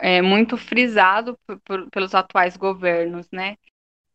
é, 0.01 0.21
muito 0.21 0.57
frisado 0.57 1.37
por, 1.45 1.59
por, 1.61 1.89
pelos 1.89 2.15
atuais 2.15 2.55
governos, 2.57 3.27
né? 3.31 3.57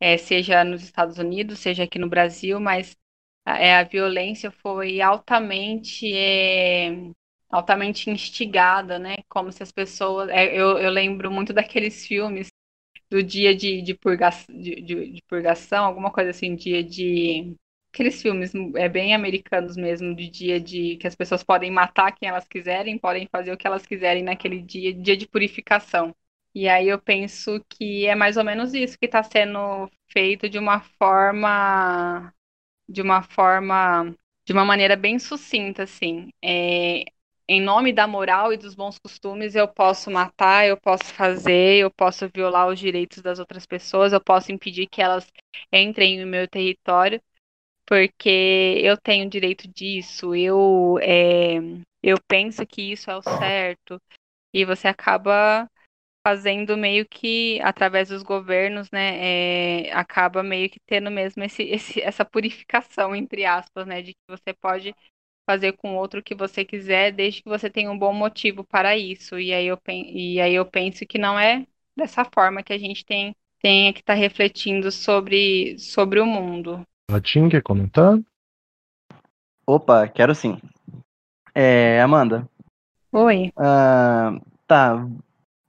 É, 0.00 0.18
seja 0.18 0.64
nos 0.64 0.82
Estados 0.82 1.18
Unidos, 1.18 1.58
seja 1.60 1.84
aqui 1.84 1.98
no 1.98 2.08
Brasil, 2.08 2.60
mas 2.60 2.96
a, 3.44 3.58
é, 3.58 3.76
a 3.76 3.84
violência 3.84 4.50
foi 4.50 5.00
altamente 5.00 6.12
é, 6.14 6.90
altamente 7.50 8.10
instigada, 8.10 8.98
né? 8.98 9.16
Como 9.28 9.52
se 9.52 9.62
as 9.62 9.72
pessoas. 9.72 10.28
É, 10.30 10.46
eu, 10.58 10.78
eu 10.78 10.90
lembro 10.90 11.30
muito 11.30 11.52
daqueles 11.52 12.06
filmes 12.06 12.48
do 13.10 13.22
dia 13.22 13.54
de, 13.56 13.82
de, 13.82 13.94
purga, 13.94 14.30
de, 14.48 14.76
de, 14.82 15.12
de 15.12 15.22
purgação, 15.28 15.84
alguma 15.84 16.10
coisa 16.12 16.30
assim, 16.30 16.56
dia 16.56 16.82
de 16.82 17.54
aqueles 17.94 18.20
filmes 18.20 18.52
é 18.74 18.88
bem 18.88 19.14
americanos 19.14 19.76
mesmo, 19.76 20.14
de 20.16 20.28
dia 20.28 20.60
de 20.60 20.96
que 20.96 21.06
as 21.06 21.14
pessoas 21.14 21.44
podem 21.44 21.70
matar 21.70 22.10
quem 22.12 22.28
elas 22.28 22.46
quiserem, 22.48 22.98
podem 22.98 23.28
fazer 23.30 23.52
o 23.52 23.56
que 23.56 23.66
elas 23.68 23.86
quiserem 23.86 24.24
naquele 24.24 24.60
dia, 24.60 24.92
dia 24.92 25.16
de 25.16 25.28
purificação. 25.28 26.14
E 26.52 26.68
aí 26.68 26.88
eu 26.88 27.00
penso 27.00 27.64
que 27.70 28.06
é 28.06 28.14
mais 28.16 28.36
ou 28.36 28.44
menos 28.44 28.74
isso 28.74 28.98
que 28.98 29.06
está 29.06 29.22
sendo 29.22 29.88
feito 30.12 30.48
de 30.48 30.58
uma 30.58 30.80
forma, 30.98 32.32
de 32.88 33.02
uma 33.02 33.22
forma, 33.22 34.14
de 34.46 34.52
uma 34.52 34.64
maneira 34.64 34.96
bem 34.96 35.18
sucinta, 35.18 35.84
assim. 35.84 36.30
É, 36.42 37.04
em 37.48 37.60
nome 37.60 37.92
da 37.92 38.06
moral 38.08 38.52
e 38.52 38.56
dos 38.56 38.74
bons 38.74 38.98
costumes, 38.98 39.54
eu 39.54 39.68
posso 39.68 40.10
matar, 40.10 40.66
eu 40.66 40.76
posso 40.76 41.04
fazer, 41.14 41.76
eu 41.78 41.90
posso 41.90 42.28
violar 42.34 42.68
os 42.68 42.78
direitos 42.80 43.22
das 43.22 43.38
outras 43.38 43.66
pessoas, 43.66 44.12
eu 44.12 44.20
posso 44.20 44.50
impedir 44.52 44.86
que 44.88 45.02
elas 45.02 45.30
entrem 45.72 46.20
no 46.20 46.26
meu 46.26 46.48
território 46.48 47.20
porque 47.86 48.80
eu 48.82 48.96
tenho 48.96 49.28
direito 49.28 49.68
disso, 49.68 50.34
eu, 50.34 50.98
é, 51.02 51.56
eu 52.02 52.16
penso 52.28 52.66
que 52.66 52.92
isso 52.92 53.10
é 53.10 53.16
o 53.16 53.22
certo, 53.22 54.00
e 54.54 54.64
você 54.64 54.88
acaba 54.88 55.68
fazendo 56.26 56.76
meio 56.76 57.06
que, 57.06 57.60
através 57.62 58.08
dos 58.08 58.22
governos, 58.22 58.90
né, 58.90 59.88
é, 59.88 59.92
acaba 59.92 60.42
meio 60.42 60.70
que 60.70 60.80
tendo 60.86 61.10
mesmo 61.10 61.44
esse, 61.44 61.62
esse, 61.70 62.00
essa 62.00 62.24
purificação, 62.24 63.14
entre 63.14 63.44
aspas, 63.44 63.86
né, 63.86 64.02
de 64.02 64.12
que 64.14 64.20
você 64.28 64.54
pode 64.54 64.94
fazer 65.48 65.72
com 65.74 65.96
outro 65.96 66.20
o 66.20 66.22
que 66.22 66.34
você 66.34 66.64
quiser, 66.64 67.12
desde 67.12 67.42
que 67.42 67.48
você 67.48 67.68
tenha 67.70 67.90
um 67.90 67.98
bom 67.98 68.12
motivo 68.12 68.64
para 68.64 68.96
isso, 68.96 69.38
e 69.38 69.52
aí 69.52 69.66
eu, 69.66 69.78
e 69.88 70.40
aí 70.40 70.54
eu 70.54 70.64
penso 70.66 71.06
que 71.06 71.18
não 71.18 71.38
é 71.38 71.66
dessa 71.96 72.24
forma 72.24 72.62
que 72.62 72.72
a 72.72 72.78
gente 72.78 73.04
tem, 73.04 73.36
tem 73.60 73.92
que 73.92 74.00
estar 74.00 74.14
tá 74.14 74.18
refletindo 74.18 74.90
sobre, 74.90 75.78
sobre 75.78 76.20
o 76.20 76.26
mundo. 76.26 76.86
Ratinho, 77.10 77.50
quer 77.50 77.62
comentar? 77.62 78.18
Opa, 79.66 80.08
quero 80.08 80.34
sim. 80.34 80.58
É, 81.54 82.00
Amanda. 82.00 82.48
Oi. 83.12 83.52
Uh, 83.56 84.40
tá. 84.66 85.06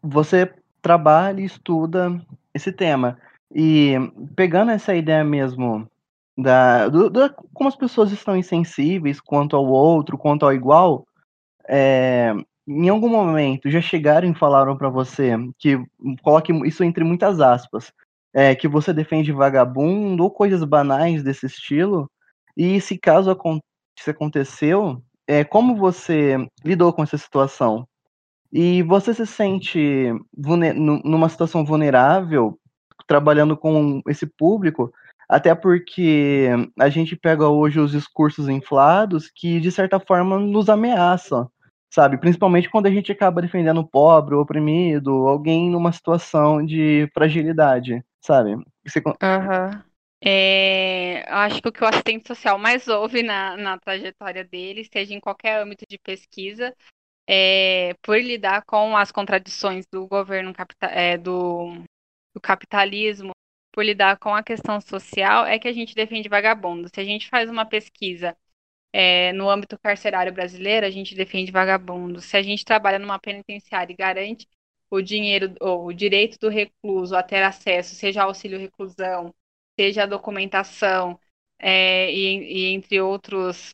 Você 0.01 0.53
trabalha 0.81 1.41
e 1.41 1.45
estuda 1.45 2.21
esse 2.53 2.71
tema. 2.71 3.17
E 3.53 3.93
pegando 4.35 4.71
essa 4.71 4.95
ideia 4.95 5.23
mesmo 5.23 5.89
da, 6.37 6.87
do, 6.87 7.09
do, 7.09 7.33
como 7.53 7.69
as 7.69 7.75
pessoas 7.75 8.11
estão 8.11 8.35
insensíveis 8.35 9.19
quanto 9.21 9.55
ao 9.55 9.65
outro, 9.65 10.17
quanto 10.17 10.45
ao 10.45 10.53
igual, 10.53 11.05
é, 11.67 12.33
em 12.67 12.89
algum 12.89 13.09
momento 13.09 13.69
já 13.69 13.81
chegaram 13.81 14.29
e 14.29 14.35
falaram 14.35 14.75
para 14.75 14.89
você 14.89 15.31
que 15.57 15.79
coloque 16.21 16.51
isso 16.67 16.83
entre 16.83 17.03
muitas 17.03 17.39
aspas, 17.39 17.93
é, 18.35 18.53
que 18.53 18.67
você 18.67 18.91
defende 18.91 19.31
vagabundo 19.31 20.23
ou 20.23 20.29
coisas 20.29 20.61
banais 20.65 21.23
desse 21.23 21.45
estilo. 21.45 22.11
E 22.57 22.81
se 22.81 22.97
caso 22.97 23.31
isso 23.97 24.09
aconteceu, 24.09 25.01
é, 25.25 25.45
como 25.45 25.77
você 25.77 26.35
lidou 26.63 26.91
com 26.91 27.01
essa 27.01 27.17
situação? 27.17 27.87
E 28.51 28.83
você 28.83 29.13
se 29.13 29.25
sente 29.25 30.11
numa 30.35 31.29
situação 31.29 31.63
vulnerável 31.63 32.59
trabalhando 33.07 33.55
com 33.55 34.01
esse 34.07 34.25
público, 34.25 34.91
até 35.29 35.55
porque 35.55 36.49
a 36.79 36.89
gente 36.89 37.15
pega 37.15 37.47
hoje 37.47 37.79
os 37.79 37.91
discursos 37.91 38.49
inflados 38.49 39.29
que 39.33 39.59
de 39.59 39.71
certa 39.71 39.99
forma 39.99 40.39
nos 40.39 40.69
ameaçam, 40.69 41.49
sabe? 41.89 42.17
Principalmente 42.17 42.69
quando 42.69 42.87
a 42.87 42.91
gente 42.91 43.11
acaba 43.11 43.41
defendendo 43.41 43.79
o 43.79 43.87
pobre, 43.87 44.35
o 44.35 44.41
oprimido, 44.41 45.27
alguém 45.27 45.69
numa 45.69 45.91
situação 45.91 46.65
de 46.65 47.09
fragilidade 47.13 48.03
sabe? 48.25 48.55
Você... 48.85 48.99
Uhum. 48.99 49.83
É, 50.23 51.23
acho 51.27 51.61
que 51.61 51.69
o 51.69 51.71
que 51.71 51.83
o 51.83 51.87
assistente 51.87 52.27
social 52.27 52.57
mais 52.57 52.87
ouve 52.87 53.21
na, 53.21 53.55
na 53.57 53.77
trajetória 53.77 54.43
dele, 54.43 54.87
seja 54.91 55.13
em 55.13 55.19
qualquer 55.19 55.61
âmbito 55.61 55.85
de 55.87 55.99
pesquisa, 55.99 56.75
é, 57.27 57.93
por 58.01 58.17
lidar 58.19 58.63
com 58.65 58.97
as 58.97 59.11
contradições 59.11 59.85
do 59.91 60.07
governo 60.07 60.53
capita, 60.53 60.87
é, 60.87 61.17
do, 61.17 61.83
do 62.33 62.41
capitalismo, 62.41 63.31
por 63.71 63.83
lidar 63.83 64.17
com 64.17 64.33
a 64.33 64.41
questão 64.43 64.81
social, 64.81 65.45
é 65.45 65.59
que 65.59 65.67
a 65.67 65.73
gente 65.73 65.93
defende 65.93 66.29
vagabundo. 66.29 66.89
Se 66.89 66.99
a 66.99 67.03
gente 67.03 67.29
faz 67.29 67.49
uma 67.49 67.65
pesquisa 67.65 68.35
é, 68.93 69.33
no 69.33 69.49
âmbito 69.49 69.77
carcerário 69.77 70.33
brasileiro, 70.33 70.85
a 70.85 70.89
gente 70.89 71.13
defende 71.13 71.51
vagabundo. 71.51 72.21
Se 72.21 72.37
a 72.37 72.41
gente 72.41 72.63
trabalha 72.65 72.97
numa 72.97 73.19
penitenciária 73.19 73.93
e 73.93 73.95
garante 73.95 74.47
o 74.95 75.03
dinheiro, 75.03 75.53
ou 75.61 75.85
o 75.87 75.93
direito 75.93 76.37
do 76.39 76.49
recluso 76.49 77.15
a 77.15 77.23
ter 77.23 77.43
acesso, 77.43 77.95
seja 77.95 78.23
auxílio 78.23 78.59
reclusão, 78.59 79.33
seja 79.79 80.03
a 80.03 80.05
documentação, 80.07 81.19
é, 81.59 82.11
e, 82.13 82.67
e 82.71 82.73
entre 82.73 82.99
outros 83.01 83.73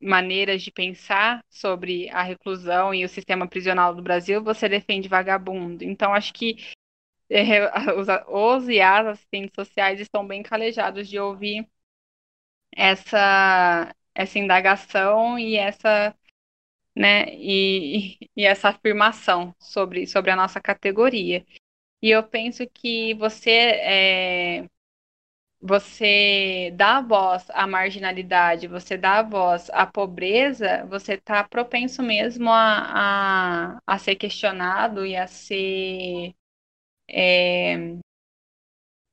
maneiras 0.00 0.62
de 0.62 0.70
pensar 0.70 1.44
sobre 1.50 2.08
a 2.10 2.22
reclusão 2.22 2.94
e 2.94 3.04
o 3.04 3.08
sistema 3.08 3.48
prisional 3.48 3.94
do 3.94 4.02
Brasil, 4.02 4.42
você 4.42 4.68
defende 4.68 5.08
vagabundo. 5.08 5.84
Então, 5.84 6.14
acho 6.14 6.32
que 6.32 6.56
é, 7.30 7.68
os, 7.98 8.08
os 8.28 8.68
e 8.68 8.80
as 8.80 9.06
assistentes 9.06 9.54
sociais 9.54 10.00
estão 10.00 10.26
bem 10.26 10.42
calejados 10.42 11.08
de 11.08 11.18
ouvir 11.18 11.68
essa, 12.76 13.94
essa 14.14 14.38
indagação 14.38 15.38
e 15.38 15.56
essa 15.56 16.14
né? 16.98 17.26
E, 17.34 18.18
e 18.36 18.44
essa 18.44 18.70
afirmação 18.70 19.54
sobre, 19.60 20.06
sobre 20.06 20.30
a 20.32 20.36
nossa 20.36 20.60
categoria. 20.60 21.46
E 22.02 22.10
eu 22.10 22.22
penso 22.24 22.66
que 22.68 23.14
você 23.14 23.50
é, 23.50 24.68
você 25.60 26.72
dá 26.76 27.00
voz 27.00 27.46
à 27.50 27.66
marginalidade, 27.66 28.68
você 28.68 28.96
dá 28.96 29.22
voz 29.22 29.70
à 29.70 29.86
pobreza, 29.86 30.84
você 30.86 31.14
está 31.14 31.42
propenso 31.44 32.02
mesmo 32.02 32.50
a, 32.50 33.76
a, 33.76 33.82
a, 33.86 33.98
ser 33.98 34.16
questionado 34.16 35.04
e 35.06 35.16
a 35.16 35.26
ser. 35.26 36.34
É, 37.08 37.76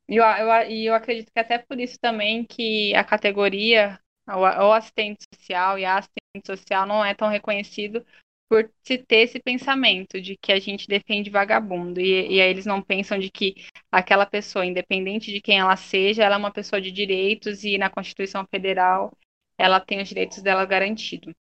e 0.07 0.16
eu, 0.18 0.24
eu, 0.24 0.48
eu 0.72 0.94
acredito 0.94 1.32
que 1.32 1.40
até 1.40 1.57
por 1.60 1.80
isso 1.80 1.99
também 1.99 2.45
que 2.45 2.94
a 2.95 3.03
categoria 3.03 3.99
o, 4.27 4.73
assistente 4.73 5.23
social 5.34 5.77
e 5.77 5.85
a 5.85 5.97
assistente 5.97 6.45
social 6.45 6.85
não 6.85 7.03
é 7.03 7.14
tão 7.14 7.30
reconhecido 7.30 8.06
por 8.49 8.69
se 8.84 8.97
ter 8.97 9.22
esse 9.22 9.39
pensamento 9.39 10.22
de 10.22 10.38
que 10.38 10.52
a 10.52 10.60
gente 10.60 10.88
defende 10.88 11.30
vagabundo. 11.30 11.99
E, 11.99 12.35
e 12.35 12.41
aí 12.41 12.49
eles 12.49 12.65
não 12.65 12.81
pensam 12.81 13.18
de 13.18 13.30
que 13.30 13.56
aquela 13.91 14.26
pessoa, 14.26 14.65
independente 14.65 15.31
de 15.31 15.41
quem 15.41 15.60
ela 15.60 15.76
seja, 15.76 16.23
ela 16.23 16.35
é 16.35 16.38
uma 16.38 16.52
pessoa 16.52 16.81
de 16.81 16.91
direitos 16.91 17.64
e 17.64 17.77
na 17.77 17.89
Constituição 17.89 18.45
Federal 18.45 19.11
ela 19.57 19.80
tem 19.80 20.02
os 20.02 20.10
direitos 20.10 20.41
dela 20.41 20.65
garantidos. 20.65 21.34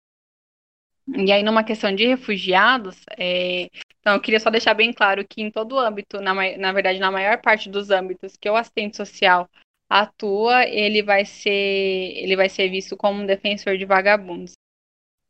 E 1.06 1.31
aí, 1.31 1.43
numa 1.43 1.62
questão 1.62 1.94
de 1.94 2.06
refugiados, 2.06 3.02
é, 3.19 3.69
Então, 4.01 4.15
eu 4.15 4.20
queria 4.20 4.40
só 4.40 4.48
deixar 4.51 4.73
bem 4.74 4.93
claro 4.93 5.27
que 5.27 5.43
em 5.43 5.51
todo 5.51 5.78
âmbito, 5.78 6.20
na, 6.20 6.35
na 6.56 6.73
verdade, 6.73 6.98
na 6.98 7.11
maior 7.11 7.40
parte 7.43 7.69
dos 7.69 7.90
âmbitos 7.90 8.36
que 8.36 8.48
o 8.48 8.56
assistente 8.56 8.97
social 8.97 9.48
atua, 10.03 10.66
ele 10.66 11.03
vai 11.03 11.25
ser, 11.25 11.51
ele 11.51 12.37
vai 12.37 12.49
ser 12.49 12.69
visto 12.69 12.97
como 12.97 13.23
um 13.23 13.27
defensor 13.27 13.77
de 13.79 13.85
vagabundos. 13.85 14.55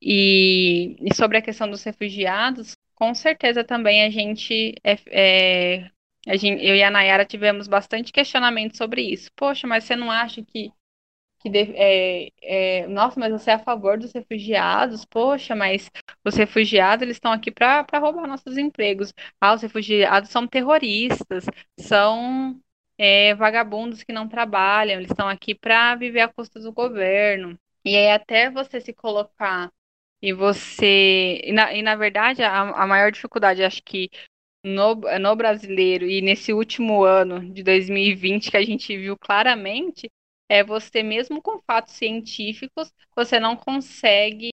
E, 0.03 0.97
e 1.01 1.15
sobre 1.15 1.39
a 1.39 1.43
questão 1.43 1.71
dos 1.71 1.83
refugiados, 1.85 2.77
com 2.95 3.15
certeza 3.15 3.65
também 3.65 4.05
a 4.05 4.11
gente, 4.11 4.75
é, 4.85 4.97
é, 5.09 5.91
a 6.27 6.37
gente, 6.37 6.65
eu 6.65 6.77
e 6.77 6.83
a 6.83 6.91
Nayara 6.91 7.25
tivemos 7.25 7.69
bastante 7.69 8.13
questionamento 8.13 8.77
sobre 8.77 9.03
isso. 9.03 9.31
Poxa, 9.37 9.67
mas 9.67 9.85
você 9.85 9.97
não 9.97 10.11
acha 10.11 10.43
que 10.43 10.73
que 11.41 11.51
é, 11.77 12.31
é, 12.43 12.87
nossa, 12.89 13.21
mas 13.21 13.31
você 13.31 13.51
é 13.51 13.55
a 13.55 13.59
favor 13.59 13.99
dos 13.99 14.13
refugiados? 14.13 15.05
Poxa, 15.05 15.55
mas 15.55 15.91
os 16.25 16.35
refugiados 16.37 17.03
eles 17.03 17.17
estão 17.17 17.33
aqui 17.33 17.51
para 17.51 17.85
roubar 17.99 18.27
nossos 18.27 18.57
empregos. 18.57 19.13
Ah, 19.41 19.53
os 19.55 19.61
refugiados 19.63 20.31
são 20.31 20.47
terroristas, 20.47 21.45
são 21.79 22.59
é, 22.99 23.35
vagabundos 23.35 24.03
que 24.03 24.13
não 24.13 24.29
trabalham, 24.29 24.97
eles 24.97 25.11
estão 25.11 25.29
aqui 25.29 25.55
para 25.55 25.95
viver 25.97 26.21
à 26.21 26.29
custa 26.29 26.61
do 26.61 26.73
governo. 26.73 27.59
E 27.85 27.97
aí 27.97 28.11
até 28.11 28.51
você 28.51 28.81
se 28.81 28.93
colocar 28.93 29.71
e 30.23 30.33
você 30.33 31.41
e 31.45 31.53
na, 31.53 31.73
e 31.75 31.83
na 31.83 31.97
verdade 31.97 32.43
a, 32.43 32.61
a 32.61 32.87
maior 32.87 33.13
dificuldade 33.13 33.63
acho 33.63 33.83
que 33.83 34.11
no, 34.65 34.95
no 34.95 35.37
brasileiro 35.37 36.07
e 36.07 36.23
nesse 36.23 36.53
último 36.53 37.05
ano 37.05 37.53
de 37.53 37.63
2020 37.63 38.51
que 38.51 38.57
a 38.57 38.65
gente 38.65 38.97
viu 38.97 39.19
claramente 39.19 40.11
é 40.49 40.65
você 40.65 41.03
mesmo 41.03 41.43
com 41.43 41.61
fatos 41.61 41.95
científicos, 41.95 42.93
você 43.15 43.41
não 43.41 43.57
consegue 43.57 44.51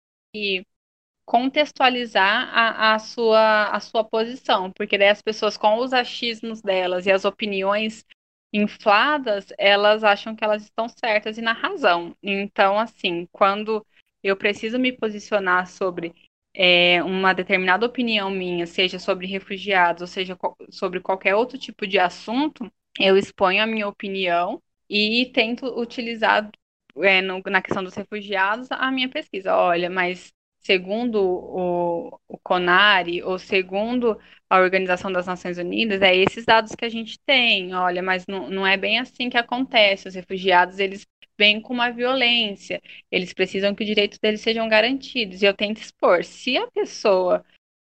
contextualizar 1.24 2.50
a, 2.52 2.94
a, 2.94 2.98
sua, 2.98 3.66
a 3.70 3.80
sua 3.80 4.02
posição, 4.04 4.72
porque 4.72 4.98
daí 4.98 5.08
as 5.08 5.22
pessoas 5.22 5.56
com 5.56 5.78
os 5.78 5.92
achismos 5.92 6.60
delas 6.60 7.06
e 7.06 7.12
as 7.12 7.24
opiniões 7.24 8.04
infladas, 8.52 9.46
elas 9.58 10.02
acham 10.04 10.34
que 10.34 10.44
elas 10.44 10.62
estão 10.62 10.88
certas 10.88 11.38
e 11.38 11.42
na 11.42 11.52
razão. 11.52 12.16
Então, 12.22 12.78
assim, 12.78 13.26
quando 13.32 13.84
eu 14.22 14.36
preciso 14.36 14.78
me 14.78 14.92
posicionar 14.92 15.66
sobre 15.66 16.14
é, 16.54 17.02
uma 17.02 17.32
determinada 17.32 17.86
opinião 17.86 18.30
minha, 18.30 18.66
seja 18.66 18.98
sobre 18.98 19.26
refugiados, 19.26 20.02
ou 20.02 20.06
seja 20.08 20.36
sobre 20.70 21.00
qualquer 21.00 21.34
outro 21.34 21.58
tipo 21.58 21.86
de 21.86 21.98
assunto, 21.98 22.70
eu 22.98 23.16
exponho 23.16 23.62
a 23.62 23.66
minha 23.66 23.88
opinião 23.88 24.60
e 24.88 25.26
tento 25.32 25.66
utilizar 25.80 26.50
é, 26.98 27.22
no, 27.22 27.40
na 27.46 27.62
questão 27.62 27.84
dos 27.84 27.94
refugiados 27.94 28.70
a 28.72 28.90
minha 28.90 29.08
pesquisa. 29.08 29.54
Olha, 29.56 29.88
mas 29.88 30.32
segundo 30.60 31.22
o, 31.22 32.20
o 32.28 32.38
CONARE, 32.38 33.22
ou 33.22 33.38
segundo 33.38 34.18
a 34.48 34.58
Organização 34.58 35.10
das 35.10 35.26
Nações 35.26 35.58
Unidas, 35.58 36.02
é 36.02 36.14
esses 36.14 36.44
dados 36.44 36.74
que 36.74 36.84
a 36.84 36.88
gente 36.88 37.18
tem. 37.20 37.74
Olha, 37.74 38.02
mas 38.02 38.26
não, 38.26 38.50
não 38.50 38.66
é 38.66 38.76
bem 38.76 38.98
assim 38.98 39.30
que 39.30 39.38
acontece. 39.38 40.08
Os 40.08 40.14
refugiados, 40.14 40.78
eles 40.78 41.06
vêm 41.38 41.60
com 41.60 41.72
uma 41.72 41.90
violência, 41.90 42.82
eles 43.10 43.32
precisam 43.32 43.74
que 43.74 43.82
os 43.82 43.88
direitos 43.88 44.18
deles 44.18 44.42
sejam 44.42 44.68
garantidos. 44.68 45.42
E 45.42 45.46
eu 45.46 45.54
tento 45.54 45.78
expor. 45.78 46.24
Se 46.24 46.56
a 46.58 46.66
pessoa 46.68 47.44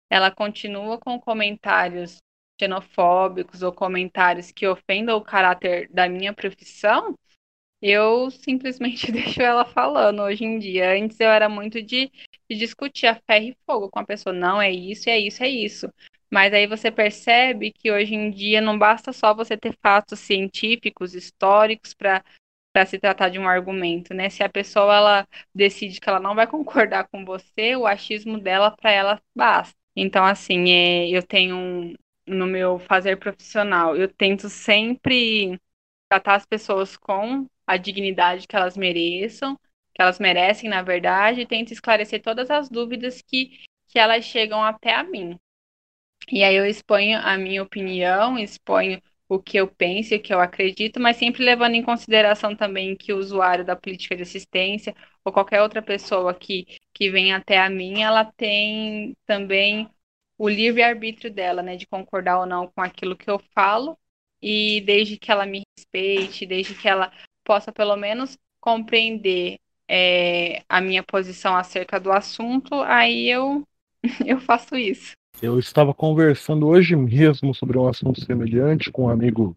ela 0.09 0.31
continua 0.31 0.97
com 0.99 1.19
comentários 1.19 2.17
xenofóbicos 2.59 3.61
ou 3.63 3.71
comentários 3.71 4.51
que 4.51 4.67
ofendam 4.67 5.17
o 5.17 5.21
caráter 5.21 5.89
da 5.91 6.07
minha 6.07 6.33
profissão, 6.33 7.17
eu 7.89 8.29
simplesmente 8.31 9.11
deixo 9.11 9.41
ela 9.41 9.65
falando 9.65 10.21
hoje 10.21 10.43
em 10.43 10.59
dia. 10.59 10.91
Antes 10.93 11.19
eu 11.19 11.29
era 11.29 11.47
muito 11.49 11.81
de, 11.81 12.11
de 12.49 12.57
discutir 12.57 13.07
a 13.07 13.15
ferro 13.15 13.45
e 13.45 13.57
fogo 13.65 13.89
com 13.89 13.99
a 13.99 14.05
pessoa. 14.05 14.33
Não, 14.33 14.61
é 14.61 14.71
isso, 14.71 15.09
é 15.09 15.19
isso, 15.19 15.43
é 15.43 15.49
isso. 15.49 15.91
Mas 16.31 16.53
aí 16.53 16.67
você 16.67 16.91
percebe 16.91 17.71
que 17.71 17.91
hoje 17.91 18.15
em 18.15 18.31
dia 18.31 18.59
não 18.61 18.77
basta 18.77 19.13
só 19.13 19.33
você 19.33 19.55
ter 19.57 19.75
fatos 19.81 20.19
científicos, 20.19 21.13
históricos 21.13 21.93
para 21.93 22.23
para 22.73 22.85
se 22.85 22.99
tratar 22.99 23.29
de 23.29 23.39
um 23.39 23.47
argumento, 23.47 24.13
né? 24.13 24.29
Se 24.29 24.43
a 24.43 24.49
pessoa 24.49 24.93
ela 24.95 25.27
decide 25.53 25.99
que 25.99 26.09
ela 26.09 26.19
não 26.19 26.35
vai 26.35 26.45
concordar 26.47 27.07
com 27.07 27.23
você, 27.23 27.75
o 27.75 27.87
achismo 27.87 28.37
dela 28.39 28.71
para 28.71 28.91
ela 28.91 29.21
basta. 29.35 29.73
Então, 29.95 30.25
assim, 30.25 30.69
é, 30.71 31.09
eu 31.09 31.23
tenho 31.23 31.55
um, 31.55 31.93
no 32.27 32.45
meu 32.45 32.77
fazer 32.79 33.17
profissional, 33.17 33.95
eu 33.95 34.09
tento 34.13 34.49
sempre 34.49 35.57
tratar 36.09 36.35
as 36.35 36.45
pessoas 36.45 36.97
com 36.97 37.47
a 37.65 37.77
dignidade 37.77 38.47
que 38.47 38.55
elas 38.55 38.77
mereçam, 38.77 39.57
que 39.93 40.01
elas 40.01 40.19
merecem, 40.19 40.69
na 40.69 40.81
verdade, 40.81 41.41
e 41.41 41.45
tento 41.45 41.71
esclarecer 41.71 42.21
todas 42.21 42.49
as 42.49 42.69
dúvidas 42.69 43.21
que, 43.21 43.59
que 43.87 43.99
elas 43.99 44.25
chegam 44.25 44.63
até 44.63 44.93
a 44.93 45.03
mim. 45.03 45.37
E 46.31 46.43
aí 46.43 46.55
eu 46.55 46.65
exponho 46.65 47.19
a 47.19 47.37
minha 47.37 47.61
opinião, 47.61 48.37
exponho 48.37 49.01
o 49.27 49.39
que 49.39 49.57
eu 49.57 49.67
penso 49.67 50.13
e 50.13 50.17
o 50.17 50.21
que 50.21 50.33
eu 50.33 50.39
acredito, 50.39 50.99
mas 50.99 51.17
sempre 51.17 51.43
levando 51.43 51.75
em 51.75 51.83
consideração 51.83 52.55
também 52.55 52.95
que 52.95 53.11
o 53.13 53.17
usuário 53.17 53.65
da 53.65 53.75
política 53.75 54.15
de 54.15 54.23
assistência 54.23 54.95
ou 55.23 55.31
qualquer 55.31 55.61
outra 55.61 55.81
pessoa 55.81 56.33
que, 56.33 56.79
que 56.93 57.09
vem 57.09 57.33
até 57.33 57.57
a 57.59 57.69
mim, 57.69 58.01
ela 58.03 58.25
tem 58.25 59.15
também 59.25 59.89
o 60.37 60.49
livre-arbítrio 60.49 61.33
dela, 61.33 61.61
né, 61.63 61.75
de 61.75 61.87
concordar 61.87 62.39
ou 62.39 62.45
não 62.45 62.67
com 62.67 62.81
aquilo 62.81 63.15
que 63.15 63.29
eu 63.29 63.39
falo, 63.53 63.97
e 64.41 64.81
desde 64.81 65.17
que 65.17 65.31
ela 65.31 65.45
me 65.45 65.63
respeite, 65.77 66.45
desde 66.45 66.75
que 66.75 66.87
ela 66.87 67.11
possa 67.45 67.71
pelo 67.71 67.95
menos 67.95 68.37
compreender 68.59 69.59
é, 69.87 70.63
a 70.67 70.81
minha 70.81 71.03
posição 71.03 71.55
acerca 71.55 71.99
do 71.99 72.11
assunto, 72.11 72.73
aí 72.81 73.29
eu, 73.29 73.65
eu 74.25 74.39
faço 74.41 74.75
isso. 74.75 75.13
Eu 75.41 75.59
estava 75.59 75.93
conversando 75.93 76.67
hoje 76.67 76.95
mesmo 76.95 77.53
sobre 77.53 77.77
um 77.77 77.87
assunto 77.87 78.23
semelhante 78.23 78.91
com 78.91 79.05
um 79.05 79.09
amigo 79.09 79.55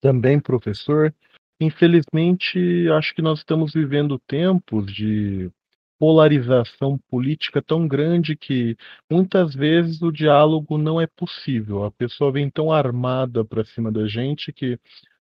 também 0.00 0.40
professor. 0.40 1.14
Infelizmente, 1.60 2.88
acho 2.96 3.14
que 3.14 3.20
nós 3.20 3.40
estamos 3.40 3.72
vivendo 3.72 4.18
tempos 4.18 4.86
de 4.92 5.50
polarização 5.98 6.98
política 7.10 7.60
tão 7.60 7.86
grande 7.86 8.34
que 8.34 8.74
muitas 9.10 9.54
vezes 9.54 10.00
o 10.00 10.10
diálogo 10.10 10.78
não 10.78 10.98
é 10.98 11.06
possível. 11.06 11.84
A 11.84 11.90
pessoa 11.90 12.32
vem 12.32 12.48
tão 12.48 12.72
armada 12.72 13.44
para 13.44 13.66
cima 13.66 13.92
da 13.92 14.08
gente 14.08 14.50
que 14.50 14.78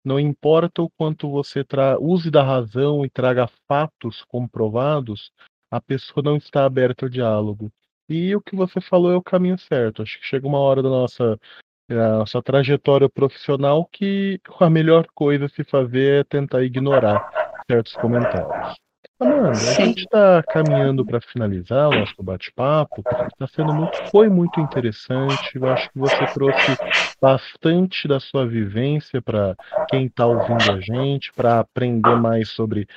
não 0.04 0.18
importa 0.18 0.82
o 0.82 0.90
quanto 0.90 1.30
você 1.30 1.64
use 2.00 2.30
da 2.30 2.42
razão 2.42 3.04
e 3.04 3.10
traga 3.10 3.48
fatos 3.68 4.24
comprovados, 4.24 5.30
a 5.70 5.80
pessoa 5.80 6.22
não 6.22 6.36
está 6.36 6.64
aberta 6.64 7.06
ao 7.06 7.10
diálogo. 7.10 7.72
E 8.08 8.34
o 8.34 8.40
que 8.40 8.54
você 8.54 8.80
falou 8.80 9.12
é 9.12 9.16
o 9.16 9.22
caminho 9.22 9.58
certo. 9.58 10.02
Acho 10.02 10.18
que 10.18 10.26
chega 10.26 10.46
uma 10.46 10.58
hora 10.58 10.82
da 10.82 10.88
nossa, 10.88 11.38
da 11.88 12.18
nossa 12.18 12.42
trajetória 12.42 13.08
profissional 13.08 13.86
que 13.86 14.40
a 14.60 14.68
melhor 14.68 15.06
coisa 15.14 15.46
a 15.46 15.48
se 15.48 15.64
fazer 15.64 16.20
é 16.20 16.24
tentar 16.24 16.62
ignorar 16.62 17.62
certos 17.70 17.94
comentários. 17.94 18.76
Amanda, 19.22 19.50
a 19.52 19.72
gente 19.74 20.00
está 20.00 20.42
caminhando 20.42 21.06
para 21.06 21.20
finalizar 21.20 21.88
o 21.88 21.98
nosso 21.98 22.20
bate-papo. 22.20 23.02
Tá 23.02 23.46
sendo 23.46 23.72
muito, 23.72 24.10
foi 24.10 24.28
muito 24.28 24.60
interessante. 24.60 25.54
Eu 25.54 25.70
acho 25.70 25.88
que 25.90 25.98
você 25.98 26.26
trouxe 26.34 26.76
bastante 27.20 28.08
da 28.08 28.18
sua 28.18 28.46
vivência 28.46 29.22
para 29.22 29.54
quem 29.88 30.06
está 30.06 30.26
ouvindo 30.26 30.72
a 30.72 30.80
gente, 30.80 31.32
para 31.32 31.60
aprender 31.60 32.16
mais 32.16 32.50
sobre 32.50 32.88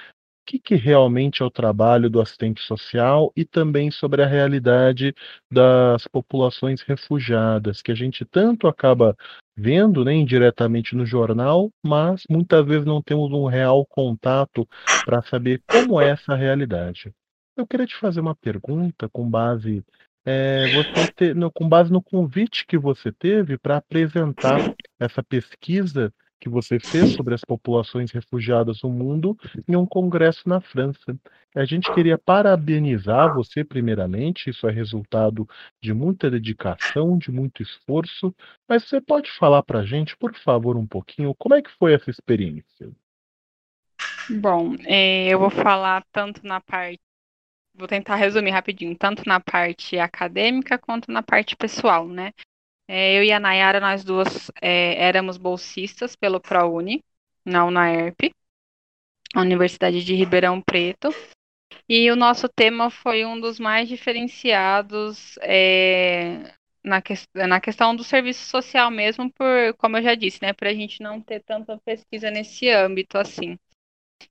que, 0.45 0.59
que 0.59 0.75
realmente 0.75 1.41
é 1.41 1.45
o 1.45 1.49
trabalho 1.49 2.09
do 2.09 2.21
assistente 2.21 2.61
social 2.61 3.31
e 3.35 3.43
também 3.43 3.89
sobre 3.89 4.21
a 4.21 4.27
realidade 4.27 5.13
das 5.51 6.07
populações 6.07 6.81
refugiadas, 6.81 7.81
que 7.81 7.91
a 7.91 7.95
gente 7.95 8.23
tanto 8.23 8.67
acaba 8.67 9.15
vendo 9.57 10.03
né, 10.05 10.13
indiretamente 10.13 10.95
no 10.95 11.05
jornal, 11.05 11.71
mas 11.83 12.23
muitas 12.29 12.65
vezes 12.65 12.85
não 12.85 13.01
temos 13.01 13.31
um 13.31 13.45
real 13.45 13.85
contato 13.85 14.67
para 15.05 15.21
saber 15.23 15.61
como 15.67 15.99
é 15.99 16.09
essa 16.09 16.35
realidade. 16.35 17.11
Eu 17.57 17.65
queria 17.65 17.87
te 17.87 17.95
fazer 17.95 18.19
uma 18.19 18.35
pergunta 18.35 19.09
com 19.09 19.29
base 19.29 19.83
é, 20.25 20.65
ter, 21.15 21.35
no, 21.35 21.51
com 21.51 21.69
base 21.69 21.91
no 21.91 22.01
convite 22.01 22.65
que 22.65 22.77
você 22.77 23.11
teve 23.11 23.57
para 23.57 23.77
apresentar 23.77 24.75
essa 24.99 25.23
pesquisa 25.23 26.11
que 26.39 26.49
você 26.49 26.79
fez 26.79 27.13
sobre 27.13 27.33
as 27.33 27.41
populações 27.41 28.11
refugiadas 28.11 28.81
no 28.83 28.89
mundo 28.89 29.37
em 29.67 29.75
um 29.75 29.85
congresso 29.85 30.47
na 30.47 30.61
França. 30.61 31.17
A 31.55 31.65
gente 31.65 31.91
queria 31.93 32.17
parabenizar 32.17 33.33
você, 33.33 33.63
primeiramente, 33.63 34.49
isso 34.49 34.67
é 34.67 34.71
resultado 34.71 35.47
de 35.81 35.93
muita 35.93 36.29
dedicação, 36.29 37.17
de 37.17 37.31
muito 37.31 37.63
esforço, 37.63 38.35
mas 38.67 38.83
você 38.87 38.99
pode 38.99 39.31
falar 39.31 39.63
para 39.63 39.79
a 39.79 39.85
gente, 39.85 40.17
por 40.17 40.33
favor, 40.35 40.77
um 40.77 40.87
pouquinho, 40.87 41.33
como 41.35 41.55
é 41.55 41.61
que 41.61 41.71
foi 41.71 41.93
essa 41.93 42.09
experiência? 42.09 42.91
Bom, 44.29 44.75
é, 44.85 45.27
eu 45.27 45.39
vou 45.39 45.49
falar 45.49 46.03
tanto 46.11 46.45
na 46.45 46.59
parte 46.59 46.99
vou 47.77 47.87
tentar 47.87 48.15
resumir 48.15 48.51
rapidinho, 48.51 48.97
tanto 48.97 49.23
na 49.27 49.39
parte 49.39 49.99
acadêmica 49.99 50.77
quanto 50.77 51.11
na 51.11 51.21
parte 51.21 51.55
pessoal, 51.55 52.07
né? 52.07 52.31
É, 52.87 53.17
eu 53.17 53.23
e 53.23 53.31
a 53.31 53.39
Nayara, 53.39 53.79
nós 53.79 54.03
duas 54.03 54.51
é, 54.61 55.03
éramos 55.03 55.37
bolsistas 55.37 56.15
pelo 56.15 56.39
ProUni, 56.39 57.03
na 57.43 57.65
UNAERP, 57.65 58.31
Universidade 59.35 60.03
de 60.03 60.13
Ribeirão 60.13 60.61
Preto. 60.61 61.09
E 61.89 62.09
o 62.09 62.15
nosso 62.15 62.47
tema 62.49 62.89
foi 62.89 63.25
um 63.25 63.39
dos 63.39 63.59
mais 63.59 63.87
diferenciados 63.87 65.37
é, 65.41 66.53
na, 66.83 67.01
que, 67.01 67.13
na 67.33 67.59
questão 67.59 67.95
do 67.95 68.03
serviço 68.03 68.45
social 68.47 68.89
mesmo, 68.89 69.31
por, 69.31 69.73
como 69.77 69.97
eu 69.97 70.03
já 70.03 70.15
disse, 70.15 70.41
né, 70.41 70.53
para 70.53 70.69
a 70.69 70.73
gente 70.73 71.01
não 71.01 71.21
ter 71.21 71.41
tanta 71.41 71.77
pesquisa 71.79 72.31
nesse 72.31 72.69
âmbito 72.69 73.17
assim. 73.17 73.57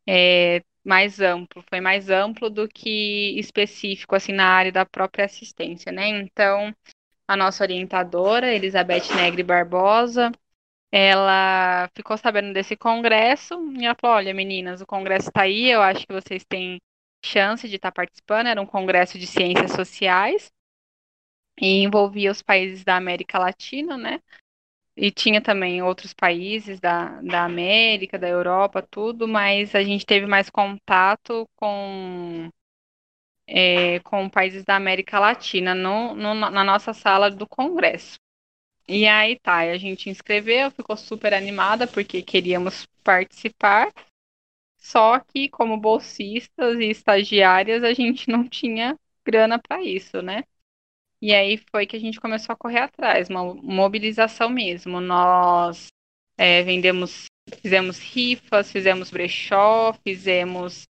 É, 0.09 0.63
mais 0.85 1.21
amplo, 1.21 1.65
foi 1.69 1.81
mais 1.81 2.11
amplo 2.11 2.51
do 2.51 2.69
que 2.69 3.39
específico 3.39 4.15
assim 4.15 4.33
na 4.33 4.47
área 4.47 4.73
da 4.73 4.85
própria 4.85 5.25
assistência, 5.25 5.91
né? 5.91 6.09
Então, 6.09 6.75
a 7.27 7.37
nossa 7.37 7.65
orientadora, 7.65 8.53
Elizabeth 8.53 9.15
Negri 9.17 9.43
Barbosa, 9.43 10.31
ela 10.93 11.89
ficou 11.95 12.17
sabendo 12.17 12.53
desse 12.53 12.77
congresso 12.77 13.55
e 13.79 13.85
ela 13.85 13.97
falou: 14.01 14.17
olha, 14.17 14.33
meninas, 14.35 14.81
o 14.81 14.87
congresso 14.87 15.29
está 15.29 15.43
aí, 15.43 15.71
eu 15.71 15.83
acho 15.83 16.07
que 16.07 16.13
vocês 16.13 16.45
têm 16.45 16.81
chance 17.25 17.69
de 17.69 17.77
estar 17.77 17.91
tá 17.91 17.95
participando. 17.95 18.47
Era 18.49 18.61
um 18.61 18.67
congresso 18.67 19.19
de 19.19 19.27
ciências 19.27 19.73
sociais 19.73 20.53
e 21.61 21.83
envolvia 21.83 22.31
os 22.31 22.43
países 22.43 22.85
da 22.85 22.97
América 22.97 23.39
Latina, 23.39 23.97
né? 23.97 24.21
E 24.97 25.11
tinha 25.11 25.41
também 25.41 25.83
outros 25.83 26.15
países 26.15 26.79
da, 26.79 27.21
da 27.23 27.45
América, 27.45 28.17
da 28.17 28.29
Europa, 28.29 28.81
tudo, 28.81 29.27
mas 29.27 29.75
a 29.75 29.83
gente 29.83 30.07
teve 30.07 30.27
mais 30.27 30.49
contato 30.49 31.49
com, 31.57 32.49
é, 33.47 34.01
com 34.01 34.29
países 34.29 34.65
da 34.65 34.77
América 34.77 35.19
Latina 35.19 35.75
no, 35.75 36.15
no, 36.15 36.35
na 36.35 36.65
nossa 36.65 36.93
sala 36.93 37.31
do 37.31 37.47
Congresso. 37.47 38.19
E 38.87 39.07
aí 39.07 39.39
tá, 39.39 39.59
a 39.61 39.79
gente 39.79 40.11
inscreveu, 40.11 40.71
ficou 40.71 40.97
super 40.97 41.33
animada 41.33 41.87
porque 41.87 42.23
queríamos 42.23 42.87
participar, 43.03 43.91
só 44.77 45.19
que 45.19 45.49
como 45.49 45.79
bolsistas 45.79 46.79
e 46.79 46.91
estagiárias 46.91 47.83
a 47.83 47.95
gente 47.95 48.29
não 48.29 48.47
tinha 48.47 48.99
grana 49.25 49.59
para 49.59 49.83
isso, 49.83 50.21
né? 50.21 50.45
E 51.21 51.33
aí 51.33 51.57
foi 51.71 51.87
que 51.87 51.97
a 51.97 51.99
gente 51.99 52.21
começou 52.21 52.53
a 52.53 52.57
correr 52.57 52.81
atrás, 52.81 53.31
uma 53.31 53.55
mobilização 53.55 54.51
mesmo. 54.51 55.01
Nós 55.01 55.87
é, 56.37 56.63
vendemos, 56.63 57.25
fizemos 57.63 57.99
rifas, 57.99 58.71
fizemos 58.71 59.11
brechó, 59.11 59.95
fizemos 60.05 60.85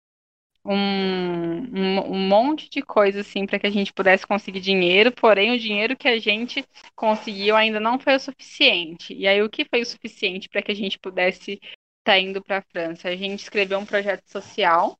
um, 0.63 0.75
um, 0.75 2.13
um 2.13 2.27
monte 2.27 2.69
de 2.69 2.81
coisa 2.81 3.21
assim 3.21 3.45
para 3.45 3.59
que 3.59 3.67
a 3.67 3.71
gente 3.71 3.93
pudesse 3.93 4.25
conseguir 4.25 4.59
dinheiro, 4.59 5.11
porém 5.11 5.51
o 5.51 5.59
dinheiro 5.59 5.97
que 5.97 6.07
a 6.07 6.19
gente 6.19 6.65
conseguiu 6.95 7.55
ainda 7.55 7.79
não 7.79 7.99
foi 7.99 8.15
o 8.15 8.19
suficiente. 8.19 9.13
E 9.13 9.27
aí 9.27 9.41
o 9.41 9.49
que 9.49 9.65
foi 9.65 9.81
o 9.81 9.85
suficiente 9.85 10.49
para 10.49 10.61
que 10.61 10.71
a 10.71 10.75
gente 10.75 10.99
pudesse 10.99 11.53
estar 11.53 11.73
tá 12.03 12.19
indo 12.19 12.43
para 12.43 12.59
a 12.59 12.61
França? 12.61 13.09
A 13.09 13.15
gente 13.15 13.39
escreveu 13.39 13.79
um 13.79 13.85
projeto 13.85 14.27
social 14.27 14.97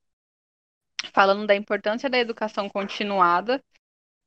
falando 1.12 1.46
da 1.46 1.54
importância 1.54 2.08
da 2.10 2.18
educação 2.18 2.68
continuada 2.68 3.62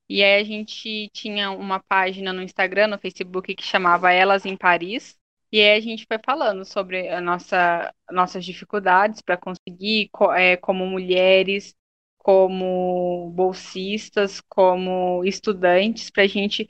e 0.08 0.22
aí 0.22 0.40
a 0.40 0.44
gente 0.44 1.10
tinha 1.12 1.50
uma 1.50 1.80
página 1.80 2.32
no 2.32 2.42
Instagram, 2.42 2.88
no 2.88 2.98
Facebook, 2.98 3.54
que 3.54 3.62
chamava 3.64 4.12
Elas 4.12 4.46
em 4.46 4.56
Paris. 4.56 5.18
E 5.52 5.60
aí 5.60 5.78
a 5.78 5.80
gente 5.80 6.06
foi 6.06 6.18
falando 6.24 6.64
sobre 6.64 7.08
a 7.08 7.20
nossa, 7.20 7.94
nossas 8.10 8.44
dificuldades 8.44 9.22
para 9.22 9.36
conseguir, 9.36 10.10
é, 10.36 10.56
como 10.56 10.86
mulheres, 10.86 11.74
como 12.18 13.30
bolsistas, 13.30 14.40
como 14.40 15.24
estudantes, 15.24 16.10
para 16.10 16.24
a 16.24 16.26
gente 16.26 16.68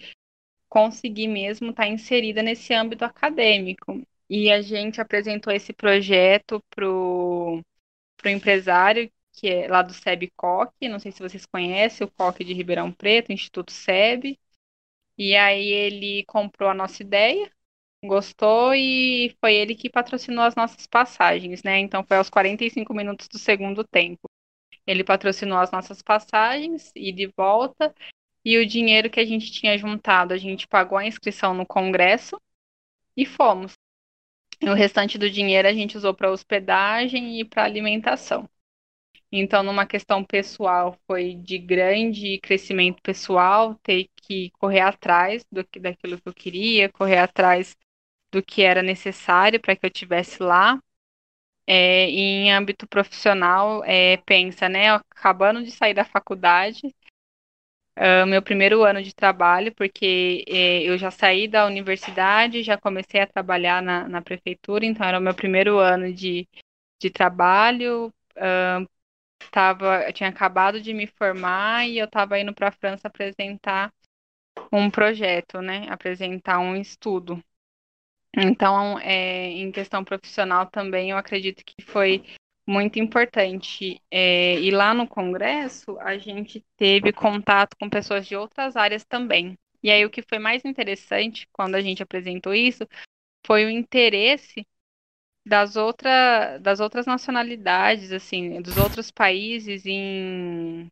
conseguir 0.69 1.29
mesmo 1.29 1.71
estar 1.71 1.85
tá 1.85 1.89
inserida 1.89 2.43
nesse 2.43 2.75
âmbito 2.75 3.05
acadêmico. 3.05 4.03
E 4.29 4.51
a 4.51 4.61
gente 4.61 5.01
apresentou 5.01 5.53
esse 5.53 5.73
projeto 5.73 6.63
para 6.71 6.89
o 6.89 7.63
empresário 8.25 9.11
que 9.37 9.49
é 9.49 9.69
lá 9.69 9.83
do 9.83 9.93
SEB 9.93 10.33
Coque, 10.35 10.89
não 10.89 10.99
sei 10.99 11.13
se 11.13 11.21
vocês 11.21 11.45
conhecem, 11.47 12.07
o 12.07 12.11
Coque 12.11 12.43
de 12.43 12.55
Ribeirão 12.55 12.91
Preto, 12.91 13.33
Instituto 13.33 13.71
SEB. 13.71 14.39
E 15.19 15.37
aí 15.37 15.69
ele 15.69 16.25
comprou 16.27 16.71
a 16.71 16.75
nossa 16.75 17.03
ideia, 17.03 17.51
gostou 18.07 18.75
e 18.75 19.37
foi 19.41 19.55
ele 19.55 19.75
que 19.75 19.91
patrocinou 19.91 20.45
as 20.45 20.55
nossas 20.55 20.87
passagens, 20.87 21.63
né? 21.63 21.79
Então 21.79 22.05
foi 22.05 22.17
aos 22.17 22.31
45 22.31 22.95
minutos 22.95 23.29
do 23.29 23.39
segundo 23.39 23.85
tempo. 23.85 24.29
Ele 24.87 25.05
patrocinou 25.05 25.59
as 25.59 25.71
nossas 25.71 26.01
passagens 26.03 26.93
e 26.95 27.13
de 27.13 27.27
volta, 27.37 27.95
e 28.45 28.59
o 28.59 28.67
dinheiro 28.67 29.11
que 29.11 29.21
a 29.21 29.25
gente 29.25 29.51
tinha 29.51 29.77
juntado, 29.77 30.33
a 30.33 30.39
gente 30.39 30.69
pagou 30.69 30.97
a 30.97 31.07
inscrição 31.07 31.53
no 31.53 31.67
congresso 31.67 32.41
e 33.17 33.27
fomos. 33.27 33.75
E 34.61 34.69
o 34.69 34.75
restante 34.75 35.19
do 35.19 35.29
dinheiro 35.29 35.67
a 35.69 35.73
gente 35.73 35.97
usou 35.97 36.15
para 36.15 36.31
hospedagem 36.31 37.41
e 37.41 37.45
para 37.45 37.65
alimentação. 37.65 38.49
Então, 39.31 39.63
numa 39.63 39.85
questão 39.87 40.25
pessoal, 40.25 40.97
foi 41.07 41.35
de 41.35 41.59
grande 41.59 42.39
crescimento 42.39 43.03
pessoal, 43.03 43.75
ter 43.83 44.09
que 44.23 44.51
correr 44.53 44.81
atrás 44.81 45.45
do 45.51 45.67
daquilo 45.81 46.21
que 46.21 46.29
eu 46.29 46.35
queria, 46.35 46.89
correr 46.89 47.19
atrás 47.19 47.77
do 48.37 48.43
que 48.43 48.63
era 48.63 48.83
necessário 48.83 49.59
para 49.59 49.75
que 49.75 49.87
eu 49.87 49.89
estivesse 49.89 50.43
lá. 50.43 50.79
É, 51.67 52.09
em 52.11 52.53
âmbito 52.53 52.87
profissional, 52.87 53.83
é, 53.85 54.19
pensa, 54.19 54.69
né? 54.69 54.91
Acabando 54.91 55.65
de 55.65 55.71
sair 55.73 55.95
da 55.95 56.05
faculdade, 56.05 56.95
uh, 57.99 58.27
meu 58.27 58.43
primeiro 58.43 58.85
ano 58.85 59.03
de 59.03 59.15
trabalho, 59.15 59.75
porque 59.75 60.45
é, 60.49 60.83
eu 60.83 60.97
já 60.99 61.11
saí 61.11 61.49
da 61.49 61.67
universidade, 61.67 62.63
já 62.63 62.79
comecei 62.79 63.21
a 63.21 63.27
trabalhar 63.27 63.83
na, 63.83 64.07
na 64.09 64.23
prefeitura, 64.23 64.85
então 64.85 65.07
era 65.07 65.19
o 65.19 65.23
meu 65.23 65.35
primeiro 65.35 65.79
ano 65.79 66.13
de, 66.13 66.47
de 67.01 67.11
trabalho. 67.11 68.13
Uh, 68.37 68.87
tava, 69.51 70.03
eu 70.07 70.13
tinha 70.13 70.29
acabado 70.29 70.81
de 70.81 70.93
me 70.95 71.07
formar 71.07 71.89
e 71.89 71.99
eu 71.99 72.07
estava 72.07 72.39
indo 72.39 72.55
para 72.55 72.69
a 72.69 72.73
França 72.73 73.09
apresentar 73.09 73.93
um 74.73 74.91
projeto, 74.91 75.61
né? 75.61 75.87
Apresentar 75.89 76.59
um 76.61 76.77
estudo. 76.77 77.43
Então, 78.37 78.99
é, 78.99 79.47
em 79.49 79.73
questão 79.73 80.05
profissional 80.05 80.67
também, 80.67 81.11
eu 81.11 81.17
acredito 81.17 81.65
que 81.65 81.83
foi 81.83 82.23
muito 82.67 82.99
importante. 82.99 84.01
É, 84.11 84.61
e 84.61 84.71
lá 84.71 84.93
no 84.93 85.09
Congresso, 85.09 85.99
a 86.01 86.19
gente 86.19 86.65
teve 86.77 87.13
contato 87.13 87.77
com 87.81 87.89
pessoas 87.89 88.27
de 88.27 88.37
outras 88.37 88.77
áreas 88.77 89.05
também. 89.05 89.57
E 89.83 89.91
aí, 89.91 90.05
o 90.05 90.11
que 90.11 90.23
foi 90.23 90.39
mais 90.39 90.65
interessante 90.65 91.49
quando 91.53 91.77
a 91.77 91.81
gente 91.81 92.03
apresentou 92.03 92.55
isso 92.55 92.87
foi 93.47 93.65
o 93.65 93.71
interesse 93.71 94.67
das, 95.47 95.77
outra, 95.77 96.59
das 96.59 96.81
outras 96.81 97.07
nacionalidades, 97.07 98.13
assim, 98.13 98.61
dos 98.61 98.77
outros 98.77 99.11
países 99.11 99.87
em, 99.87 100.89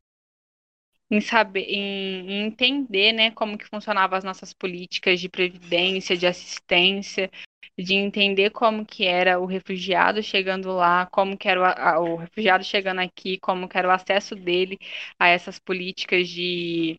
em 1.17 1.21
saber, 1.21 1.63
em, 1.69 2.47
entender, 2.47 3.13
né, 3.13 3.31
como 3.33 3.59
que 3.59 3.67
funcionavam 3.67 4.17
as 4.19 4.25
nossas 4.25 4.53
políticas 4.53 5.21
de 5.21 5.29
previdência, 5.29 6.17
de 6.17 6.27
assistência, 6.27 7.31
de 7.79 7.95
entender 7.95 8.51
como 8.51 8.85
que 8.87 9.05
era 9.07 9.39
o 9.41 9.47
refugiado 9.47 10.23
chegando 10.23 10.73
lá, 10.73 11.07
como 11.07 11.37
que 11.37 11.49
era 11.49 11.61
o, 11.61 11.65
a, 11.65 12.01
o 12.01 12.17
refugiado 12.17 12.65
chegando 12.65 13.01
aqui, 13.01 13.39
como 13.39 13.69
que 13.69 13.77
era 13.79 13.89
o 13.89 13.91
acesso 13.91 14.35
dele 14.37 14.79
a 15.19 15.29
essas 15.29 15.59
políticas 15.59 16.29
de 16.29 16.99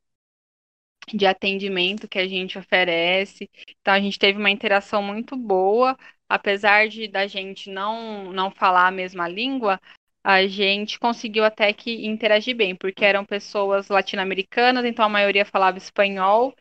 de 1.14 1.26
atendimento 1.26 2.08
que 2.08 2.18
a 2.20 2.28
gente 2.28 2.58
oferece. 2.58 3.50
Então 3.82 3.94
a 3.94 4.00
gente 4.00 4.18
teve 4.20 4.40
uma 4.40 4.50
interação 4.50 5.02
muito 5.04 5.36
boa, 5.36 5.98
apesar 6.28 6.88
de 6.90 7.08
da 7.08 7.28
gente 7.28 7.70
não 7.70 8.32
não 8.34 8.50
falar 8.52 8.88
a 8.88 8.92
mesma 8.92 9.28
língua, 9.28 9.80
a 10.26 10.48
gente 10.48 10.98
conseguiu 10.98 11.44
até 11.46 11.72
que 11.72 12.08
interagir 12.08 12.56
bem, 12.56 12.76
porque 12.76 13.06
eram 13.06 13.24
pessoas 13.24 13.90
latino-americanas, 13.90 14.84
então 14.84 15.06
a 15.06 15.10
maioria 15.10 15.46
falava 15.46 15.78
espanhol, 15.78 16.52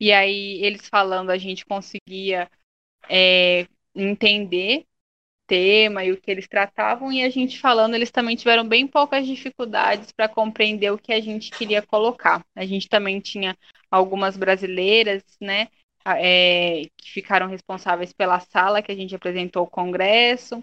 e 0.00 0.10
aí 0.12 0.60
eles 0.60 0.88
falando 0.88 1.30
a 1.30 1.38
gente 1.38 1.64
conseguia 1.64 2.50
é, 3.08 3.68
entender 3.94 4.84
tema 5.46 6.04
e 6.04 6.10
o 6.10 6.20
que 6.20 6.32
eles 6.32 6.48
tratavam, 6.48 7.12
e 7.12 7.22
a 7.22 7.30
gente 7.30 7.60
falando, 7.60 7.94
eles 7.94 8.10
também 8.10 8.34
tiveram 8.34 8.66
bem 8.66 8.88
poucas 8.88 9.24
dificuldades 9.24 10.10
para 10.10 10.28
compreender 10.28 10.90
o 10.90 10.98
que 10.98 11.12
a 11.12 11.20
gente 11.20 11.52
queria 11.52 11.80
colocar. 11.80 12.44
A 12.56 12.66
gente 12.66 12.88
também 12.88 13.20
tinha 13.20 13.56
algumas 13.88 14.36
brasileiras, 14.36 15.22
né, 15.40 15.68
é, 16.04 16.88
que 16.96 17.12
ficaram 17.12 17.46
responsáveis 17.46 18.12
pela 18.12 18.40
sala 18.40 18.82
que 18.82 18.90
a 18.90 18.96
gente 18.96 19.14
apresentou 19.14 19.60
ao 19.60 19.70
Congresso. 19.70 20.60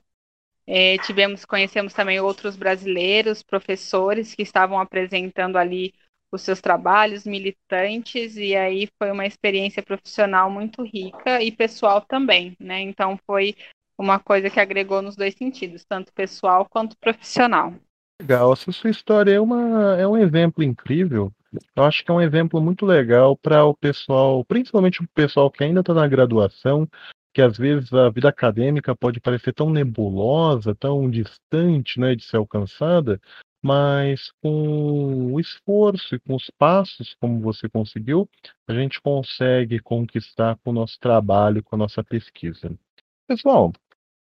É, 0.71 0.99
tivemos, 0.99 1.45
conhecemos 1.45 1.93
também 1.93 2.19
outros 2.19 2.55
brasileiros, 2.55 3.41
professores 3.41 4.35
que 4.35 4.43
estavam 4.43 4.79
apresentando 4.79 5.57
ali 5.57 5.95
os 6.31 6.43
seus 6.43 6.61
trabalhos, 6.61 7.25
militantes, 7.25 8.37
e 8.37 8.55
aí 8.55 8.87
foi 8.99 9.11
uma 9.11 9.25
experiência 9.25 9.81
profissional 9.81 10.47
muito 10.51 10.83
rica 10.83 11.41
e 11.41 11.51
pessoal 11.51 12.01
também, 12.01 12.55
né? 12.59 12.81
Então 12.81 13.17
foi 13.25 13.55
uma 13.97 14.19
coisa 14.19 14.47
que 14.47 14.59
agregou 14.59 15.01
nos 15.01 15.15
dois 15.15 15.33
sentidos, 15.33 15.83
tanto 15.83 16.13
pessoal 16.13 16.67
quanto 16.69 16.95
profissional. 16.99 17.73
Legal, 18.21 18.53
essa 18.53 18.71
sua 18.71 18.91
história 18.91 19.31
é, 19.31 19.39
uma, 19.39 19.97
é 19.99 20.07
um 20.07 20.17
exemplo 20.17 20.63
incrível. 20.63 21.31
Eu 21.75 21.83
acho 21.83 22.05
que 22.05 22.11
é 22.11 22.13
um 22.13 22.21
exemplo 22.21 22.61
muito 22.61 22.85
legal 22.85 23.35
para 23.35 23.65
o 23.65 23.73
pessoal, 23.73 24.45
principalmente 24.45 25.01
o 25.01 25.07
pessoal 25.15 25.49
que 25.49 25.63
ainda 25.63 25.79
está 25.79 25.95
na 25.95 26.07
graduação, 26.07 26.87
que 27.39 27.43
às 27.43 27.57
vezes 27.57 27.93
a 27.93 28.09
vida 28.09 28.27
acadêmica 28.27 28.93
pode 28.93 29.21
parecer 29.21 29.53
tão 29.53 29.69
nebulosa, 29.69 30.75
tão 30.75 31.09
distante 31.09 31.97
né, 31.97 32.13
de 32.13 32.21
ser 32.25 32.35
alcançada, 32.35 33.17
mas 33.63 34.33
com 34.41 35.31
o 35.31 35.39
esforço 35.39 36.15
e 36.15 36.19
com 36.19 36.35
os 36.35 36.51
passos 36.57 37.15
como 37.17 37.39
você 37.39 37.69
conseguiu, 37.69 38.29
a 38.67 38.73
gente 38.73 38.99
consegue 38.99 39.79
conquistar 39.79 40.57
com 40.57 40.71
o 40.71 40.73
nosso 40.73 40.99
trabalho, 40.99 41.63
com 41.63 41.77
a 41.77 41.79
nossa 41.79 42.03
pesquisa. 42.03 42.77
Pessoal, 43.25 43.71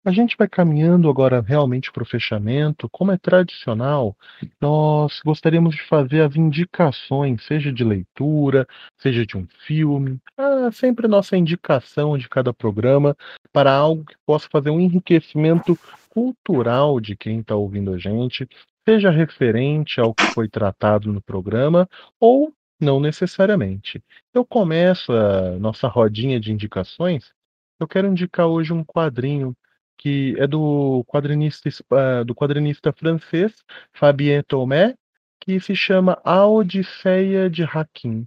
a 0.08 0.10
gente 0.10 0.36
vai 0.38 0.48
caminhando 0.48 1.10
agora 1.10 1.42
realmente 1.46 1.92
para 1.92 2.02
o 2.02 2.06
fechamento. 2.06 2.88
Como 2.88 3.12
é 3.12 3.18
tradicional, 3.18 4.16
nós 4.58 5.20
gostaríamos 5.22 5.76
de 5.76 5.82
fazer 5.82 6.22
as 6.22 6.34
indicações, 6.34 7.44
seja 7.44 7.70
de 7.70 7.84
leitura, 7.84 8.66
seja 8.96 9.26
de 9.26 9.36
um 9.36 9.46
filme, 9.66 10.18
ah, 10.34 10.70
sempre 10.72 11.06
nossa 11.06 11.36
indicação 11.36 12.16
de 12.16 12.26
cada 12.26 12.54
programa 12.54 13.14
para 13.52 13.70
algo 13.70 14.02
que 14.06 14.16
possa 14.24 14.48
fazer 14.50 14.70
um 14.70 14.80
enriquecimento 14.80 15.78
cultural 16.08 17.00
de 17.00 17.14
quem 17.14 17.40
está 17.40 17.54
ouvindo 17.54 17.92
a 17.92 17.98
gente, 17.98 18.48
seja 18.88 19.10
referente 19.10 20.00
ao 20.00 20.14
que 20.14 20.24
foi 20.28 20.48
tratado 20.48 21.12
no 21.12 21.20
programa 21.20 21.86
ou 22.18 22.50
não 22.80 22.98
necessariamente. 22.98 24.02
Eu 24.32 24.42
começo 24.42 25.12
a 25.12 25.58
nossa 25.58 25.86
rodinha 25.86 26.40
de 26.40 26.50
indicações. 26.50 27.30
Eu 27.78 27.86
quero 27.86 28.08
indicar 28.08 28.46
hoje 28.46 28.72
um 28.72 28.82
quadrinho 28.82 29.54
que 29.98 30.34
é 30.38 30.46
do 30.46 31.04
quadrinista, 31.06 31.68
uh, 31.68 32.24
do 32.24 32.34
quadrinista 32.34 32.92
francês 32.92 33.52
Fabien 33.92 34.42
Tomé, 34.42 34.94
que 35.40 35.58
se 35.60 35.74
chama 35.74 36.20
A 36.24 36.46
Odisseia 36.46 37.50
de 37.50 37.64
Hakim. 37.64 38.26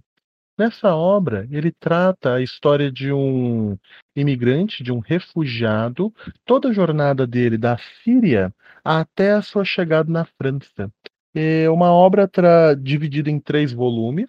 Nessa 0.58 0.94
obra, 0.94 1.48
ele 1.50 1.72
trata 1.72 2.34
a 2.34 2.42
história 2.42 2.92
de 2.92 3.10
um 3.10 3.76
imigrante, 4.14 4.84
de 4.84 4.92
um 4.92 4.98
refugiado, 4.98 6.12
toda 6.44 6.68
a 6.68 6.72
jornada 6.72 7.26
dele 7.26 7.56
da 7.56 7.78
Síria 8.04 8.54
até 8.84 9.32
a 9.32 9.42
sua 9.42 9.64
chegada 9.64 10.10
na 10.12 10.24
França. 10.24 10.92
É 11.34 11.70
uma 11.70 11.90
obra 11.90 12.28
dividida 12.78 13.30
em 13.30 13.40
três 13.40 13.72
volumes, 13.72 14.28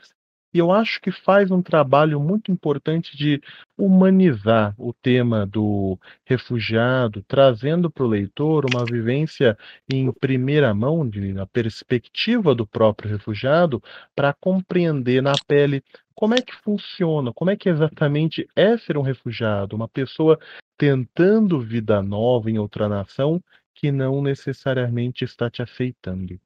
e 0.53 0.59
eu 0.59 0.71
acho 0.71 1.01
que 1.01 1.11
faz 1.11 1.49
um 1.49 1.61
trabalho 1.61 2.19
muito 2.19 2.51
importante 2.51 3.17
de 3.17 3.41
humanizar 3.77 4.75
o 4.77 4.93
tema 4.93 5.45
do 5.47 5.97
refugiado, 6.25 7.23
trazendo 7.27 7.89
para 7.89 8.03
o 8.03 8.07
leitor 8.07 8.65
uma 8.71 8.85
vivência 8.85 9.57
em 9.91 10.11
primeira 10.11 10.73
mão, 10.73 11.07
de, 11.07 11.33
na 11.33 11.47
perspectiva 11.47 12.53
do 12.53 12.67
próprio 12.67 13.09
refugiado, 13.09 13.81
para 14.15 14.33
compreender 14.33 15.23
na 15.23 15.33
pele 15.47 15.83
como 16.13 16.35
é 16.35 16.41
que 16.41 16.53
funciona, 16.53 17.33
como 17.33 17.49
é 17.49 17.55
que 17.55 17.69
exatamente 17.69 18.47
é 18.55 18.77
ser 18.77 18.97
um 18.97 19.01
refugiado, 19.01 19.75
uma 19.75 19.87
pessoa 19.87 20.39
tentando 20.77 21.59
vida 21.59 22.01
nova 22.03 22.51
em 22.51 22.59
outra 22.59 22.87
nação 22.87 23.41
que 23.73 23.91
não 23.91 24.21
necessariamente 24.21 25.23
está 25.23 25.49
te 25.49 25.61
aceitando. 25.61 26.39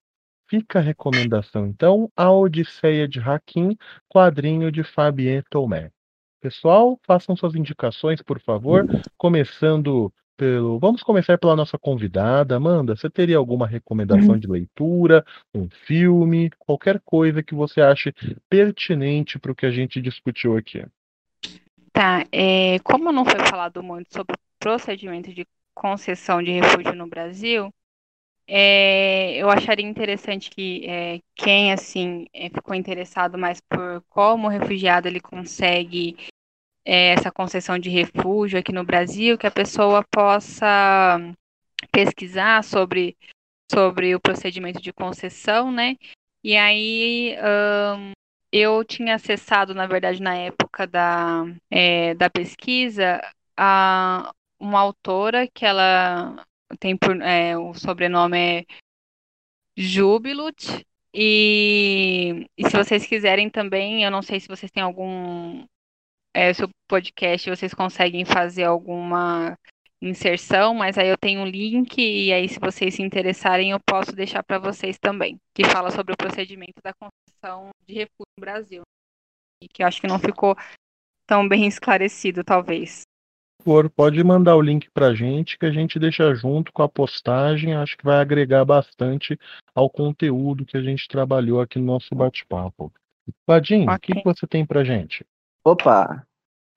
Fica 0.50 0.80
a 0.80 0.82
recomendação, 0.82 1.68
então, 1.68 2.10
A 2.16 2.32
Odisseia 2.32 3.08
de 3.08 3.20
Hakim, 3.20 3.78
quadrinho 4.08 4.72
de 4.72 4.84
Fabien 4.84 5.44
Tomé. 5.50 5.92
Pessoal, 6.40 6.98
façam 7.06 7.36
suas 7.36 7.54
indicações, 7.54 8.22
por 8.22 8.40
favor, 8.40 8.86
começando 9.18 10.14
pelo. 10.38 10.80
Vamos 10.80 11.04
começar 11.04 11.38
pela 11.38 11.56
nossa 11.56 11.78
convidada. 11.78 12.56
Amanda, 12.56 12.96
você 12.96 13.10
teria 13.10 13.38
alguma 13.38 13.68
recomendação 13.68 14.36
uhum. 14.36 14.40
de 14.40 14.48
leitura, 14.48 15.26
um 15.54 15.68
filme, 15.86 16.50
qualquer 16.60 17.02
coisa 17.04 17.44
que 17.44 17.56
você 17.56 17.82
ache 17.82 18.14
pertinente 18.48 19.40
para 19.40 19.52
o 19.52 19.56
que 19.56 19.66
a 19.66 19.72
gente 19.72 20.00
discutiu 20.00 20.56
aqui? 20.56 20.86
Tá, 21.92 22.24
é, 22.32 22.78
como 22.84 23.12
não 23.12 23.26
foi 23.26 23.40
falado 23.40 23.82
muito 23.82 24.14
sobre 24.14 24.36
o 24.36 24.40
procedimento 24.60 25.34
de 25.34 25.46
concessão 25.74 26.42
de 26.42 26.52
refúgio 26.52 26.94
no 26.94 27.08
Brasil, 27.08 27.74
é, 28.48 29.36
eu 29.36 29.50
acharia 29.50 29.86
interessante 29.86 30.50
que 30.50 30.86
é, 30.88 31.20
quem 31.36 31.74
assim 31.74 32.28
é, 32.34 32.50
ficou 32.50 32.74
interessado 32.74 33.38
mais 33.38 33.60
por 33.60 34.02
como 34.10 34.48
o 34.48 34.50
refugiado 34.50 35.08
ele 35.08 35.20
consegue 35.20 36.16
é, 36.86 37.10
essa 37.10 37.30
concessão 37.30 37.78
de 37.78 37.90
refúgio 37.90 38.58
aqui 38.58 38.72
no 38.72 38.86
Brasil, 38.86 39.38
que 39.38 39.46
a 39.46 39.52
pessoa 39.52 40.02
possa 40.10 41.20
pesquisar 41.92 42.64
sobre, 42.64 43.18
sobre 43.70 44.16
o 44.16 44.22
procedimento 44.22 44.82
de 44.82 44.94
concessão, 44.94 45.70
né? 45.70 45.98
E 46.42 46.56
aí 46.56 47.36
um, 47.98 48.12
eu 48.54 48.86
tinha 48.86 49.16
acessado, 49.16 49.76
na 49.76 49.86
verdade, 49.86 50.22
na 50.22 50.36
época 50.36 50.88
da, 50.88 51.44
é, 51.70 52.14
da 52.16 52.30
pesquisa, 52.30 53.20
a, 53.58 54.32
uma 54.58 54.80
autora 54.80 55.46
que 55.54 55.66
ela 55.66 56.46
tem 56.80 56.98
por, 56.98 57.20
é, 57.22 57.58
o 57.58 57.74
sobrenome 57.74 58.38
é 58.38 58.66
Jubilut. 59.78 60.86
E, 61.14 62.46
e 62.58 62.70
se 62.70 62.76
vocês 62.76 63.06
quiserem 63.08 63.50
também, 63.50 64.04
eu 64.04 64.12
não 64.12 64.22
sei 64.22 64.40
se 64.40 64.48
vocês 64.48 64.72
têm 64.72 64.84
algum 64.84 65.66
é, 66.34 66.54
seu 66.54 66.70
podcast, 66.88 67.50
vocês 67.50 67.74
conseguem 67.74 68.26
fazer 68.26 68.64
alguma 68.64 69.58
inserção, 70.02 70.76
mas 70.76 70.98
aí 70.98 71.10
eu 71.10 71.18
tenho 71.18 71.42
um 71.42 71.46
link 71.46 71.98
e 71.98 72.32
aí 72.32 72.48
se 72.48 72.60
vocês 72.60 72.94
se 72.94 73.02
interessarem 73.02 73.72
eu 73.72 73.80
posso 73.80 74.16
deixar 74.16 74.44
para 74.44 74.60
vocês 74.60 75.00
também, 75.00 75.40
que 75.56 75.64
fala 75.64 75.90
sobre 75.90 76.14
o 76.14 76.18
procedimento 76.18 76.80
da 76.84 76.94
concessão 76.94 77.72
de 77.88 77.96
refúgio 77.96 78.28
no 78.38 78.42
Brasil, 78.42 78.84
e 79.64 79.68
que 79.68 79.82
eu 79.82 79.88
acho 79.88 80.00
que 80.00 80.08
não 80.08 80.20
ficou 80.20 80.56
tão 81.26 81.48
bem 81.48 81.66
esclarecido, 81.66 82.44
talvez 82.44 83.02
for, 83.64 83.90
pode 83.90 84.24
mandar 84.24 84.56
o 84.56 84.62
link 84.62 84.90
para 84.92 85.08
a 85.08 85.16
gente, 85.16 85.58
que 85.58 85.66
a 85.66 85.72
gente 85.72 86.00
deixa 86.00 86.34
junto 86.34 86.72
com 86.72 86.84
a 86.84 86.90
postagem. 86.90 87.74
Acho 87.74 87.98
que 87.98 88.06
vai 88.06 88.20
agregar 88.20 88.64
bastante 88.66 89.40
ao 89.76 89.90
conteúdo 89.90 90.66
que 90.66 90.78
a 90.78 90.82
gente 90.82 91.08
trabalhou 91.08 91.62
aqui 91.62 91.80
no 91.80 91.86
nosso 91.86 92.14
bate-papo. 92.16 92.92
Vadinho, 93.46 93.90
o 93.90 93.94
okay. 93.94 94.16
que, 94.16 94.22
que 94.22 94.26
você 94.26 94.48
tem 94.48 94.66
para 94.66 94.84
gente? 94.84 95.26
Opa! 95.66 96.26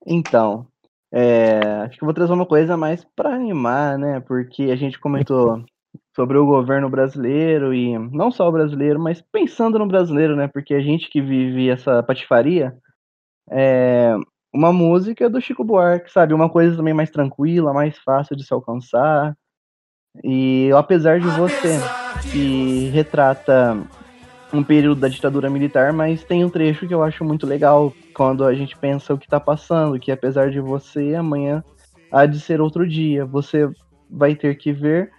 Então, 0.05 0.67
é, 1.13 1.59
acho 1.83 1.97
que 1.97 2.05
vou 2.05 2.13
trazer 2.13 2.33
uma 2.33 2.45
coisa 2.45 2.75
mais 2.75 3.05
para 3.15 3.35
animar, 3.35 3.97
né? 3.97 4.19
Porque 4.19 4.63
a 4.63 4.75
gente 4.75 4.99
comentou 4.99 5.63
sobre 6.15 6.37
o 6.37 6.45
governo 6.45 6.89
brasileiro 6.89 7.73
e 7.73 7.97
não 7.97 8.31
só 8.31 8.47
o 8.47 8.51
brasileiro, 8.51 8.99
mas 8.99 9.21
pensando 9.21 9.77
no 9.77 9.87
brasileiro, 9.87 10.35
né? 10.35 10.47
Porque 10.47 10.73
a 10.73 10.81
gente 10.81 11.09
que 11.09 11.21
vive 11.21 11.69
essa 11.69 12.01
patifaria, 12.01 12.77
é, 13.49 14.15
uma 14.53 14.73
música 14.73 15.29
do 15.29 15.41
Chico 15.41 15.63
Buarque, 15.63 16.11
sabe? 16.11 16.33
Uma 16.33 16.49
coisa 16.49 16.75
também 16.75 16.93
mais 16.93 17.09
tranquila, 17.09 17.73
mais 17.73 17.97
fácil 17.97 18.35
de 18.35 18.43
se 18.43 18.53
alcançar. 18.53 19.35
E 20.23 20.69
apesar 20.75 21.19
de 21.19 21.27
você, 21.27 21.79
que 22.31 22.89
retrata 22.89 23.77
um 24.53 24.63
período 24.63 24.99
da 24.99 25.07
ditadura 25.07 25.49
militar, 25.49 25.93
mas 25.93 26.23
tem 26.23 26.43
um 26.43 26.49
trecho 26.49 26.85
que 26.85 26.93
eu 26.93 27.01
acho 27.01 27.23
muito 27.23 27.47
legal 27.47 27.93
quando 28.13 28.43
a 28.43 28.53
gente 28.53 28.77
pensa 28.77 29.13
o 29.13 29.17
que 29.17 29.25
está 29.25 29.39
passando, 29.39 29.99
que 29.99 30.11
apesar 30.11 30.51
de 30.51 30.59
você, 30.59 31.15
amanhã 31.15 31.63
há 32.11 32.25
de 32.25 32.39
ser 32.39 32.59
outro 32.59 32.87
dia. 32.87 33.25
Você 33.25 33.69
vai 34.09 34.35
ter 34.35 34.55
que 34.55 34.73
ver 34.73 35.11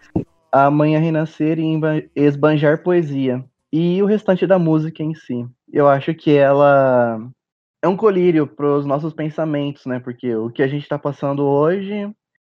a 0.51 0.71
manhã 0.71 0.99
renascer 0.99 1.59
e 1.59 2.11
esbanjar 2.15 2.83
poesia. 2.83 3.43
E 3.73 4.03
o 4.03 4.07
restante 4.07 4.47
da 4.47 4.59
música 4.59 5.03
em 5.03 5.15
si. 5.15 5.47
Eu 5.73 5.89
acho 5.89 6.15
que 6.15 6.37
ela 6.37 7.19
é 7.83 7.89
um 7.89 7.97
colírio 7.97 8.47
para 8.47 8.77
os 8.77 8.87
nossos 8.87 9.13
pensamentos, 9.13 9.85
né? 9.87 9.99
Porque 9.99 10.35
o 10.37 10.51
que 10.51 10.63
a 10.63 10.69
gente 10.69 10.85
está 10.85 10.99
passando 10.99 11.45
hoje 11.45 12.09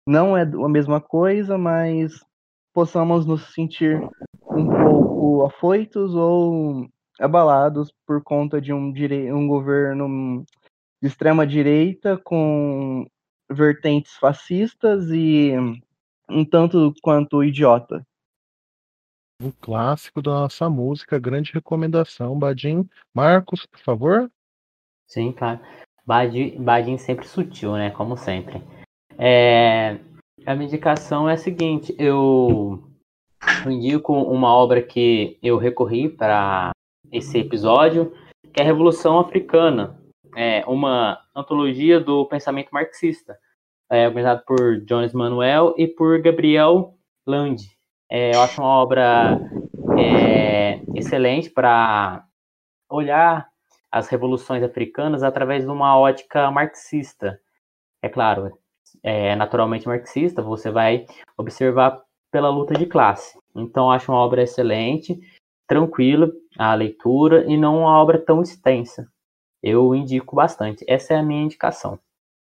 não 0.07 0.37
é 0.37 0.43
a 0.43 0.69
mesma 0.69 1.01
coisa, 1.01 1.57
mas 1.57 2.23
possamos 2.71 3.25
nos 3.25 3.53
sentir 3.53 3.99
um 4.51 4.67
pouco 4.67 5.45
afoitos 5.45 6.13
ou 6.13 6.87
abalados 7.19 7.91
por 8.05 8.21
conta 8.23 8.61
de 8.61 8.71
um, 8.71 8.93
um 9.33 9.47
governo 9.47 10.45
de 11.01 11.07
extrema 11.07 11.47
direita 11.47 12.17
com 12.23 13.07
vertentes 13.49 14.13
fascistas 14.17 15.09
e 15.09 15.53
um 16.29 16.45
tanto 16.45 16.93
quanto 17.01 17.43
idiota. 17.43 18.05
Um 19.41 19.51
clássico 19.51 20.21
da 20.21 20.31
nossa 20.31 20.69
música, 20.69 21.19
grande 21.19 21.51
recomendação, 21.51 22.37
Badim. 22.37 22.87
Marcos, 23.13 23.65
por 23.65 23.79
favor. 23.79 24.31
Sim, 25.07 25.31
claro. 25.31 25.59
Badin, 26.05 26.97
sempre 26.97 27.27
sutil, 27.27 27.73
né? 27.73 27.89
Como 27.91 28.15
sempre. 28.15 28.61
É, 29.17 29.97
a 30.45 30.53
minha 30.53 30.67
indicação 30.67 31.27
é 31.29 31.33
a 31.33 31.37
seguinte: 31.37 31.95
eu, 31.97 32.83
eu 33.65 33.71
indico 33.71 34.13
uma 34.13 34.53
obra 34.53 34.81
que 34.81 35.37
eu 35.41 35.57
recorri 35.57 36.09
para 36.09 36.71
esse 37.11 37.39
episódio, 37.39 38.13
que 38.53 38.61
é 38.61 38.63
a 38.63 38.67
Revolução 38.67 39.19
Africana, 39.19 39.99
é 40.35 40.63
uma 40.67 41.19
antologia 41.35 41.99
do 41.99 42.25
pensamento 42.25 42.69
marxista, 42.71 43.37
é, 43.89 44.07
organizado 44.07 44.43
por 44.45 44.81
Jones 44.81 45.13
Manuel 45.13 45.73
e 45.77 45.87
por 45.87 46.21
Gabriel 46.21 46.93
Land. 47.25 47.71
É, 48.11 48.35
eu 48.35 48.41
acho 48.41 48.61
uma 48.61 48.69
obra 48.69 49.39
é, 49.97 50.81
excelente 50.93 51.49
para 51.49 52.23
olhar 52.89 53.47
as 53.95 54.09
revoluções 54.09 54.61
africanas 54.61 55.23
através 55.23 55.63
de 55.63 55.71
uma 55.71 55.97
ótica 55.97 56.51
marxista. 56.51 57.39
É 58.01 58.09
claro, 58.09 58.51
é 59.01 59.37
naturalmente 59.37 59.87
marxista, 59.87 60.41
você 60.41 60.69
vai 60.69 61.05
observar 61.37 62.01
pela 62.29 62.49
luta 62.49 62.73
de 62.73 62.87
classe. 62.87 63.39
Então, 63.55 63.89
acho 63.89 64.11
uma 64.11 64.19
obra 64.19 64.43
excelente. 64.43 65.17
tranquila 65.65 66.29
a 66.57 66.75
leitura 66.75 67.45
e 67.49 67.55
não 67.55 67.79
uma 67.79 67.97
obra 67.97 68.19
tão 68.19 68.41
extensa. 68.41 69.07
Eu 69.63 69.95
indico 69.95 70.35
bastante. 70.35 70.83
Essa 70.89 71.13
é 71.13 71.17
a 71.17 71.23
minha 71.23 71.43
indicação. 71.43 71.97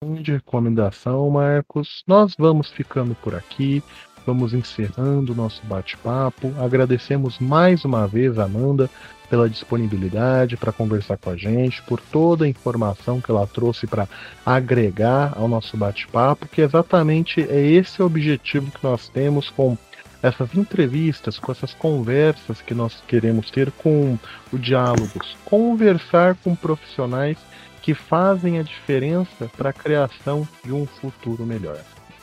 De 0.03 0.33
recomendação, 0.33 1.29
Marcos. 1.29 2.03
Nós 2.07 2.35
vamos 2.39 2.71
ficando 2.71 3.13
por 3.23 3.35
aqui. 3.35 3.83
Vamos 4.25 4.53
encerrando 4.53 5.33
o 5.33 5.35
nosso 5.35 5.61
bate-papo. 5.65 6.51
Agradecemos 6.59 7.37
mais 7.39 7.85
uma 7.85 8.07
vez 8.07 8.39
a 8.39 8.45
Amanda 8.45 8.89
pela 9.29 9.49
disponibilidade 9.49 10.57
para 10.57 10.71
conversar 10.71 11.17
com 11.17 11.29
a 11.29 11.35
gente, 11.35 11.81
por 11.83 11.99
toda 11.99 12.45
a 12.45 12.47
informação 12.47 13.21
que 13.21 13.29
ela 13.29 13.45
trouxe 13.45 13.87
para 13.87 14.07
agregar 14.45 15.33
ao 15.35 15.47
nosso 15.47 15.77
bate-papo, 15.77 16.47
que 16.47 16.61
exatamente 16.61 17.41
é 17.41 17.59
esse 17.59 18.01
o 18.01 18.05
objetivo 18.05 18.71
que 18.71 18.83
nós 18.83 19.09
temos 19.09 19.49
com 19.49 19.77
essas 20.21 20.55
entrevistas, 20.55 21.37
com 21.37 21.51
essas 21.51 21.73
conversas 21.73 22.61
que 22.61 22.73
nós 22.73 23.03
queremos 23.07 23.51
ter 23.51 23.71
com 23.71 24.17
o 24.51 24.57
diálogos, 24.57 25.35
conversar 25.45 26.35
com 26.43 26.55
profissionais 26.55 27.37
que 27.81 27.93
fazem 27.93 28.57
a 28.57 28.63
diferença 28.63 29.47
para 29.55 29.69
a 29.69 29.73
criação 29.73 30.47
de 30.63 30.73
um 30.73 30.87
futuro 30.87 31.45
melhor. 31.45 31.79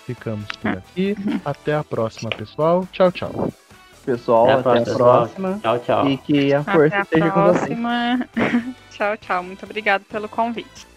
Ficamos 0.07 0.47
por 0.61 0.70
aqui. 0.73 1.16
Até 1.45 1.74
a 1.74 1.85
próxima, 1.85 2.31
pessoal. 2.31 2.87
Tchau, 2.93 3.12
tchau. 3.12 3.53
Pessoal, 4.05 4.51
até 4.51 4.59
a 4.59 4.62
próxima. 4.62 4.83
Até 4.83 4.91
a 4.93 4.95
próxima. 4.97 5.59
Tchau, 5.62 5.79
tchau. 5.79 6.09
E 6.09 6.19
que 6.19 6.53
a 6.55 6.65
força 6.65 6.87
Até 6.87 6.97
a 6.97 7.03
esteja 7.03 7.31
com 7.31 7.43
vocês. 7.43 7.59
próxima. 7.59 8.29
tchau, 8.91 9.16
tchau. 9.16 9.43
Muito 9.45 9.65
obrigado 9.65 10.05
pelo 10.05 10.29
convite. 10.29 10.91